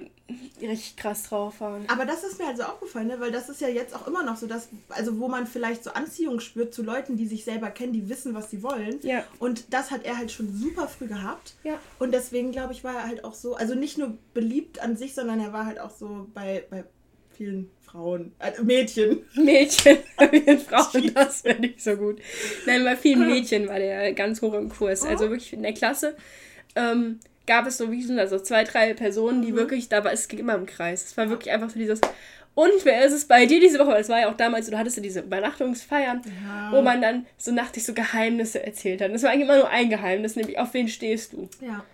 richtig 0.60 0.96
krass 0.96 1.24
drauf 1.24 1.60
waren. 1.60 1.84
Aber 1.88 2.04
das 2.04 2.22
ist 2.22 2.38
mir 2.38 2.46
also 2.46 2.62
aufgefallen, 2.62 3.08
ne? 3.08 3.18
weil 3.18 3.32
das 3.32 3.48
ist 3.48 3.60
ja 3.60 3.68
jetzt 3.68 3.94
auch 3.94 4.06
immer 4.06 4.22
noch 4.22 4.36
so, 4.36 4.46
dass, 4.46 4.68
also 4.88 5.18
wo 5.18 5.26
man 5.28 5.46
vielleicht 5.46 5.82
so 5.82 5.90
Anziehung 5.90 6.38
spürt 6.38 6.72
zu 6.72 6.82
Leuten, 6.82 7.16
die 7.16 7.26
sich 7.26 7.44
selber 7.44 7.70
kennen, 7.70 7.92
die 7.92 8.08
wissen, 8.08 8.32
was 8.32 8.50
sie 8.50 8.62
wollen. 8.62 9.00
Ja. 9.02 9.24
Und 9.40 9.72
das 9.74 9.90
hat 9.90 10.04
er 10.04 10.16
halt 10.16 10.30
schon 10.30 10.54
super 10.54 10.86
früh 10.86 11.08
gehabt. 11.08 11.54
Ja. 11.64 11.78
Und 11.98 12.12
deswegen, 12.12 12.52
glaube 12.52 12.72
ich, 12.72 12.84
war 12.84 12.94
er 12.94 13.06
halt 13.08 13.24
auch 13.24 13.34
so, 13.34 13.56
also 13.56 13.74
nicht 13.74 13.98
nur 13.98 14.16
beliebt 14.34 14.80
an 14.80 14.96
sich, 14.96 15.14
sondern 15.14 15.40
er 15.40 15.52
war 15.52 15.66
halt 15.66 15.80
auch 15.80 15.90
so 15.90 16.28
bei, 16.32 16.64
bei 16.70 16.84
vielen 17.32 17.70
Frauen, 17.90 18.32
äh, 18.38 18.52
Mädchen. 18.62 19.22
Mädchen, 19.34 19.98
Frauen, 20.68 21.12
das 21.12 21.42
wäre 21.42 21.58
nicht 21.60 21.82
so 21.82 21.96
gut. 21.96 22.20
Nein, 22.66 22.84
bei 22.84 22.96
vielen 22.96 23.26
Mädchen 23.26 23.68
war 23.68 23.78
der 23.78 24.12
ganz 24.12 24.40
hoch 24.42 24.54
im 24.54 24.68
Kurs. 24.68 25.04
Also 25.04 25.28
wirklich 25.30 25.52
in 25.52 25.62
der 25.62 25.72
Klasse. 25.72 26.16
Ähm, 26.76 27.18
gab 27.46 27.66
es 27.66 27.78
so 27.78 27.90
wie 27.90 28.02
so 28.02 28.14
also 28.14 28.38
zwei, 28.38 28.62
drei 28.62 28.94
Personen, 28.94 29.42
die 29.42 29.50
mhm. 29.50 29.56
wirklich, 29.56 29.88
da 29.88 30.04
war 30.04 30.12
es 30.12 30.28
ging 30.28 30.38
immer 30.38 30.54
im 30.54 30.66
Kreis. 30.66 31.04
Es 31.04 31.16
war 31.16 31.28
wirklich 31.30 31.52
einfach 31.52 31.68
so 31.68 31.80
dieses, 31.80 32.00
und 32.54 32.84
wer 32.84 33.04
ist 33.04 33.12
es 33.12 33.24
bei 33.24 33.46
dir 33.46 33.58
diese 33.58 33.78
Woche? 33.80 33.88
Weil 33.88 34.02
es 34.02 34.08
war 34.08 34.20
ja 34.20 34.30
auch 34.30 34.36
damals, 34.36 34.70
du 34.70 34.78
hattest 34.78 34.96
ja 34.96 35.02
diese 35.02 35.20
Übernachtungsfeiern, 35.20 36.22
ja. 36.44 36.70
wo 36.72 36.82
man 36.82 37.02
dann 37.02 37.26
so 37.38 37.50
nachtlich 37.50 37.84
so 37.84 37.92
Geheimnisse 37.92 38.64
erzählt 38.64 39.00
hat. 39.00 39.12
Das 39.12 39.24
war 39.24 39.30
eigentlich 39.30 39.48
immer 39.48 39.56
nur 39.56 39.68
ein 39.68 39.90
Geheimnis, 39.90 40.36
nämlich 40.36 40.58
auf 40.58 40.74
wen 40.74 40.86
stehst 40.86 41.32
du? 41.32 41.48
Ja. 41.60 41.84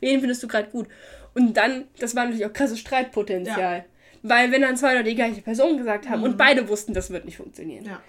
Wen 0.00 0.18
findest 0.18 0.42
du 0.42 0.48
gerade 0.48 0.68
gut? 0.70 0.88
Und 1.34 1.56
dann, 1.56 1.84
das 1.98 2.16
war 2.16 2.24
natürlich 2.24 2.46
auch 2.46 2.52
krasses 2.52 2.80
Streitpotenzial. 2.80 3.78
Ja. 3.78 3.84
Weil 4.26 4.50
wenn 4.50 4.62
dann 4.62 4.74
zwei 4.78 4.92
oder 4.92 5.02
die 5.02 5.14
gleiche 5.14 5.42
Person 5.42 5.76
gesagt 5.76 6.08
haben 6.08 6.20
mhm. 6.20 6.24
und 6.24 6.38
beide 6.38 6.66
wussten, 6.70 6.94
das 6.94 7.10
wird 7.10 7.26
nicht 7.26 7.36
funktionieren. 7.36 7.84
Ja. 7.84 8.02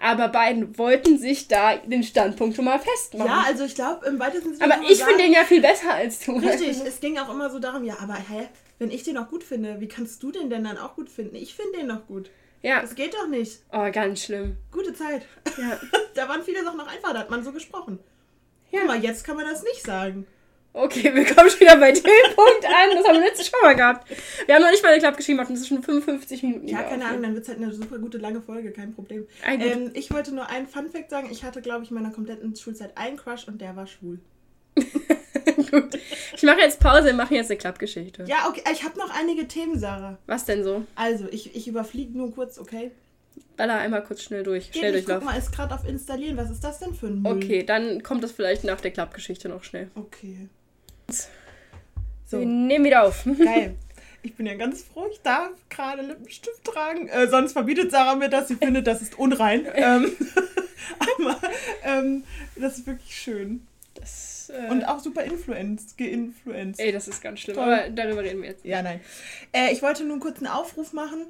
Aber 0.00 0.28
beiden 0.28 0.76
wollten 0.78 1.18
sich 1.18 1.48
da 1.48 1.76
den 1.76 2.02
Standpunkt 2.02 2.56
schon 2.56 2.64
mal 2.64 2.78
festmachen. 2.78 3.30
Ja, 3.30 3.44
also 3.46 3.64
ich 3.64 3.74
glaube, 3.74 4.06
im 4.06 4.18
weitesten 4.18 4.54
Sinne. 4.54 4.72
Aber 4.72 4.82
ich 4.90 5.04
finde 5.04 5.22
den 5.22 5.32
ja 5.34 5.44
viel 5.44 5.60
besser 5.60 5.92
als 5.92 6.20
du. 6.20 6.38
Richtig, 6.38 6.80
es 6.84 6.98
ging 6.98 7.18
auch 7.18 7.28
immer 7.28 7.50
so 7.50 7.58
darum, 7.58 7.84
ja, 7.84 7.98
aber 8.00 8.14
hä, 8.14 8.48
wenn 8.78 8.90
ich 8.90 9.02
den 9.02 9.18
auch 9.18 9.28
gut 9.28 9.44
finde, 9.44 9.80
wie 9.80 9.88
kannst 9.88 10.22
du 10.22 10.32
den 10.32 10.48
denn 10.48 10.64
dann 10.64 10.78
auch 10.78 10.96
gut 10.96 11.10
finden? 11.10 11.36
Ich 11.36 11.54
finde 11.54 11.78
den 11.78 11.88
noch 11.88 12.06
gut. 12.06 12.30
Ja. 12.62 12.80
Das 12.80 12.94
geht 12.94 13.12
doch 13.12 13.28
nicht. 13.28 13.60
Oh, 13.70 13.90
ganz 13.92 14.24
schlimm. 14.24 14.56
Gute 14.72 14.94
Zeit. 14.94 15.26
Ja. 15.58 15.78
da 16.14 16.26
waren 16.26 16.42
viele 16.42 16.64
Sachen 16.64 16.78
noch 16.78 16.88
einfach, 16.88 17.12
da 17.12 17.18
hat 17.18 17.30
man 17.30 17.44
so 17.44 17.52
gesprochen. 17.52 17.98
Ja. 18.70 18.80
Guck 18.80 18.88
mal, 18.88 19.04
jetzt 19.04 19.24
kann 19.24 19.36
man 19.36 19.44
das 19.44 19.62
nicht 19.62 19.84
sagen. 19.84 20.26
Okay, 20.76 21.04
wir 21.14 21.24
kommen 21.24 21.48
schon 21.48 21.60
wieder 21.60 21.76
bei 21.76 21.92
dem 21.92 22.02
Punkt 22.34 22.64
an. 22.64 22.90
Das 22.92 23.06
haben 23.06 23.14
wir 23.14 23.20
letztes 23.20 23.46
schon 23.46 23.60
mal 23.62 23.76
gehabt. 23.76 24.10
Wir 24.44 24.56
haben 24.56 24.62
noch 24.62 24.70
nicht 24.72 24.82
mal 24.82 24.90
eine 24.90 24.98
Klappe 24.98 25.18
geschrieben, 25.18 25.40
es 25.40 25.50
ist 25.60 25.68
schon 25.68 25.82
55 25.82 26.42
Minuten. 26.42 26.68
Ja, 26.68 26.82
keine 26.82 27.06
Ahnung, 27.06 27.22
dann 27.22 27.34
wird 27.34 27.44
es 27.44 27.48
halt 27.48 27.62
eine 27.62 27.72
super 27.72 27.98
gute 27.98 28.18
lange 28.18 28.42
Folge, 28.42 28.72
kein 28.72 28.92
Problem. 28.92 29.26
Ähm, 29.46 29.92
ich 29.94 30.12
wollte 30.12 30.34
nur 30.34 30.48
einen 30.48 30.66
Fun-Fact 30.66 31.10
sagen. 31.10 31.28
Ich 31.30 31.44
hatte, 31.44 31.62
glaube 31.62 31.84
ich, 31.84 31.90
in 31.90 31.94
meiner 31.94 32.10
kompletten 32.10 32.54
Schulzeit 32.56 32.98
einen 32.98 33.16
Crush 33.16 33.46
und 33.46 33.60
der 33.60 33.76
war 33.76 33.86
schwul. 33.86 34.18
Gut. 35.70 35.96
Ich 36.36 36.42
mache 36.42 36.60
jetzt 36.60 36.80
Pause 36.80 37.10
und 37.10 37.16
mache 37.16 37.36
jetzt 37.36 37.50
eine 37.50 37.58
Klappgeschichte. 37.58 38.24
Ja, 38.26 38.48
okay. 38.48 38.62
Ich 38.72 38.82
habe 38.82 38.98
noch 38.98 39.10
einige 39.16 39.46
Themen, 39.46 39.78
Sarah. 39.78 40.18
Was 40.26 40.44
denn 40.44 40.64
so? 40.64 40.84
Also, 40.96 41.26
ich, 41.30 41.54
ich 41.54 41.68
überfliege 41.68 42.16
nur 42.18 42.34
kurz, 42.34 42.58
okay? 42.58 42.90
Baller 43.56 43.78
einmal 43.78 44.02
kurz 44.02 44.22
schnell 44.22 44.42
durch. 44.42 44.72
Geht, 44.72 44.80
schnell 44.80 44.96
ich 44.96 45.06
guck 45.06 45.22
mal, 45.22 45.38
ist 45.38 45.52
gerade 45.52 45.72
auf 45.72 45.86
Installieren. 45.88 46.36
Was 46.36 46.50
ist 46.50 46.64
das 46.64 46.80
denn 46.80 46.94
für 46.94 47.06
ein 47.06 47.22
Müll? 47.22 47.32
Okay, 47.32 47.62
dann 47.62 48.02
kommt 48.02 48.24
das 48.24 48.32
vielleicht 48.32 48.64
nach 48.64 48.80
der 48.80 48.90
Klappgeschichte 48.90 49.48
noch 49.48 49.62
schnell. 49.62 49.90
Okay. 49.94 50.48
So. 52.26 52.38
Wir 52.40 52.46
nehmen 52.46 52.84
wieder 52.84 53.04
auf. 53.04 53.24
Geil. 53.38 53.76
Ich 54.22 54.34
bin 54.34 54.46
ja 54.46 54.54
ganz 54.54 54.82
froh, 54.82 55.06
ich 55.12 55.20
darf 55.20 55.50
gerade 55.68 56.00
Lippenstift 56.00 56.64
tragen. 56.64 57.08
Äh, 57.08 57.28
sonst 57.28 57.52
verbietet 57.52 57.90
Sarah 57.90 58.14
mir 58.14 58.30
das. 58.30 58.48
Sie 58.48 58.56
findet, 58.56 58.86
das 58.86 59.02
ist 59.02 59.18
unrein. 59.18 59.66
ähm, 59.74 60.16
aber 61.18 61.40
ähm, 61.84 62.24
das 62.56 62.78
ist 62.78 62.86
wirklich 62.86 63.14
schön. 63.14 63.66
Das, 63.94 64.50
äh, 64.50 64.70
Und 64.70 64.84
auch 64.84 64.98
super 64.98 65.24
influenced, 65.24 65.98
geinfluenced. 65.98 66.80
Ey, 66.80 66.90
das 66.90 67.06
ist 67.06 67.22
ganz 67.22 67.40
schlimm. 67.40 67.56
Toll. 67.56 67.64
Aber 67.64 67.90
darüber 67.90 68.22
reden 68.22 68.40
wir 68.40 68.48
jetzt. 68.48 68.64
Ja, 68.64 68.82
nein. 68.82 69.00
Äh, 69.52 69.72
ich 69.72 69.82
wollte 69.82 70.04
nur 70.04 70.18
kurz 70.20 70.38
einen 70.38 70.46
Aufruf 70.46 70.94
machen 70.94 71.26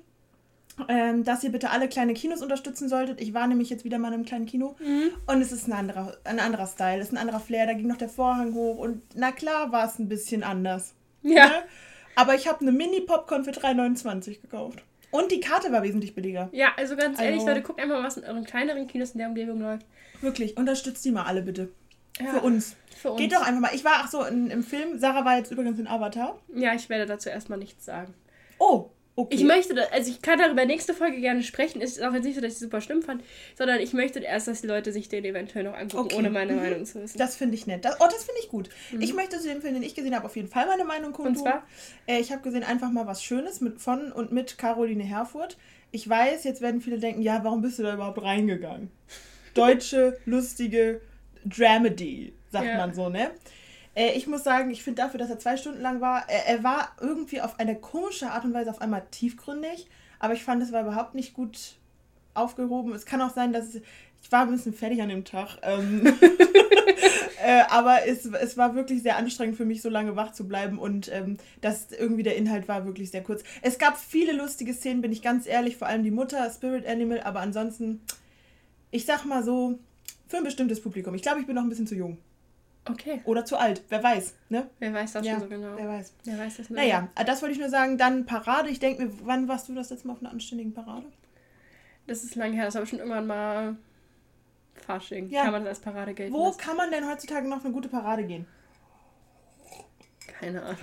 ähm, 0.89 1.25
dass 1.25 1.45
ihr 1.45 1.53
bitte 1.53 1.71
alle 1.71 1.89
kleine 1.89 2.15
Kinos 2.15 2.43
unterstützen 2.43 2.89
solltet. 2.89 3.21
Ich 3.21 3.35
war 3.35 3.47
nämlich 3.47 3.71
jetzt 3.71 3.85
wieder 3.85 3.99
mal 3.99 4.09
in 4.09 4.15
einem 4.15 4.25
kleinen 4.25 4.47
Kino 4.47 4.77
mhm. 4.81 5.11
und 5.27 5.41
es 5.41 5.53
ist 5.53 5.69
ein 5.69 5.73
anderer, 5.73 6.17
ein 6.25 6.41
anderer 6.41 6.67
Style, 6.67 7.01
es 7.01 7.09
ist 7.09 7.13
ein 7.13 7.19
anderer 7.19 7.41
Flair. 7.41 7.67
Da 7.67 7.75
ging 7.75 7.87
noch 7.87 7.97
der 7.97 8.09
Vorhang 8.09 8.55
hoch 8.55 8.79
und 8.79 9.03
na 9.15 9.33
klar 9.33 9.73
war 9.73 9.87
es 9.87 9.99
ein 9.99 10.09
bisschen 10.09 10.43
anders. 10.43 10.95
Ja. 11.23 11.47
Ne? 11.47 11.63
Aber 12.17 12.35
ich 12.35 12.47
habe 12.49 12.61
eine 12.61 12.73
Mini-Popcorn 12.73 13.45
für 13.45 13.51
3,29 13.51 14.41
gekauft. 14.41 14.83
Und 15.11 15.31
die 15.31 15.41
Karte 15.41 15.71
war 15.71 15.83
wesentlich 15.83 16.15
billiger. 16.15 16.49
Ja, 16.53 16.73
also 16.77 16.97
ganz 16.97 17.21
ehrlich, 17.21 17.41
also, 17.41 17.49
Leute, 17.49 17.63
guckt 17.63 17.81
einfach 17.81 17.97
mal, 17.97 18.05
was 18.05 18.17
in 18.17 18.25
euren 18.25 18.45
kleineren 18.45 18.89
Kinos 18.89 19.13
in 19.13 19.19
der 19.19 19.29
Umgebung 19.29 19.61
läuft. 19.61 19.87
Wirklich, 20.21 20.57
unterstützt 20.57 21.05
die 21.05 21.13
mal 21.13 21.25
alle 21.25 21.43
bitte. 21.43 21.71
Ja, 22.21 22.33
für, 22.33 22.41
uns. 22.41 22.77
für 22.97 23.11
uns. 23.13 23.21
Geht 23.21 23.33
doch 23.33 23.43
einfach 23.43 23.61
mal. 23.61 23.75
Ich 23.75 23.85
war, 23.85 24.01
ach 24.03 24.11
so, 24.11 24.25
in, 24.25 24.51
im 24.51 24.63
Film, 24.63 24.99
Sarah 24.99 25.25
war 25.25 25.37
jetzt 25.37 25.51
übrigens 25.51 25.79
in 25.79 25.87
Avatar. 25.87 26.39
Ja, 26.55 26.75
ich 26.75 26.89
werde 26.89 27.07
dazu 27.07 27.29
erstmal 27.29 27.59
nichts 27.59 27.85
sagen. 27.85 28.15
Oh, 28.59 28.91
Okay. 29.17 29.37
Ich 29.37 29.45
möchte, 29.45 29.93
also 29.93 30.11
ich 30.11 30.23
kann 30.23 30.41
darüber 30.41 30.65
nächste 30.65 30.93
Folge 30.93 31.21
gerne 31.21 31.45
sprechen. 31.45 31.81
Es 31.81 31.93
ist 31.93 32.03
auch 32.03 32.13
jetzt 32.13 32.25
nicht 32.25 32.35
so, 32.35 32.41
dass 32.41 32.49
ich 32.49 32.55
es 32.55 32.61
super 32.61 32.81
schlimm 32.81 33.01
fand, 33.01 33.23
sondern 33.57 33.79
ich 33.79 33.93
möchte 33.93 34.19
erst, 34.19 34.49
dass 34.49 34.63
die 34.63 34.67
Leute 34.67 34.93
sich 34.93 35.09
den 35.09 35.25
eventuell 35.25 35.65
noch 35.65 35.75
angucken, 35.75 36.07
okay. 36.07 36.17
ohne 36.17 36.31
meine 36.31 36.53
mhm. 36.53 36.59
Meinung 36.59 36.85
zu 36.85 37.01
wissen. 37.01 37.17
Das 37.17 37.37
finde 37.37 37.55
ich 37.55 37.69
nett. 37.69 37.85
Das, 37.85 38.01
oh, 38.01 38.07
das 38.07 38.25
finde 38.25 38.41
ich 38.43 38.49
gut. 38.49 38.71
Mhm. 38.91 39.03
Ich 39.03 39.15
möchte 39.15 39.39
zu 39.39 39.47
dem 39.47 39.61
Film, 39.61 39.75
den 39.75 39.85
ich 39.85 39.95
gesehen 39.95 40.17
habe, 40.17 40.27
auf 40.27 40.35
jeden 40.35 40.49
Fall 40.49 40.67
meine 40.67 40.85
Meinung 40.85 41.13
kundtun. 41.13 41.37
Und 41.37 41.43
zwar? 41.43 41.67
Äh, 42.07 42.19
ich 42.19 42.33
habe 42.33 42.43
gesehen 42.43 42.65
einfach 42.65 42.91
mal 42.91 43.07
was 43.07 43.23
Schönes 43.23 43.61
mit, 43.61 43.81
von 43.81 44.11
und 44.11 44.33
mit 44.33 44.59
Caroline 44.59 45.05
Herfurth. 45.05 45.57
Ich 45.93 46.09
weiß, 46.09 46.43
jetzt 46.43 46.61
werden 46.61 46.81
viele 46.81 46.99
denken, 46.99 47.23
ja, 47.23 47.45
warum 47.45 47.63
bist 47.63 47.79
du 47.79 47.85
da 47.85 47.95
überhaupt 47.95 48.21
reingegangen? 48.21 48.91
Deutsche, 49.55 50.19
lustige 50.25 51.01
Dramedy, 51.45 52.33
sagt 52.51 52.67
ja. 52.67 52.79
man 52.79 52.95
so, 52.95 53.09
ne? 53.09 53.31
Äh, 53.95 54.13
ich 54.13 54.27
muss 54.27 54.45
sagen, 54.45 54.71
ich 54.71 54.83
finde 54.83 55.03
dafür, 55.03 55.19
dass 55.19 55.31
er 55.31 55.39
zwei 55.39 55.57
Stunden 55.57 55.81
lang 55.81 56.01
war, 56.01 56.29
er, 56.29 56.47
er, 56.47 56.65
war 56.65 56.93
irgendwie 57.01 57.41
auf 57.41 57.59
eine 57.59 57.77
komische 57.77 58.31
Art 58.31 58.45
und 58.45 58.55
Weise 58.55 58.71
auf 58.71 58.81
einmal 58.81 59.05
tiefgründig, 59.11 59.89
aber 60.19 60.35
ich 60.35 60.45
fand, 60.45 60.63
es 60.63 60.73
war 60.73 60.83
überhaupt 60.83 61.15
nicht 61.15 61.35
gut 61.35 61.77
aufgehoben. 62.35 62.93
Es 62.93 63.07
kann 63.07 63.23
auch 63.23 63.35
sein, 63.35 63.53
dass 63.53 63.75
ich 63.75 64.33
war 64.33 64.43
ein 64.43 64.51
bisschen 64.51 64.73
fertig 64.73 65.03
an 65.03 65.11
dem 65.11 65.25
Tag. 65.25 65.59
Ähm, 65.63 66.07
äh, 67.45 67.63
aber 67.69 68.07
es, 68.07 68.25
es 68.25 68.57
war 68.57 68.75
wirklich 68.75 69.03
sehr 69.03 69.17
anstrengend 69.17 69.57
für 69.57 69.65
mich, 69.65 69.83
so 69.83 69.89
lange 69.89 70.17
wach 70.17 70.33
zu 70.33 70.49
bleiben 70.49 70.79
und 70.79 71.11
ähm, 71.13 71.37
das 71.61 71.89
irgendwie 71.93 72.23
der 72.23 72.37
Inhalt 72.37 72.69
war 72.69 72.87
wirklich 72.87 73.11
sehr 73.11 73.23
kurz. 73.23 73.43
Es 73.63 73.79
gab 73.79 73.99
viele 73.99 74.33
lustige 74.33 74.73
Szenen, 74.75 75.03
bin 75.03 75.13
ich 75.13 75.23
ganz 75.23 75.47
ehrlich, 75.47 75.77
vor 75.77 75.89
allem 75.89 76.03
die 76.03 76.11
Mutter, 76.11 76.49
Spirit 76.51 76.87
Animal, 76.87 77.21
aber 77.21 77.41
ansonsten, 77.41 78.01
ich 78.91 79.05
sag 79.05 79.25
mal 79.25 79.43
so, 79.43 79.79
für 80.27 80.39
ein 80.39 80.45
bestimmtes 80.45 80.81
Publikum. 80.81 81.15
Ich 81.15 81.23
glaube, 81.23 81.41
ich 81.41 81.47
bin 81.47 81.55
noch 81.55 81.63
ein 81.63 81.69
bisschen 81.69 81.87
zu 81.87 81.95
jung. 81.95 82.19
Okay. 82.91 83.23
Oder 83.25 83.45
zu 83.45 83.57
alt, 83.57 83.83
wer 83.89 84.03
weiß. 84.03 84.35
Ne? 84.51 84.69
Wer 84.79 84.93
weiß 84.93 85.13
das 85.13 85.25
ja, 85.25 85.33
schon 85.33 85.43
so 85.43 85.49
genau. 85.49 85.77
Wer 85.77 85.89
weiß. 85.89 86.13
Wer 86.25 86.39
weiß 86.39 86.57
das 86.59 86.71
nicht. 86.71 86.79
Naja, 86.79 87.09
das 87.25 87.41
wollte 87.41 87.55
ich 87.55 87.59
nur 87.59 87.71
sagen. 87.71 87.97
Dann 87.97 88.27
Parade. 88.27 88.69
Ich 88.69 88.79
denke 88.79 89.07
mir, 89.07 89.13
wann 89.23 89.49
warst 89.49 89.69
du 89.69 89.75
das 89.75 89.91
letzte 89.91 90.07
Mal 90.07 90.15
auf 90.15 90.21
einer 90.21 90.31
anständigen 90.31 90.75
Parade? 90.75 91.07
Das 92.07 92.25
ist 92.25 92.35
lange 92.35 92.55
her. 92.55 92.67
Das 92.67 92.75
habe 92.75 92.85
ich 92.85 92.91
schon 92.91 92.99
irgendwann 92.99 93.27
mal 93.27 93.77
Fasching. 94.75 95.31
Ja. 95.31 95.45
Kann 95.45 95.53
man 95.53 95.65
das 95.65 95.79
als 95.79 95.81
Parade 95.81 96.13
gelten 96.13 96.35
Wo 96.35 96.47
lassen? 96.47 96.59
kann 96.59 96.77
man 96.77 96.91
denn 96.91 97.09
heutzutage 97.09 97.49
noch 97.49 97.59
auf 97.59 97.65
eine 97.65 97.73
gute 97.73 97.89
Parade 97.89 98.25
gehen? 98.25 98.47
Keine 100.27 100.63
Ahnung. 100.63 100.79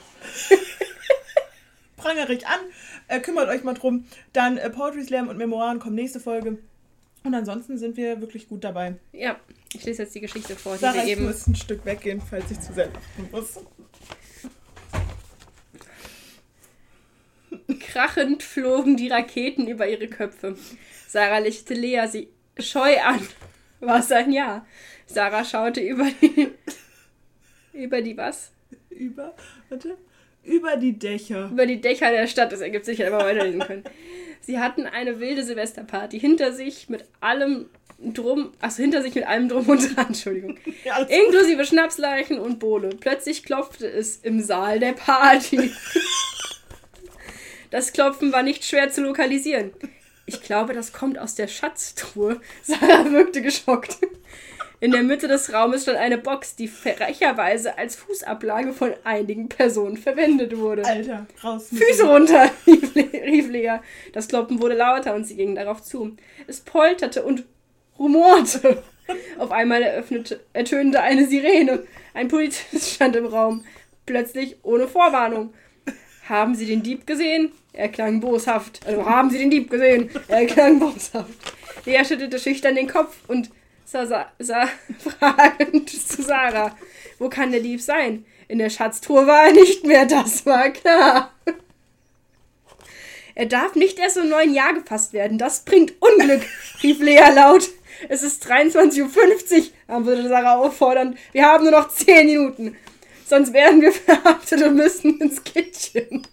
Prangere 1.97 2.33
ich 2.33 2.47
an. 2.47 2.59
Äh, 3.07 3.19
kümmert 3.19 3.47
euch 3.47 3.63
mal 3.63 3.75
drum. 3.75 4.05
Dann 4.33 4.57
äh, 4.57 4.71
Poetry 4.71 5.03
Slam 5.03 5.27
und 5.27 5.37
Memoiren 5.37 5.77
kommen 5.77 5.95
nächste 5.95 6.19
Folge. 6.19 6.57
Und 7.23 7.35
ansonsten 7.35 7.77
sind 7.77 7.97
wir 7.97 8.19
wirklich 8.19 8.47
gut 8.47 8.63
dabei. 8.63 8.95
Ja, 9.11 9.39
ich 9.73 9.85
lese 9.85 10.03
jetzt 10.03 10.15
die 10.15 10.21
Geschichte 10.21 10.55
vor, 10.55 10.73
die 10.73 10.79
Sarah, 10.79 10.95
wir 10.95 11.05
eben... 11.05 11.21
Ich 11.21 11.27
muss 11.27 11.47
ein 11.47 11.55
Stück 11.55 11.85
weggehen, 11.85 12.19
falls 12.19 12.49
ich 12.49 12.59
zu 12.59 12.73
sehr 12.73 12.87
lachen 12.87 13.29
muss. 13.31 13.59
Krachend 17.79 18.41
flogen 18.41 18.97
die 18.97 19.09
Raketen 19.09 19.67
über 19.67 19.87
ihre 19.87 20.07
Köpfe. 20.07 20.57
Sarah 21.07 21.37
lichtete 21.37 21.79
Lea 21.79 22.07
sie 22.07 22.29
scheu 22.57 22.99
an. 23.01 23.19
Was 23.79 24.11
ein 24.11 24.31
Ja. 24.31 24.65
Sarah 25.05 25.45
schaute 25.45 25.81
über 25.81 26.07
die... 26.21 26.49
über 27.73 28.01
die 28.01 28.17
was? 28.17 28.51
Über... 28.89 29.35
Warte. 29.69 29.97
Über 30.43 30.75
die 30.75 30.97
Dächer. 30.97 31.49
Über 31.51 31.67
die 31.67 31.81
Dächer 31.81 32.09
der 32.09 32.25
Stadt. 32.25 32.51
Das 32.51 32.61
ergibt 32.61 32.85
sich 32.85 32.97
ja 32.97 33.07
immer 33.07 33.19
weiterlesen 33.19 33.59
können. 33.61 33.83
Sie 34.41 34.59
hatten 34.59 34.85
eine 34.85 35.19
wilde 35.19 35.43
Silvesterparty 35.43 36.19
hinter 36.19 36.51
sich 36.51 36.89
mit 36.89 37.05
allem 37.19 37.67
drum, 38.03 38.51
also 38.59 38.81
hinter 38.81 39.01
sich 39.01 39.13
mit 39.15 39.25
allem 39.27 39.47
drum 39.49 39.67
und 39.69 39.95
dran, 39.95 40.07
Entschuldigung. 40.07 40.57
Ja, 40.83 40.97
Inklusive 40.97 41.65
Schnapsleichen 41.65 42.39
und 42.39 42.59
Bohle. 42.59 42.89
Plötzlich 42.89 43.43
klopfte 43.43 43.87
es 43.87 44.17
im 44.17 44.41
Saal 44.41 44.79
der 44.79 44.93
Party. 44.93 45.71
Das 47.69 47.93
Klopfen 47.93 48.33
war 48.33 48.43
nicht 48.43 48.65
schwer 48.65 48.91
zu 48.91 49.01
lokalisieren. 49.01 49.71
Ich 50.25 50.41
glaube, 50.41 50.73
das 50.73 50.91
kommt 50.91 51.17
aus 51.17 51.35
der 51.35 51.47
Schatztruhe. 51.47 52.41
Sarah 52.63 53.09
wirkte 53.11 53.41
geschockt. 53.41 53.97
In 54.81 54.89
der 54.89 55.03
Mitte 55.03 55.27
des 55.27 55.53
Raumes 55.53 55.83
stand 55.83 55.99
eine 55.99 56.17
Box, 56.17 56.55
die 56.55 56.67
frecherweise 56.67 57.77
als 57.77 57.95
Fußablage 57.97 58.73
von 58.73 58.93
einigen 59.03 59.47
Personen 59.47 59.95
verwendet 59.95 60.57
wurde. 60.57 60.83
Alter, 60.83 61.27
raus. 61.43 61.69
Füße 61.69 62.03
runter, 62.03 62.49
rief 62.67 63.47
Lea. 63.47 63.77
Das 64.11 64.27
Kloppen 64.27 64.59
wurde 64.59 64.73
lauter 64.73 65.13
und 65.13 65.25
sie 65.25 65.35
gingen 65.35 65.53
darauf 65.53 65.83
zu. 65.83 66.17
Es 66.47 66.61
polterte 66.61 67.23
und 67.23 67.45
rumorte. 67.99 68.81
Auf 69.37 69.51
einmal 69.51 69.83
eröffnete, 69.83 70.39
ertönte 70.51 70.99
eine 70.99 71.27
Sirene. 71.27 71.83
Ein 72.15 72.27
Polizist 72.27 72.89
stand 72.95 73.15
im 73.15 73.27
Raum. 73.27 73.63
Plötzlich 74.07 74.57
ohne 74.63 74.87
Vorwarnung. 74.87 75.53
Haben 76.27 76.55
Sie 76.55 76.65
den 76.65 76.81
Dieb 76.81 77.05
gesehen? 77.05 77.51
Er 77.73 77.89
klang 77.89 78.19
boshaft. 78.19 78.79
Also 78.87 79.05
haben 79.05 79.29
Sie 79.29 79.37
den 79.37 79.51
Dieb 79.51 79.69
gesehen? 79.69 80.09
Er 80.27 80.47
klang 80.47 80.79
boshaft. 80.79 81.53
Lea 81.85 82.03
schüttelte 82.03 82.39
schüchtern 82.39 82.73
den 82.73 82.87
Kopf 82.87 83.17
und 83.27 83.51
sah, 83.91 84.31
sah 84.39 84.69
fragend 85.19 85.89
zu 85.89 86.21
Sarah. 86.21 86.77
Wo 87.19 87.29
kann 87.29 87.51
der 87.51 87.61
Dieb 87.61 87.81
sein? 87.81 88.25
In 88.47 88.59
der 88.59 88.69
Schatztruhe 88.69 89.27
war 89.27 89.47
er 89.47 89.53
nicht 89.53 89.85
mehr, 89.85 90.05
das 90.05 90.45
war 90.45 90.69
klar. 90.69 91.33
Er 93.35 93.45
darf 93.45 93.75
nicht 93.75 93.99
erst 93.99 94.17
im 94.17 94.29
neuen 94.29 94.53
Jahr 94.53 94.73
gefasst 94.73 95.13
werden. 95.13 95.37
Das 95.37 95.63
bringt 95.63 95.93
Unglück, 96.01 96.41
rief 96.83 96.99
Lea 96.99 97.31
laut. 97.33 97.69
Es 98.09 98.23
ist 98.23 98.45
23.50 98.49 99.01
Uhr, 99.01 99.65
antwortete 99.87 100.29
Sarah 100.29 100.55
auffordernd. 100.55 101.17
Wir 101.31 101.45
haben 101.45 101.63
nur 101.63 101.71
noch 101.71 101.89
10 101.89 102.25
Minuten. 102.25 102.75
sonst 103.25 103.53
werden 103.53 103.81
wir 103.81 103.91
verhaftet 103.91 104.61
und 104.63 104.75
müssen 104.75 105.19
ins 105.19 105.43
Kittchen. 105.43 106.27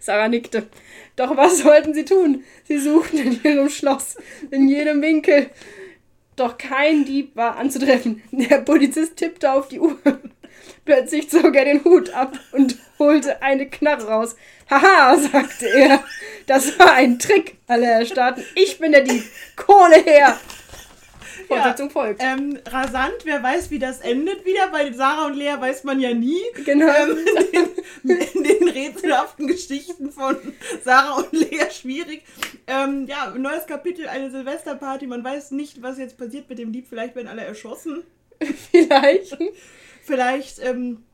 Sarah 0.00 0.28
nickte. 0.28 0.68
Doch 1.16 1.36
was 1.36 1.58
sollten 1.58 1.94
sie 1.94 2.04
tun? 2.04 2.44
Sie 2.66 2.78
suchten 2.78 3.18
in 3.18 3.40
ihrem 3.42 3.68
Schloss, 3.68 4.16
in 4.50 4.68
jedem 4.68 5.00
Winkel. 5.00 5.50
Doch 6.36 6.58
kein 6.58 7.04
Dieb 7.04 7.36
war 7.36 7.56
anzutreffen. 7.56 8.22
Der 8.32 8.58
Polizist 8.58 9.16
tippte 9.16 9.52
auf 9.52 9.68
die 9.68 9.80
Uhr. 9.80 9.96
Plötzlich 10.84 11.30
zog 11.30 11.54
er 11.54 11.64
den 11.64 11.84
Hut 11.84 12.10
ab 12.10 12.38
und 12.52 12.76
holte 12.98 13.42
eine 13.42 13.68
Knarre 13.68 14.08
raus. 14.08 14.36
Haha, 14.68 15.16
sagte 15.16 15.66
er. 15.66 16.02
Das 16.46 16.78
war 16.78 16.92
ein 16.92 17.18
Trick. 17.18 17.56
Alle 17.66 17.86
erstarrten. 17.86 18.44
Ich 18.54 18.78
bin 18.78 18.92
der 18.92 19.02
Dieb. 19.02 19.24
Kohle 19.56 20.02
her. 20.04 20.38
Fortsetzung 21.44 21.86
ja, 21.88 21.92
folgt. 21.92 22.22
Ähm, 22.22 22.58
rasant, 22.66 23.24
wer 23.24 23.42
weiß, 23.42 23.70
wie 23.70 23.78
das 23.78 24.00
endet 24.00 24.44
wieder. 24.44 24.68
Bei 24.68 24.92
Sarah 24.92 25.26
und 25.26 25.34
Lea 25.34 25.54
weiß 25.58 25.84
man 25.84 26.00
ja 26.00 26.12
nie. 26.12 26.40
Genau. 26.64 26.86
Ähm, 26.86 27.18
in, 28.02 28.08
den, 28.08 28.18
in, 28.34 28.44
den, 28.44 28.68
rätselhaften 28.68 29.46
Geschichten 29.46 30.10
von 30.12 30.36
Sarah 30.84 31.18
und 31.18 31.32
Lea 31.32 31.70
schwierig. 31.70 32.24
Ähm, 32.66 33.06
ja, 33.06 33.32
neues 33.36 33.66
Kapitel, 33.66 34.08
eine 34.08 34.30
Silvesterparty. 34.30 35.06
Man 35.06 35.24
weiß 35.24 35.52
nicht, 35.52 35.82
was 35.82 35.98
jetzt 35.98 36.18
passiert 36.18 36.48
mit 36.48 36.58
dem 36.58 36.72
Dieb. 36.72 36.86
Vielleicht 36.88 37.14
werden 37.14 37.28
alle 37.28 37.42
erschossen. 37.42 38.02
Vielleicht. 38.70 39.36
Vielleicht, 40.02 40.58
ähm, 40.60 41.04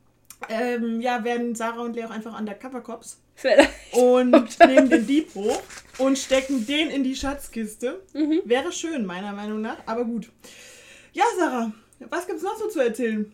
ähm, 0.49 1.01
ja, 1.01 1.23
werden 1.25 1.55
Sarah 1.55 1.83
und 1.83 1.95
Lea 1.95 2.05
auch 2.05 2.11
einfach 2.11 2.39
Undercover-Cops. 2.39 3.21
Vielleicht. 3.41 3.71
Und 3.93 4.59
nehmen 4.67 4.91
den 4.91 5.07
Dieb 5.07 5.35
hoch 5.35 5.63
und 5.97 6.19
stecken 6.19 6.67
den 6.67 6.91
in 6.91 7.03
die 7.03 7.17
Schatzkiste. 7.17 8.03
Mhm. 8.13 8.43
Wäre 8.45 8.71
schön, 8.71 9.07
meiner 9.07 9.33
Meinung 9.33 9.63
nach, 9.63 9.79
aber 9.87 10.05
gut. 10.05 10.31
Ja, 11.13 11.25
Sarah, 11.39 11.73
was 12.11 12.27
gibt 12.27 12.39
es 12.39 12.45
noch 12.45 12.59
so 12.59 12.69
zu 12.69 12.81
erzählen? 12.81 13.33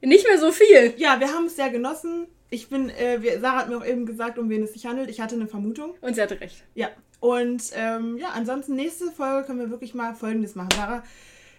Nicht 0.00 0.26
mehr 0.26 0.38
so 0.38 0.52
viel. 0.52 0.94
Ja, 0.96 1.20
wir 1.20 1.28
haben 1.28 1.46
es 1.46 1.56
sehr 1.56 1.68
genossen. 1.68 2.28
Ich 2.48 2.68
bin, 2.68 2.88
äh, 2.88 3.20
wir, 3.20 3.40
Sarah 3.40 3.60
hat 3.60 3.68
mir 3.68 3.76
auch 3.76 3.86
eben 3.86 4.06
gesagt, 4.06 4.38
um 4.38 4.48
wen 4.48 4.62
es 4.62 4.72
sich 4.72 4.86
handelt. 4.86 5.10
Ich 5.10 5.20
hatte 5.20 5.34
eine 5.34 5.48
Vermutung. 5.48 5.94
Und 6.00 6.14
sie 6.14 6.22
hatte 6.22 6.40
recht. 6.40 6.64
Ja. 6.74 6.88
Und 7.20 7.72
ähm, 7.74 8.16
ja, 8.16 8.28
ansonsten 8.34 8.74
nächste 8.74 9.10
Folge 9.10 9.46
können 9.46 9.60
wir 9.60 9.70
wirklich 9.70 9.94
mal 9.94 10.14
Folgendes 10.14 10.54
machen. 10.54 10.70
Sarah, 10.74 11.04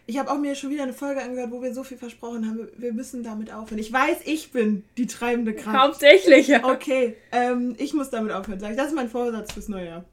ich 0.07 0.19
habe 0.19 0.31
auch 0.31 0.37
mir 0.37 0.55
schon 0.55 0.69
wieder 0.69 0.83
eine 0.83 0.93
Folge 0.93 1.21
angehört, 1.21 1.51
wo 1.51 1.61
wir 1.61 1.73
so 1.73 1.83
viel 1.83 1.97
versprochen 1.97 2.47
haben. 2.47 2.67
Wir 2.77 2.93
müssen 2.93 3.23
damit 3.23 3.51
aufhören. 3.51 3.79
Ich 3.79 3.91
weiß, 3.91 4.19
ich 4.25 4.51
bin 4.51 4.83
die 4.97 5.07
treibende 5.07 5.53
Kraft. 5.53 5.77
Hauptsächlich, 5.77 6.47
ja. 6.47 6.63
Okay, 6.63 7.15
ähm, 7.31 7.75
ich 7.79 7.93
muss 7.93 8.09
damit 8.09 8.31
aufhören, 8.31 8.59
sag 8.59 8.71
ich. 8.71 8.77
Das 8.77 8.87
ist 8.87 8.95
mein 8.95 9.09
Vorsatz 9.09 9.53
fürs 9.53 9.67
neue 9.67 9.85
Jahr. 9.87 10.05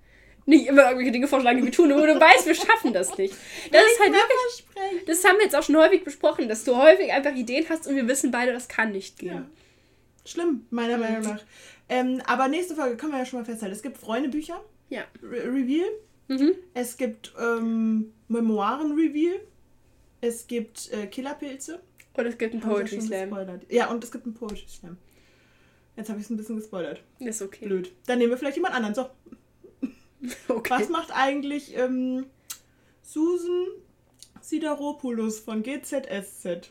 Nicht 0.45 0.67
immer 0.67 0.85
irgendwelche 0.85 1.13
Dinge 1.13 1.29
vorschlagen, 1.29 1.59
die 1.59 1.65
wir 1.65 1.73
tun, 1.73 1.93
aber 1.93 2.07
du 2.07 2.19
weißt, 2.19 2.47
wir 2.47 2.55
schaffen 2.55 2.93
das 2.93 3.17
nicht. 3.17 3.35
Das 3.71 3.83
ist 3.83 4.01
halt 4.01 4.13
wirklich. 4.13 5.07
Das 5.07 5.25
haben 5.25 5.37
wir 5.37 5.45
jetzt 5.45 5.55
auch 5.55 5.63
schon 5.63 5.77
häufig 5.77 6.03
besprochen, 6.03 6.49
dass 6.49 6.65
du 6.65 6.77
häufig 6.77 7.13
einfach 7.13 7.35
Ideen 7.35 7.65
hast 7.69 7.87
und 7.87 7.95
wir 7.95 8.09
wissen 8.09 8.33
beide, 8.33 8.53
das 8.53 8.67
kann 8.67 8.91
nicht 8.93 9.19
gehen. 9.19 9.35
Ja. 9.35 9.47
Schlimm, 10.25 10.67
meiner. 10.71 10.99
Meinung 10.99 11.23
nach. 11.23 11.43
Ähm, 11.89 12.23
aber 12.27 12.49
nächste 12.49 12.75
Folge 12.75 12.97
können 12.97 13.13
wir 13.13 13.19
ja 13.19 13.27
schon 13.27 13.41
mal 13.41 13.45
festhalten. 13.45 13.75
Es 13.75 13.83
gibt 13.83 13.99
Freundebücher. 13.99 14.61
Ja. 14.89 15.03
Re 15.23 15.45
Reveal. 15.45 15.89
Mhm. 16.29 16.55
Es 16.75 16.97
gibt 16.97 17.33
ähm, 17.41 18.13
Memoiren-Reveal. 18.29 19.41
Es 20.23 20.47
gibt 20.47 20.91
äh, 20.93 21.07
Killerpilze. 21.09 21.81
Und 22.15 22.27
es 22.27 22.39
gibt 22.39 22.53
einen 22.53 22.63
Poetry 22.63 23.01
Slam. 23.01 23.31
Gespoilert. 23.31 23.67
Ja, 23.71 23.91
und 23.91 24.05
es 24.05 24.13
gibt 24.13 24.25
einen 24.25 24.35
Poetry 24.35 24.69
Slam. 24.69 24.97
Jetzt 25.97 26.09
habe 26.09 26.19
ich 26.19 26.25
es 26.25 26.31
ein 26.31 26.37
bisschen 26.37 26.57
gespoilert. 26.57 27.03
Ist 27.19 27.43
okay. 27.43 27.67
Blöd. 27.67 27.93
Dann 28.07 28.19
nehmen 28.19 28.31
wir 28.31 28.39
vielleicht 28.39 28.57
jemand 28.57 28.75
anderen. 28.75 28.95
So. 28.95 29.11
Okay. 30.47 30.71
Was 30.71 30.89
macht 30.89 31.11
eigentlich 31.13 31.77
ähm, 31.77 32.27
Susan 33.03 33.67
Sideropoulos 34.41 35.41
von 35.41 35.65
GZSZ? 35.65 36.71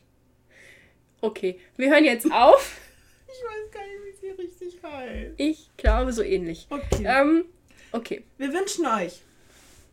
Okay, 1.19 1.59
wir 1.75 1.89
hören 1.89 2.05
jetzt 2.05 2.31
auf. 2.31 2.79
ich 3.27 3.43
weiß 3.43 3.71
gar 3.73 3.81
nicht, 3.81 4.21
wie 4.21 4.25
sie 4.25 4.31
richtig 4.41 4.81
heißt. 4.81 5.33
Ich 5.35 5.69
glaube 5.75 6.13
so 6.13 6.23
ähnlich. 6.23 6.65
Okay. 6.69 7.03
Ähm, 7.05 7.43
okay. 7.91 8.23
Wir 8.37 8.53
wünschen 8.53 8.85
euch 8.85 9.21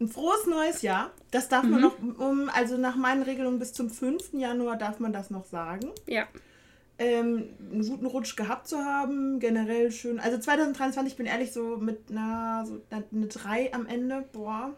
ein 0.01 0.07
frohes 0.07 0.47
neues 0.47 0.83
Jahr. 0.83 1.13
Das 1.31 1.49
darf 1.49 1.65
mhm. 1.65 1.71
man 1.71 1.81
noch, 1.81 1.99
um, 2.19 2.51
also 2.53 2.77
nach 2.77 2.97
meinen 2.97 3.23
Regelungen 3.23 3.59
bis 3.59 3.73
zum 3.73 3.91
5. 3.91 4.33
Januar 4.33 4.77
darf 4.77 4.99
man 4.99 5.13
das 5.13 5.31
noch 5.31 5.45
sagen. 5.45 5.91
Ja. 6.07 6.27
Ähm, 6.99 7.51
einen 7.71 7.87
guten 7.87 8.07
Rutsch 8.07 8.35
gehabt 8.35 8.67
zu 8.67 8.79
haben, 8.79 9.39
generell 9.39 9.93
schön. 9.93 10.19
Also 10.19 10.39
2023, 10.39 11.13
ich 11.13 11.17
bin 11.17 11.27
ehrlich, 11.27 11.53
so 11.53 11.77
mit 11.77 12.11
einer, 12.11 12.65
so 12.67 12.81
eine 12.91 13.27
3 13.27 13.73
am 13.73 13.87
Ende, 13.87 14.25
boah. 14.33 14.75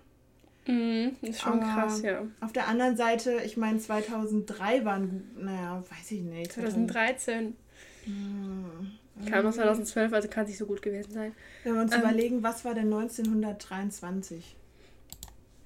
Mhm, 0.66 1.16
ist 1.22 1.40
schon 1.40 1.62
Aber 1.62 1.72
krass, 1.72 2.02
ja. 2.02 2.22
Auf 2.40 2.52
der 2.52 2.68
anderen 2.68 2.96
Seite, 2.96 3.40
ich 3.44 3.56
meine, 3.56 3.78
2003 3.78 4.84
waren, 4.84 5.30
naja, 5.38 5.82
weiß 5.88 6.10
ich 6.10 6.20
nicht. 6.20 6.52
2013. 6.52 7.56
Hm. 8.04 8.90
Kam 9.26 9.44
noch 9.44 9.52
2012, 9.52 10.12
also 10.12 10.28
kann 10.28 10.44
es 10.44 10.50
nicht 10.50 10.58
so 10.58 10.66
gut 10.66 10.82
gewesen 10.82 11.12
sein. 11.12 11.32
Wenn 11.64 11.74
wir 11.74 11.82
uns 11.82 11.92
ähm, 11.92 12.00
überlegen, 12.00 12.42
was 12.42 12.64
war 12.64 12.74
denn 12.74 12.92
1923? 12.92 14.56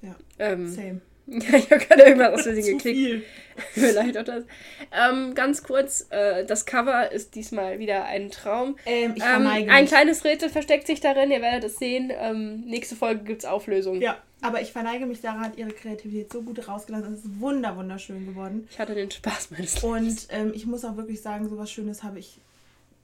Ja. 0.05 0.14
Ähm, 0.38 0.68
Same. 0.68 1.00
Ja, 1.26 1.57
ich 1.57 1.70
habe 1.70 1.82
gerade 1.82 2.02
irgendwas 2.02 2.34
aus 2.34 2.42
Versehen 2.42 2.76
geklickt. 2.78 3.24
Vielleicht 3.72 4.18
auch 4.18 4.24
das. 4.24 4.44
Ähm, 4.92 5.34
ganz 5.34 5.62
kurz, 5.62 6.07
äh, 6.11 6.44
das 6.44 6.66
Cover 6.66 7.11
ist 7.12 7.34
diesmal 7.34 7.78
wieder 7.78 8.05
ein 8.05 8.30
Traum. 8.30 8.76
Ähm, 8.84 9.14
ich 9.16 9.22
ähm, 9.22 9.46
ein 9.46 9.86
kleines 9.86 10.22
Rätsel 10.24 10.50
versteckt 10.50 10.86
sich 10.86 11.00
darin, 11.00 11.30
ihr 11.30 11.40
werdet 11.40 11.64
es 11.64 11.78
sehen. 11.78 12.12
Ähm, 12.14 12.64
nächste 12.66 12.94
Folge 12.94 13.24
gibt 13.24 13.38
es 13.42 13.48
Auflösung. 13.48 14.02
Ja, 14.02 14.18
aber 14.42 14.61
ich 14.61 14.72
verneige 14.72 15.07
mich, 15.07 15.20
Sarah 15.20 15.40
hat 15.40 15.57
ihre 15.57 15.70
Kreativität 15.70 16.30
so 16.30 16.42
gut 16.42 16.68
rausgelassen. 16.68 17.14
Es 17.14 17.20
ist 17.20 17.40
wunder, 17.40 17.74
wunderschön 17.76 18.26
geworden. 18.26 18.68
Ich 18.70 18.78
hatte 18.78 18.94
den 18.94 19.11
Spaß 19.11 19.52
meines 19.52 19.82
Lebens. 19.82 20.26
Und 20.26 20.28
ähm, 20.30 20.52
ich 20.55 20.66
muss 20.66 20.84
auch 20.84 20.98
wirklich 20.98 21.22
sagen, 21.22 21.48
so 21.48 21.57
was 21.57 21.70
Schönes 21.70 22.02
habe 22.02 22.18
ich, 22.18 22.38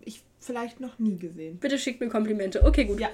ich 0.01 0.21
vielleicht 0.39 0.81
noch 0.81 0.99
nie 0.99 1.17
gesehen. 1.17 1.57
Bitte 1.59 1.79
schickt 1.79 2.01
mir 2.01 2.11
Komplimente. 2.11 2.63
Okay, 2.63 2.85
gut. 2.85 3.01
Ja. 3.01 3.09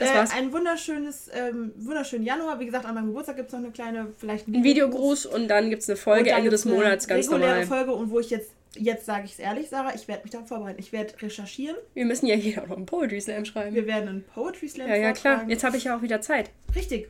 Das 0.00 0.10
äh, 0.10 0.14
war's. 0.14 0.32
Ein 0.32 0.52
wunderschönes, 0.52 1.30
ähm, 1.32 1.72
wunderschönen 1.76 2.24
Januar. 2.24 2.58
Wie 2.58 2.66
gesagt, 2.66 2.86
an 2.86 2.94
meinem 2.94 3.08
Geburtstag 3.08 3.36
gibt 3.36 3.48
es 3.48 3.52
noch 3.52 3.60
eine 3.60 3.70
kleine, 3.70 4.12
vielleicht 4.18 4.48
ein 4.48 4.64
Videogruß 4.64 5.26
und 5.26 5.48
dann 5.48 5.70
gibt 5.70 5.82
es 5.82 5.88
eine 5.88 5.96
Folge 5.96 6.30
Ende 6.30 6.50
des 6.50 6.64
Monats 6.64 7.06
ganz 7.06 7.26
reguläre 7.28 7.60
normal. 7.60 7.66
Folge 7.66 7.92
und 7.92 8.10
wo 8.10 8.18
ich 8.18 8.30
jetzt, 8.30 8.52
jetzt 8.76 9.06
sage 9.06 9.26
ich 9.26 9.32
es 9.32 9.38
ehrlich, 9.38 9.68
Sarah, 9.68 9.94
ich 9.94 10.08
werde 10.08 10.22
mich 10.22 10.32
darauf 10.32 10.48
vorbereiten. 10.48 10.80
Ich 10.80 10.92
werde 10.92 11.20
recherchieren. 11.20 11.76
Wir 11.94 12.06
müssen 12.06 12.26
ja 12.26 12.34
hier 12.34 12.62
auch 12.62 12.68
noch 12.68 12.76
einen 12.76 12.86
Poetry 12.86 13.20
Slam 13.20 13.44
schreiben. 13.44 13.74
Wir 13.74 13.86
werden 13.86 14.08
einen 14.08 14.24
Poetry 14.24 14.68
Slam 14.68 14.88
Ja, 14.88 14.96
ja, 14.96 15.12
klar. 15.12 15.44
Jetzt 15.48 15.64
habe 15.64 15.76
ich 15.76 15.84
ja 15.84 15.96
auch 15.96 16.02
wieder 16.02 16.20
Zeit. 16.20 16.50
Richtig. 16.74 17.08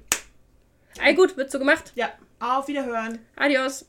All 1.01 1.15
gut, 1.15 1.37
wird 1.37 1.51
so 1.51 1.59
gemacht. 1.59 1.93
Ja, 1.95 2.11
auf 2.41 2.67
Wiederhören. 2.67 3.21
Adios. 3.37 3.87